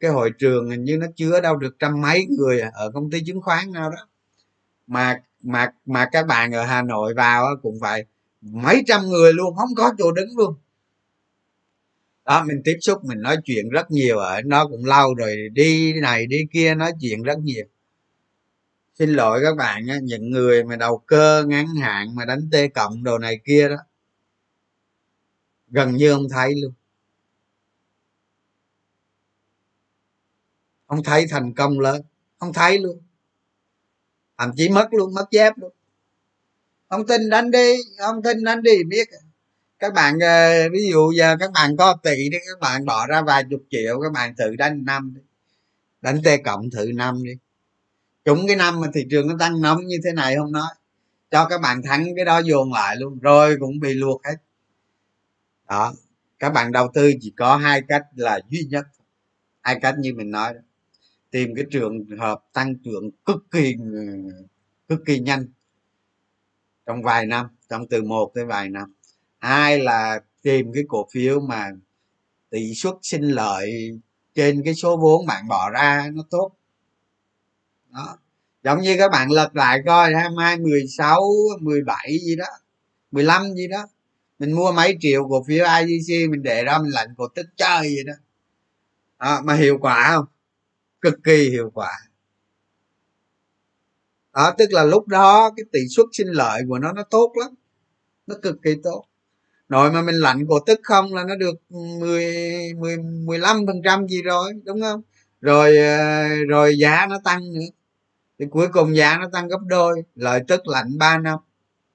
cái 0.00 0.10
hội 0.10 0.30
trường 0.38 0.70
hình 0.70 0.84
như 0.84 0.96
nó 0.96 1.06
chứa 1.16 1.40
đâu 1.40 1.56
được 1.56 1.76
trăm 1.78 2.00
mấy 2.00 2.26
người 2.38 2.60
ở 2.60 2.90
công 2.94 3.10
ty 3.10 3.20
chứng 3.26 3.42
khoán 3.42 3.72
nào 3.72 3.90
đó. 3.90 4.08
Mà 4.86 5.20
mà 5.40 5.72
mà 5.86 6.08
các 6.12 6.26
bạn 6.26 6.52
ở 6.52 6.64
hà 6.64 6.82
nội 6.82 7.14
vào 7.14 7.56
cũng 7.62 7.78
phải 7.80 8.04
mấy 8.40 8.82
trăm 8.86 9.06
người 9.06 9.32
luôn, 9.32 9.56
không 9.56 9.74
có 9.76 9.92
chỗ 9.98 10.12
đứng 10.12 10.36
luôn. 10.36 10.54
Đó, 12.24 12.44
mình 12.44 12.62
tiếp 12.64 12.76
xúc, 12.80 13.04
mình 13.04 13.22
nói 13.22 13.36
chuyện 13.44 13.68
rất 13.68 13.90
nhiều 13.90 14.18
ở, 14.18 14.42
nó 14.42 14.66
cũng 14.68 14.84
lâu 14.84 15.14
rồi, 15.14 15.36
đi 15.52 15.92
này 16.00 16.26
đi 16.26 16.38
kia 16.52 16.74
nói 16.74 16.92
chuyện 17.00 17.22
rất 17.22 17.38
nhiều. 17.38 17.64
Xin 18.94 19.10
lỗi 19.10 19.40
các 19.42 19.56
bạn 19.56 19.86
nhé, 19.86 19.98
những 20.02 20.30
người 20.30 20.64
mà 20.64 20.76
đầu 20.76 21.02
cơ 21.06 21.44
ngắn 21.48 21.66
hạn 21.66 22.14
mà 22.14 22.24
đánh 22.24 22.48
tê 22.52 22.68
cộng 22.68 23.04
đồ 23.04 23.18
này 23.18 23.40
kia 23.44 23.68
đó, 23.68 23.76
gần 25.68 25.96
như 25.96 26.12
không 26.14 26.28
thấy 26.30 26.54
luôn. 26.62 26.72
Không 30.86 31.02
thấy 31.02 31.26
thành 31.30 31.54
công 31.54 31.80
lớn. 31.80 32.02
Không 32.38 32.52
thấy 32.52 32.78
luôn. 32.78 32.98
Thậm 34.38 34.50
chí 34.56 34.68
mất 34.68 34.88
luôn, 34.90 35.14
mất 35.14 35.30
dép 35.30 35.52
luôn. 35.56 35.72
Không 36.88 37.06
tin 37.06 37.30
đánh 37.30 37.50
đi, 37.50 37.76
không 37.98 38.22
tin 38.22 38.44
đánh 38.44 38.62
đi 38.62 38.84
biết. 38.88 39.08
Các 39.78 39.94
bạn 39.94 40.18
ờ, 40.18 40.68
ví 40.72 40.90
dụ 40.90 41.12
giờ 41.12 41.36
các 41.40 41.50
bạn 41.54 41.76
có 41.76 41.96
tỷ 42.02 42.28
thì 42.32 42.38
các 42.46 42.60
bạn 42.60 42.84
bỏ 42.84 43.06
ra 43.06 43.22
vài 43.22 43.44
chục 43.50 43.62
triệu, 43.70 44.00
các 44.00 44.12
bạn 44.12 44.34
thử 44.36 44.56
đánh 44.56 44.84
năm 44.84 45.14
đi. 45.14 45.20
Đánh 46.00 46.22
t 46.24 46.28
cộng 46.44 46.70
thử 46.70 46.90
năm 46.94 47.22
đi. 47.24 47.32
Chúng 48.24 48.46
cái 48.46 48.56
năm 48.56 48.80
mà 48.80 48.86
thị 48.94 49.06
trường 49.10 49.28
nó 49.28 49.34
tăng 49.38 49.60
nóng 49.62 49.86
như 49.86 49.96
thế 50.04 50.12
này 50.12 50.36
không 50.36 50.52
nói. 50.52 50.68
Cho 51.30 51.46
các 51.48 51.60
bạn 51.60 51.82
thắng 51.82 52.06
cái 52.16 52.24
đó 52.24 52.38
dồn 52.38 52.72
lại 52.72 52.96
luôn, 52.96 53.18
rồi 53.18 53.56
cũng 53.60 53.80
bị 53.80 53.94
luộc 53.94 54.24
hết. 54.24 54.36
Đó. 55.68 55.94
Các 56.38 56.50
bạn 56.50 56.72
đầu 56.72 56.88
tư 56.94 57.12
chỉ 57.20 57.32
có 57.36 57.56
hai 57.56 57.82
cách 57.88 58.02
là 58.14 58.40
duy 58.48 58.66
nhất. 58.70 58.86
Hai 59.60 59.78
cách 59.82 59.94
như 59.98 60.14
mình 60.14 60.30
nói 60.30 60.54
đó 60.54 60.60
tìm 61.30 61.54
cái 61.56 61.64
trường 61.70 62.06
hợp 62.18 62.40
tăng 62.52 62.74
trưởng 62.84 63.10
cực 63.24 63.46
kỳ 63.50 63.74
cực 64.88 65.00
kỳ 65.06 65.18
nhanh 65.18 65.46
trong 66.86 67.02
vài 67.02 67.26
năm 67.26 67.46
trong 67.68 67.86
từ 67.88 68.02
một 68.02 68.32
tới 68.34 68.44
vài 68.44 68.68
năm. 68.68 68.94
Hai 69.38 69.78
là 69.78 70.20
tìm 70.42 70.72
cái 70.72 70.84
cổ 70.88 71.08
phiếu 71.12 71.40
mà 71.40 71.70
tỷ 72.50 72.74
suất 72.74 72.94
sinh 73.02 73.22
lợi 73.22 73.98
trên 74.34 74.62
cái 74.64 74.74
số 74.74 74.96
vốn 74.96 75.26
bạn 75.26 75.48
bỏ 75.48 75.70
ra 75.70 76.10
nó 76.14 76.22
tốt. 76.30 76.52
Đó. 77.90 78.18
Giống 78.64 78.80
như 78.80 78.96
các 78.98 79.10
bạn 79.12 79.30
lật 79.30 79.56
lại 79.56 79.80
coi 79.86 80.14
hai 80.14 80.28
hai 80.38 80.56
mười 80.56 80.86
sáu 80.86 81.22
mười 81.60 81.80
bảy 81.82 82.18
gì 82.22 82.36
đó 82.36 82.46
mười 83.10 83.24
lăm 83.24 83.54
gì 83.54 83.68
đó. 83.68 83.86
Mình 84.38 84.52
mua 84.52 84.72
mấy 84.72 84.96
triệu 85.00 85.28
cổ 85.28 85.44
phiếu 85.44 85.66
IGC 85.80 86.30
mình 86.30 86.42
để 86.42 86.64
ra 86.64 86.78
mình 86.78 86.90
lạnh 86.90 87.08
cổ 87.16 87.28
tức 87.28 87.46
chơi 87.56 87.80
vậy 87.80 88.04
đó. 88.06 88.12
À, 89.16 89.40
mà 89.44 89.54
hiệu 89.54 89.78
quả 89.80 90.12
không? 90.14 90.24
Cực 91.06 91.24
kỳ 91.24 91.50
hiệu 91.50 91.70
quả. 91.74 91.92
Đó, 94.34 94.54
tức 94.58 94.72
là 94.72 94.84
lúc 94.84 95.08
đó 95.08 95.50
cái 95.56 95.64
tỷ 95.72 95.80
suất 95.96 96.06
sinh 96.12 96.28
lợi 96.28 96.62
của 96.68 96.78
nó 96.78 96.92
nó 96.92 97.02
tốt 97.02 97.32
lắm. 97.34 97.54
Nó 98.26 98.34
cực 98.42 98.62
kỳ 98.62 98.70
tốt. 98.82 99.04
Rồi 99.68 99.92
mà 99.92 100.02
mình 100.02 100.14
lạnh 100.14 100.46
cổ 100.48 100.58
tức 100.66 100.80
không 100.82 101.14
là 101.14 101.24
nó 101.24 101.36
được 101.36 101.54
10 101.70 102.74
10 102.74 102.96
15 102.98 103.66
phần 103.66 103.82
trăm 103.84 104.06
gì 104.08 104.22
rồi, 104.22 104.52
đúng 104.64 104.80
không? 104.82 105.02
Rồi 105.40 105.76
ờ, 105.78 106.28
rồi 106.48 106.78
giá 106.78 107.06
nó 107.10 107.20
tăng 107.24 107.54
nữa. 107.54 107.60
Thì 108.38 108.46
cuối 108.50 108.68
cùng 108.72 108.96
giá 108.96 109.18
nó 109.18 109.28
tăng 109.32 109.48
gấp 109.48 109.60
đôi, 109.66 110.02
lợi 110.14 110.40
tức 110.48 110.66
lạnh 110.66 110.98
3 110.98 111.18
năm. 111.18 111.38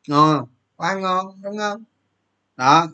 Ngon, 0.08 0.48
quá 0.76 0.96
ngon, 0.96 1.42
đúng 1.44 1.58
không? 1.58 1.84
Đó 2.58 2.88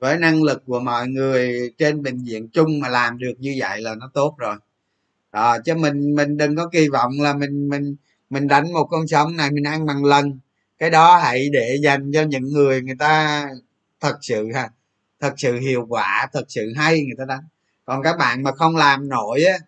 với 0.00 0.18
năng 0.18 0.42
lực 0.42 0.62
của 0.66 0.80
mọi 0.80 1.08
người 1.08 1.72
trên 1.78 2.02
bệnh 2.02 2.24
viện 2.24 2.48
chung 2.48 2.80
mà 2.80 2.88
làm 2.88 3.18
được 3.18 3.34
như 3.38 3.56
vậy 3.58 3.82
là 3.82 3.94
nó 3.94 4.10
tốt 4.14 4.34
rồi. 4.38 4.56
Đó, 5.32 5.58
chứ 5.64 5.74
mình 5.74 6.14
mình 6.16 6.36
đừng 6.36 6.56
có 6.56 6.68
kỳ 6.68 6.88
vọng 6.88 7.12
là 7.20 7.34
mình 7.34 7.68
mình 7.68 7.96
mình 8.30 8.48
đánh 8.48 8.72
một 8.72 8.84
con 8.84 9.08
sóng 9.08 9.36
này 9.36 9.50
mình 9.50 9.64
ăn 9.64 9.86
bằng 9.86 10.04
lần. 10.04 10.38
Cái 10.78 10.90
đó 10.90 11.18
hãy 11.18 11.48
để 11.52 11.78
dành 11.82 12.12
cho 12.12 12.22
những 12.22 12.44
người 12.44 12.82
người 12.82 12.96
ta 12.98 13.46
thật 14.00 14.18
sự 14.22 14.52
ha 14.54 14.70
thật 15.20 15.34
sự 15.36 15.58
hiệu 15.58 15.86
quả 15.88 16.28
thật 16.32 16.44
sự 16.48 16.72
hay 16.76 17.02
người 17.02 17.16
ta 17.18 17.24
đánh. 17.24 17.44
Còn 17.84 18.02
các 18.02 18.16
bạn 18.18 18.42
mà 18.42 18.52
không 18.52 18.76
làm 18.76 19.08
nổi 19.08 19.44
á 19.44 19.58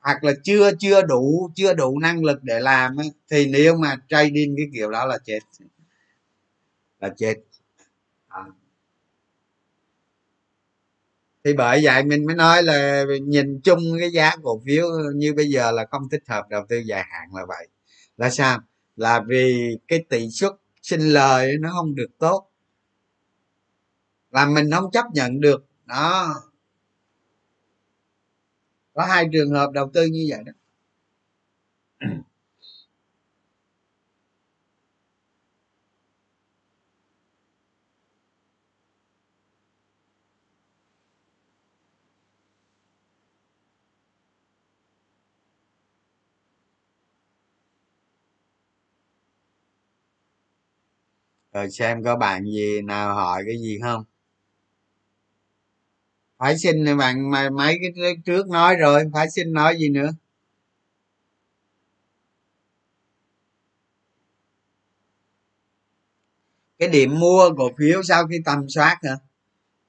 hoặc 0.00 0.24
là 0.24 0.32
chưa 0.44 0.70
chưa 0.78 1.02
đủ 1.02 1.50
chưa 1.54 1.74
đủ 1.74 1.98
năng 1.98 2.24
lực 2.24 2.44
để 2.44 2.60
làm 2.60 2.96
á, 2.96 3.04
thì 3.30 3.46
nếu 3.46 3.76
mà 3.76 3.96
trading 4.08 4.54
cái 4.56 4.66
kiểu 4.74 4.90
đó 4.90 5.06
là 5.06 5.18
chết. 5.24 5.38
Là 7.00 7.08
chết 7.16 7.34
à 8.28 8.42
thì 11.44 11.52
bởi 11.54 11.80
vậy 11.84 12.04
mình 12.04 12.26
mới 12.26 12.36
nói 12.36 12.62
là 12.62 13.04
nhìn 13.22 13.60
chung 13.60 13.80
cái 14.00 14.10
giá 14.10 14.36
cổ 14.42 14.60
phiếu 14.66 14.86
như 15.14 15.34
bây 15.34 15.48
giờ 15.50 15.70
là 15.70 15.86
không 15.90 16.08
thích 16.08 16.22
hợp 16.28 16.48
đầu 16.48 16.66
tư 16.68 16.78
dài 16.78 17.04
hạn 17.10 17.34
là 17.34 17.44
vậy. 17.48 17.68
Là 18.16 18.30
sao? 18.30 18.60
Là 18.96 19.20
vì 19.26 19.76
cái 19.88 20.04
tỷ 20.08 20.30
suất 20.30 20.52
sinh 20.82 21.00
lời 21.00 21.56
nó 21.60 21.70
không 21.72 21.94
được 21.94 22.18
tốt. 22.18 22.50
Là 24.30 24.46
mình 24.46 24.70
không 24.70 24.90
chấp 24.90 25.04
nhận 25.14 25.40
được. 25.40 25.66
Đó. 25.86 26.34
Có 28.94 29.04
hai 29.04 29.28
trường 29.32 29.50
hợp 29.50 29.72
đầu 29.72 29.90
tư 29.94 30.04
như 30.04 30.26
vậy 30.30 30.40
đó. 30.46 30.52
rồi 51.52 51.70
xem 51.70 52.02
có 52.04 52.16
bạn 52.16 52.44
gì 52.44 52.80
nào 52.82 53.14
hỏi 53.14 53.42
cái 53.46 53.58
gì 53.58 53.78
không? 53.82 54.04
Phải 56.38 56.58
xin 56.58 56.98
bạn 56.98 57.30
mà 57.30 57.50
mấy 57.50 57.78
cái 57.82 58.16
trước 58.24 58.48
nói 58.48 58.76
rồi 58.76 59.04
phải 59.12 59.30
xin 59.30 59.52
nói 59.52 59.76
gì 59.78 59.88
nữa? 59.88 60.10
Cái 66.78 66.88
điểm 66.88 67.20
mua 67.20 67.50
cổ 67.56 67.70
phiếu 67.78 68.02
sau 68.02 68.26
khi 68.26 68.36
tầm 68.44 68.68
soát 68.68 68.98
hả? 69.02 69.16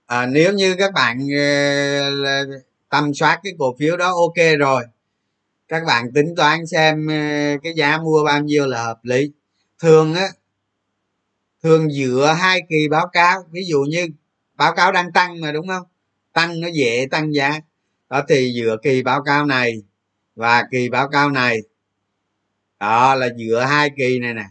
À, 0.06 0.26
nếu 0.26 0.54
như 0.54 0.76
các 0.80 0.94
bạn 0.94 1.20
ờ, 1.38 2.46
tầm 2.90 3.14
soát 3.14 3.40
cái 3.44 3.54
cổ 3.60 3.76
phiếu 3.80 3.98
đó 3.98 4.08
ok 4.16 4.60
rồi. 4.60 4.84
Các 5.68 5.84
bạn 5.88 6.14
tính 6.16 6.34
toán 6.38 6.68
xem 6.68 7.08
ờ, 7.08 7.16
cái 7.64 7.74
giá 7.76 7.98
mua 7.98 8.24
bao 8.26 8.42
nhiêu 8.42 8.68
là 8.68 8.84
hợp 8.84 9.00
lý. 9.04 9.32
Thường 9.80 10.14
á 10.16 10.28
thường 11.64 11.92
dựa 11.92 12.36
hai 12.38 12.62
kỳ 12.70 12.88
báo 12.88 13.08
cáo. 13.14 13.44
Ví 13.52 13.64
dụ 13.66 13.82
như 13.82 14.08
báo 14.56 14.74
cáo 14.76 14.92
đang 14.92 15.12
tăng 15.12 15.42
mà, 15.42 15.52
đúng 15.52 15.68
không? 15.68 15.84
Tăng 16.34 16.62
nó 16.62 16.68
dễ 16.74 17.08
tăng 17.12 17.34
giá. 17.34 17.60
Đó, 18.10 18.22
thì 18.30 18.54
dựa 18.56 18.78
kỳ 18.84 19.04
báo 19.04 19.24
cáo 19.24 19.46
này 19.46 19.82
và 20.36 20.64
kỳ 20.72 20.90
báo 20.90 21.10
cáo 21.10 21.30
này. 21.30 21.60
Đó, 22.80 23.16
là 23.16 23.30
dựa 23.38 23.66
hai 23.70 23.90
kỳ 23.98 24.20
này 24.20 24.34
nè. 24.34 24.46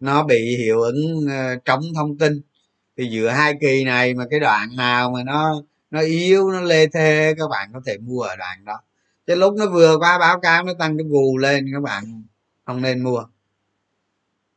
Nó 0.00 0.22
bị 0.22 0.56
hiệu 0.56 0.80
ứng 0.80 1.26
ờ, 1.30 1.56
trống 1.64 1.82
thông 1.94 2.18
tin. 2.18 2.40
Thì 2.96 3.10
dựa 3.10 3.28
hai 3.28 3.54
kỳ 3.60 3.84
này 3.84 4.14
mà 4.14 4.24
cái 4.30 4.40
đoạn 4.40 4.76
nào 4.76 5.10
mà 5.10 5.22
nó 5.24 5.62
nó 5.90 6.00
yếu, 6.00 6.52
nó 6.52 6.60
lê 6.60 6.86
thê, 6.86 7.34
các 7.38 7.48
bạn 7.50 7.70
có 7.72 7.80
thể 7.86 7.98
mua 7.98 8.20
ở 8.20 8.36
đoạn 8.36 8.64
đó. 8.64 8.80
Chứ 9.26 9.34
lúc 9.34 9.54
nó 9.54 9.66
vừa 9.66 9.98
qua 9.98 10.18
báo 10.18 10.40
cáo, 10.40 10.64
nó 10.64 10.72
tăng 10.78 10.98
cái 10.98 11.06
gù 11.08 11.38
lên, 11.38 11.66
các 11.74 11.82
bạn 11.82 12.24
không 12.64 12.82
nên 12.82 13.02
mua 13.02 13.24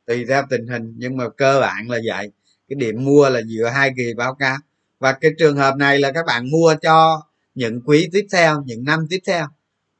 tùy 0.07 0.25
theo 0.25 0.43
tình 0.49 0.67
hình, 0.67 0.93
nhưng 0.97 1.17
mà 1.17 1.29
cơ 1.29 1.59
bản 1.61 1.89
là 1.89 1.97
vậy. 2.05 2.31
Cái 2.69 2.75
điểm 2.75 3.05
mua 3.05 3.29
là 3.29 3.41
dựa 3.41 3.69
hai 3.73 3.93
kỳ 3.97 4.13
báo 4.13 4.35
cáo. 4.35 4.57
Và 4.99 5.13
cái 5.13 5.31
trường 5.39 5.57
hợp 5.57 5.75
này 5.75 5.99
là 5.99 6.11
các 6.11 6.25
bạn 6.25 6.51
mua 6.51 6.75
cho 6.81 7.21
những 7.55 7.81
quý 7.85 8.09
tiếp 8.11 8.27
theo, 8.31 8.63
những 8.65 8.83
năm 8.83 9.07
tiếp 9.09 9.19
theo. 9.27 9.47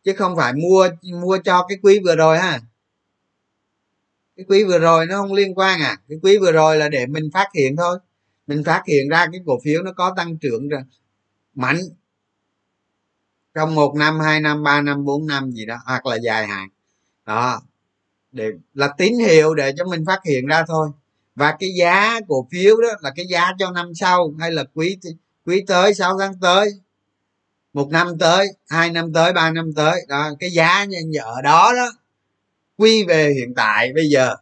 Chứ 0.03 0.13
không 0.17 0.35
phải 0.35 0.53
mua 0.53 0.89
mua 1.21 1.37
cho 1.37 1.65
cái 1.69 1.77
quý 1.81 1.99
vừa 2.05 2.15
rồi 2.15 2.37
ha. 2.39 2.59
Cái 4.35 4.45
quý 4.49 4.63
vừa 4.63 4.79
rồi 4.79 5.05
nó 5.05 5.17
không 5.17 5.33
liên 5.33 5.55
quan 5.55 5.79
à. 5.79 5.97
Cái 6.09 6.17
quý 6.21 6.37
vừa 6.37 6.51
rồi 6.51 6.77
là 6.77 6.89
để 6.89 7.05
mình 7.05 7.29
phát 7.33 7.47
hiện 7.55 7.75
thôi. 7.75 7.99
Mình 8.47 8.63
phát 8.63 8.83
hiện 8.87 9.09
ra 9.09 9.27
cái 9.31 9.41
cổ 9.45 9.59
phiếu 9.63 9.83
nó 9.83 9.91
có 9.91 10.13
tăng 10.17 10.37
trưởng 10.37 10.69
rồi. 10.69 10.81
Mạnh. 11.55 11.79
Trong 13.55 13.75
một 13.75 13.95
năm, 13.95 14.19
hai 14.19 14.39
năm, 14.39 14.63
ba 14.63 14.81
năm, 14.81 15.05
bốn 15.05 15.27
năm 15.27 15.51
gì 15.51 15.65
đó, 15.65 15.77
hoặc 15.85 16.05
là 16.05 16.15
dài 16.15 16.47
hạn. 16.47 16.69
Đó 17.25 17.61
để 18.37 18.51
là 18.73 18.89
tín 18.97 19.13
hiệu 19.19 19.53
để 19.55 19.73
cho 19.77 19.85
mình 19.85 20.05
phát 20.07 20.19
hiện 20.25 20.45
ra 20.45 20.63
thôi. 20.67 20.89
Và 21.35 21.55
cái 21.59 21.69
giá 21.79 22.19
cổ 22.27 22.47
phiếu 22.51 22.81
đó 22.81 22.89
là 23.01 23.11
cái 23.15 23.25
giá 23.27 23.51
cho 23.59 23.71
năm 23.71 23.91
sau, 23.95 24.33
hay 24.39 24.51
là 24.51 24.63
quý 24.73 24.97
quý 25.45 25.63
tới 25.67 25.93
6 25.93 26.17
tháng 26.19 26.33
tới, 26.41 26.69
một 27.73 27.89
năm 27.91 28.17
tới, 28.19 28.47
hai 28.69 28.89
năm 28.91 29.13
tới, 29.13 29.33
ba 29.33 29.51
năm 29.51 29.73
tới. 29.75 30.01
Đó, 30.07 30.31
cái 30.39 30.49
giá 30.49 30.85
ở 31.23 31.41
đó 31.41 31.73
đó, 31.75 31.91
quy 32.77 33.03
về 33.03 33.33
hiện 33.33 33.53
tại 33.55 33.93
bây 33.93 34.09
giờ 34.09 34.35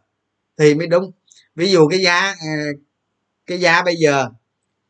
thì 0.58 0.74
mới 0.74 0.86
đúng. 0.86 1.12
Ví 1.56 1.70
dụ 1.70 1.88
cái 1.88 2.00
giá 2.00 2.20
à, 2.20 2.66
cái 3.46 3.60
giá 3.60 3.82
bây 3.82 3.96
giờ 3.96 4.28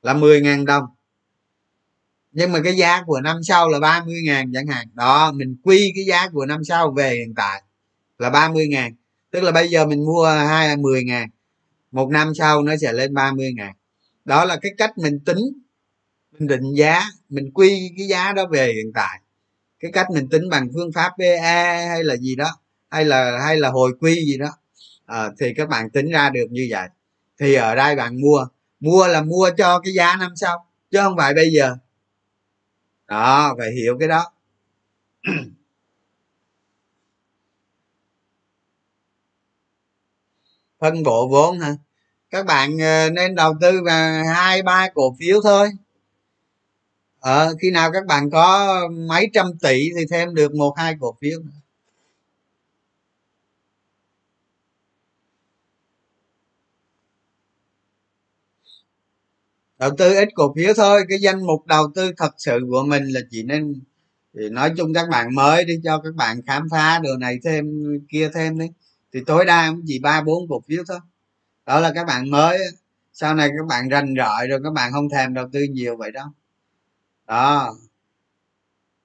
là 0.03 0.15
10.000 0.15 0.66
đồng, 0.66 0.85
nhưng 2.33 2.53
mà 2.53 2.61
cái 2.65 2.77
giá 2.77 3.03
của 3.07 3.20
năm 3.20 3.43
sau 3.43 3.69
là 3.69 3.78
30 3.81 4.23
ngàn 4.24 4.53
chẳng 4.55 4.66
hạn. 4.66 4.89
Đó, 4.95 5.33
mình 5.33 5.57
quy 5.65 5.93
cái 5.97 6.05
giá 6.05 6.28
của 6.28 6.47
năm 6.47 6.65
sau 6.65 6.91
về 6.91 7.11
hiện 7.15 7.35
tại 7.37 7.62
là 8.18 8.30
30 8.30 8.68
ngàn. 8.68 8.94
Tức 9.30 9.40
là 9.40 9.52
bây 9.52 9.68
giờ 9.68 9.86
mình 9.86 10.05
mua 10.05 10.26
hai 10.26 10.76
mười 10.76 11.05
ngàn. 11.05 11.28
Một 11.93 12.10
năm 12.10 12.34
sau 12.34 12.62
nó 12.62 12.76
sẽ 12.76 12.93
lên 12.93 13.14
30 13.14 13.52
ngàn. 13.56 13.72
Đó 14.24 14.44
là 14.44 14.56
cái 14.62 14.72
cách 14.78 14.98
mình 14.98 15.20
tính 15.20 15.38
mình 16.32 16.48
định 16.48 16.74
giá 16.74 17.02
mình 17.28 17.51
quy 17.55 17.94
cái 17.98 18.06
giá 18.06 18.32
đó 18.32 18.47
về 18.47 18.72
hiện 18.72 18.93
tại. 18.94 19.20
Cái 19.80 19.93
cách 19.93 20.06
mình 20.14 20.28
tính 20.28 20.48
bằng 20.51 20.68
phương 20.74 20.93
pháp 20.93 21.12
PE 21.18 21.86
hay 21.88 22.05
là 22.05 22.16
gì 22.16 22.36
đó 22.36 22.60
hay 22.90 23.05
là 23.05 23.38
hay 23.40 23.56
là 23.56 23.70
hồi 23.70 23.93
quy 24.01 24.14
gì 24.14 24.38
đó 24.38 24.48
à, 25.06 25.30
thì 25.40 25.55
các 25.56 25.68
bạn 25.68 25.90
tính 25.90 26.10
ra 26.10 26.30
được 26.30 26.47
như 26.51 26.66
vậy. 26.70 26.88
Thì 27.40 27.55
ở 27.55 27.74
đây 27.74 27.97
bạn 27.97 28.20
mua 28.20 28.47
mua 28.80 29.06
là 29.06 29.22
mua 29.22 29.51
cho 29.59 29.80
cái 29.80 29.94
giá 29.94 30.16
năm 30.16 30.32
sau 30.36 30.66
chứ 30.90 30.98
không 31.02 31.16
phải 31.16 31.34
bây 31.34 31.51
giờ. 31.51 31.76
Đó 33.06 33.55
phải 33.59 33.72
hiểu 33.72 33.97
cái 33.98 34.09
đó. 34.09 34.32
phân 40.81 41.03
bổ 41.03 41.28
vốn 41.28 41.59
hả? 41.61 41.74
Các 42.31 42.47
bạn 42.47 42.78
ờ, 42.78 43.11
nên 43.11 43.35
đầu 43.35 43.55
tư 43.61 43.82
vào 43.86 44.24
hai 44.24 44.62
ba 44.62 44.89
cổ 44.94 45.16
phiếu 45.20 45.40
thôi. 45.44 45.69
Ờ, 47.20 47.55
khi 47.62 47.70
nào 47.70 47.93
các 47.93 48.07
bạn 48.07 48.31
có 48.31 48.78
mấy 49.09 49.31
trăm 49.32 49.47
tỷ 49.62 49.90
thì 49.97 50.05
thêm 50.11 50.35
được 50.35 50.55
một 50.55 50.74
hai 50.77 50.94
cổ 51.01 51.16
phiếu 51.20 51.40
nữa. 51.40 51.61
Đầu 59.78 59.90
tư 59.98 60.15
ít 60.15 60.28
cổ 60.35 60.55
phiếu 60.57 60.74
thôi 60.77 61.03
cái 61.09 61.19
danh 61.20 61.47
mục 61.47 61.66
đầu 61.66 61.86
tư 61.94 62.12
thật 62.16 62.31
sự 62.39 62.59
của 62.70 62.85
mình 62.89 63.05
là 63.05 63.20
chỉ 63.31 63.43
nên 63.43 63.74
thì 64.35 64.48
nói 64.48 64.73
chung 64.77 64.94
các 64.94 65.09
bạn 65.11 65.35
mới 65.35 65.65
đi 65.65 65.74
cho 65.85 66.01
các 66.05 66.15
bạn 66.15 66.40
khám 66.47 66.69
phá 66.70 67.01
đồ 67.05 67.16
này 67.20 67.39
thêm 67.44 67.65
kia 68.12 68.31
thêm 68.35 68.59
đi 68.59 68.66
thì 69.16 69.22
tối 69.26 69.44
đa 69.44 69.70
cũng 69.70 69.82
chỉ 69.86 69.98
ba, 69.98 70.22
bốn 70.22 70.48
cổ 70.48 70.60
phiếu 70.68 70.84
thôi. 70.88 70.98
Đó 71.66 71.80
là 71.80 71.93
các 71.94 72.06
bạn 72.06 72.30
mới 72.30 72.59
sau 73.12 73.34
này 73.34 73.48
các 73.48 73.66
bạn 73.68 73.88
rành 73.88 74.14
rọi 74.18 74.47
rồi, 74.48 74.60
các 74.64 74.72
bạn 74.72 74.93
không 74.93 75.09
thèm 75.10 75.34
đầu 75.34 75.48
tư 75.52 75.62
nhiều 75.70 75.97
vậy 75.97 76.12
đâu 76.12 76.26
đó. 77.26 77.76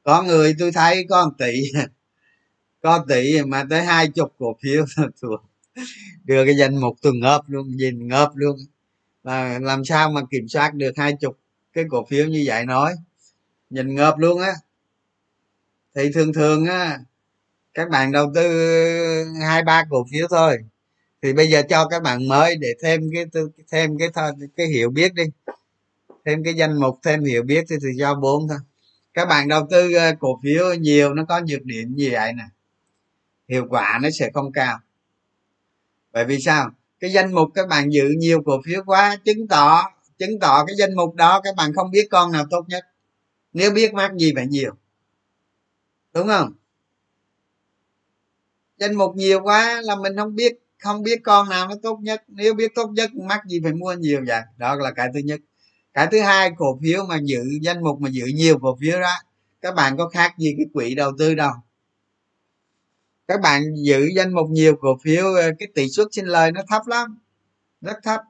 Có 0.04 0.24
người 0.24 0.56
tôi 0.60 0.72
thấy 0.72 1.06
có 1.10 1.26
một 1.26 1.32
tỷ, 1.38 1.62
có 2.82 3.06
tỷ 3.08 3.42
mà 3.44 3.64
tới 3.70 3.84
hai 3.84 4.08
chục 4.08 4.36
cổ 4.40 4.58
phiếu 4.64 4.86
đưa 6.24 6.46
cái 6.46 6.56
danh 6.58 6.82
mục 6.82 6.96
tôi 7.02 7.14
ngợp 7.16 7.42
luôn, 7.48 7.68
nhìn 7.76 8.08
ngợp 8.08 8.32
luôn. 8.36 8.58
Là 9.24 9.60
làm 9.60 9.86
sao 9.86 10.12
mà 10.12 10.22
kiểm 10.32 10.48
soát 10.48 10.74
được 10.74 10.92
hai 10.98 11.14
chục 11.20 11.40
cái 11.74 11.86
cổ 11.90 12.06
phiếu 12.10 12.26
như 12.28 12.44
vậy 12.46 12.66
nói. 12.66 12.96
Nhìn 13.70 13.96
ngợp 13.96 14.18
luôn 14.18 14.42
á. 14.42 14.52
Thì 15.96 16.12
thường 16.14 16.34
thường 16.34 16.66
á 16.66 17.00
các 17.74 17.90
bạn 17.90 18.12
đầu 18.12 18.32
tư 18.36 18.44
hai 19.42 19.64
ba 19.64 19.86
cổ 19.90 20.06
phiếu 20.12 20.28
thôi. 20.30 20.58
Thì 21.22 21.34
bây 21.34 21.48
giờ 21.48 21.62
cho 21.70 21.88
các 21.88 22.04
bạn 22.04 22.28
mới 22.28 22.56
để 22.56 22.68
thêm 22.84 23.02
cái 23.14 23.26
thêm 23.72 23.98
cái 23.98 24.10
cái 24.58 24.68
hiểu 24.68 24.90
biết 24.90 25.14
đi. 25.14 25.24
Thêm 26.26 26.44
cái 26.44 26.54
danh 26.54 26.80
mục 26.80 27.00
thêm 27.04 27.24
hiểu 27.24 27.44
biết 27.44 27.66
thì, 27.70 27.76
thì 27.82 27.90
cho 28.00 28.16
bốn 28.16 28.48
thôi. 28.48 28.58
Các 29.14 29.26
bạn 29.26 29.48
đầu 29.48 29.68
tư 29.72 29.94
ờ, 29.94 30.12
cổ 30.20 30.40
phiếu 30.44 30.74
nhiều 30.74 31.14
nó 31.14 31.26
có 31.26 31.40
nhược 31.40 31.64
điểm 31.64 31.96
gì 31.96 32.10
vậy 32.10 32.34
nè? 32.34 32.44
Hiệu 33.50 33.66
quả 33.70 34.00
nó 34.04 34.10
sẽ 34.10 34.30
không 34.34 34.52
cao. 34.52 34.80
Bởi 36.12 36.26
vì 36.26 36.40
sao? 36.40 36.72
Cái 37.00 37.12
danh 37.12 37.34
mục 37.34 37.50
các 37.54 37.68
bạn 37.68 37.94
giữ 37.94 38.10
nhiều 38.18 38.42
cổ 38.46 38.62
phiếu 38.66 38.84
quá 38.86 39.16
chứng 39.26 39.48
tỏ 39.48 39.92
chứng 40.18 40.40
tỏ 40.40 40.66
cái 40.66 40.76
danh 40.80 40.96
mục 40.96 41.16
đó 41.16 41.42
các 41.44 41.56
bạn 41.56 41.74
không 41.74 41.92
biết 41.92 42.08
con 42.12 42.32
nào 42.32 42.46
tốt 42.50 42.66
nhất. 42.68 42.86
Nếu 43.54 43.72
biết 43.72 43.94
mắc 43.94 44.12
gì 44.16 44.32
phải 44.36 44.48
nhiều. 44.48 44.74
Đúng 46.14 46.28
không? 46.28 46.54
Danh 48.82 48.96
mục 48.96 49.16
nhiều 49.16 49.42
quá 49.44 49.82
là 49.84 49.96
mình 49.96 50.18
không 50.18 50.36
biết 50.36 50.54
không 50.80 51.04
biết 51.04 51.20
con 51.24 51.50
nào 51.50 51.68
nó 51.68 51.76
tốt 51.84 52.00
nhất. 52.02 52.24
Nếu 52.28 52.54
biết 52.54 52.72
tốt 52.76 52.90
nhất, 52.94 53.16
mắc 53.16 53.42
gì 53.48 53.60
phải 53.64 53.74
mua 53.74 53.94
nhiều 53.94 54.24
vậy? 54.28 54.42
Đó 54.58 54.76
là 54.76 54.92
cái 54.92 55.10
thứ 55.14 55.20
nhất. 55.20 55.40
Cái 55.94 56.08
thứ 56.12 56.20
hai, 56.20 56.52
cổ 56.58 56.80
phiếu 56.84 57.06
mà 57.06 57.18
giữ, 57.24 57.44
danh 57.62 57.84
mục 57.84 58.02
mà 58.02 58.10
giữ 58.10 58.26
nhiều 58.26 58.60
cổ 58.62 58.78
phiếu 58.82 59.00
đó, 59.00 59.12
các 59.62 59.76
bạn 59.76 59.98
có 59.98 60.10
khác 60.10 60.34
gì 60.38 60.54
cái 60.58 60.66
quỹ 60.74 60.96
đầu 60.96 61.12
tư 61.20 61.36
đâu. 61.36 61.52
Các 63.28 63.42
bạn 63.42 63.64
giữ 63.76 64.10
danh 64.16 64.34
mục 64.34 64.50
nhiều 64.50 64.76
cổ 64.76 64.98
phiếu 65.04 65.26
ờ, 65.34 65.52
cái 65.60 65.68
tỷ 65.76 65.90
suất 65.90 66.08
sinh 66.12 66.26
lời 66.26 66.52
nó 66.52 66.62
thấp 66.68 66.88
lắm, 66.88 67.20
rất 67.82 67.98
thấp. 68.04 68.22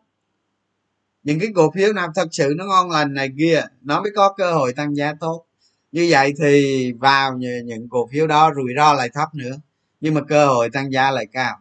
Những 1.24 1.40
cái 1.40 1.50
cổ 1.56 1.72
phiếu 1.72 1.94
nào 1.94 2.12
thật 2.16 2.28
sự 2.32 2.54
nó 2.58 2.66
ngon 2.66 2.90
lành 2.92 3.14
này 3.14 3.30
kia, 3.38 3.62
nó 3.82 4.02
mới 4.02 4.12
có 4.16 4.34
cơ 4.38 4.54
hội 4.54 4.74
tăng 4.74 4.96
giá 4.96 5.14
tốt. 5.20 5.46
Như 5.92 6.08
vậy 6.10 6.34
thì 6.44 6.92
vào 6.92 7.38
những 7.66 7.90
cổ 7.90 8.08
phiếu 8.12 8.28
đó 8.28 8.52
rủi 8.56 8.74
ro 8.78 8.94
lại 8.94 9.10
thấp 9.14 9.36
nữa 9.36 9.58
nhưng 10.02 10.14
mà 10.14 10.22
cơ 10.28 10.48
hội 10.48 10.70
tăng 10.70 10.92
giá 10.92 11.12
lại 11.12 11.26
cao. 11.34 11.58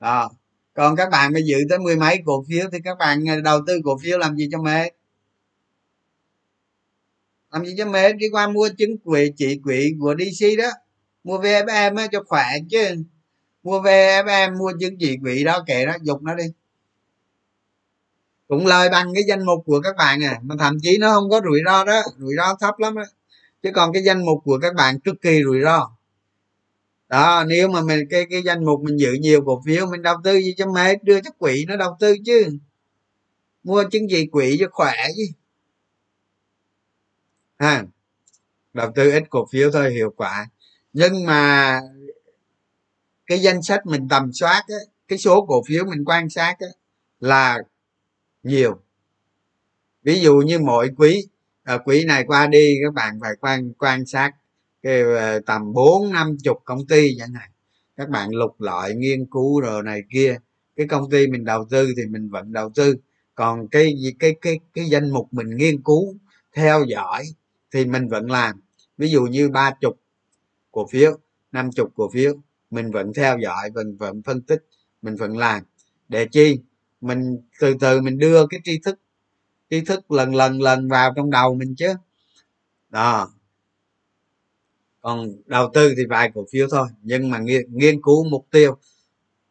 Đó. 0.00 0.30
Còn 0.74 0.96
các 0.96 1.10
bạn 1.10 1.32
mới 1.32 1.42
giữ 1.42 1.58
tới 1.70 1.78
mười 1.78 1.96
mấy 1.96 2.22
cổ 2.24 2.44
phiếu 2.48 2.66
thì 2.72 2.78
các 2.84 2.98
bạn 2.98 3.28
à, 3.28 3.36
đầu 3.44 3.60
tư 3.66 3.80
cổ 3.84 3.98
phiếu 4.02 4.18
làm 4.18 4.36
gì 4.36 4.48
cho 4.52 4.62
mệt? 4.62 4.90
Làm 7.50 7.64
gì 7.64 7.74
cho 7.78 7.86
mệt? 7.86 8.12
Đi 8.12 8.26
qua 8.32 8.48
mua 8.48 8.68
chứng 8.78 8.98
quỹ, 8.98 9.32
chỉ 9.36 9.60
quỹ 9.64 9.94
của 10.00 10.14
dc 10.18 10.46
đó. 10.58 10.70
Mua 11.24 11.38
vfm 11.38 11.96
á, 11.96 12.06
cho 12.12 12.22
khỏe 12.26 12.44
chứ. 12.70 12.94
Mua 13.62 13.80
vfm 13.80 14.58
mua 14.58 14.72
chứng 14.80 14.96
chỉ 14.98 15.16
quỹ 15.22 15.44
đó, 15.44 15.64
kệ 15.66 15.86
đó, 15.86 15.96
dục 16.02 16.22
nó 16.22 16.34
đi. 16.34 16.44
Cũng 18.48 18.66
lời 18.66 18.88
bằng 18.88 19.14
cái 19.14 19.24
danh 19.28 19.46
mục 19.46 19.62
của 19.66 19.80
các 19.80 19.96
bạn 19.96 20.24
à 20.24 20.40
mà 20.42 20.54
thậm 20.58 20.78
chí 20.82 20.98
nó 20.98 21.12
không 21.12 21.30
có 21.30 21.40
rủi 21.44 21.60
ro 21.66 21.84
đó. 21.84 22.02
Rủi 22.18 22.34
ro 22.36 22.56
thấp 22.60 22.78
lắm 22.78 22.94
á. 22.94 23.04
Chứ 23.62 23.70
còn 23.74 23.92
cái 23.92 24.02
danh 24.02 24.26
mục 24.26 24.38
của 24.44 24.58
các 24.62 24.74
bạn 24.74 25.00
cực 25.00 25.14
kỳ 25.22 25.42
rủi 25.44 25.60
ro 25.64 25.96
đó 27.10 27.44
nếu 27.48 27.68
mà 27.68 27.80
mình 27.82 28.08
cái 28.10 28.26
cái 28.30 28.42
danh 28.42 28.64
mục 28.64 28.80
mình 28.82 28.96
giữ 28.96 29.12
nhiều 29.12 29.42
cổ 29.46 29.62
phiếu 29.66 29.86
mình 29.86 30.02
đầu 30.02 30.16
tư 30.24 30.32
gì 30.34 30.54
cho 30.56 30.66
mệt 30.72 31.04
đưa 31.04 31.20
cho 31.20 31.30
quỹ 31.38 31.64
nó 31.68 31.76
đầu 31.76 31.96
tư 32.00 32.16
chứ. 32.26 32.58
Mua 33.62 33.84
chứng 33.90 34.10
gì 34.10 34.26
quỹ 34.26 34.56
cho 34.60 34.66
khỏe 34.72 34.94
chứ. 35.16 35.22
Ha 37.58 37.84
đầu 38.72 38.92
tư 38.94 39.10
ít 39.10 39.22
cổ 39.30 39.46
phiếu 39.52 39.70
thôi 39.72 39.90
hiệu 39.92 40.14
quả. 40.16 40.48
Nhưng 40.92 41.26
mà 41.26 41.80
cái 43.26 43.38
danh 43.38 43.62
sách 43.62 43.86
mình 43.86 44.08
tầm 44.08 44.32
soát 44.32 44.62
á, 44.68 44.76
cái 45.08 45.18
số 45.18 45.46
cổ 45.48 45.62
phiếu 45.68 45.84
mình 45.84 46.04
quan 46.04 46.30
sát 46.30 46.56
á, 46.58 46.66
là 47.20 47.58
nhiều. 48.42 48.80
Ví 50.02 50.20
dụ 50.20 50.36
như 50.36 50.58
mỗi 50.58 50.90
quý 50.96 51.26
à, 51.62 51.78
quý 51.84 52.04
này 52.04 52.24
qua 52.26 52.46
đi 52.46 52.74
các 52.84 52.94
bạn 52.94 53.18
phải 53.20 53.32
quan 53.40 53.72
quan 53.78 54.06
sát 54.06 54.32
cái 54.82 55.00
ờ, 55.02 55.40
tầm 55.46 55.72
bốn 55.72 56.12
năm 56.12 56.36
chục 56.44 56.56
công 56.64 56.86
ty 56.86 57.16
chẳng 57.18 57.32
hạn. 57.32 57.50
Các 57.96 58.08
bạn 58.08 58.30
lục 58.30 58.60
loại 58.60 58.94
nghiên 58.94 59.26
cứu 59.26 59.60
rồi 59.60 59.82
này 59.82 60.02
kia. 60.12 60.36
Cái 60.76 60.86
công 60.86 61.10
ty 61.10 61.26
mình 61.26 61.44
đầu 61.44 61.66
tư 61.70 61.92
thì 61.96 62.06
mình 62.06 62.28
vẫn 62.30 62.52
đầu 62.52 62.70
tư. 62.74 62.96
Còn 63.34 63.68
cái 63.68 63.94
cái 64.18 64.36
cái 64.40 64.60
cái 64.74 64.84
danh 64.84 65.10
mục 65.10 65.28
mình 65.30 65.56
nghiên 65.56 65.82
cứu, 65.82 66.14
theo 66.54 66.84
dõi 66.84 67.24
thì 67.74 67.84
mình 67.84 68.08
vẫn 68.08 68.30
làm. 68.30 68.60
Ví 68.98 69.10
dụ 69.10 69.22
như 69.22 69.48
ba 69.48 69.72
chục 69.80 70.00
cổ 70.70 70.86
phiếu, 70.86 71.18
năm 71.52 71.70
chục 71.72 71.92
cổ 71.96 72.10
phiếu, 72.10 72.34
mình 72.70 72.90
vẫn 72.90 73.12
theo 73.14 73.38
dõi 73.38 73.70
mình 73.74 73.96
vẫn 73.96 74.22
phân 74.22 74.42
tích, 74.42 74.64
mình 75.02 75.16
vẫn 75.16 75.38
làm. 75.38 75.62
Để 76.08 76.26
chi? 76.32 76.58
Mình 77.00 77.38
từ 77.60 77.74
từ 77.80 78.00
mình 78.00 78.18
đưa 78.18 78.46
cái 78.46 78.60
tri 78.64 78.78
thức 78.84 78.98
tri 79.70 79.80
thức 79.80 80.10
lần 80.10 80.34
lần 80.34 80.62
lần 80.62 80.88
vào 80.88 81.12
trong 81.16 81.30
đầu 81.30 81.54
mình 81.54 81.74
chứ. 81.76 81.94
Đó 82.90 83.30
còn 85.00 85.28
đầu 85.46 85.70
tư 85.74 85.94
thì 85.96 86.06
vài 86.06 86.30
cổ 86.34 86.46
phiếu 86.52 86.68
thôi 86.70 86.88
nhưng 87.02 87.30
mà 87.30 87.38
nghiên, 87.38 87.62
nghiên 87.68 88.02
cứu 88.02 88.24
mục 88.24 88.46
tiêu. 88.50 88.76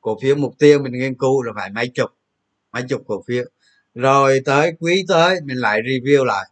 Cổ 0.01 0.17
phiếu 0.21 0.35
mục 0.35 0.55
tiêu 0.59 0.79
mình 0.83 0.93
nghiên 0.93 1.15
cứu 1.15 1.41
là 1.41 1.53
phải 1.55 1.69
mấy 1.71 1.87
chục 1.87 2.09
mấy 2.71 2.83
chục 2.89 3.01
cổ 3.07 3.23
phiếu. 3.27 3.45
Rồi 3.95 4.41
tới 4.45 4.73
quý 4.79 5.05
tới 5.07 5.39
mình 5.43 5.57
lại 5.57 5.81
review 5.81 6.23
lại 6.25 6.49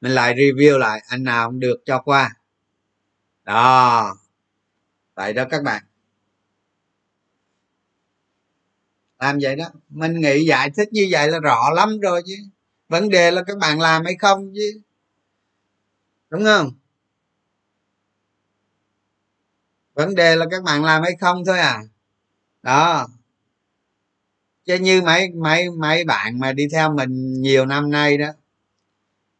mình 0.00 0.12
lại 0.12 0.34
review 0.34 0.78
lại 0.78 1.02
anh 1.08 1.24
nào 1.24 1.48
không 1.48 1.60
được 1.60 1.82
cho 1.84 2.00
qua. 2.00 2.36
Đó 3.44 4.16
tại 5.14 5.32
đó 5.32 5.44
các 5.50 5.62
bạn. 5.62 5.84
Làm 9.18 9.38
vậy 9.42 9.56
đó 9.56 9.64
mình 9.88 10.20
nghĩ 10.20 10.44
giải 10.46 10.70
thích 10.70 10.88
như 10.92 11.08
vậy 11.10 11.28
là 11.28 11.38
rõ 11.38 11.70
lắm 11.74 12.00
rồi 12.00 12.22
chứ. 12.26 12.34
Vấn 12.88 13.08
đề 13.08 13.30
là 13.30 13.42
các 13.42 13.58
bạn 13.58 13.80
làm 13.80 14.04
hay 14.04 14.16
không 14.18 14.52
chứ. 14.54 14.80
Đúng 16.30 16.44
không? 16.44 16.72
Vấn 19.94 20.14
đề 20.14 20.36
là 20.36 20.46
các 20.50 20.62
bạn 20.62 20.84
làm 20.84 21.02
hay 21.02 21.12
không 21.20 21.44
thôi 21.46 21.58
à. 21.58 21.82
Đó. 22.62 23.08
Chứ 24.64 24.78
như 24.78 25.02
mấy 25.02 25.30
mấy 25.30 25.70
mấy 25.70 26.04
bạn 26.04 26.38
mà 26.38 26.52
đi 26.52 26.68
theo 26.72 26.94
mình 26.94 27.42
nhiều 27.42 27.66
năm 27.66 27.90
nay 27.90 28.18
đó, 28.18 28.28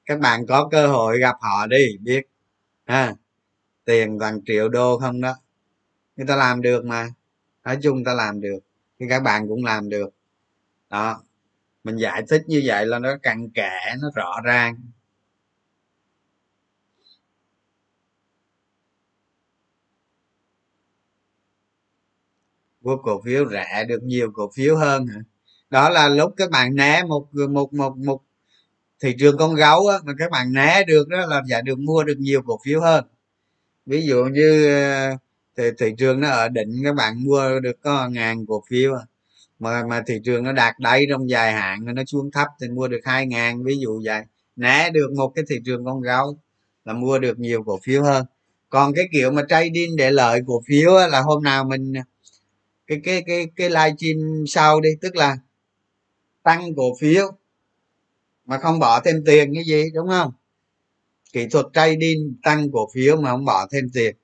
các 0.06 0.20
bạn 0.20 0.46
có 0.46 0.68
cơ 0.70 0.86
hội 0.86 1.18
gặp 1.18 1.36
họ 1.40 1.66
đi, 1.66 1.96
biết. 2.00 2.22
Ha. 2.86 3.14
Tiền 3.84 4.18
toàn 4.20 4.40
triệu 4.46 4.68
đô 4.68 4.98
không 4.98 5.20
đó. 5.20 5.36
Người 6.16 6.26
ta 6.26 6.36
làm 6.36 6.62
được 6.62 6.84
mà. 6.84 7.08
Nói 7.64 7.78
chung 7.82 8.04
ta 8.04 8.14
làm 8.14 8.40
được 8.40 8.58
thì 9.00 9.06
các 9.10 9.22
bạn 9.22 9.48
cũng 9.48 9.64
làm 9.64 9.88
được. 9.88 10.10
Đó. 10.90 11.22
Mình 11.84 11.96
giải 11.96 12.22
thích 12.28 12.42
như 12.46 12.62
vậy 12.64 12.86
là 12.86 12.98
nó 12.98 13.16
cặn 13.22 13.50
kẽ, 13.50 13.94
nó 14.02 14.10
rõ 14.14 14.40
ràng. 14.44 14.76
Mua 22.84 22.96
cổ 22.96 23.22
phiếu 23.24 23.50
rẻ 23.50 23.84
được 23.88 24.02
nhiều 24.02 24.30
cổ 24.34 24.50
phiếu 24.56 24.76
hơn 24.76 25.06
hả? 25.06 25.20
Đó 25.70 25.90
là 25.90 26.08
lúc 26.08 26.32
các 26.36 26.50
bạn 26.50 26.74
né 26.76 27.02
một 27.08 27.26
một 27.50 27.72
một 27.74 27.96
một 27.98 28.22
thị 29.02 29.16
trường 29.18 29.36
con 29.38 29.54
gấu 29.54 29.88
á, 29.88 29.98
mà 30.04 30.12
các 30.18 30.30
bạn 30.30 30.52
né 30.52 30.84
được 30.84 31.08
đó 31.08 31.26
là 31.26 31.42
giả 31.48 31.60
được 31.62 31.78
mua 31.78 32.04
được 32.04 32.18
nhiều 32.18 32.42
cổ 32.46 32.60
phiếu 32.64 32.80
hơn. 32.80 33.04
Ví 33.86 34.06
dụ 34.06 34.24
như 34.24 34.68
ờ, 34.68 35.10
thì 35.58 35.64
thị, 35.78 35.94
trường 35.98 36.20
nó 36.20 36.30
ở 36.30 36.48
đỉnh 36.48 36.82
các 36.84 36.94
bạn 36.94 37.24
mua 37.24 37.60
được 37.60 37.82
có 37.82 38.08
ngàn 38.08 38.46
cổ 38.46 38.64
phiếu 38.70 38.94
à, 38.94 39.02
mà 39.58 39.84
mà 39.90 40.02
thị 40.06 40.14
trường 40.24 40.44
nó 40.44 40.52
đạt 40.52 40.74
đáy 40.80 41.06
trong 41.10 41.30
dài 41.30 41.52
hạn 41.52 41.84
nó 41.84 42.04
xuống 42.06 42.30
thấp 42.32 42.48
thì 42.60 42.68
mua 42.68 42.88
được 42.88 43.00
hai 43.04 43.26
ngàn 43.26 43.64
ví 43.64 43.78
dụ 43.78 44.02
vậy. 44.04 44.22
Né 44.56 44.90
được 44.90 45.12
một 45.16 45.32
cái 45.34 45.44
thị 45.48 45.56
trường 45.66 45.84
con 45.84 46.00
gấu 46.00 46.38
là 46.84 46.92
mua 46.92 47.18
được 47.18 47.38
nhiều 47.38 47.62
cổ 47.66 47.78
phiếu 47.84 48.02
hơn. 48.02 48.26
Còn 48.70 48.94
cái 48.94 49.04
kiểu 49.12 49.30
mà 49.32 49.42
trading 49.48 49.96
để 49.96 50.10
lợi 50.10 50.40
cổ 50.46 50.62
phiếu 50.68 50.92
là 51.10 51.20
hôm 51.20 51.42
nào 51.42 51.64
mình 51.64 51.92
cái 52.86 53.00
cái 53.04 53.22
cái 53.26 53.46
cái 53.56 53.68
livestream 53.70 54.44
sau 54.46 54.80
đi, 54.80 54.90
tức 55.00 55.16
là 55.16 55.36
tăng 56.42 56.74
cổ 56.76 56.96
phiếu 57.00 57.32
mà 58.46 58.58
không 58.58 58.78
bỏ 58.78 59.00
thêm 59.00 59.22
tiền 59.26 59.54
cái 59.54 59.64
gì, 59.64 59.90
đúng 59.94 60.08
không? 60.08 60.32
Kỹ 61.32 61.46
thuật 61.50 61.66
trading 61.74 62.36
tăng 62.42 62.72
cổ 62.72 62.88
phiếu 62.94 63.16
mà 63.16 63.30
không 63.30 63.44
bỏ 63.44 63.66
thêm 63.72 63.84
tiền. 63.94 64.16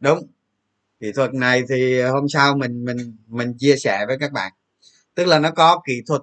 Đúng. 0.00 0.26
Kỹ 1.00 1.12
thuật 1.12 1.34
này 1.34 1.62
thì 1.68 2.00
hôm 2.00 2.28
sau 2.28 2.56
mình 2.56 2.84
mình 2.84 3.16
mình 3.26 3.54
chia 3.58 3.76
sẻ 3.76 4.04
với 4.06 4.16
các 4.20 4.32
bạn. 4.32 4.52
Tức 5.14 5.26
là 5.26 5.38
nó 5.38 5.50
có 5.50 5.82
kỹ 5.86 6.02
thuật 6.06 6.22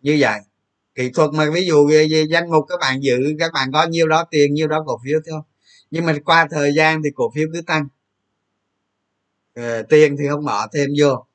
như 0.00 0.16
vậy. 0.20 0.40
Kỹ 0.94 1.10
thuật 1.14 1.30
mà 1.32 1.50
ví 1.50 1.66
dụ 1.66 1.88
về 1.88 2.26
danh 2.30 2.50
mục 2.50 2.64
các 2.68 2.78
bạn 2.80 3.02
giữ, 3.02 3.18
các 3.38 3.52
bạn 3.52 3.72
có 3.72 3.86
nhiêu 3.86 4.08
đó 4.08 4.24
tiền, 4.30 4.54
nhiêu 4.54 4.68
đó 4.68 4.84
cổ 4.86 5.00
phiếu 5.04 5.20
thôi. 5.30 5.40
Nhưng 5.90 6.06
mà 6.06 6.16
qua 6.24 6.48
thời 6.50 6.72
gian 6.74 7.02
thì 7.04 7.10
cổ 7.14 7.30
phiếu 7.34 7.48
cứ 7.52 7.62
tăng. 7.62 7.88
Ờ, 9.54 9.82
tiền 9.82 10.16
thì 10.18 10.28
không 10.28 10.44
bỏ 10.44 10.66
thêm 10.72 10.90
vô. 10.98 11.26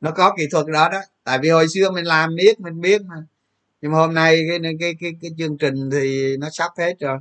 Nó 0.00 0.10
có 0.10 0.34
kỹ 0.38 0.46
thuật 0.50 0.66
đó 0.66 0.88
đó. 0.92 1.00
Tại 1.24 1.38
vì 1.42 1.48
hồi 1.48 1.68
xưa 1.68 1.90
mình 1.90 2.04
làm 2.04 2.34
biết, 2.36 2.60
mình 2.60 2.80
biết 2.80 3.02
mà. 3.02 3.16
Nhưng 3.80 3.92
mà 3.92 3.98
hôm 3.98 4.14
nay 4.14 4.46
cái 4.48 4.58
cái 4.80 4.94
cái 5.00 5.12
cái 5.22 5.30
chương 5.38 5.58
trình 5.58 5.90
thì 5.92 6.36
nó 6.36 6.48
sắp 6.52 6.70
hết 6.78 6.94
rồi. 7.00 7.18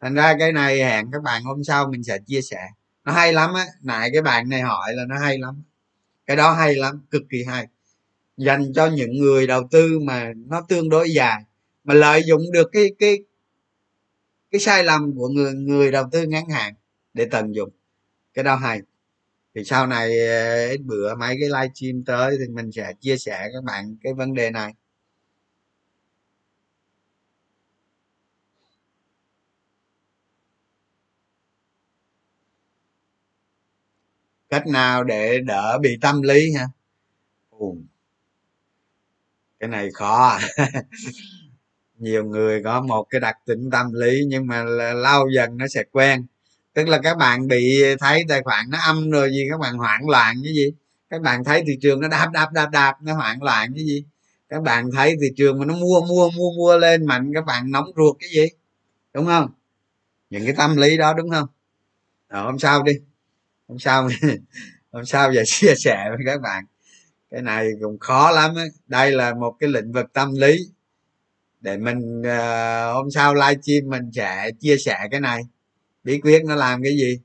Thành 0.00 0.14
ra 0.14 0.34
cái 0.38 0.52
này 0.52 0.78
hẹn 0.78 1.10
các 1.12 1.22
bạn 1.22 1.42
hôm 1.44 1.64
sau 1.64 1.88
mình 1.88 2.02
sẽ 2.04 2.18
chia 2.26 2.40
sẻ. 2.42 2.68
Nó 3.04 3.12
hay 3.12 3.32
lắm 3.32 3.54
á. 3.54 3.66
Nãy 3.82 4.10
cái 4.12 4.22
bạn 4.22 4.48
này 4.48 4.60
hỏi 4.60 4.92
là 4.94 5.04
nó 5.08 5.18
hay 5.18 5.38
lắm. 5.38 5.62
Cái 6.26 6.36
đó 6.36 6.52
hay 6.52 6.74
lắm, 6.74 7.00
cực 7.10 7.22
kỳ 7.30 7.44
hay. 7.44 7.66
Dành 8.36 8.72
cho 8.74 8.86
những 8.86 9.12
người 9.18 9.46
đầu 9.46 9.68
tư 9.70 9.98
mà 9.98 10.32
nó 10.36 10.60
tương 10.68 10.88
đối 10.88 11.12
dài, 11.12 11.42
mà 11.84 11.94
lợi 11.94 12.22
dụng 12.26 12.42
được 12.52 12.68
cái 12.72 12.94
cái 12.98 13.18
cái 14.50 14.60
sai 14.60 14.84
lầm 14.84 15.16
của 15.16 15.28
người 15.28 15.52
người 15.52 15.90
đầu 15.90 16.04
tư 16.12 16.22
ngắn 16.26 16.48
hạn 16.48 16.74
để 17.14 17.28
tận 17.30 17.54
dụng. 17.54 17.70
Cái 18.34 18.44
đó 18.44 18.56
hay 18.56 18.80
thì 19.54 19.64
sau 19.64 19.86
này 19.86 20.26
ờ, 20.28 20.68
ít 20.68 20.80
bữa 20.84 21.14
mấy 21.14 21.36
cái 21.40 21.48
livestream 21.48 22.04
tới 22.06 22.36
thì 22.38 22.44
mình 22.54 22.72
sẽ 22.72 22.92
chia 23.00 23.16
sẻ 23.18 23.48
các 23.54 23.64
bạn 23.64 23.96
cái 24.02 24.14
vấn 24.14 24.34
đề 24.34 24.50
này 24.50 24.72
cách 34.50 34.66
nào 34.66 35.04
để 35.04 35.38
đỡ 35.46 35.78
bị 35.82 35.98
tâm 36.00 36.22
lý 36.22 36.52
ha 36.58 36.66
Ồ. 37.50 37.76
cái 39.60 39.68
này 39.68 39.88
khó 39.94 40.26
à. 40.28 40.40
nhiều 41.98 42.24
người 42.24 42.62
có 42.64 42.80
một 42.80 43.04
cái 43.10 43.20
đặc 43.20 43.36
tính 43.46 43.70
tâm 43.72 43.86
lý 43.92 44.20
nhưng 44.28 44.46
mà 44.46 44.64
lâu 44.94 45.28
dần 45.36 45.56
nó 45.56 45.66
sẽ 45.68 45.82
quen 45.92 46.26
tức 46.74 46.88
là 46.88 47.00
các 47.02 47.16
bạn 47.16 47.48
bị 47.48 47.82
thấy 48.00 48.24
tài 48.28 48.42
khoản 48.42 48.70
nó 48.70 48.78
âm 48.78 49.10
rồi 49.10 49.30
gì 49.30 49.46
các 49.50 49.60
bạn 49.60 49.74
hoảng 49.74 50.08
loạn 50.08 50.36
cái 50.44 50.54
gì? 50.54 50.72
Các 51.10 51.22
bạn 51.22 51.44
thấy 51.44 51.62
thị 51.66 51.78
trường 51.82 52.00
nó 52.00 52.08
đạp 52.08 52.30
đạp 52.32 52.52
đạp 52.52 52.70
đạp 52.72 52.96
nó 53.02 53.14
hoảng 53.14 53.42
loạn 53.42 53.72
cái 53.74 53.84
gì? 53.84 54.04
Các 54.48 54.62
bạn 54.62 54.90
thấy 54.96 55.16
thị 55.20 55.28
trường 55.36 55.58
mà 55.58 55.64
nó 55.64 55.74
mua 55.74 56.00
mua 56.00 56.30
mua 56.30 56.50
mua 56.56 56.76
lên 56.78 57.06
mạnh 57.06 57.30
các 57.34 57.44
bạn 57.44 57.70
nóng 57.70 57.92
ruột 57.96 58.16
cái 58.20 58.30
gì? 58.30 58.46
Đúng 59.14 59.26
không? 59.26 59.50
Những 60.30 60.44
cái 60.44 60.54
tâm 60.58 60.76
lý 60.76 60.96
đó 60.96 61.14
đúng 61.14 61.30
không? 61.30 61.48
Đó, 62.28 62.44
hôm 62.44 62.58
sau 62.58 62.82
đi. 62.82 62.92
Hôm 63.68 63.78
sau 63.78 64.08
hôm 64.92 65.04
sau 65.04 65.32
giờ 65.32 65.42
chia 65.46 65.74
sẻ 65.76 66.06
với 66.08 66.18
các 66.26 66.40
bạn. 66.40 66.64
Cái 67.30 67.42
này 67.42 67.68
cũng 67.82 67.98
khó 67.98 68.30
lắm 68.30 68.54
ấy. 68.54 68.68
đây 68.86 69.12
là 69.12 69.34
một 69.34 69.56
cái 69.60 69.70
lĩnh 69.70 69.92
vực 69.92 70.12
tâm 70.12 70.32
lý. 70.34 70.58
Để 71.60 71.76
mình 71.76 72.20
uh, 72.20 72.94
hôm 72.94 73.10
sau 73.10 73.34
livestream 73.34 73.90
mình 73.90 74.10
sẽ 74.12 74.50
chia 74.60 74.76
sẻ 74.76 74.98
cái 75.10 75.20
này 75.20 75.42
bí 76.04 76.20
quyết 76.20 76.44
nó 76.44 76.54
làm 76.54 76.82
cái 76.82 76.92
gì? 76.96 77.20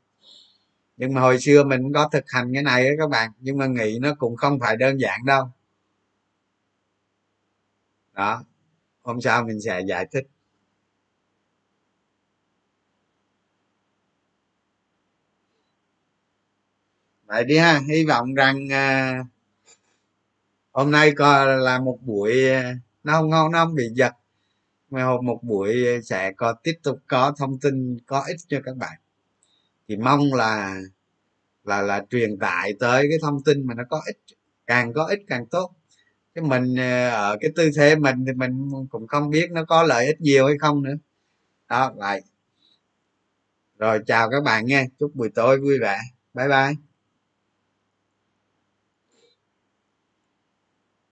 Nhưng 0.97 1.13
mà 1.13 1.21
hồi 1.21 1.39
xưa 1.39 1.63
mình 1.63 1.83
cũng 1.83 1.93
có 1.93 2.09
thực 2.11 2.23
hành 2.27 2.53
cái 2.53 2.63
này 2.63 2.89
đó 2.89 2.95
các 2.99 3.09
bạn 3.09 3.31
nhưng 3.39 3.57
mà 3.57 3.67
nghĩ 3.67 3.99
nó 4.01 4.15
cũng 4.15 4.35
không 4.35 4.59
phải 4.59 4.77
đơn 4.77 4.97
giản 4.99 5.25
đâu. 5.25 5.49
Đó 8.13 8.43
hôm 9.01 9.21
sau 9.21 9.43
mình 9.43 9.61
sẽ 9.61 9.81
giải 9.87 10.05
thích. 10.11 10.27
Vậy 17.25 17.43
đi 17.43 17.57
ha 17.57 17.79
hy 17.89 18.05
vọng 18.05 18.33
rằng 18.33 18.73
à, 18.73 19.19
hôm 20.71 20.91
nay 20.91 21.11
coi 21.15 21.57
là 21.57 21.79
một 21.79 21.97
buổi 22.01 22.49
à, 22.49 22.75
nó 23.03 23.13
không 23.13 23.29
ngon 23.29 23.51
nó 23.51 23.65
không 23.65 23.75
bị 23.75 23.89
giật 23.95 24.13
mà 24.89 25.07
một 25.23 25.39
buổi 25.43 26.01
sẽ 26.03 26.31
có 26.37 26.53
tiếp 26.63 26.73
tục 26.83 26.99
có 27.07 27.33
thông 27.37 27.59
tin 27.59 27.97
có 28.05 28.23
ích 28.27 28.37
cho 28.47 28.59
các 28.65 28.77
bạn. 28.77 28.97
Thì 29.87 29.97
mong 29.97 30.33
là 30.33 30.81
là 31.63 31.81
là 31.81 32.05
truyền 32.09 32.39
tải 32.39 32.73
tới 32.79 33.07
cái 33.09 33.19
thông 33.21 33.43
tin 33.43 33.67
mà 33.67 33.73
nó 33.73 33.83
có 33.89 34.01
ích, 34.07 34.17
càng 34.67 34.93
có 34.93 35.05
ích 35.05 35.19
càng 35.27 35.45
tốt. 35.45 35.71
Chứ 36.35 36.41
mình 36.41 36.75
ờ, 36.77 37.09
ở 37.09 37.37
cái 37.41 37.51
tư 37.55 37.69
thế 37.77 37.95
mình 37.95 38.25
thì 38.27 38.33
mình 38.33 38.69
cũng 38.91 39.07
không 39.07 39.29
biết 39.29 39.51
nó 39.51 39.65
có 39.65 39.83
lợi 39.83 40.05
ích 40.07 40.21
nhiều 40.21 40.47
hay 40.47 40.57
không 40.61 40.83
nữa. 40.83 40.95
Đó, 41.69 41.93
vậy. 41.97 42.21
Rồi 43.79 43.99
chào 44.07 44.29
các 44.29 44.43
bạn 44.43 44.65
nghe 44.65 44.85
chúc 44.99 45.15
buổi 45.15 45.29
tối 45.35 45.59
vui 45.59 45.79
vẻ. 45.79 45.99
Bye 46.33 46.47
bye. 46.47 46.86